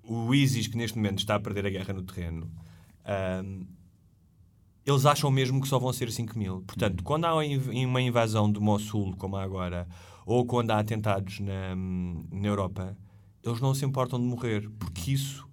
o 0.04 0.34
ISIS, 0.34 0.68
que 0.68 0.78
neste 0.78 0.98
momento 0.98 1.20
está 1.20 1.36
a 1.36 1.40
perder 1.40 1.66
a 1.66 1.70
guerra 1.70 1.94
no 1.94 2.04
terreno, 2.04 2.50
ah, 3.04 3.44
eles 4.86 5.06
acham 5.06 5.32
mesmo 5.32 5.62
que 5.62 5.68
só 5.68 5.80
vão 5.80 5.92
ser 5.94 6.12
5 6.12 6.38
mil. 6.38 6.62
Portanto, 6.62 7.04
quando 7.04 7.26
há 7.26 7.36
uma 7.36 8.02
invasão 8.02 8.52
de 8.52 8.60
Mossul, 8.60 9.16
como 9.18 9.36
há 9.36 9.44
agora, 9.44 9.88
ou 10.26 10.46
quando 10.46 10.72
há 10.72 10.80
atentados 10.80 11.40
na, 11.40 11.76
na 11.76 12.48
Europa, 12.48 12.98
eles 13.44 13.60
não 13.60 13.74
se 13.74 13.86
importam 13.86 14.20
de 14.20 14.26
morrer, 14.26 14.70
porque 14.80 15.12
isso 15.12 15.48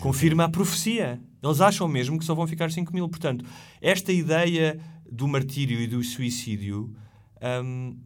confirma 0.00 0.44
a 0.44 0.48
profecia. 0.48 1.20
Eles 1.42 1.60
acham 1.60 1.88
mesmo 1.88 2.18
que 2.18 2.24
só 2.24 2.34
vão 2.34 2.46
ficar 2.46 2.70
5 2.70 2.92
mil. 2.92 3.08
Portanto, 3.08 3.44
esta 3.80 4.12
ideia 4.12 4.78
do 5.12 5.28
martírio 5.28 5.80
e 5.80 5.86
do 5.86 6.02
suicídio, 6.02 6.94
hum, 7.64 7.96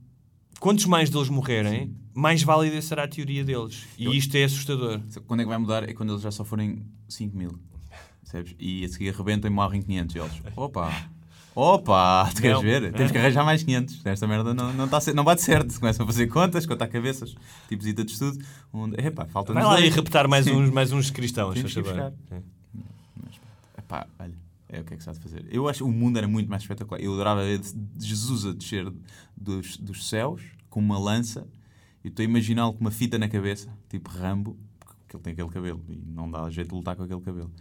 quantos 0.58 0.84
mais 0.86 1.08
deles 1.08 1.28
morrerem, 1.28 1.94
mais 2.12 2.42
válida 2.42 2.80
será 2.82 3.04
a 3.04 3.08
teoria 3.08 3.44
deles. 3.44 3.86
E 3.96 4.04
Eu- 4.06 4.12
isto 4.14 4.34
é 4.36 4.44
assustador. 4.44 5.00
Quando 5.26 5.40
é 5.40 5.44
que 5.44 5.48
vai 5.48 5.58
mudar? 5.58 5.88
É 5.88 5.92
quando 5.92 6.12
eles 6.12 6.22
já 6.22 6.30
só 6.30 6.44
forem 6.44 6.84
5 7.08 7.36
mil. 7.36 7.58
Percebes? 8.22 8.56
E 8.58 8.84
a 8.84 8.88
seguir 8.88 9.10
arrebentam 9.14 9.48
e 9.50 9.54
morrem 9.54 9.80
500. 9.82 10.14
E 10.16 10.18
eles, 10.18 10.32
opa! 10.56 10.92
Opa! 11.54 12.28
Tu 12.34 12.42
queres 12.42 12.56
Não. 12.56 12.62
ver? 12.62 12.92
Temos 12.92 13.12
que 13.12 13.18
arranjar 13.18 13.44
mais 13.44 13.62
500. 13.62 14.04
Esta 14.04 14.26
merda 14.26 14.52
não, 14.52 14.72
não, 14.72 14.88
tá, 14.88 14.98
não 15.14 15.22
bate 15.24 15.42
certo. 15.42 15.78
Começam 15.78 16.04
a 16.04 16.06
fazer 16.06 16.26
contas, 16.26 16.66
contar 16.66 16.88
cabeças, 16.88 17.34
tipos 17.68 17.86
de 17.86 18.02
estudo. 18.02 18.44
Onde, 18.72 19.00
epá, 19.00 19.24
falta 19.26 19.52
Vai 19.54 19.62
lá 19.64 19.80
e 19.80 19.88
repetar 19.88 20.28
mais 20.28 20.46
uns, 20.46 20.70
mais 20.70 20.92
uns 20.92 21.08
cristãos. 21.10 21.54
Temos 21.54 21.72
que 21.72 21.78
ir 21.80 21.84
favor. 21.84 22.10
buscar. 22.10 22.42
Epá, 23.78 24.06
olha, 24.18 24.34
é 24.76 24.80
o 24.80 24.84
que 24.84 24.94
é 24.94 24.96
que 24.96 25.02
se 25.02 25.08
há 25.08 25.12
de 25.12 25.20
fazer. 25.20 25.46
Eu 25.50 25.68
acho 25.68 25.78
que 25.78 25.84
o 25.84 25.92
mundo 25.92 26.18
era 26.18 26.28
muito 26.28 26.48
mais 26.48 26.62
espetacular. 26.62 27.00
Eu 27.00 27.14
adorava 27.14 27.42
ver 27.42 27.60
Jesus 27.98 28.44
a 28.44 28.52
descer 28.52 28.92
dos, 29.36 29.76
dos 29.78 30.08
céus 30.08 30.42
com 30.68 30.80
uma 30.80 30.98
lança 30.98 31.48
e 32.04 32.08
estou 32.08 32.22
a 32.22 32.26
imaginá-lo 32.26 32.72
com 32.74 32.80
uma 32.80 32.90
fita 32.90 33.18
na 33.18 33.28
cabeça, 33.28 33.72
tipo 33.88 34.10
Rambo, 34.10 34.56
porque 34.78 35.16
ele 35.16 35.22
tem 35.22 35.32
aquele 35.32 35.48
cabelo 35.48 35.84
e 35.88 35.96
não 35.96 36.30
dá 36.30 36.48
jeito 36.50 36.68
de 36.68 36.74
lutar 36.74 36.94
com 36.94 37.02
aquele 37.02 37.20
cabelo. 37.20 37.52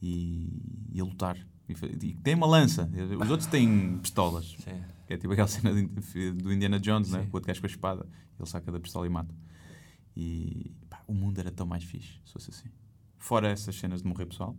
E, 0.00 0.88
e 0.92 1.00
a 1.00 1.04
lutar. 1.04 1.36
E, 1.68 1.72
e 2.06 2.14
tem 2.14 2.34
uma 2.34 2.46
lança. 2.46 2.90
Os 3.20 3.30
outros 3.30 3.48
têm 3.48 3.98
pistolas. 3.98 4.56
Sim. 4.64 4.80
Que 5.06 5.14
é 5.14 5.16
tipo 5.18 5.32
aquela 5.32 5.48
cena 5.48 5.72
do 5.72 6.52
Indiana 6.52 6.78
Jones, 6.78 7.10
né? 7.10 7.28
O 7.30 7.34
outro 7.34 7.48
gajo 7.48 7.60
com 7.60 7.66
a 7.66 7.70
espada. 7.70 8.06
Ele 8.38 8.48
saca 8.48 8.72
da 8.72 8.80
pistola 8.80 9.06
e 9.06 9.10
mata. 9.10 9.34
E 10.16 10.72
pá, 10.88 11.02
o 11.06 11.12
mundo 11.12 11.38
era 11.38 11.50
tão 11.50 11.66
mais 11.66 11.84
fixe, 11.84 12.20
se 12.24 12.32
fosse 12.32 12.50
assim. 12.50 12.68
Fora 13.20 13.48
essas 13.48 13.76
cenas 13.76 14.02
de 14.02 14.08
morrer 14.08 14.26
pessoal, 14.26 14.56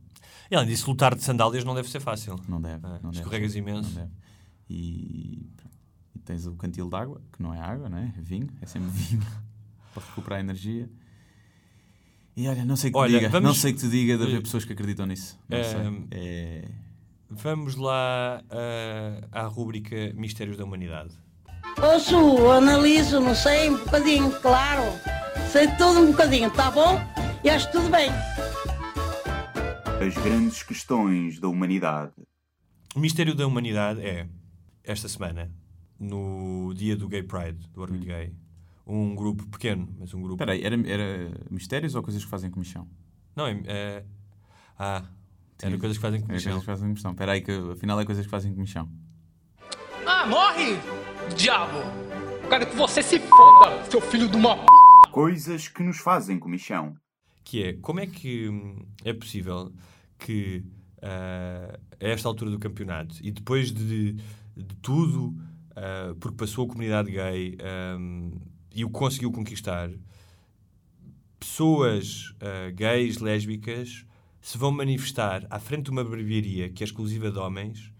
E 0.49 0.55
além 0.55 0.67
disso, 0.69 0.89
lutar 0.89 1.13
de 1.15 1.23
sandálias 1.23 1.63
não 1.65 1.75
deve 1.75 1.89
ser 1.89 1.99
fácil. 1.99 2.39
não 2.47 2.61
deve. 2.61 2.85
É, 2.85 2.89
não 3.01 3.09
deve 3.09 3.17
escorregas 3.17 3.51
ser. 3.51 3.57
imenso. 3.59 3.89
Não 3.89 3.95
deve. 4.01 4.11
E. 4.69 5.49
E 6.15 6.19
tens 6.23 6.45
o 6.45 6.53
cantil 6.55 6.87
de 6.87 6.95
água, 6.95 7.19
que 7.33 7.41
não 7.41 7.53
é 7.53 7.59
água, 7.59 7.89
né? 7.89 8.13
é 8.17 8.21
vinho, 8.21 8.47
é 8.61 8.65
sempre 8.65 8.89
vinho 8.91 9.21
para 9.93 10.03
recuperar 10.05 10.37
a 10.37 10.41
energia. 10.41 10.89
E 12.37 12.47
olha, 12.47 12.63
não 12.63 12.75
sei 12.77 12.89
o 12.91 12.93
que 12.93 12.99
te 12.99 13.01
Olha, 13.01 13.17
diga, 13.19 13.29
vamos- 13.29 13.47
não 13.49 13.53
sei 13.55 13.71
o 13.71 13.75
que 13.75 13.81
te 13.81 13.89
diga 13.89 14.17
de 14.17 14.23
haver 14.23 14.37
Eh, 14.37 14.41
pessoas 14.41 14.63
que 14.63 14.71
acreditam 14.73 15.05
nisso. 15.05 15.37
Não 15.49 15.57
eh, 15.57 15.63
sei. 15.63 16.07
É, 16.11 16.65
Vamos 17.29 17.75
lá 17.75 18.41
ah, 18.49 19.27
à 19.31 19.43
rúbrica 19.47 19.95
Mistérios 20.15 20.57
da 20.57 20.63
Humanidade. 20.65 21.13
Ouço, 21.81 22.51
analiso, 22.51 23.19
não 23.21 23.33
sei, 23.33 23.69
um 23.69 23.77
bocadinho, 23.77 24.31
claro. 24.41 24.83
Sei 25.49 25.67
tudo 25.77 25.99
um 26.01 26.11
bocadinho, 26.11 26.51
tá 26.51 26.69
bom? 26.71 26.99
E 27.43 27.49
acho 27.49 27.71
tudo 27.71 27.89
bem. 27.89 28.09
As 30.01 30.15
grandes 30.15 30.63
questões 30.63 31.39
da 31.39 31.47
humanidade. 31.47 32.13
O 32.95 32.99
mistério 32.99 33.35
da 33.35 33.45
humanidade 33.45 34.01
é, 34.01 34.27
esta 34.83 35.07
semana, 35.07 35.51
no 35.99 36.73
dia 36.73 36.97
do 36.97 37.07
Gay 37.07 37.21
Pride, 37.21 37.67
do 37.67 37.81
Orgulho 37.81 38.03
Gay, 38.03 38.33
um 38.87 39.13
grupo 39.13 39.45
pequeno, 39.45 39.87
mas 39.99 40.11
um 40.15 40.21
grupo... 40.23 40.41
Espera 40.41 40.53
aí, 40.53 40.63
era, 40.63 40.75
era 40.89 41.31
mistérios 41.51 41.93
ou 41.93 42.01
coisas 42.01 42.23
que 42.23 42.29
fazem 42.31 42.49
comissão? 42.49 42.89
Não, 43.35 43.45
é... 43.45 43.61
é- 43.67 44.05
ah, 44.79 45.03
era 45.61 45.77
coisas 45.77 45.99
que 45.99 46.01
fazem 46.01 46.21
comissão. 46.21 46.51
coisas 46.51 46.61
que 46.61 46.65
fazem 46.65 46.87
comissão. 46.87 47.11
Espera 47.11 47.31
aí, 47.33 47.41
que 47.41 47.51
afinal 47.71 47.99
é 47.99 48.03
coisas 48.03 48.25
que 48.25 48.31
fazem 48.31 48.55
comissão. 48.55 48.89
Ah, 50.03 50.25
morre, 50.25 50.79
diabo! 51.37 51.77
Quero 52.49 52.67
que 52.67 52.75
você 52.75 53.03
se 53.03 53.19
foda, 53.19 53.85
seu 53.85 54.01
filho 54.01 54.27
de 54.27 54.35
uma 54.35 54.57
p. 54.57 54.65
Coisas 55.11 55.67
que 55.67 55.83
nos 55.83 55.99
fazem 55.99 56.39
comissão. 56.39 56.97
Que 57.43 57.63
é, 57.63 57.73
como 57.73 57.99
é 57.99 58.07
que 58.07 58.49
hum, 58.49 58.85
é 59.03 59.13
possível 59.13 59.71
que 60.17 60.63
ah, 61.01 61.79
a 61.99 62.07
esta 62.07 62.27
altura 62.27 62.51
do 62.51 62.59
campeonato 62.59 63.15
e 63.21 63.31
depois 63.31 63.71
de, 63.71 64.13
de 64.13 64.75
tudo, 64.81 65.35
ah, 65.75 66.15
porque 66.19 66.37
passou 66.37 66.65
a 66.65 66.67
comunidade 66.67 67.11
gay 67.11 67.57
hum, 67.97 68.31
e 68.73 68.85
o 68.85 68.89
conseguiu 68.89 69.31
conquistar, 69.31 69.89
pessoas 71.39 72.33
ah, 72.39 72.71
gays, 72.71 73.17
lésbicas, 73.17 74.05
se 74.41 74.57
vão 74.57 74.71
manifestar 74.71 75.45
à 75.49 75.59
frente 75.59 75.85
de 75.85 75.91
uma 75.91 76.03
barbearia 76.03 76.69
que 76.69 76.83
é 76.83 76.85
exclusiva 76.85 77.31
de 77.31 77.37
homens, 77.37 77.91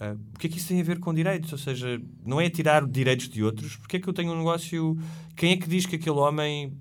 ah, 0.00 0.16
o 0.34 0.38
que 0.38 0.46
é 0.46 0.50
que 0.50 0.56
isso 0.56 0.68
tem 0.68 0.80
a 0.80 0.84
ver 0.84 0.98
com 0.98 1.12
direitos? 1.12 1.52
Ou 1.52 1.58
seja, 1.58 2.00
não 2.24 2.40
é 2.40 2.48
tirar 2.48 2.86
direitos 2.86 3.28
de 3.28 3.44
outros. 3.44 3.76
Porque 3.76 3.98
é 3.98 4.00
que 4.00 4.08
eu 4.08 4.14
tenho 4.14 4.32
um 4.32 4.38
negócio... 4.38 4.96
Quem 5.36 5.52
é 5.52 5.56
que 5.58 5.68
diz 5.68 5.84
que 5.84 5.96
aquele 5.96 6.16
homem... 6.16 6.72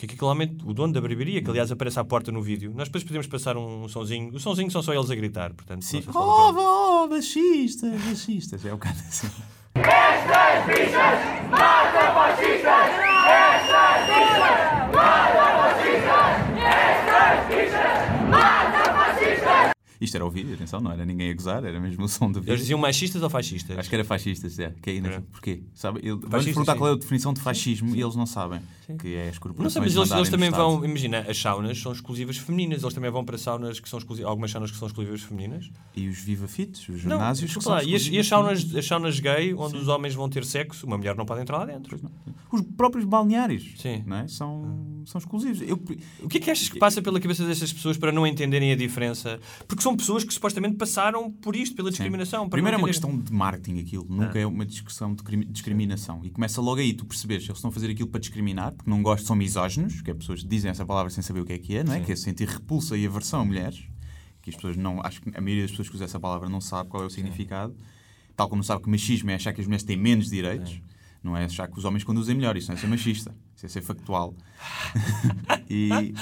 Que 0.00 0.06
aquele 0.06 0.24
homem, 0.24 0.56
o 0.64 0.72
dono 0.72 0.94
da 0.94 1.00
barbearia, 1.00 1.42
que 1.42 1.50
aliás 1.50 1.70
aparece 1.70 2.00
à 2.00 2.04
porta 2.04 2.32
no 2.32 2.40
vídeo, 2.40 2.72
nós 2.74 2.88
depois 2.88 3.04
podemos 3.04 3.26
passar 3.26 3.54
um 3.58 3.86
sonzinho. 3.86 4.34
O 4.34 4.40
sonzinho 4.40 4.70
são 4.70 4.82
só 4.82 4.94
eles 4.94 5.10
a 5.10 5.14
gritar, 5.14 5.52
portanto. 5.52 5.84
Sim. 5.84 6.00
pena. 6.00 6.18
Oh, 6.18 7.04
oh, 7.04 7.06
machistas, 7.06 7.92
machistas. 8.06 8.64
É 8.64 8.72
o 8.72 8.78
cara 8.78 8.96
assim. 8.96 9.28
Estas 9.74 10.64
bichas 10.64 11.18
matam 11.50 12.14
fascistas! 12.14 12.88
Estas 13.28 14.06
bichas 14.06 14.94
matam 14.94 15.50
fascistas! 15.60 16.32
Estas 16.56 17.46
bichas 17.48 18.28
matam 18.30 18.94
fascistas! 18.94 19.70
Isto 20.00 20.14
era 20.16 20.24
o 20.24 20.30
vídeo, 20.30 20.54
atenção, 20.54 20.80
não 20.80 20.90
era 20.90 21.04
ninguém 21.04 21.30
a 21.30 21.34
gozar, 21.34 21.62
era 21.62 21.78
mesmo 21.78 22.04
o 22.04 22.08
som 22.08 22.32
do 22.32 22.40
vídeo. 22.40 22.52
Eles 22.52 22.62
diziam 22.62 22.78
machistas 22.78 23.22
ou 23.22 23.28
fascistas? 23.28 23.78
Acho 23.78 23.88
que 23.88 23.94
era 23.94 24.04
fascistas, 24.04 24.58
é. 24.58 24.74
Que 24.80 24.90
ainda, 24.90 25.08
É. 25.10 25.20
Porquê? 25.20 25.60
Sabe, 25.74 26.00
ele, 26.02 26.18
vamos 26.22 26.46
perguntar 26.46 26.72
sim. 26.72 26.78
qual 26.78 26.90
é 26.90 26.92
a 26.94 26.96
definição 26.96 27.34
de 27.34 27.40
fascismo 27.40 27.94
e 27.94 28.00
eles 28.00 28.16
não 28.16 28.24
sabem. 28.24 28.60
Que 28.98 29.14
é 29.14 29.28
as 29.28 29.34
Não 29.34 29.40
corporações 29.42 29.72
sei, 29.72 29.82
mas 29.82 29.96
eles, 29.96 30.10
eles 30.10 30.28
também 30.30 30.50
vão. 30.50 30.84
Imagina, 30.84 31.20
as 31.28 31.38
saunas 31.38 31.78
são 31.78 31.92
exclusivas 31.92 32.38
femininas. 32.38 32.82
Eles 32.82 32.94
também 32.94 33.10
vão 33.10 33.24
para 33.24 33.36
saunas 33.38 33.78
que 33.78 33.88
são. 33.88 34.00
Algumas 34.24 34.50
saunas 34.50 34.70
que 34.70 34.78
são 34.78 34.88
exclusivas 34.88 35.20
femininas. 35.22 35.70
E 35.94 36.08
os 36.08 36.18
Viva 36.18 36.48
Fits, 36.48 36.80
os 36.88 37.04
Não, 37.04 37.18
ginásios. 37.18 37.52
são 37.52 37.72
lá, 37.72 37.84
e 37.84 37.94
as, 37.94 38.06
e 38.06 38.18
as 38.18 38.26
saunas, 38.26 38.74
as 38.74 38.86
saunas 38.86 39.20
gay, 39.20 39.54
onde 39.54 39.76
os 39.76 39.86
homens 39.86 40.14
vão 40.14 40.28
ter 40.28 40.44
sexo, 40.44 40.86
uma 40.86 40.96
mulher 40.96 41.14
não 41.14 41.26
pode 41.26 41.42
entrar 41.42 41.58
lá 41.58 41.66
dentro. 41.66 42.00
Os 42.52 42.62
próprios 42.76 43.04
balneários 43.04 43.74
Sim. 43.78 44.02
não 44.06 44.16
é? 44.16 44.28
são, 44.28 45.02
são 45.06 45.18
exclusivos. 45.18 45.60
Eu, 45.62 45.80
O 46.22 46.28
que 46.28 46.38
é 46.38 46.40
que 46.40 46.50
achas 46.50 46.68
que 46.68 46.78
passa 46.78 47.00
pela 47.00 47.20
cabeça 47.20 47.46
dessas 47.46 47.72
pessoas 47.72 47.96
para 47.96 48.10
não 48.10 48.26
entenderem 48.26 48.72
a 48.72 48.76
diferença? 48.76 49.38
Porque 49.68 49.82
são 49.82 49.96
pessoas 49.96 50.24
que 50.24 50.34
supostamente 50.34 50.76
passaram 50.76 51.30
por 51.30 51.54
isto, 51.54 51.76
pela 51.76 51.90
discriminação. 51.90 52.48
Primeiro 52.48 52.74
é 52.76 52.78
uma 52.78 52.88
questão 52.88 53.16
de 53.16 53.32
marketing 53.32 53.80
aquilo, 53.80 54.06
nunca 54.08 54.38
é 54.38 54.46
uma 54.46 54.66
discussão 54.66 55.14
de 55.14 55.22
crimi- 55.22 55.44
discriminação. 55.44 56.24
E 56.24 56.30
começa 56.30 56.60
logo 56.60 56.80
aí, 56.80 56.92
tu 56.92 57.04
percebes, 57.06 57.44
eles 57.44 57.56
estão 57.56 57.70
a 57.70 57.72
fazer 57.72 57.90
aquilo 57.90 58.08
para 58.08 58.20
discriminar, 58.20 58.72
porque 58.72 58.90
não 58.90 59.02
gostam, 59.02 59.28
são 59.28 59.36
misóginos, 59.36 60.00
que 60.02 60.10
é 60.10 60.14
pessoas 60.14 60.42
que 60.42 60.48
dizem 60.48 60.70
essa 60.70 60.84
palavra 60.84 61.10
sem 61.10 61.22
saber 61.22 61.40
o 61.40 61.44
que 61.44 61.52
é 61.52 61.58
que 61.58 61.76
é, 61.76 61.84
não 61.84 61.92
é? 61.92 61.98
Sim. 61.98 62.04
Que 62.04 62.12
é 62.12 62.16
sentir 62.16 62.48
repulsa 62.48 62.96
e 62.96 63.06
aversão 63.06 63.40
a 63.42 63.44
mulheres, 63.44 63.84
que 64.42 64.50
as 64.50 64.56
pessoas 64.56 64.76
não, 64.76 65.00
acho 65.04 65.20
que 65.22 65.28
a 65.36 65.40
maioria 65.40 65.62
das 65.62 65.70
pessoas 65.70 65.88
que 65.88 65.94
usam 65.94 66.04
essa 66.06 66.18
palavra 66.18 66.48
não 66.48 66.60
sabe 66.60 66.88
qual 66.88 67.02
é 67.02 67.06
o 67.06 67.10
significado, 67.10 67.76
tal 68.36 68.48
como 68.48 68.58
não 68.60 68.64
sabe 68.64 68.82
que 68.82 68.90
machismo 68.90 69.30
é 69.30 69.34
achar 69.34 69.52
que 69.52 69.60
as 69.60 69.66
mulheres 69.66 69.84
têm 69.84 69.96
menos 69.96 70.28
direitos, 70.30 70.80
não 71.22 71.36
é 71.36 71.44
achar 71.44 71.68
que 71.68 71.78
os 71.78 71.84
homens 71.84 72.04
conduzem 72.04 72.34
melhor, 72.34 72.56
isso 72.56 72.68
não 72.68 72.76
é 72.76 72.80
ser 72.80 72.86
machista, 72.86 73.34
isso 73.54 73.66
é 73.66 73.68
ser 73.68 73.82
factual. 73.82 74.34
e, 75.68 76.14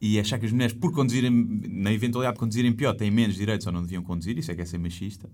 e 0.00 0.18
achar 0.18 0.38
que 0.38 0.46
as 0.46 0.52
mulheres, 0.52 0.74
por 0.74 0.92
conduzirem, 0.92 1.30
na 1.30 1.92
eventualidade 1.92 2.34
de 2.34 2.40
conduzirem 2.40 2.72
pior, 2.72 2.94
têm 2.94 3.10
menos 3.10 3.36
direitos 3.36 3.66
ou 3.66 3.72
não 3.72 3.82
deviam 3.82 4.02
conduzir, 4.02 4.38
isso 4.38 4.50
é 4.50 4.54
que 4.54 4.62
é 4.62 4.64
ser 4.64 4.78
machista. 4.78 5.28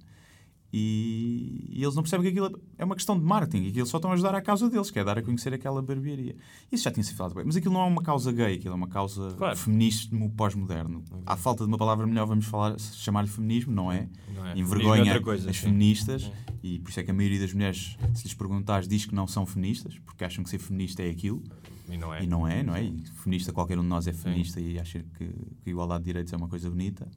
E, 0.72 1.68
e 1.70 1.82
eles 1.82 1.94
não 1.94 2.02
percebem 2.02 2.24
que 2.24 2.38
aquilo 2.40 2.58
é 2.78 2.84
uma 2.84 2.94
questão 2.94 3.18
de 3.18 3.24
marketing 3.24 3.64
e 3.66 3.72
que 3.72 3.78
eles 3.78 3.90
só 3.90 3.98
estão 3.98 4.10
a 4.10 4.14
ajudar 4.14 4.34
à 4.34 4.40
causa 4.40 4.70
deles, 4.70 4.90
que 4.90 4.98
é 4.98 5.04
dar 5.04 5.18
a 5.18 5.22
conhecer 5.22 5.52
aquela 5.52 5.82
barbearia. 5.82 6.34
Isso 6.70 6.84
já 6.84 6.90
tinha 6.90 7.04
sido 7.04 7.16
falado 7.16 7.34
bem. 7.34 7.44
Mas 7.44 7.56
aquilo 7.56 7.74
não 7.74 7.82
é 7.82 7.86
uma 7.86 8.02
causa 8.02 8.32
gay, 8.32 8.54
aquilo 8.54 8.72
é 8.72 8.76
uma 8.76 8.88
causa 8.88 9.34
Claro. 9.36 9.56
feminismo 9.56 10.30
pós-moderno. 10.30 11.04
À 11.26 11.36
falta 11.36 11.64
de 11.64 11.68
uma 11.68 11.76
palavra 11.76 12.06
melhor, 12.06 12.26
vamos 12.26 12.46
falar, 12.46 12.78
chamar-lhe 12.78 13.28
feminismo, 13.28 13.72
não 13.72 13.92
é? 13.92 14.08
Não 14.34 14.46
é. 14.46 14.58
Envergonha 14.58 15.12
é 15.12 15.20
coisa, 15.20 15.50
as 15.50 15.56
sim. 15.56 15.66
feministas 15.66 16.30
e 16.62 16.78
por 16.78 16.90
isso 16.90 17.00
é 17.00 17.02
que 17.02 17.10
a 17.10 17.14
maioria 17.14 17.40
das 17.40 17.52
mulheres, 17.52 17.96
se 18.14 18.24
lhes 18.24 18.34
perguntares, 18.34 18.86
diz 18.86 19.04
que 19.04 19.14
não 19.14 19.26
são 19.26 19.44
feministas, 19.44 19.98
porque 19.98 20.24
acham 20.24 20.44
que 20.44 20.48
ser 20.48 20.58
feminista 20.58 21.02
é 21.02 21.10
aquilo. 21.10 21.42
E 21.88 21.98
não 21.98 22.14
é. 22.14 22.22
E 22.22 22.26
não 22.26 22.48
é, 22.48 22.62
não 22.62 22.74
é? 22.74 22.84
E 22.84 23.04
feminista, 23.22 23.52
qualquer 23.52 23.78
um 23.78 23.82
de 23.82 23.88
nós 23.88 24.06
é 24.06 24.12
feminista 24.12 24.60
e 24.60 24.78
acha 24.78 25.04
que, 25.18 25.26
que 25.26 25.34
a 25.66 25.70
igualdade 25.70 26.04
de 26.04 26.06
direitos 26.06 26.32
é 26.32 26.36
uma 26.36 26.48
coisa 26.48 26.70
bonita. 26.70 27.10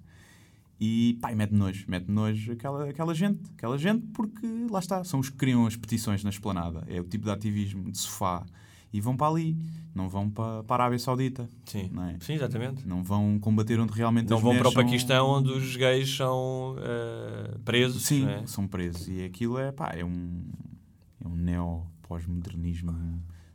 E 0.80 1.17
pá, 1.21 1.32
e 1.32 1.36
mete 1.36 1.53
nojo, 1.53 1.86
mete 1.88 2.09
nojo 2.11 2.51
aquela, 2.51 2.89
aquela 2.89 3.13
gente, 3.13 3.39
aquela 3.57 3.78
gente, 3.78 4.05
porque 4.07 4.45
lá 4.69 4.80
está, 4.80 5.03
são 5.05 5.19
os 5.21 5.30
que 5.30 5.38
criam 5.38 5.65
as 5.65 5.76
petições 5.76 6.23
na 6.23 6.30
esplanada. 6.30 6.84
É 6.88 6.99
o 6.99 7.03
tipo 7.05 7.23
de 7.26 7.32
ativismo 7.32 7.89
de 7.91 7.97
sofá. 7.97 8.45
E 8.91 9.01
vão 9.01 9.15
para 9.17 9.28
ali, 9.28 9.57
não 9.93 10.07
vão 10.07 10.30
para, 10.30 10.63
para 10.63 10.84
a 10.84 10.86
Arábia 10.86 10.99
Saudita. 10.99 11.49
Sim. 11.65 11.89
É? 12.13 12.17
Sim, 12.23 12.34
exatamente. 12.34 12.88
não 12.88 13.03
vão 13.03 13.38
combater 13.39 13.78
onde 13.80 13.91
realmente 13.93 14.30
Não 14.30 14.38
vão 14.39 14.57
para 14.57 14.69
o 14.69 14.71
são- 14.71 14.84
Paquistão 14.84 15.28
onde 15.28 15.49
os 15.51 15.76
gays 15.76 16.15
são 16.15 16.76
eh, 16.80 17.57
presos. 17.65 18.03
Sim, 18.03 18.26
é? 18.26 18.43
são 18.45 18.65
presos. 18.67 19.07
E 19.09 19.23
aquilo 19.26 19.57
é, 19.57 19.71
pá, 19.71 19.91
é 19.93 20.03
um, 20.03 20.43
é 21.23 21.28
um 21.28 21.36
neo-pós-modernismo 21.36 22.93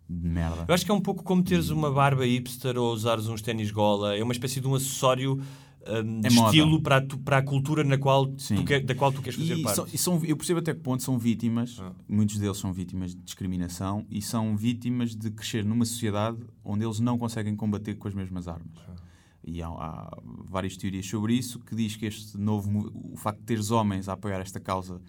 de 0.08 0.28
merda. 0.28 0.64
Eu 0.68 0.74
acho 0.74 0.84
que 0.84 0.90
é 0.90 0.94
um 0.94 1.00
pouco 1.00 1.22
como 1.22 1.42
teres 1.42 1.70
uma 1.70 1.90
barba 1.90 2.26
hipster 2.26 2.76
ou 2.76 2.92
usares 2.92 3.26
uns 3.28 3.40
ténis 3.40 3.70
gola. 3.70 4.16
É 4.16 4.22
uma 4.22 4.32
espécie 4.32 4.60
de 4.60 4.66
um 4.66 4.74
acessório 4.74 5.40
de 5.84 6.26
É 6.26 6.30
moda. 6.30 6.46
estilo 6.48 6.82
para 6.82 6.96
a, 6.98 7.00
tu- 7.00 7.18
para 7.18 7.38
a 7.38 7.42
cultura 7.42 7.82
na 7.82 7.96
qual 7.96 8.26
tu 8.26 8.42
Sim. 8.42 8.64
que- 8.64 8.80
da 8.80 8.94
qual 8.94 9.10
tu 9.12 9.22
queres 9.22 9.38
fazer 9.38 9.56
E 9.56 9.62
parte. 9.62 9.76
são- 9.76 9.86
e 9.92 9.98
são- 9.98 10.24
eu 10.24 10.36
percebo 10.36 10.60
até 10.60 10.74
que 10.74 10.80
ponto 10.80 11.02
são 11.02 11.18
vítimas, 11.18 11.78
Ah. 11.80 11.92
muitos 12.08 12.36
deles 12.38 12.58
são 12.58 12.72
vítimas 12.72 13.14
de 13.14 13.22
discriminação 13.22 14.06
e 14.10 14.20
são 14.20 14.56
vítimas 14.56 15.16
de 15.16 15.30
crescer 15.30 15.64
numa 15.64 15.84
sociedade 15.84 16.38
onde 16.62 16.84
eles 16.84 17.00
não 17.00 17.16
conseguem 17.18 17.56
combater 17.56 17.94
com 17.94 18.06
as 18.08 18.14
mesmas 18.14 18.46
armas. 18.46 18.76
Ah. 18.88 18.94
E 19.42 19.62
há, 19.62 19.68
há 19.68 20.18
várias 20.44 20.76
teorias 20.76 21.06
sobre 21.06 21.32
isso 21.34 21.58
que 21.60 21.74
diz 21.74 21.96
que 21.96 22.04
este 22.04 22.36
novo 22.36 22.90
o 23.12 23.16
facto 23.16 23.38
de 23.38 23.44
teres 23.46 23.70
homens 23.70 24.06
a 24.08 24.12
apoiar 24.12 24.38
esta 24.40 24.60
causa 24.60 25.00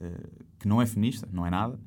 eh, 0.00 0.26
que 0.58 0.66
não 0.66 0.80
é 0.80 0.86
feminista, 0.86 1.28
não 1.30 1.46
é 1.46 1.50
nada, 1.50 1.78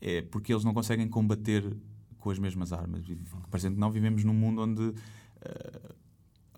é 0.00 0.22
porque 0.22 0.52
eles 0.52 0.62
não 0.64 0.72
conseguem 0.72 1.08
combater 1.08 1.76
com 2.18 2.30
as 2.30 2.38
mesmas 2.38 2.72
armas. 2.72 3.04
E, 3.08 3.18
Parecendo 3.50 3.74
que 3.74 3.80
não 3.80 3.90
vivemos 3.90 4.22
num 4.24 4.32
mundo 4.32 4.62
onde 4.62 4.94
eh, 5.42 5.80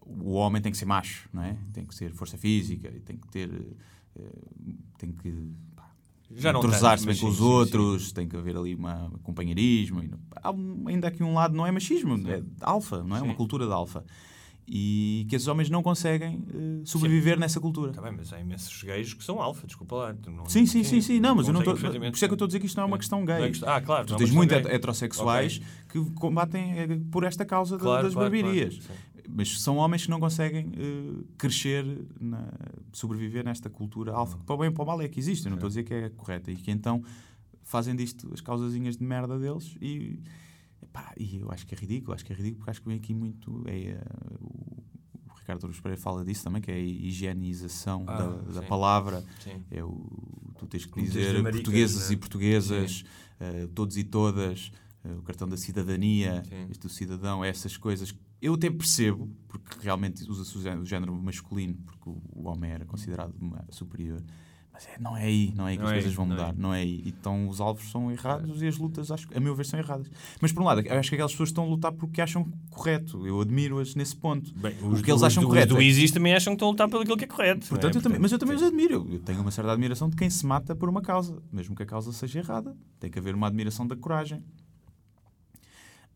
o 0.08 0.32
homem 0.32 0.60
tem 0.62 0.72
que 0.72 0.78
ser 0.78 0.86
macho, 0.86 1.28
não 1.32 1.42
é? 1.42 1.56
Tem 1.72 1.84
que 1.84 1.94
ser 1.94 2.12
força 2.12 2.36
física 2.38 2.88
e 2.88 3.00
tem 3.00 3.16
que 3.16 3.28
ter. 3.28 3.50
eh, 4.16 4.22
tem 4.98 5.12
que. 5.12 5.30
pá, 5.76 5.90
Já 6.30 6.52
não 6.52 6.60
tanto, 6.60 6.72
bem 7.04 7.14
com 7.14 7.20
sim, 7.20 7.28
os 7.28 7.36
sim, 7.36 7.42
outros, 7.42 8.12
tem 8.12 8.28
que 8.28 8.36
haver 8.36 8.56
ali 8.56 8.74
uma 8.74 9.06
um 9.06 9.18
companheirismo. 9.22 10.02
há 10.36 10.52
ainda 10.86 11.08
aqui 11.08 11.22
um 11.22 11.34
lado 11.34 11.54
não 11.54 11.66
é 11.66 11.70
machismo, 11.70 12.14
é 12.28 12.40
de 12.40 12.46
alfa, 12.60 13.02
não 13.02 13.16
é? 13.16 13.20
Uma 13.22 13.30
Sim. 13.32 13.36
cultura 13.36 13.66
de 13.66 13.72
alfa. 13.72 14.04
E 14.70 15.24
que 15.30 15.34
esses 15.36 15.48
homens 15.48 15.70
não 15.70 15.82
conseguem 15.82 16.44
eh, 16.52 16.82
sobreviver 16.84 17.38
nessa 17.38 17.58
cultura. 17.58 17.90
Tá 17.90 18.02
bem, 18.02 18.12
mas 18.14 18.30
há 18.34 18.38
imensos 18.38 18.82
gays 18.82 19.14
que 19.14 19.24
são 19.24 19.40
alfa, 19.40 19.66
desculpa 19.66 19.96
lá. 19.96 20.16
Não- 20.26 20.44
Sim, 20.44 20.66
sim, 20.66 20.84
sim, 20.84 21.00
sim. 21.00 21.18
Não, 21.20 21.34
mas 21.34 21.46
eu 21.46 21.54
não 21.54 21.60
estou. 21.62 21.74
Por 21.74 21.86
isso 22.14 22.24
é 22.24 22.28
que 22.28 22.32
eu 22.32 22.34
estou 22.34 22.44
a 22.44 22.48
dizer 22.48 22.60
que 22.60 22.66
isto 22.66 22.76
não 22.76 22.82
é 22.82 22.86
uma 22.86 22.98
questão 22.98 23.22
é 23.22 23.24
gay. 23.24 23.48
questão- 23.48 23.66
Ah, 23.70 23.80
claro, 23.80 24.04
Tu 24.04 24.10
é 24.12 24.16
uma 24.16 24.18
tens 24.18 24.30
muito 24.30 24.50
gay. 24.54 24.74
heterossexuais 24.74 25.62
que 25.88 25.98
combatem 26.10 26.78
eh, 26.80 27.00
por 27.10 27.24
esta 27.24 27.46
causa 27.46 27.78
Claro, 27.78 28.04
das 28.04 28.12
claro, 28.12 28.30
barbearias. 28.30 28.76
claro, 28.76 29.00
Mas 29.30 29.60
são 29.60 29.76
homens 29.76 30.04
que 30.04 30.10
não 30.10 30.18
conseguem 30.18 30.72
eh, 30.76 31.24
crescer, 31.36 31.84
na- 32.20 32.50
sobreviver 32.92 33.44
nesta 33.44 33.68
cultura 33.68 34.12
alfa. 34.12 34.36
Hum. 34.36 34.40
Que 34.40 34.46
para 34.46 34.54
o 34.54 34.58
bem 34.58 34.68
e 34.70 34.72
para 34.72 34.82
o 34.82 34.86
mal 34.86 35.00
é 35.02 35.08
que 35.08 35.20
existe. 35.20 35.44
Eu 35.46 35.50
não 35.50 35.56
estou 35.56 35.66
a 35.66 35.70
dizer 35.70 35.84
que 35.84 35.92
é 35.94 36.08
correta. 36.10 36.50
E 36.50 36.56
que 36.56 36.70
então 36.70 37.02
fazem 37.62 37.94
disto 37.94 38.32
as 38.32 38.40
causazinhas 38.40 38.96
de 38.96 39.04
merda 39.04 39.38
deles 39.38 39.76
e. 39.80 40.18
epá, 40.82 41.12
e 41.18 41.36
eu 41.38 41.50
acho 41.52 41.66
que 41.66 41.74
é 41.74 41.78
ridículo, 41.78 42.14
acho 42.14 42.24
que 42.24 42.32
é 42.32 42.36
ridículo 42.36 42.58
porque 42.60 42.70
acho 42.70 42.80
que 42.80 42.88
vem 42.88 42.96
aqui 42.96 43.12
muito. 43.14 43.62
É, 43.66 43.78
eh, 43.90 44.04
o, 44.40 44.82
o 45.30 45.34
Ricardo 45.38 45.60
Torres 45.60 45.78
Pereira 45.80 46.00
fala 46.00 46.24
disso 46.24 46.44
também, 46.44 46.62
que 46.62 46.70
é 46.70 46.74
a 46.74 46.78
higienização 46.78 48.04
Ah, 48.06 48.16
da, 48.16 48.60
da 48.60 48.62
palavra. 48.62 49.22
Sim. 49.40 49.62
É 49.70 49.84
o, 49.84 50.10
tu 50.58 50.66
tens 50.66 50.86
que 50.86 50.92
tens 50.92 51.12
dizer 51.12 51.34
maricas, 51.42 51.52
portugueses 51.52 52.08
né? 52.08 52.14
e 52.14 52.16
portuguesas, 52.16 53.04
eh, 53.40 53.68
todos 53.74 53.96
e 53.98 54.04
todas, 54.04 54.72
eh, 55.04 55.12
o 55.12 55.22
cartão 55.22 55.46
da 55.48 55.56
cidadania, 55.56 56.42
Sim. 56.48 56.66
este 56.70 56.80
do 56.82 56.88
cidadão, 56.88 57.44
essas 57.44 57.76
coisas 57.76 58.14
eu 58.40 58.54
até 58.54 58.70
percebo, 58.70 59.28
porque 59.48 59.76
realmente 59.82 60.22
usa-se 60.30 60.56
o 60.56 60.60
gé- 60.62 60.76
o 60.76 60.84
género 60.84 61.12
masculino, 61.14 61.74
porque 61.84 62.08
o, 62.08 62.48
homem 62.48 62.70
era 62.70 62.84
considerado 62.84 63.34
superior. 63.70 64.22
Mas 64.72 64.86
é- 64.86 64.96
não 65.00 65.16
é 65.16 65.24
aí, 65.24 65.52
não 65.56 65.66
é 65.66 65.70
aí 65.72 65.76
que 65.76 65.82
Não 65.82 65.86
as 65.88 65.90
é 65.90 65.94
coisas 65.96 66.10
aí, 66.12 66.16
vão 66.16 66.26
não 66.26 66.34
é 66.34 66.36
mudar, 66.38 66.50
aí. 66.52 66.58
não 66.60 66.74
é 66.74 66.78
aí. 66.82 67.02
Então 67.04 67.48
os 67.48 67.60
alvos 67.60 67.90
são 67.90 68.12
errados 68.12 68.62
e 68.62 68.66
as 68.68 68.78
lutas, 68.78 69.10
acho, 69.10 69.26
a 69.36 69.40
meu 69.40 69.52
ver, 69.52 69.66
são 69.66 69.76
erradas. 69.76 70.08
Mas 70.40 70.52
por 70.52 70.62
um 70.62 70.66
lado, 70.66 70.82
eu 70.82 70.98
acho 71.00 71.08
que 71.08 71.16
aquelas 71.16 71.32
pessoas 71.32 71.48
estão 71.48 71.64
a 71.64 71.66
lutar 71.66 71.90
porque 71.90 72.20
acham 72.20 72.48
correto. 72.70 73.26
Eu 73.26 73.40
admiro-as 73.40 73.96
nesse 73.96 74.14
ponto. 74.14 74.54
Os 74.84 75.00
o 75.00 75.02
que 75.02 75.10
eles 75.10 75.20
do- 75.20 75.26
acham 75.26 75.42
os 75.42 75.48
correto. 75.48 75.74
do 75.74 75.80
é- 75.80 75.84
ISIS 75.84 76.12
também 76.12 76.32
acham 76.32 76.52
que 76.52 76.56
estão 76.58 76.68
a 76.68 76.70
lutar 76.70 76.88
pelo 76.88 77.04
que 77.16 77.24
é 77.24 77.26
correto. 77.26 77.66
é? 77.66 77.68
Portanto, 77.70 77.96
eu 77.96 78.02
também, 78.02 78.20
mas 78.20 78.30
eu 78.30 78.38
também 78.38 78.54
os 78.54 78.62
admiro. 78.62 79.04
Eu 79.10 79.18
tenho 79.18 79.40
uma 79.40 79.50
certa 79.50 79.72
admiração 79.72 80.08
de 80.08 80.14
quem 80.14 80.30
se 80.30 80.46
mata 80.46 80.76
por 80.76 80.88
uma 80.88 81.02
causa, 81.02 81.42
mesmo 81.52 81.74
que 81.74 81.82
a 81.82 81.86
causa 81.86 82.12
seja 82.12 82.38
errada. 82.38 82.76
Tem 83.00 83.10
que 83.10 83.18
haver 83.18 83.34
uma 83.34 83.48
admiração 83.48 83.84
da 83.84 83.96
coragem. 83.96 84.44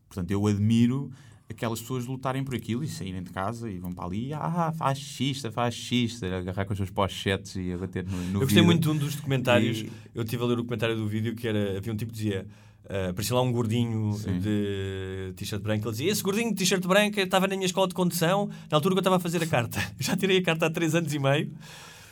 Portanto, 0.07 0.31
eu 0.31 0.45
admiro 0.47 1.11
aquelas 1.53 1.79
pessoas 1.81 2.05
lutarem 2.05 2.43
por 2.43 2.53
aquilo 2.55 2.83
e 2.83 2.87
saírem 2.87 3.23
de 3.23 3.29
casa 3.31 3.69
e 3.69 3.77
vão 3.79 3.91
para 3.93 4.05
ali, 4.05 4.33
ah, 4.33 4.73
fascista, 4.77 5.51
fascista, 5.51 6.25
agarrar 6.37 6.65
com 6.65 6.73
os 6.73 6.77
seus 6.77 6.89
pochetes 6.89 7.55
e 7.55 7.71
a 7.73 7.77
bater 7.77 8.03
no, 8.05 8.17
no 8.17 8.23
Eu 8.35 8.39
gostei 8.41 8.47
vidro. 8.61 8.65
muito 8.65 8.81
de 8.81 8.89
um 8.89 8.97
dos 8.97 9.15
documentários. 9.15 9.79
E- 9.79 9.91
Eu 10.13 10.23
estive 10.23 10.43
a 10.43 10.45
ler 10.47 10.53
o 10.53 10.57
documentário 10.57 10.95
do 10.95 11.07
vídeo 11.07 11.35
que 11.35 11.47
era. 11.47 11.77
Havia 11.77 11.93
um 11.93 11.95
tipo 11.95 12.11
que 12.11 12.17
dizia. 12.17 12.45
Uh, 12.83 13.11
aparecia 13.11 13.33
lá 13.33 13.41
um 13.41 13.49
gordinho 13.51 14.11
Sim. 14.15 14.39
de 14.39 15.31
t-shirt 15.37 15.61
branco. 15.61 15.85
Ele 15.85 15.91
dizia: 15.91 16.11
Esse 16.11 16.21
gordinho 16.21 16.49
de 16.49 16.55
t-shirt 16.57 16.85
branco 16.85 17.17
estava 17.17 17.47
na 17.47 17.55
minha 17.55 17.65
escola 17.65 17.87
de 17.87 17.93
condução 17.93 18.49
na 18.69 18.75
altura 18.77 18.93
que 18.93 18.97
eu 18.97 19.01
estava 19.01 19.15
a 19.15 19.19
fazer 19.19 19.41
a 19.41 19.47
carta. 19.47 19.79
Já 19.97 20.17
tirei 20.17 20.39
a 20.39 20.43
carta 20.43 20.65
há 20.65 20.69
3 20.69 20.95
anos 20.95 21.13
e 21.13 21.17
meio. 21.17 21.49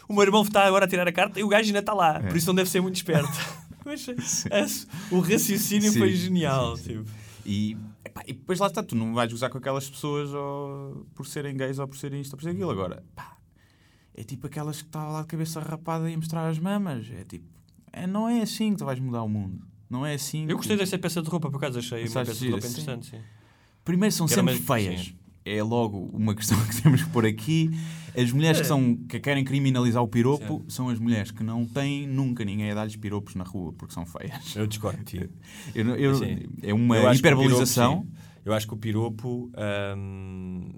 O 0.08 0.14
meu 0.14 0.24
irmão 0.24 0.44
está 0.44 0.66
agora 0.66 0.86
a 0.86 0.88
tirar 0.88 1.06
a 1.08 1.12
carta 1.12 1.40
e 1.40 1.44
o 1.44 1.50
gajo 1.50 1.68
ainda 1.68 1.80
está 1.80 1.94
lá. 1.94 2.18
É. 2.24 2.28
Por 2.28 2.38
isso 2.38 2.48
não 2.48 2.56
deve 2.56 2.70
ser 2.70 2.80
muito 2.82 2.96
esperto. 2.96 3.30
Mas 3.86 4.88
o 5.12 5.20
raciocínio 5.20 5.92
Sim, 5.92 6.00
foi 6.00 6.14
genial. 6.16 6.78
sim. 6.78 6.84
tipo. 6.84 7.06
E, 7.46 7.76
epá, 8.12 8.24
e 8.28 8.34
depois 8.34 8.60
lá 8.60 8.68
está, 8.68 8.84
tu 8.84 8.96
não 8.96 9.14
vais 9.14 9.32
gozar 9.32 9.50
com 9.50 9.58
aquelas 9.58 9.90
pessoas 9.90 10.34
ou 10.34 11.08
por 11.16 11.26
serem 11.26 11.56
gays 11.56 11.80
ou 11.80 11.88
por 11.88 11.98
serem 11.98 12.22
isto 12.22 12.34
ou 12.34 12.38
por 12.38 12.44
serem 12.44 12.58
aquilo. 12.58 12.72
Agora, 12.72 13.04
pá, 13.16 13.38
é 14.14 14.24
tipo 14.24 14.48
aquelas 14.48 14.82
que 14.82 14.88
estavam 14.88 15.14
lá 15.14 15.22
de 15.22 15.28
cabeça 15.28 15.60
rapada 15.60 16.10
e 16.10 16.14
a 16.14 16.18
mostrar 16.18 16.48
as 16.48 16.60
mamas. 16.60 17.10
É 17.10 17.24
tipo, 17.24 17.48
é, 17.92 18.06
não 18.06 18.28
é 18.28 18.42
assim 18.42 18.72
que 18.74 18.80
tu 18.80 18.86
vais 18.86 19.00
mudar 19.00 19.24
o 19.24 19.30
mundo. 19.30 19.66
Não 19.90 20.06
é 20.06 20.14
assim. 20.14 20.46
Eu 20.48 20.58
gostei 20.58 20.78
que... 20.78 20.84
dessa 20.84 20.98
peça 20.98 21.22
de 21.22 21.30
roupa, 21.30 21.50
por 21.50 21.58
acaso 21.58 21.80
achei 21.80 22.04
uma 22.06 22.14
peça 22.14 22.34
de 22.34 22.50
roupa 22.50 22.62
gira, 22.62 22.62
sim. 22.62 22.68
interessante. 22.68 23.08
Sim. 23.08 23.22
Primeiro 23.84 24.14
são 24.14 24.28
sempre 24.28 24.60
feias. 24.60 25.02
sim. 25.02 25.16
É 25.44 25.64
logo 25.64 26.10
uma 26.14 26.36
questão 26.36 26.58
que 26.68 26.82
temos 26.82 27.04
que 27.04 27.10
pôr 27.10 27.26
aqui. 27.26 27.72
As 28.18 28.32
mulheres 28.32 28.58
É. 28.60 28.62
que, 28.62 28.68
são, 28.68 28.96
que 29.08 29.20
querem 29.20 29.44
criminalizar 29.44 30.02
o 30.04 30.08
piropo 30.08 30.64
são 30.68 30.90
as 30.90 31.00
mulheres 31.00 31.32
que 31.32 31.44
não 31.44 31.66
têm 31.66 32.06
nunca 32.08 32.44
ninguém 32.44 32.72
a 32.72 32.76
dar-lhes 32.76 32.96
piropos 32.96 33.36
na 33.36 33.44
rua 33.44 33.72
porque 33.74 33.94
são 33.94 34.06
feias. 34.06 34.56
Eu 34.56 34.68
discordo. 34.68 35.00
Eu, 35.74 35.96
eu- 35.96 36.16
Sim. 36.16 36.40
é 36.62 36.74
uma 36.74 36.98
Eu 36.98 37.14
hiperbolização. 37.14 38.02
piropo, 38.02 38.08
sim. 38.18 38.42
eu 38.46 38.54
acho 38.54 38.68
que 38.68 38.74
o 38.74 38.78
piropo. 38.78 39.52
hum, 39.98 40.70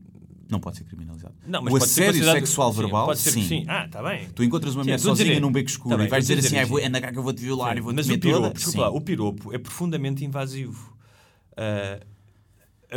Não 0.49 0.59
pode 0.59 0.77
ser 0.77 0.83
criminalizado. 0.83 1.33
Não, 1.47 1.61
mas 1.63 1.73
o 1.73 1.77
assédio 1.77 2.23
sexual 2.23 2.71
sim, 2.73 2.81
verbal, 2.81 3.05
pode 3.07 3.19
ser- 3.19 3.31
sim. 3.31 3.41
sim. 3.43 3.65
Ah, 3.67 3.87
tá 3.89 4.03
bem. 4.03 4.27
Tu 4.35 4.43
encontras 4.43 4.75
uma 4.75 4.83
Sim, 4.83 4.89
mulher 4.89 4.95
dizer- 4.97 5.09
sozinha 5.09 5.39
num 5.39 5.51
beco 5.51 5.69
escuro 5.69 5.97
Tá 5.97 6.03
e 6.03 6.07
vais 6.07 6.27
dizer 6.27 6.39
assim, 6.39 6.59
isso. 6.61 6.85
anda 6.85 7.01
cá 7.01 7.11
que 7.11 7.17
eu 7.17 7.23
vou-te 7.23 7.41
violar 7.41 7.71
Sim, 7.73 7.77
e 7.79 7.81
vou-te 7.81 8.01
o 8.01 8.19
piropo, 8.19 8.41
toda. 8.43 8.53
desculpa 8.53 8.89
Sim. 8.91 8.97
o 8.97 9.01
piropo 9.01 9.53
é 9.53 9.57
profundamente 9.57 10.23
invasivo. 10.23 10.95
Ah, 11.57 11.99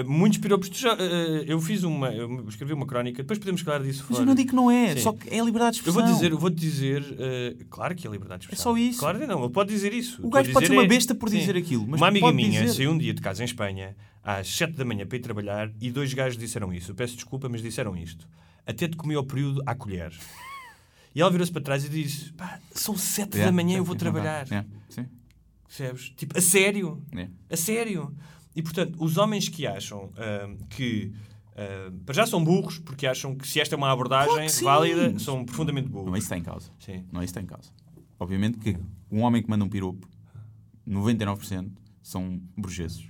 muitos 0.02 0.38
piropos. 0.38 0.68
tu 0.68 0.78
já- 0.78 0.92
ah, 0.94 1.42
eu 1.46 1.60
fiz 1.60 1.82
uma. 1.82 2.08
Eu 2.12 2.48
escrevi 2.48 2.72
uma 2.72 2.86
crónica, 2.86 3.22
depois 3.22 3.38
podemos 3.38 3.60
falar 3.60 3.82
disso 3.82 4.00
Mas 4.08 4.08
fora. 4.18 4.22
eu 4.22 4.26
não 4.26 4.34
digo 4.34 4.50
que 4.50 4.54
não 4.56 4.70
é, 4.70 4.94
Sim. 4.96 5.02
só 5.02 5.12
que 5.12 5.28
é 5.28 5.40
a 5.40 5.44
liberdade 5.44 5.80
de 5.80 5.86
Eu 5.86 5.92
vou 5.92 6.02
expressão. 6.02 6.20
dizer, 6.20 6.32
eu 6.32 6.38
vou 6.38 6.50
dizer, 6.50 7.02
ah, 7.60 7.64
claro 7.70 7.94
que 7.94 8.06
é 8.06 8.10
liberdade 8.10 8.40
de 8.40 8.44
expressão. 8.46 8.72
só 8.72 8.78
isso. 8.78 8.98
Claro 9.00 9.18
que 9.18 9.26
não, 9.26 9.42
ele 9.44 9.52
pode 9.52 9.70
dizer 9.72 9.92
isso. 9.92 10.20
O 10.26 10.30
gajo 10.30 10.52
pode 10.52 10.64
dizer 10.64 10.74
ser 10.74 10.78
uma 10.80 10.84
é- 10.84 10.88
besta 10.88 11.14
por 11.14 11.28
Sim. 11.30 11.38
dizer 11.38 11.56
aquilo, 11.56 11.86
mas 11.86 12.00
uma 12.00 12.08
amiga 12.08 12.32
minha 12.32 12.62
dizer. 12.62 12.74
saiu 12.74 12.90
um 12.92 12.98
dia 12.98 13.14
de 13.14 13.20
casa 13.20 13.42
em 13.42 13.46
Espanha 13.46 13.96
às 14.22 14.48
7 14.48 14.72
da 14.74 14.84
manhã 14.84 15.06
para 15.06 15.16
ir 15.16 15.20
trabalhar 15.20 15.70
e 15.80 15.90
dois 15.90 16.12
gajos 16.12 16.36
disseram 16.38 16.72
isso. 16.72 16.90
Eu 16.90 16.94
peço 16.94 17.14
desculpa, 17.14 17.48
mas 17.48 17.62
disseram 17.62 17.96
isto. 17.96 18.28
Até 18.66 18.88
te 18.88 18.96
comi 18.96 19.14
ao 19.14 19.24
período 19.24 19.62
à 19.64 19.74
colher. 19.74 20.12
E 21.14 21.20
ela 21.20 21.30
virou-se 21.30 21.50
para 21.52 21.62
trás 21.62 21.84
e 21.84 21.88
disse: 21.88 22.32
Pá, 22.34 22.58
são 22.72 22.96
7 22.96 23.38
É, 23.40 23.44
da 23.46 23.52
manhã, 23.52 23.76
eu 23.78 23.82
é, 23.82 23.86
vou 23.86 23.94
é 23.94 23.98
trabalhar. 23.98 24.46
É, 24.52 24.64
sim. 24.90 25.06
Percebes? 25.66 26.12
Tipo, 26.16 26.36
a 26.38 26.40
sério. 26.40 27.02
É. 27.14 27.28
A 27.50 27.56
sério. 27.56 28.14
E 28.56 28.62
portanto, 28.62 28.96
os 28.98 29.18
homens 29.18 29.48
que 29.50 29.66
acham 29.66 30.10
ahm, 30.16 30.56
que. 30.70 31.12
ahm, 31.54 31.98
para 32.06 32.14
já 32.14 32.26
são 32.26 32.42
burros, 32.42 32.78
porque 32.78 33.06
acham 33.06 33.36
que 33.36 33.46
se 33.46 33.60
esta 33.60 33.74
é 33.74 33.76
uma 33.76 33.92
abordagem 33.92 34.32
Claro 34.34 34.48
sim. 34.48 34.64
válida, 34.64 35.18
são 35.18 35.44
profundamente 35.44 35.88
burros. 35.88 36.06
Não 36.06 36.16
é 36.16 36.18
isso 36.18 36.28
que 36.28 36.34
está 36.34 36.38
em 36.38 36.42
causa. 36.42 36.70
Sim. 36.78 37.04
Não 37.12 37.20
é 37.20 37.24
isso 37.24 37.34
que 37.34 37.38
está 37.38 37.42
em 37.42 37.46
causa. 37.46 37.70
Obviamente 38.18 38.58
que 38.58 38.76
um 39.10 39.20
homem 39.20 39.42
que 39.42 39.50
manda 39.50 39.62
um 39.62 39.68
piropo, 39.68 40.08
99% 40.88 41.70
são 42.02 42.40
burgueses. 42.56 43.04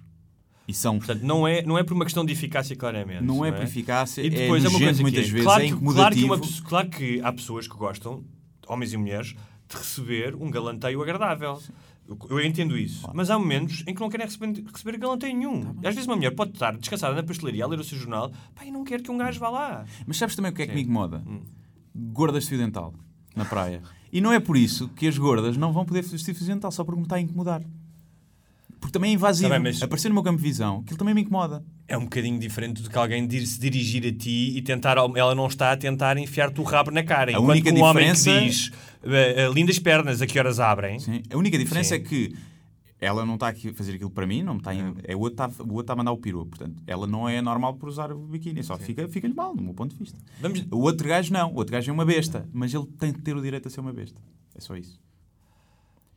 E 0.69 0.75
são. 0.75 0.99
Portanto, 0.99 1.23
não 1.23 1.47
é, 1.47 1.63
não 1.63 1.79
é 1.79 1.85
por 1.85 1.95
uma 1.95 2.05
questão 2.05 2.25
de 2.25 2.33
eficácia, 2.33 2.75
claramente. 2.75 3.23
Não 3.23 3.45
é 3.45 3.53
por 3.53 3.63
eficácia, 3.63 4.23
E 4.23 4.27
é 4.27 4.31
depois 4.31 4.65
é 4.65 4.69
uma 4.69 4.73
nojento 4.73 4.85
coisa 4.85 4.97
que 4.97 5.03
muitas 5.03 5.29
é, 5.29 5.31
vezes, 5.31 5.45
claro 5.45 5.63
é 5.63 5.67
que, 5.67 5.73
incomodativo. 5.73 6.27
Claro 6.27 6.43
que, 6.43 6.49
uma 6.49 6.69
claro 6.69 6.91
que 6.91 7.21
há 7.21 7.33
pessoas 7.33 7.69
que 7.69 7.77
gostam, 7.77 8.25
homens 8.67 8.93
e 8.93 8.97
mulheres, 8.97 9.35
de 9.69 9.77
receber 9.77 10.35
um 10.35 10.51
galanteio 10.51 11.01
agradável. 11.01 11.61
Eu, 12.09 12.19
eu 12.31 12.41
entendo 12.45 12.77
isso. 12.79 13.09
Mas 13.15 13.31
há 13.31 13.39
momentos 13.39 13.83
em 13.87 13.95
que 13.95 14.01
não 14.01 14.09
querem 14.09 14.27
receber, 14.27 14.65
receber 14.73 14.99
galanteio 14.99 15.37
nenhum. 15.37 15.75
Tá 15.75 15.89
às 15.89 15.95
vezes 15.95 16.07
uma 16.07 16.17
mulher 16.17 16.31
pode 16.31 16.53
estar 16.53 16.77
descansada 16.77 17.15
na 17.15 17.23
pastelaria 17.23 17.65
a 17.65 17.67
ler 17.67 17.81
o 17.81 17.85
seu 17.85 17.99
jornal 17.99 18.31
e 18.65 18.71
não 18.71 18.85
quer 18.85 19.03
que 19.03 19.11
um 19.11 19.19
gajo 19.19 19.41
vá 19.41 19.49
lá. 19.49 19.85
Mas 20.07 20.17
sabes 20.17 20.37
também 20.37 20.53
o 20.53 20.55
que 20.55 20.63
é 20.63 20.67
que 20.67 20.73
Sim. 20.73 20.77
me 20.77 20.83
incomoda? 20.83 21.23
Hum. 21.27 21.43
Gordas 21.95 22.45
de 22.45 22.51
fio 22.51 22.59
dental 22.59 22.95
na 23.35 23.45
praia. 23.45 23.83
E 24.13 24.21
não 24.21 24.33
é 24.33 24.41
por 24.41 24.57
isso 24.57 24.89
que 24.89 25.07
as 25.07 25.19
gordas 25.19 25.57
não 25.57 25.73
vão 25.73 25.85
poder 25.85 26.03
vestir 26.03 26.35
fio 26.35 26.47
dental, 26.47 26.71
só 26.71 26.85
porque 26.85 26.99
me 26.99 27.05
está 27.05 27.17
a 27.17 27.21
incomodar. 27.21 27.63
Porque 28.81 28.93
também 28.93 29.11
é 29.11 29.15
invasivo. 29.15 29.49
Tá 29.49 29.55
bem, 29.59 29.63
mas- 29.73 29.83
Aparecer 29.83 30.09
no 30.09 30.15
meu 30.15 30.23
campo 30.23 30.37
de 30.39 30.43
visão, 30.43 30.81
aquilo 30.81 30.99
também 30.99 31.15
me 31.15 31.23
incomoda. 31.23 31.65
É 31.89 31.97
um 31.97 32.03
bocadinho 32.05 32.39
diferente 32.39 32.83
do 32.83 32.91
que 32.91 32.97
alguém 32.99 33.27
dir- 33.27 33.47
se 33.47 33.59
dirigir 33.59 34.07
a 34.07 34.13
ti 34.13 34.57
e 34.57 34.63
tentar. 34.63 34.97
Ela 34.97 35.35
não 35.35 35.47
está 35.47 35.73
a 35.73 35.77
tentar 35.77 36.17
enfiar-te 36.19 36.61
o 36.61 36.65
rabo 36.65 36.91
na 36.91 37.03
cara. 37.03 37.31
A 37.31 37.35
Enquanto 37.35 37.51
única 37.51 37.71
um 37.75 37.83
homem 37.83 38.07
que 38.11 38.13
diferença- 38.15 38.41
diz 38.47 38.71
"Eh, 39.03 39.45
eh, 39.45 39.49
lindas 39.53 39.79
pernas, 39.79 40.21
a 40.23 40.27
que 40.27 40.39
horas 40.39 40.61
abrem? 40.61 40.99
Sim. 40.99 41.23
A 41.33 41.37
única 41.37 41.57
diferença 41.59 41.91
Sim. 41.97 42.01
é 42.03 42.05
que 42.05 42.37
ela 43.01 43.25
não 43.27 43.35
está 43.35 43.49
aqui 43.49 43.69
a 43.69 43.75
fazer 43.75 43.95
aquilo 43.95 44.11
para 44.11 44.27
mim, 44.27 44.43
não 44.43 44.57
está 44.59 44.75
em- 44.75 44.95
é 45.05 45.15
o 45.17 45.21
outro 45.21 45.45
está, 45.45 45.63
o 45.63 45.69
outro 45.69 45.81
está 45.81 45.93
a 45.93 45.97
mandar 45.97 46.13
o 46.13 46.19
peru. 46.19 46.45
Portanto, 46.47 46.83
ela 46.87 47.07
não 47.07 47.29
é 47.29 47.41
normal 47.41 47.75
por 47.75 47.89
usar 47.89 48.11
o 48.13 48.19
biquíni, 48.27 48.63
só 48.63 48.77
fica- 48.79 49.09
fica-lhe 49.09 49.35
mal, 49.35 49.55
do 49.57 49.63
meu 49.63 49.75
ponto 49.75 49.93
de 49.93 49.99
vista. 49.99 50.19
Vamos- 50.41 50.65
O 50.71 50.79
outro 50.81 51.07
gajo 51.09 51.33
não, 51.33 51.51
o 51.53 51.57
outro 51.57 51.73
gajo 51.73 51.91
é 51.91 51.93
uma 51.95 52.05
besta, 52.05 52.49
mas 52.53 52.73
ele 52.75 52.87
tem 52.99 53.13
de 53.13 53.21
ter 53.21 53.37
o 53.37 53.41
direito 53.43 53.69
a 53.69 53.71
ser 53.71 53.81
uma 53.81 53.93
besta. 53.93 54.21
É 54.55 54.61
só 54.61 54.77
isso. 54.77 54.99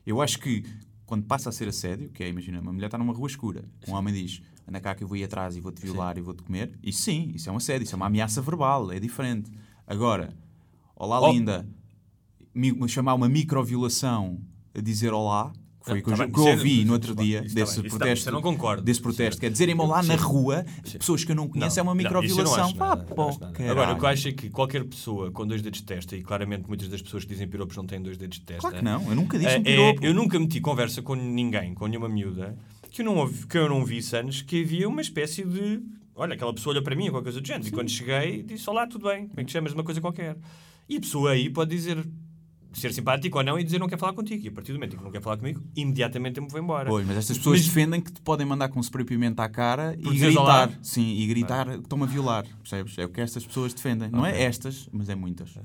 Eu 0.06 0.22
acho 0.22 0.40
que 0.40 0.64
quando 1.10 1.24
passa 1.26 1.50
a 1.50 1.52
ser 1.52 1.68
assédio, 1.68 2.10
que 2.10 2.24
é, 2.24 2.30
imagina, 2.30 2.62
uma 2.62 2.72
mulher 2.72 2.86
está 2.86 2.98
numa 2.98 3.12
rua 3.14 3.28
escura, 3.28 3.66
um 3.88 3.94
homem 3.94 4.14
diz, 4.14 4.42
anda 4.68 4.80
cá 4.80 4.94
que 4.94 5.04
eu 5.04 5.08
vou 5.08 5.18
ir 5.18 5.24
atrás 5.24 5.56
e 5.58 5.60
vou-te 5.60 5.82
violar 5.82 6.18
e 6.18 6.22
vou-te 6.22 6.44
comer, 6.44 6.78
isso 6.84 7.02
sim, 7.02 7.32
isso 7.34 7.50
é 7.50 7.52
um 7.52 7.58
assédio, 7.58 7.84
isso 7.84 7.96
é 7.96 7.98
uma 7.98 8.06
ameaça 8.06 8.42
verbal, 8.42 8.92
é 8.92 9.00
diferente. 9.00 9.52
Agora, 9.88 10.32
olá 10.96 11.20
Oh. 11.20 11.32
linda, 11.32 11.68
mi- 12.54 12.88
chamar 12.88 13.16
uma 13.16 13.28
microviolação 13.28 14.40
a 14.74 14.80
dizer 14.82 15.12
olá, 15.14 15.52
foi 15.82 15.94
Não, 15.94 16.00
o 16.00 16.04
que 16.04 16.10
eu, 16.10 16.18
tá 16.18 16.24
bem, 16.24 16.32
que 16.34 16.40
eu 16.40 16.48
é- 16.48 16.52
ouvi 16.52 16.86
no 16.86 16.94
outro 16.94 17.16
tá 17.16 17.22
dia, 17.24 17.40
isso 17.46 17.56
tá 17.56 17.62
desse 17.62 17.72
isso 17.80 17.84
tá 17.84 17.90
protesto. 17.98 18.30
eu 18.30 18.34
não 18.34 18.42
concordo. 18.42 18.82
Desse 18.84 19.02
protesto, 19.02 19.40
quer 19.42 19.50
dizerem-me 19.50 19.82
olá 19.82 20.04
na 20.04 20.18
Sim. 20.18 20.24
rua, 20.24 20.66
pessoas 20.98 21.24
que 21.24 21.32
eu 21.32 21.36
não 21.36 21.48
conheço, 21.48 21.80
é 21.80 21.82
uma 21.84 21.94
Não, 21.96 22.02
eu 22.02 22.04
não 22.12 22.22
microviolação. 22.22 22.74
Pá, 22.74 22.98
pô. 22.98 23.30
Agora, 23.70 23.94
o 23.94 23.98
que 23.98 24.04
eu 24.06 24.10
acho 24.10 24.28
é 24.28 24.32
que 24.34 24.50
qualquer 24.50 24.84
pessoa 24.84 25.32
com 25.32 25.48
dois 25.48 25.62
dedos 25.62 25.80
de 25.80 25.86
testa, 25.86 26.16
e 26.16 26.22
claramente 26.22 26.68
muitas 26.68 26.88
das 26.90 27.02
pessoas 27.02 27.24
que 27.24 27.30
dizem 27.32 27.48
piropos 27.48 27.76
não 27.78 27.86
têm 27.86 28.02
dois 28.02 28.18
dedos 28.18 28.38
de 28.40 28.46
testa. 28.46 28.62
Claro 28.62 28.76
que 28.78 28.84
não, 28.84 29.10
eu 29.10 29.16
nunca 29.16 29.38
disse 29.40 29.56
é- 29.56 29.60
um 29.60 29.64
piropo. 29.64 30.06
é- 30.06 30.10
eu 30.10 30.14
nunca 30.14 30.40
meti 30.40 30.60
conversa 30.60 31.02
com 31.02 31.16
ninguém, 31.16 31.74
com 31.74 31.88
nenhuma 31.88 32.10
miúda, 32.10 32.58
que 32.92 33.02
eu 33.02 33.06
não, 33.06 33.18
ouvi, 33.18 33.48
que 33.48 33.58
eu 33.58 33.70
não 33.70 33.86
vi 33.86 34.00
anos 34.14 34.42
que 34.42 34.62
havia 34.64 34.88
uma 34.90 35.02
espécie 35.02 35.44
de. 35.46 35.82
Olha, 36.16 36.34
aquela 36.34 36.54
pessoa 36.54 36.74
olha 36.76 36.84
para 36.84 36.96
mim 36.96 37.06
ou 37.06 37.12
qualquer 37.12 37.26
coisa 37.26 37.40
do 37.42 37.48
género. 37.48 37.68
E 37.68 37.72
quando 37.72 37.90
cheguei, 37.90 38.44
disse: 38.44 38.70
Olá, 38.70 38.86
tudo 38.86 39.08
bem, 39.08 39.28
como 39.30 39.40
é 39.40 39.44
que 39.46 39.52
chamas? 39.52 39.72
Uma 39.74 39.84
coisa 39.84 40.02
qualquer. 40.02 40.36
E 40.90 40.98
a 40.98 41.00
pessoa 41.00 41.32
aí 41.32 41.50
pode 41.50 41.70
dizer. 41.74 42.06
Ser 42.72 42.94
simpático 42.94 43.38
ou 43.38 43.44
não 43.44 43.60
e 43.60 43.64
dizer 43.64 43.80
não 43.80 43.88
quer 43.88 43.98
falar 43.98 44.14
contigo. 44.14 44.46
E 44.46 44.50
a 44.50 44.52
partir 44.52 44.72
do 44.72 44.76
momento 44.76 44.94
em 44.94 44.98
que 45.00 45.04
não 45.04 45.12
quer 45.12 45.22
falar 45.22 45.38
comigo, 45.38 45.62
imediatamente 45.76 46.38
eu 46.38 46.44
me 46.44 46.50
vou 46.50 46.60
embora. 46.60 46.88
Pois, 46.88 47.06
mas 47.06 47.18
estas 47.18 47.38
pessoas 47.38 47.60
Mas- 47.60 47.68
defendem 47.68 48.00
que 48.00 48.12
te 48.12 48.22
podem 48.22 48.46
mandar 48.46 48.70
com 48.70 48.80
spray 48.80 49.06
pimenta 49.06 49.44
à 49.44 49.50
cara 49.50 49.98
Por 50.02 50.14
e 50.14 50.18
gritar. 50.18 50.72
Sim, 50.82 51.16
e 51.16 51.26
gritar 51.28 51.68
que 51.68 51.80
estão-me 51.80 52.04
a 52.04 52.08
violar. 52.08 52.46
Percebes? 52.60 52.98
É 52.98 53.06
o 53.06 53.10
que 53.10 53.22
estas 53.22 53.46
pessoas 53.46 53.74
defendem. 53.74 54.10
Não 54.10 54.26
é 54.26 54.44
estas, 54.44 54.88
mas 54.92 55.10
é 55.10 55.16
muitas. 55.16 55.58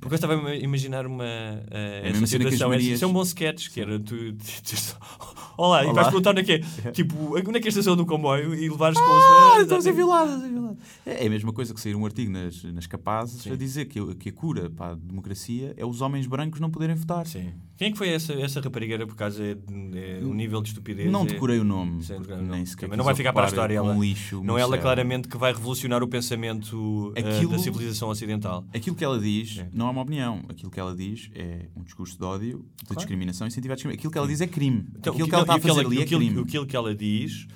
Porque 0.00 0.14
eu 0.14 0.16
estava 0.16 0.48
a 0.48 0.54
imaginar 0.54 1.06
uma. 1.06 1.24
Uh, 1.24 2.04
a 2.04 2.08
essa 2.08 2.26
situação. 2.26 2.68
Marias. 2.68 2.96
Isso 2.96 3.04
é 3.04 3.08
um 3.08 3.12
bom 3.12 3.22
sketch, 3.22 3.70
que 3.70 3.80
era 3.80 3.98
tu. 3.98 4.14
Olá, 5.58 5.82
e 5.82 5.86
Olá. 5.86 5.94
vais 5.94 6.06
perguntar 6.06 6.30
onde 6.30 6.40
é 6.40 6.44
que 6.44 6.52
é. 6.52 6.58
Tipo, 6.92 7.36
onde 7.36 7.58
é 7.58 7.60
que 7.60 7.66
é 7.66 7.68
a 7.68 7.68
estação 7.70 7.96
do 7.96 8.06
comboio 8.06 8.54
e 8.54 8.68
levares 8.68 8.96
com 8.96 9.04
Ah, 9.04 9.58
estão 9.60 9.78
a 9.78 9.80
ser 9.82 9.92
violadas, 9.92 10.34
a 10.36 10.40
ser 10.40 10.48
violadas. 10.50 10.78
É 11.04 11.26
a 11.26 11.30
mesma 11.30 11.52
coisa 11.52 11.74
que 11.74 11.80
sair 11.80 11.96
um 11.96 12.04
artigo 12.06 12.30
nas, 12.30 12.62
nas 12.62 12.86
capazes 12.86 13.42
Sim. 13.42 13.50
a 13.52 13.56
dizer 13.56 13.86
que, 13.86 13.98
a- 13.98 14.14
que 14.14 14.28
a 14.28 14.32
cura 14.32 14.70
para 14.70 14.92
a 14.92 14.94
democracia 14.94 15.74
é 15.76 15.84
os 15.84 16.00
homens 16.00 16.28
brancos 16.28 16.60
não 16.60 16.70
poderem 16.70 16.94
votar. 16.94 17.26
Sim. 17.26 17.50
Quem 17.76 17.88
é 17.88 17.90
que 17.92 17.98
foi 17.98 18.08
essa, 18.08 18.32
essa 18.34 18.60
rapariga? 18.60 19.04
Por 19.06 19.14
causa 19.16 19.42
é, 19.42 19.56
é, 19.94 20.20
o 20.24 20.32
nível 20.34 20.60
de 20.62 20.68
estupidez. 20.68 21.10
Não 21.10 21.22
é- 21.22 21.26
decorei 21.26 21.58
o 21.58 21.64
nome, 21.64 22.04
Sim, 22.04 22.18
não. 22.28 22.42
nem 22.42 22.64
sequer 22.64 22.88
não 22.96 23.04
vai 23.04 23.14
ficar 23.16 23.32
para 23.32 23.44
a 23.46 23.48
história. 23.48 23.80
com 23.80 23.86
Ela, 23.90 23.98
lixo, 23.98 24.40
não 24.44 24.56
é 24.58 24.60
ela 24.60 24.78
claramente 24.78 25.26
que 25.28 25.36
vai 25.36 25.52
revolucionar 25.52 26.02
o 26.04 26.08
pensamento 26.08 27.12
uh, 27.16 27.18
Aquilo- 27.18 27.50
da 27.52 27.58
civilização 27.58 28.08
ocidental. 28.10 28.64
Aquilo 28.72 28.94
que 28.94 29.04
ela 29.04 29.18
diz 29.18 29.58
É. 29.58 29.68
não 29.72 29.88
é 29.88 29.90
uma 29.90 30.02
opinião. 30.02 30.42
Aquilo 30.48 30.70
que 30.70 30.78
ela 30.78 30.94
diz 30.94 31.30
é 31.34 31.66
um 31.76 31.82
discurso 31.82 32.16
de 32.16 32.24
ódio, 32.24 32.64
de 32.76 32.84
Claro. 32.86 32.96
discriminação 32.98 33.46
e 33.46 33.48
incentivar 33.48 33.72
a 33.72 33.76
discriminação. 33.76 33.98
Aquilo 33.98 34.12
que 34.12 34.18
ela 34.18 34.28
diz 34.28 34.40
é 34.40 34.46
crime. 34.46 34.86
Então, 34.96 35.12
aquilo 35.12 35.26
o 35.26 35.28
que 35.28 35.34
ela 35.34 35.44
está 35.56 35.70
a 35.70 35.74
fazer 35.74 35.86
ali 35.86 35.98
é 36.00 36.02
aquilo- 36.02 36.20
crime. 36.20 36.40
Aquilo 36.42 36.66
que 36.66 36.76
ela 36.76 36.94
diz, 36.94 37.46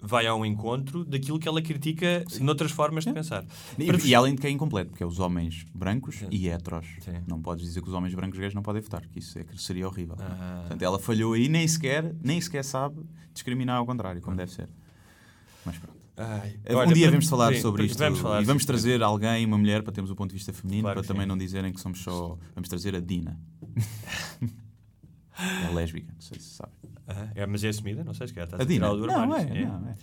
vai 0.00 0.26
ao 0.26 0.44
encontro 0.44 1.04
daquilo 1.04 1.38
que 1.38 1.46
ela 1.46 1.62
critica 1.62 2.24
noutras 2.40 2.72
formas 2.72 3.04
de 3.04 3.12
pensar. 3.12 3.44
E, 3.78 3.86
Para 3.86 3.98
e 4.04 4.14
além 4.14 4.34
de 4.34 4.40
que 4.40 4.46
é 4.46 4.50
incompleto, 4.50 4.90
porque 4.90 5.02
é 5.02 5.06
os 5.06 5.18
homens 5.20 5.64
brancos 5.74 6.24
e 6.30 6.48
heteros. 6.48 6.86
Não 7.26 7.40
podes 7.40 7.64
dizer 7.64 7.80
que 7.82 7.88
os 7.88 7.94
homens 7.94 8.14
brancos 8.14 8.38
gays 8.38 8.52
não 8.54 8.62
podem 8.62 8.82
votar, 8.82 9.02
que 9.06 9.18
isso 9.20 9.38
é 9.38 9.44
que 9.44 9.60
seria 9.62 9.86
horrível. 9.86 10.16
Ah. 10.18 10.56
Portanto, 10.62 10.82
ela 10.82 10.98
falhou 10.98 11.34
aí, 11.34 11.48
nem 11.48 11.66
sequer, 11.68 12.14
nem 12.22 12.40
sequer 12.40 12.64
sabe 12.64 13.00
discriminar 13.32 13.76
ao 13.78 13.86
contrário, 13.86 14.20
como 14.20 14.36
deve 14.36 14.50
ser. 14.52 14.68
Mas 15.64 15.78
pronto. 15.78 16.02
Ai, 16.14 16.56
um 16.68 16.76
olha, 16.76 16.92
dia 16.92 17.04
para- 17.04 17.10
vamos 17.12 17.26
falar 17.28 17.54
sim, 17.54 17.60
sobre 17.62 17.86
isto 17.86 17.98
vamos 17.98 18.18
falar 18.18 18.42
e 18.42 18.44
vamos 18.44 18.66
trazer 18.66 19.02
alguém, 19.02 19.46
uma 19.46 19.56
mulher, 19.56 19.82
para 19.82 19.92
termos 19.94 20.10
o 20.10 20.14
ponto 20.14 20.28
de 20.30 20.34
vista 20.36 20.52
feminino, 20.52 20.82
Claro 20.82 20.98
para 21.00 21.06
também 21.08 21.22
sim. 21.22 21.28
não 21.28 21.38
dizerem 21.38 21.72
que 21.72 21.80
somos 21.80 22.00
só. 22.02 22.36
Vamos 22.54 22.68
trazer 22.68 22.94
a 22.94 23.00
Dina. 23.00 23.40
é 25.38 25.74
lésbica, 25.74 26.12
não 26.12 26.20
sei 26.20 26.38
se 26.38 26.50
sabe. 26.56 26.72
Ah, 27.08 27.28
é, 27.34 27.46
mas 27.46 27.64
é 27.64 27.68
assumida? 27.68 28.04
Não 28.04 28.14
sei 28.14 28.26
se 28.28 28.34
calhar 28.34 28.46
estás 28.46 28.60
A 28.60 28.64
a 28.64 28.66
Dina? 28.66 28.88
do 28.88 29.06
Não, 29.06 29.14
armário. 29.20 29.48
é, 29.48 29.52
sim, 29.60 29.64
não, 29.66 29.88
é. 29.88 29.94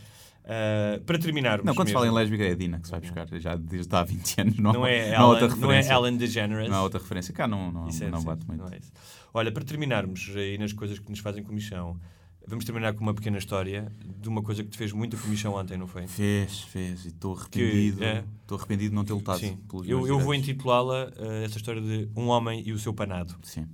Ah, 0.52 1.02
para 1.06 1.20
terminarmos 1.20 1.66
Não, 1.66 1.76
quando 1.76 1.88
se 1.90 1.94
fala 1.94 2.06
em 2.06 2.10
mesmo- 2.10 2.18
lésbica 2.20 2.44
é 2.44 2.52
a 2.52 2.56
Dina 2.56 2.80
que 2.80 2.86
se 2.88 2.92
vai 2.92 3.00
buscar, 3.02 3.28
já 3.40 3.56
desde 3.56 3.96
há 3.96 4.04
20 4.04 4.42
anos. 4.42 4.58
Não, 4.58 4.74
Não 4.74 4.88
é 4.88 5.18
não 5.18 5.38
Ellen- 5.38 5.56
não 5.58 5.72
é. 5.72 5.88
Ellen 5.88 6.18
DeGeneres? 6.18 6.70
Não 6.70 6.78
há 6.78 6.82
outra 6.84 7.00
referência. 7.00 7.34
Cá 7.34 7.48
não, 7.48 7.72
não, 7.72 7.88
Isso 7.88 8.04
é- 8.04 8.10
não 8.10 8.20
sim, 8.20 8.26
bate 8.26 8.48
muito. 8.48 8.62
não 8.64 8.68
é. 8.70 8.80
Olha, 9.34 9.52
para 9.52 9.64
terminarmos 9.64 10.32
aí 10.36 10.58
nas 10.58 10.74
coisas 10.74 10.98
que 10.98 11.10
nos 11.10 11.20
fazem 11.20 11.44
comissão, 11.44 12.00
vamos 12.48 12.66
terminar 12.66 12.94
com 12.94 13.02
uma 13.02 13.14
pequena 13.14 13.38
história 13.38 13.92
de 14.20 14.28
uma 14.28 14.42
coisa 14.42 14.64
que 14.64 14.70
te 14.72 14.78
fez 14.78 14.92
muita 14.92 15.16
comissão 15.18 15.54
ontem, 15.54 15.78
não 15.78 15.86
foi? 15.86 16.08
Fez, 16.08 16.62
fez, 16.64 17.06
e 17.06 17.10
estou 17.10 17.36
arrependido. 17.38 18.04
é. 18.04 18.24
Estou 18.42 18.58
arrependido 18.58 18.90
de 18.90 18.96
não 18.96 19.06
ter 19.06 19.14
lutado 19.14 19.40
Sim. 19.40 19.60
Eu, 19.86 20.08
eu 20.08 20.20
vou 20.20 20.34
intitulá-la 20.34 21.12
eh, 21.16 21.44
essa 21.46 21.58
história 21.58 21.80
de 21.82 22.10
Um 22.16 22.28
Homem 22.30 22.64
e 22.66 22.74
o 22.74 22.80
Seu 22.80 22.92
Panado. 22.92 23.36
Sim. 23.44 23.68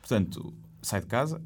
Portanto, 0.00 0.54
sai 0.82 1.00
de 1.00 1.06
casa, 1.06 1.42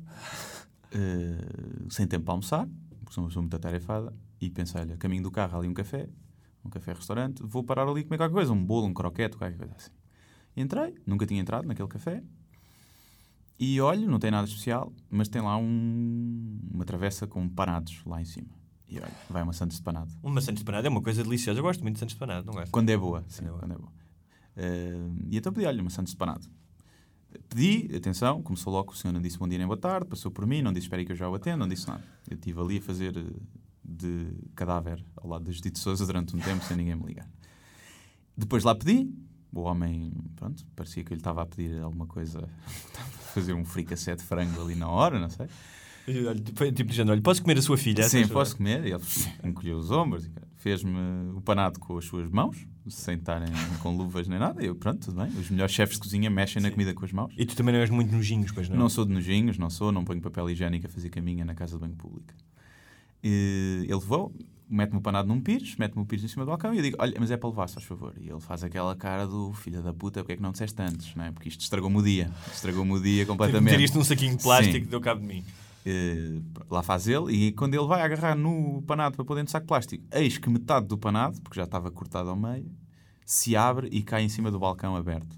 eh, 0.93 1.87
sem 1.91 2.07
tempo 2.07 2.25
para 2.25 2.35
almoçar, 2.35 2.69
porque 3.01 3.15
sou 3.15 3.23
uma 3.25 3.29
pessoa 3.29 3.43
muito 3.43 3.57
atarefada, 3.57 4.13
e 4.41 4.51
pensei, 4.51 4.81
olha, 4.81 4.97
caminho 4.97 5.23
do 5.23 5.31
carro, 5.31 5.59
ali 5.59 5.69
um 5.69 5.75
café, 5.75 6.09
um 6.65 6.71
café-restaurante, 6.71 7.43
vou 7.43 7.63
parar 7.65 7.87
ali 7.89 8.01
e 8.01 8.05
comer 8.05 8.19
qualquer 8.19 8.35
coisa, 8.35 8.53
um 8.53 8.65
bolo, 8.65 8.87
um 8.87 8.95
croquete, 8.95 9.37
qualquer 9.37 9.57
coisa 9.57 9.75
assim. 9.77 9.91
Entrei, 10.57 10.95
nunca 11.07 11.27
tinha 11.27 11.41
entrado 11.41 11.67
naquele 11.67 11.89
café, 11.89 12.23
e 13.59 13.81
olho, 13.81 14.11
não 14.11 14.19
tem 14.19 14.31
nada 14.31 14.47
especial, 14.47 14.93
mas 15.09 15.29
tem 15.29 15.41
lá 15.41 15.57
um- 15.57 16.59
uma 16.73 16.85
travessa 16.85 17.27
com 17.27 17.49
panados 17.49 18.03
lá 18.05 18.21
em 18.21 18.25
cima. 18.25 18.49
E 18.89 18.99
olha, 18.99 19.13
vai 19.31 19.43
uma 19.43 19.53
Santos 19.53 19.77
de 19.79 19.83
panado. 19.83 20.11
Uma 20.23 20.41
Santos 20.41 20.59
de 20.61 20.65
Panado 20.67 20.87
é 20.87 20.91
uma 20.91 21.01
coisa 21.01 21.23
deliciosa. 21.23 21.59
Eu 21.59 21.63
gosto 21.63 21.81
muito 21.81 21.95
de 21.95 22.01
Santos 22.01 22.15
de 22.15 22.19
Panado, 22.19 22.47
não 22.47 22.53
gosto? 22.53 22.71
Quando 22.71 22.91
é 22.91 22.97
boa, 22.97 23.25
sim, 23.29 23.47
quando 23.47 23.73
é 23.73 23.77
boa. 23.79 23.93
Eh, 24.57 25.09
e 25.31 25.39
então 25.39 25.51
pedi, 25.53 25.65
olha, 25.67 25.81
uma 25.81 25.89
Santos 25.91 26.13
de 26.13 26.19
panado. 26.19 26.47
Pedi, 27.49 27.95
atenção, 27.95 28.43
começou 28.43 28.73
logo, 28.73 28.93
o 28.93 28.97
senhor 28.97 29.13
não 29.13 29.21
disse 29.21 29.39
bom 29.39 29.49
dia 29.49 29.59
nem 29.59 29.67
boa 29.67 29.77
tarde, 29.77 30.07
passou 30.07 30.31
por 30.31 30.47
mim, 30.47 30.63
não 30.63 30.73
disse 30.73 30.87
espera 30.87 31.01
aí 31.01 31.07
que 31.07 31.13
eu 31.13 31.17
já 31.17 31.29
o 31.29 31.35
atendo, 31.35 31.59
não 31.59 31.69
disse 31.69 31.87
nada. 31.87 32.03
Eu 32.29 32.35
estive 32.35 32.61
ali 32.61 32.79
a 32.79 32.83
fazer 32.83 33.17
eh, 33.17 33.25
de 33.85 34.27
cadáver 34.55 35.05
ao 35.17 35.29
lado 35.29 35.45
da 35.45 35.53
Judite 35.53 35.79
Souza 35.79 36.07
durante 36.07 36.35
um 36.35 36.41
tempo 36.41 36.65
sem 36.65 36.77
ninguém 36.77 36.97
me 36.97 37.05
ligar. 37.05 37.29
Depois 38.37 38.65
lá 38.65 38.75
pedi, 38.75 39.13
o 39.53 39.61
homem, 39.61 40.13
pronto, 40.37 40.65
parecia 40.75 41.05
que 41.05 41.13
ele 41.13 41.21
estava 41.21 41.43
a 41.43 41.47
pedir 41.47 41.81
alguma 41.81 42.07
coisa, 42.07 42.39
estava 42.87 43.09
a 43.09 43.33
fazer 43.35 43.53
um 43.53 43.65
fricassé 43.65 44.17
de 44.17 44.23
frango 44.23 44.63
ali 44.63 44.75
na 44.75 44.89
hora, 44.89 45.19
não 45.19 45.29
sei. 45.29 45.47
Foi 46.57 46.73
tipo 46.73 46.91
dizendo, 46.91 47.13
olha, 47.13 47.23
posso 47.23 47.43
comer 47.43 47.59
a 47.59 47.63
sua 47.63 47.77
filha? 47.77 48.03
Sim, 48.09 48.27
posso 48.27 48.57
comer. 48.57 48.85
E 48.85 48.93
ele 48.93 49.03
encolheu 49.45 49.79
os 49.79 49.91
ombros, 49.91 50.29
fez-me 50.57 50.99
o 51.35 51.41
panado 51.41 51.79
com 51.79 51.97
as 51.97 52.05
suas 52.05 52.29
mãos, 52.31 52.67
sem 52.89 53.17
estarem 53.17 53.49
com 53.81 53.97
luvas 53.97 54.27
nem 54.29 54.39
nada. 54.39 54.63
E 54.63 54.67
eu, 54.67 54.75
pronto, 54.75 55.07
tudo 55.07 55.21
bem. 55.23 55.31
Os 55.39 55.51
melhores 55.51 55.73
chefes 55.75 55.97
de 55.97 56.03
cozinha 56.03 56.31
mexem 56.31 56.61
na 56.61 56.71
comida 56.71 56.93
com 56.95 57.05
as 57.05 57.13
mãos. 57.13 57.33
E 57.37 57.47
tu 57.47 57.55
também 57.55 57.73
não 57.75 57.81
és 57.81 57.91
muito 57.91 58.13
nojinhos, 58.13 58.51
pois 58.53 58.69
não? 58.69 58.77
Não 58.77 58.89
sou 58.89 59.05
de 59.05 59.13
nojinhos, 59.13 59.59
não 59.59 59.71
sou, 59.71 59.93
não 59.93 60.05
ponho 60.05 60.21
papel 60.21 60.51
higiênico 60.51 60.87
a 60.87 60.91
fazer 60.91 61.11
caminha 61.11 61.45
na 61.45 61.55
casa 61.55 61.75
de 61.75 61.81
banho 61.81 61.95
pública. 61.95 62.35
E 63.23 63.85
ele 63.85 63.95
levou, 63.95 64.35
mete-me 64.69 64.99
o 64.99 65.01
panado 65.01 65.29
num 65.29 65.41
pires, 65.41 65.77
mete-me 65.77 66.03
o 66.03 66.07
pires 66.07 66.25
em 66.25 66.29
cima 66.29 66.45
do 66.45 66.49
balcão 66.49 66.75
e 66.75 66.79
eu 66.79 66.83
digo: 66.83 66.97
Olha, 66.99 67.15
mas 67.21 67.31
é 67.31 67.37
para 67.37 67.49
levar, 67.49 67.69
se 67.69 67.75
faz 67.75 67.87
favor. 67.87 68.15
E 68.21 68.29
ele 68.29 68.41
faz 68.41 68.65
aquela 68.65 68.97
cara 68.97 69.27
do 69.27 69.53
filho 69.53 69.83
da 69.83 69.93
puta, 69.93 70.21
porque 70.21 70.33
é 70.33 70.37
que 70.37 70.43
não 70.43 70.51
disseste 70.51 70.81
antes? 70.83 71.15
Não 71.15 71.25
é? 71.25 71.31
Porque 71.31 71.49
isto 71.49 71.61
estragou-me 71.61 71.99
o 71.99 72.03
dia, 72.03 72.31
estragou-me 72.53 72.93
o 72.93 73.01
dia 73.01 73.27
completamente. 73.27 73.71
meter 73.71 73.85
isto 73.85 73.99
num 73.99 74.05
saquinho 74.05 74.37
de 74.37 74.43
plástico 74.43 74.85
Sim. 74.85 74.91
deu 74.91 75.01
cabo 75.01 75.21
de 75.21 75.27
mim. 75.27 75.45
Eh, 75.85 76.41
lá 76.71 76.83
faz 76.83 77.09
ele, 77.09 77.33
e 77.33 77.53
quando 77.53 77.75
ele 77.75 77.87
vai 77.87 78.03
agarrar 78.03 78.37
no 78.37 78.83
panado 78.83 79.17
para 79.17 79.25
pôr 79.25 79.35
dentro 79.35 79.49
do 79.49 79.53
saco 79.53 79.67
plástico, 79.67 80.05
eis 80.13 80.39
que 80.39 80.49
metade 80.49 80.87
do 80.87 80.97
panado, 80.97 81.41
porque 81.41 81.59
já 81.59 81.65
estava 81.65 81.91
cortado 81.91 82.31
ao 82.31 82.37
meio, 82.37 82.71
se 83.27 83.57
abre 83.57 83.89
e 83.91 84.03
cai 84.03 84.23
em 84.23 84.29
cima 84.29 84.51
do 84.51 84.61
balcão 84.61 84.95
aberto. 84.95 85.37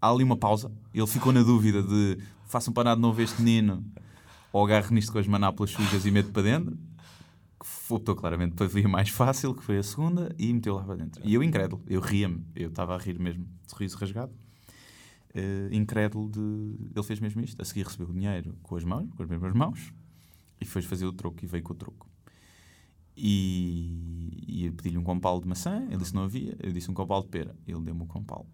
Há 0.00 0.10
ali 0.10 0.24
uma 0.24 0.36
pausa. 0.36 0.70
Ele 0.92 1.06
ficou 1.06 1.32
na 1.32 1.42
dúvida 1.42 1.82
de 1.82 2.18
faça 2.46 2.70
um 2.70 2.74
panado 2.74 3.00
novo 3.00 3.22
este 3.22 3.40
menino 3.40 3.84
ou 4.52 4.64
agarro 4.64 4.92
nisto 4.92 5.12
com 5.12 5.18
as 5.18 5.26
manápolas 5.26 5.70
sujas 5.70 6.04
e 6.04 6.10
meto 6.10 6.32
para 6.32 6.42
dentro. 6.42 6.76
Que 7.58 7.94
optou 7.94 8.16
claramente 8.16 8.54
para 8.54 8.66
via 8.66 8.88
mais 8.88 9.08
fácil, 9.08 9.54
que 9.54 9.62
foi 9.62 9.78
a 9.78 9.82
segunda, 9.82 10.34
e 10.36 10.52
meteu 10.52 10.74
lá 10.74 10.82
para 10.82 10.96
dentro. 10.96 11.22
E 11.24 11.32
eu 11.32 11.42
incrédulo, 11.42 11.82
eu 11.86 12.00
ria-me, 12.00 12.44
eu 12.56 12.68
estava 12.68 12.94
a 12.94 12.98
rir 12.98 13.18
mesmo, 13.18 13.46
sorriso 13.66 13.96
rasgado. 13.96 14.32
Eh, 15.34 15.68
incrédulo 15.72 16.28
de. 16.28 16.40
Ele 16.94 17.02
fez 17.02 17.18
mesmo 17.18 17.40
isto. 17.40 17.60
A 17.60 17.64
seguir 17.64 17.84
recebeu 17.84 18.08
o 18.08 18.12
dinheiro 18.12 18.54
com 18.62 18.76
as 18.76 18.84
mãos, 18.84 19.08
com 19.14 19.22
as 19.22 19.28
mesmas 19.28 19.52
mãos, 19.54 19.92
e 20.60 20.64
foi 20.64 20.82
fazer 20.82 21.06
o 21.06 21.12
troco 21.12 21.42
e 21.42 21.46
veio 21.46 21.64
com 21.64 21.72
o 21.72 21.76
troco. 21.76 22.08
E, 23.16 24.44
e 24.46 24.66
eu 24.66 24.72
pedi-lhe 24.72 24.98
um 24.98 25.04
compal 25.04 25.40
de 25.40 25.46
maçã, 25.46 25.84
ele 25.88 25.98
disse 25.98 26.10
que 26.12 26.16
não 26.16 26.24
havia, 26.24 26.56
eu 26.58 26.72
disse 26.72 26.90
um 26.90 26.94
compal 26.94 27.22
de 27.22 27.28
pera, 27.28 27.54
ele 27.66 27.80
deu-me 27.80 28.02
o 28.02 28.06
compal. 28.06 28.46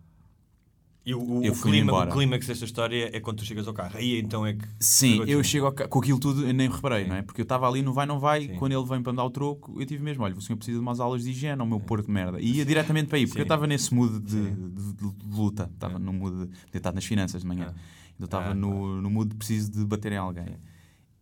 E 1.08 1.14
o, 1.14 1.22
o, 1.38 1.42
Eu 1.42 1.54
o 1.54 1.56
clima, 1.62 1.78
embora. 1.90 2.10
o 2.10 2.12
clímax 2.12 2.46
desta 2.46 2.66
história 2.66 3.08
é 3.16 3.18
quando 3.18 3.38
tu 3.38 3.44
chegas 3.46 3.66
ao 3.66 3.72
carro. 3.72 3.96
Aí 3.96 4.18
então 4.20 4.44
é 4.44 4.52
que. 4.52 4.64
Sim, 4.78 5.22
eu 5.26 5.42
chego 5.42 5.64
ao 5.64 5.72
ca- 5.72 5.88
com 5.88 6.00
aquilo 6.00 6.20
tudo, 6.20 6.46
eu 6.46 6.52
nem 6.52 6.68
reparei, 6.68 7.06
não 7.06 7.16
é? 7.16 7.22
Porque 7.22 7.40
eu 7.40 7.44
estava 7.44 7.66
ali 7.66 7.80
no 7.80 7.94
vai, 7.94 8.04
não 8.04 8.18
vai, 8.20 8.48
quando 8.58 8.72
ele 8.72 8.84
vem 8.84 9.02
para 9.02 9.12
me 9.12 9.16
dar 9.16 9.24
o 9.24 9.30
troco, 9.30 9.74
eu 9.80 9.86
tive 9.86 10.02
mesmo, 10.02 10.22
olha, 10.24 10.34
o 10.34 10.40
senhor 10.42 10.58
precisa 10.58 10.76
de 10.76 10.82
umas 10.82 11.00
aulas 11.00 11.22
de 11.24 11.30
higiene, 11.30 11.58
ao 11.60 11.66
meu 11.66 11.80
porto 11.80 12.04
de 12.06 12.12
merda. 12.12 12.38
E 12.40 12.56
ia 12.58 12.64
diretamente 12.64 13.08
para 13.08 13.16
aí, 13.16 13.24
porque 13.26 13.38
Sim. 13.38 13.40
eu 13.40 13.44
estava 13.44 13.66
nesse 13.66 13.94
mood 13.94 14.18
de, 14.20 14.50
de- 14.50 14.92
de- 14.92 15.14
luta, 15.34 15.70
estava 15.72 15.98
no 15.98 16.12
mood 16.12 16.46
de 16.46 16.76
estado 16.76 16.94
nas 16.96 17.04
finanças 17.06 17.40
de 17.40 17.46
manhã. 17.48 17.74
Eu 18.20 18.26
estava 18.26 18.50
Ah, 18.50 18.54
no, 18.54 19.00
no 19.00 19.08
mood 19.08 19.30
de 19.30 19.36
preciso 19.36 19.70
de 19.70 19.84
bater 19.86 20.12
em 20.12 20.16
alguém. 20.18 20.58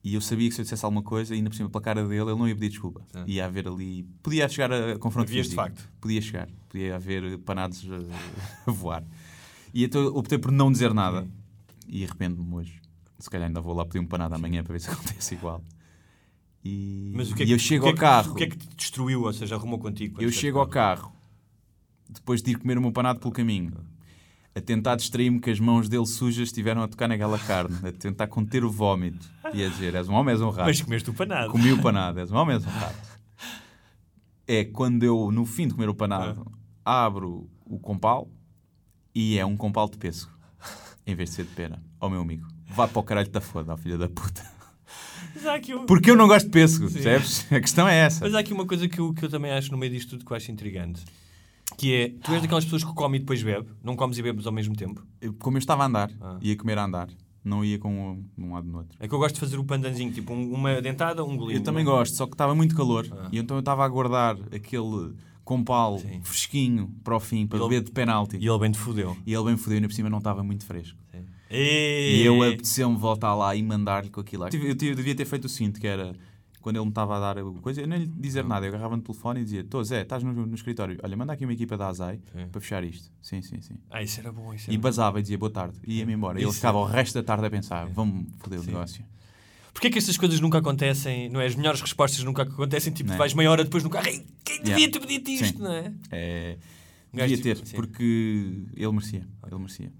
E 0.02 0.14
eu 0.14 0.20
sabia 0.20 0.48
que 0.48 0.54
se 0.54 0.60
eu 0.60 0.64
dissesse 0.64 0.84
alguma 0.84 1.02
coisa, 1.02 1.34
ainda 1.34 1.50
por 1.50 1.56
cima 1.56 1.68
pela 1.68 1.82
cara 1.82 2.02
dele, 2.06 2.22
ele 2.30 2.38
não 2.38 2.48
ia 2.48 2.54
pedir 2.54 2.70
desculpa. 2.70 3.02
Ia 3.26 3.44
haver 3.46 3.66
ali. 3.68 4.04
Podia 4.22 4.48
chegar 4.48 4.72
a 4.72 4.98
confronto 4.98 5.28
Havias 5.28 5.48
de 5.48 5.54
facto. 5.54 5.88
Podia 6.00 6.20
chegar. 6.20 6.48
Podia 6.68 6.94
haver 6.96 7.38
panados 7.38 7.84
a 8.66 8.70
voar. 8.70 9.04
E 9.76 9.84
então 9.84 10.06
optei 10.16 10.38
por 10.38 10.50
não 10.50 10.72
dizer 10.72 10.94
nada. 10.94 11.28
E 11.86 12.02
arrependo-me 12.02 12.54
hoje. 12.54 12.80
Se 13.18 13.28
calhar 13.28 13.46
ainda 13.46 13.60
vou 13.60 13.74
lá 13.74 13.84
pedir 13.84 13.98
um 13.98 14.06
panado 14.06 14.34
amanhã 14.34 14.64
para 14.64 14.72
ver 14.72 14.80
se 14.80 14.88
acontece 14.90 15.34
igual. 15.34 15.62
E, 16.64 17.12
Mas 17.14 17.30
o 17.30 17.34
que 17.34 17.42
é 17.42 17.44
e 17.44 17.48
que, 17.48 17.52
eu 17.52 17.58
chego 17.58 17.82
que 17.82 17.88
é 17.88 17.90
ao 17.90 17.94
que- 17.94 18.00
carro. 18.00 18.32
O 18.32 18.34
que 18.36 18.44
é 18.44 18.46
que 18.48 18.56
te 18.56 18.74
destruiu, 18.74 19.24
ou 19.24 19.32
seja, 19.34 19.54
arrumou 19.54 19.78
contigo? 19.78 20.22
Eu 20.22 20.30
chego 20.32 20.58
ao 20.60 20.66
carro, 20.66 21.12
depois 22.08 22.40
de 22.42 22.52
ir 22.52 22.54
comer 22.58 22.78
o 22.78 22.80
meu 22.80 22.90
panado 22.90 23.20
pelo 23.20 23.30
caminho, 23.32 23.72
a 24.54 24.60
tentar 24.62 24.96
distrair-me 24.96 25.38
que 25.40 25.50
as 25.50 25.60
mãos 25.60 25.90
dele 25.90 26.06
sujas 26.06 26.48
estiveram 26.48 26.80
a 26.82 26.88
tocar 26.88 27.06
naquela 27.06 27.38
carne, 27.38 27.76
a 27.86 27.92
tentar 27.92 28.28
conter 28.28 28.64
o 28.64 28.70
vómito 28.70 29.28
e 29.52 29.62
a 29.62 29.68
dizer: 29.68 29.94
és 29.94 30.08
um 30.08 30.14
homem, 30.14 30.32
és 30.32 30.40
um 30.40 30.48
rato. 30.48 30.64
Mas 30.68 30.80
comeste 30.80 31.10
o 31.10 31.12
panado. 31.12 31.52
Comi 31.52 31.70
o 31.70 31.82
panado, 31.82 32.18
és 32.18 32.32
um 32.32 32.36
homem, 32.36 32.56
és 32.56 32.64
um 32.64 32.70
rato. 32.70 33.18
É 34.46 34.64
quando 34.64 35.02
eu, 35.02 35.30
no 35.30 35.44
fim 35.44 35.68
de 35.68 35.74
comer 35.74 35.90
o 35.90 35.94
panado, 35.94 36.50
abro 36.82 37.50
o 37.66 37.78
compal 37.78 38.30
e 39.18 39.38
é 39.38 39.46
um 39.46 39.56
compal 39.56 39.88
de 39.88 39.96
pêssego, 39.96 40.30
em 41.06 41.14
vez 41.14 41.30
de 41.30 41.36
ser 41.36 41.44
de 41.44 41.50
pera. 41.54 41.80
Ó 41.98 42.08
meu 42.10 42.20
amigo, 42.20 42.46
vá 42.68 42.86
para 42.86 43.00
o 43.00 43.02
caralho 43.02 43.30
da 43.30 43.40
foda, 43.40 43.72
ó 43.72 43.76
filha 43.78 43.96
da 43.96 44.08
puta. 44.10 44.44
Porque 45.86 46.10
eu 46.10 46.16
não 46.16 46.26
gosto 46.28 46.46
de 46.46 46.52
pêssego, 46.52 46.90
percebes? 46.90 47.50
A 47.52 47.60
questão 47.60 47.88
é 47.88 47.96
essa. 47.96 48.24
Mas 48.24 48.34
há 48.34 48.38
aqui 48.40 48.52
uma 48.52 48.66
coisa 48.66 48.88
que 48.88 48.98
eu, 48.98 49.12
que 49.14 49.24
eu 49.24 49.28
também 49.28 49.50
acho 49.52 49.70
no 49.72 49.78
meio 49.78 49.92
disto 49.92 50.10
tudo 50.10 50.24
que 50.24 50.32
eu 50.32 50.36
acho 50.36 50.50
intrigante. 50.50 51.02
Que 51.76 51.94
é, 51.94 52.08
tu 52.22 52.32
és 52.32 52.42
daquelas 52.42 52.64
pessoas 52.64 52.84
que 52.84 52.92
come 52.94 53.16
e 53.16 53.20
depois 53.20 53.42
bebe, 53.42 53.68
não 53.82 53.96
comes 53.96 54.18
e 54.18 54.22
bebes 54.22 54.46
ao 54.46 54.52
mesmo 54.52 54.74
tempo. 54.76 55.02
Eu- 55.20 55.34
Como 55.34 55.56
eu 55.56 55.58
estava 55.58 55.82
a 55.82 55.86
andar, 55.86 56.10
Ah. 56.20 56.38
ia 56.40 56.56
comer 56.56 56.78
a 56.78 56.84
andar, 56.84 57.08
não 57.44 57.64
ia 57.64 57.78
com 57.78 57.90
um, 58.12 58.24
um 58.38 58.54
lado 58.54 58.66
no 58.68 58.78
outro. 58.78 58.96
É 59.00 59.08
que 59.08 59.14
eu 59.14 59.18
gosto 59.18 59.34
de 59.34 59.40
fazer 59.40 59.56
o 59.58 59.64
pandanzinho, 59.64 60.12
tipo 60.12 60.32
um- 60.32 60.52
uma 60.52 60.80
dentada, 60.80 61.24
um 61.24 61.36
golinho. 61.36 61.58
Eu 61.58 61.64
também 61.64 61.84
gosto, 61.84 62.14
só 62.16 62.26
que 62.26 62.32
estava 62.34 62.54
muito 62.54 62.74
calor 62.76 63.06
Ah. 63.10 63.28
e 63.32 63.38
então 63.38 63.56
eu 63.56 63.60
estava 63.60 63.84
a 63.84 63.88
guardar 63.88 64.36
aquele 64.54 65.12
compal 65.46 65.98
fresquinho 66.22 66.92
para 67.02 67.16
o 67.16 67.20
fim, 67.20 67.46
para 67.46 67.58
E 67.58 67.62
ele- 67.62 67.68
beber 67.70 67.84
de 67.86 67.92
penalti. 67.92 68.36
E 68.36 68.46
ele 68.46 68.58
bem 68.58 68.70
te 68.70 68.78
fodeu. 68.78 69.16
E 69.24 69.32
ele 69.32 69.44
bem 69.44 69.56
fodeu, 69.56 69.76
ainda 69.76 69.88
por 69.88 69.94
cima 69.94 70.10
não 70.10 70.18
estava 70.18 70.42
muito 70.42 70.66
fresco. 70.66 70.98
E, 71.50 72.18
E 72.18 72.22
eu 72.26 72.42
apeteceu-me 72.42 72.96
voltar 72.98 73.34
lá 73.34 73.54
e 73.54 73.62
mandar-lhe 73.62 74.10
com 74.10 74.20
aquilo. 74.20 74.42
lá. 74.42 74.50
Eu, 74.52 74.60
eu 74.66 74.74
devia 74.74 75.14
ter 75.14 75.24
feito 75.24 75.44
o 75.44 75.48
seguinte, 75.48 75.78
que 75.80 75.86
era 75.86 76.12
quando 76.60 76.74
ele 76.76 76.84
me 76.84 76.90
estava 76.90 77.16
a 77.16 77.20
dar 77.20 77.38
a 77.38 77.44
coisa, 77.62 77.80
eu 77.80 77.86
nem 77.86 78.00
lhe 78.00 78.06
dizer 78.08 78.42
nada, 78.44 78.66
eu 78.66 78.70
agarrava 78.70 78.96
no 78.96 79.02
telefone 79.02 79.40
e 79.40 79.44
dizia: 79.44 79.62
Tô 79.62 79.82
Zé, 79.84 80.02
estás 80.02 80.24
no, 80.24 80.32
no 80.32 80.54
escritório, 80.56 80.98
olha, 81.04 81.16
manda 81.16 81.32
aqui 81.32 81.44
uma 81.44 81.52
equipa 81.52 81.76
da 81.76 81.86
Azai 81.86 82.18
para 82.50 82.60
fechar 82.60 82.82
isto. 82.82 83.08
Sim, 83.22 83.40
sim, 83.42 83.60
sim. 83.60 83.74
Ah, 83.88 84.02
isso 84.02 84.18
era 84.18 84.32
bom. 84.32 84.52
Isso 84.52 84.68
E 84.68 84.72
era 84.72 84.78
bom. 84.78 84.82
basava 84.82 85.20
e 85.20 85.22
dizia 85.22 85.38
boa 85.38 85.50
tarde, 85.50 85.78
e 85.86 85.98
ia-me 85.98 86.12
embora. 86.12 86.40
E 86.40 86.42
ele 86.42 86.52
ficava 86.52 86.78
é- 86.78 86.80
o 86.80 86.84
resto 86.84 87.14
da 87.14 87.22
tarde 87.22 87.46
a 87.46 87.50
pensar: 87.50 87.86
vamos 87.90 88.26
foder 88.38 88.58
o 88.58 88.62
Sim. 88.64 88.72
negócio. 88.72 89.04
Porquê 89.76 89.88
é 89.88 89.90
que 89.90 89.98
estas 89.98 90.16
coisas 90.16 90.40
nunca 90.40 90.56
acontecem? 90.56 91.28
Não 91.28 91.38
é? 91.38 91.44
As 91.46 91.54
melhores 91.54 91.82
respostas 91.82 92.24
nunca 92.24 92.44
acontecem. 92.44 92.90
Tipo, 92.94 93.08
Não 93.10 93.14
é? 93.16 93.18
vais 93.18 93.34
meia 93.34 93.50
hora 93.50 93.62
depois 93.62 93.84
no 93.84 93.90
carro. 93.90 94.06
Ei, 94.08 94.24
quem 94.42 94.62
devia 94.62 94.90
ter 94.90 94.98
pedido 95.00 95.28
isto, 95.30 95.58
Sim. 95.58 95.62
não 95.62 95.70
é? 95.70 95.92
É, 96.10 96.56
Um 97.12 97.16
devia 97.18 97.36
tipo- 97.36 97.42
ter, 97.60 97.66
sim. 97.66 97.76
porque 97.76 98.62
ele 98.74 98.90
merecia. 98.92 99.28
Ele 99.46 99.58
merecia. 99.58 99.92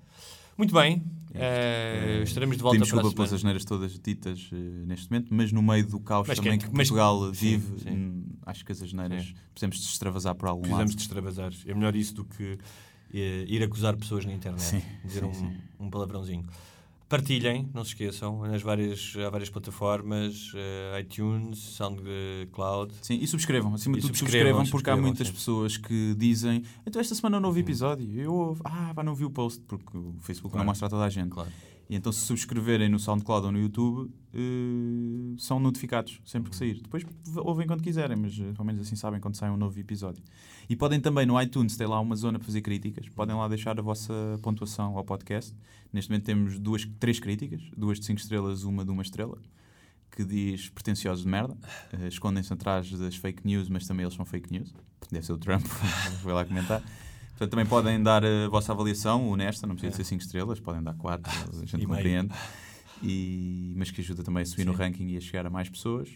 Muito 0.57 0.73
bem. 0.73 1.03
É 1.35 2.20
eh, 2.20 2.23
estaremos 2.23 2.57
de 2.57 2.62
volta 2.62 2.78
a 2.78 2.81
desculpa 2.81 3.12
pelas 3.12 3.31
asneiras 3.35 3.66
todas 3.66 3.98
ditas 3.98 4.48
eh, 4.51 4.57
neste 4.86 5.11
momento, 5.11 5.28
mas 5.35 5.53
no 5.53 5.61
meio 5.62 5.86
do 5.86 6.01
caos 6.01 6.27
Mas 6.27 6.39
que- 6.39 6.44
também 6.44 6.59
que, 6.59 6.65
mas- 6.73 6.89
Portugal 6.89 7.35
sim, 7.35 7.59
vive, 7.59 7.81
sim. 7.82 7.90
hum, 7.90 8.24
acho 8.47 8.65
que 8.65 8.73
as 8.73 8.82
asneiras 8.82 9.27
Sim. 9.27 9.35
precisamos 9.53 9.77
de 9.78 9.82
extravasar 9.85 10.35
por 10.35 10.48
algum 10.48 10.62
Precisamos 10.62 10.93
lado. 10.93 10.97
de 10.97 11.03
extravasar. 11.03 11.53
É 11.66 11.74
melhor 11.74 11.94
isso 11.94 12.15
do 12.15 12.24
que 12.24 12.57
eh, 13.12 13.44
ir 13.47 13.62
acusar 13.62 13.94
pessoas 13.98 14.24
na 14.24 14.32
internet. 14.32 14.62
Sim, 14.62 14.82
dizer 15.05 15.20
sim, 15.20 15.27
um, 15.27 15.35
sim. 15.35 15.57
um 15.78 15.90
palavrãozinho. 15.90 16.47
Partilhem, 17.09 17.69
não 17.73 17.85
se 17.85 17.91
esqueçam, 17.91 18.41
nas 18.43 18.62
várias, 18.62 19.15
há 19.24 19.31
várias 19.31 19.49
plataformas, 19.49 20.51
eh, 20.57 21.01
iTunes, 21.01 21.59
SoundCloud. 21.59 22.95
Sim, 23.01 23.19
e 23.20 23.27
subscrevam, 23.28 23.74
acima 23.74 23.97
E 23.97 24.01
de 24.01 24.07
tudo 24.09 24.16
subscrevam, 24.16 24.65
subscrevam, 24.65 24.70
porque 24.70 24.91
há 24.91 24.95
subscrevam, 24.95 25.03
muitas 25.03 25.28
sim. 25.28 25.33
pessoas 25.35 25.77
que 25.77 26.15
dizem 26.19 26.65
então 26.85 27.01
esta 27.01 27.15
semana 27.15 27.39
não 27.39 27.49
houve 27.49 27.61
episódio, 27.61 28.11
eu 28.20 28.33
ouvo, 28.35 28.61
ah, 28.65 28.93
pá, 28.95 29.05
não 29.05 29.15
vi 29.15 29.24
o 29.24 29.31
post, 29.31 29.62
porque 29.69 29.97
o 29.97 30.15
Facebook 30.20 30.51
Claro. 30.53 30.65
não 30.65 30.70
mostra 30.70 30.87
a 30.87 30.91
toda 30.91 31.05
a 31.05 31.09
gente. 31.09 31.31
Claro. 31.31 31.51
E 31.89 31.95
então 31.95 32.11
se 32.11 32.23
subscreverem 32.23 32.89
no 32.89 32.99
SoundCloud 32.99 33.47
ou 33.47 33.53
no 33.53 33.61
YouTube, 33.61 34.11
eh, 34.35 35.37
são 35.39 35.61
notificados 35.61 36.20
sempre 36.24 36.49
Uhum. 36.49 36.51
que 36.51 36.57
sair. 36.57 36.81
Depois 36.83 37.05
ouvem 37.37 37.65
quando 37.69 37.81
quiserem, 37.81 38.16
mas 38.16 38.37
eh, 38.37 38.53
pelo 38.53 38.65
menos 38.65 38.81
assim 38.81 38.97
sabem 38.97 39.20
quando 39.20 39.37
sai 39.37 39.51
um 39.51 39.57
novo 39.57 39.78
episódio. 39.78 40.24
E 40.69 40.74
podem 40.74 40.99
também 41.01 41.24
no 41.24 41.41
iTunes, 41.41 41.77
tem 41.77 41.87
lá 41.87 42.01
uma 42.01 42.16
zona 42.16 42.41
para 42.41 42.47
fazer 42.47 42.61
críticas, 42.61 43.09
podem 43.09 43.37
lá 43.37 43.47
deixar 43.47 43.78
a 43.78 43.83
vossa 43.83 44.12
pontuação 44.43 44.99
ao 44.99 45.05
podcast. 45.05 45.55
Neste 45.97 46.10
momento 46.10 46.24
temos 46.27 46.59
duas, 46.59 46.85
três 47.01 47.18
críticas, 47.18 47.62
duas 47.74 47.98
de 47.98 48.05
5 48.05 48.20
estrelas, 48.20 48.64
uma 48.64 48.85
de 48.85 48.90
uma 48.90 49.01
estrela, 49.01 49.39
que 50.10 50.27
diz 50.27 50.68
pretenciosos 50.68 51.24
de 51.24 51.31
merda, 51.31 51.56
eh, 51.90 52.09
escondem-se 52.09 52.52
atrás 52.52 52.90
das 52.90 53.16
fake 53.16 53.47
news, 53.47 53.70
mas 53.70 53.86
também 53.86 54.05
eles 54.05 54.14
são 54.14 54.23
fake 54.27 54.52
news. 54.52 54.74
Deve 55.10 55.24
ser 55.24 55.32
o 55.32 55.39
Trump, 55.39 55.64
foi 56.20 56.35
lá 56.35 56.44
comentar. 56.44 56.82
Portanto, 57.31 57.51
também 57.51 57.64
podem 57.64 58.02
dar 58.02 58.23
a 58.27 58.47
vossa 58.51 58.73
avaliação 58.73 59.27
honesta, 59.31 59.66
não 59.66 59.74
precisa 59.74 59.90
de 59.93 59.97
ser 59.97 60.05
5 60.05 60.23
estrelas, 60.23 60.60
podem 60.60 60.82
dar 60.82 60.93
4, 60.97 61.32
a 61.62 61.64
gente 61.64 61.82
E 61.85 61.86
compreende. 61.86 62.35
E, 63.02 63.73
mas 63.74 63.90
que 63.90 64.02
ajuda 64.02 64.23
também 64.23 64.43
a 64.43 64.47
subir 64.47 64.66
no 64.66 64.73
Sim. 64.73 64.78
ranking 64.78 65.09
e 65.09 65.16
a 65.16 65.20
chegar 65.23 65.47
a 65.47 65.51
mais 65.51 65.70
pessoas. 65.70 66.10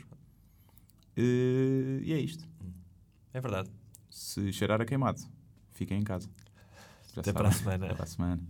Eh, 1.17 2.01
e 2.03 2.13
é 2.13 2.21
isto. 2.21 2.47
É 3.33 3.41
verdade. 3.41 3.71
Se 4.11 4.53
cheirar 4.53 4.79
a 4.79 4.85
queimado, 4.85 5.23
fiquem 5.73 5.99
em 5.99 6.05
casa. 6.05 6.29
Já 7.15 7.23
Até 7.23 7.33
sabem. 7.33 7.35
para 7.35 7.49
a 7.49 7.53
semana. 7.53 7.87
Até 7.87 7.95
para 7.95 8.05
a 8.05 8.09
semana. 8.09 8.43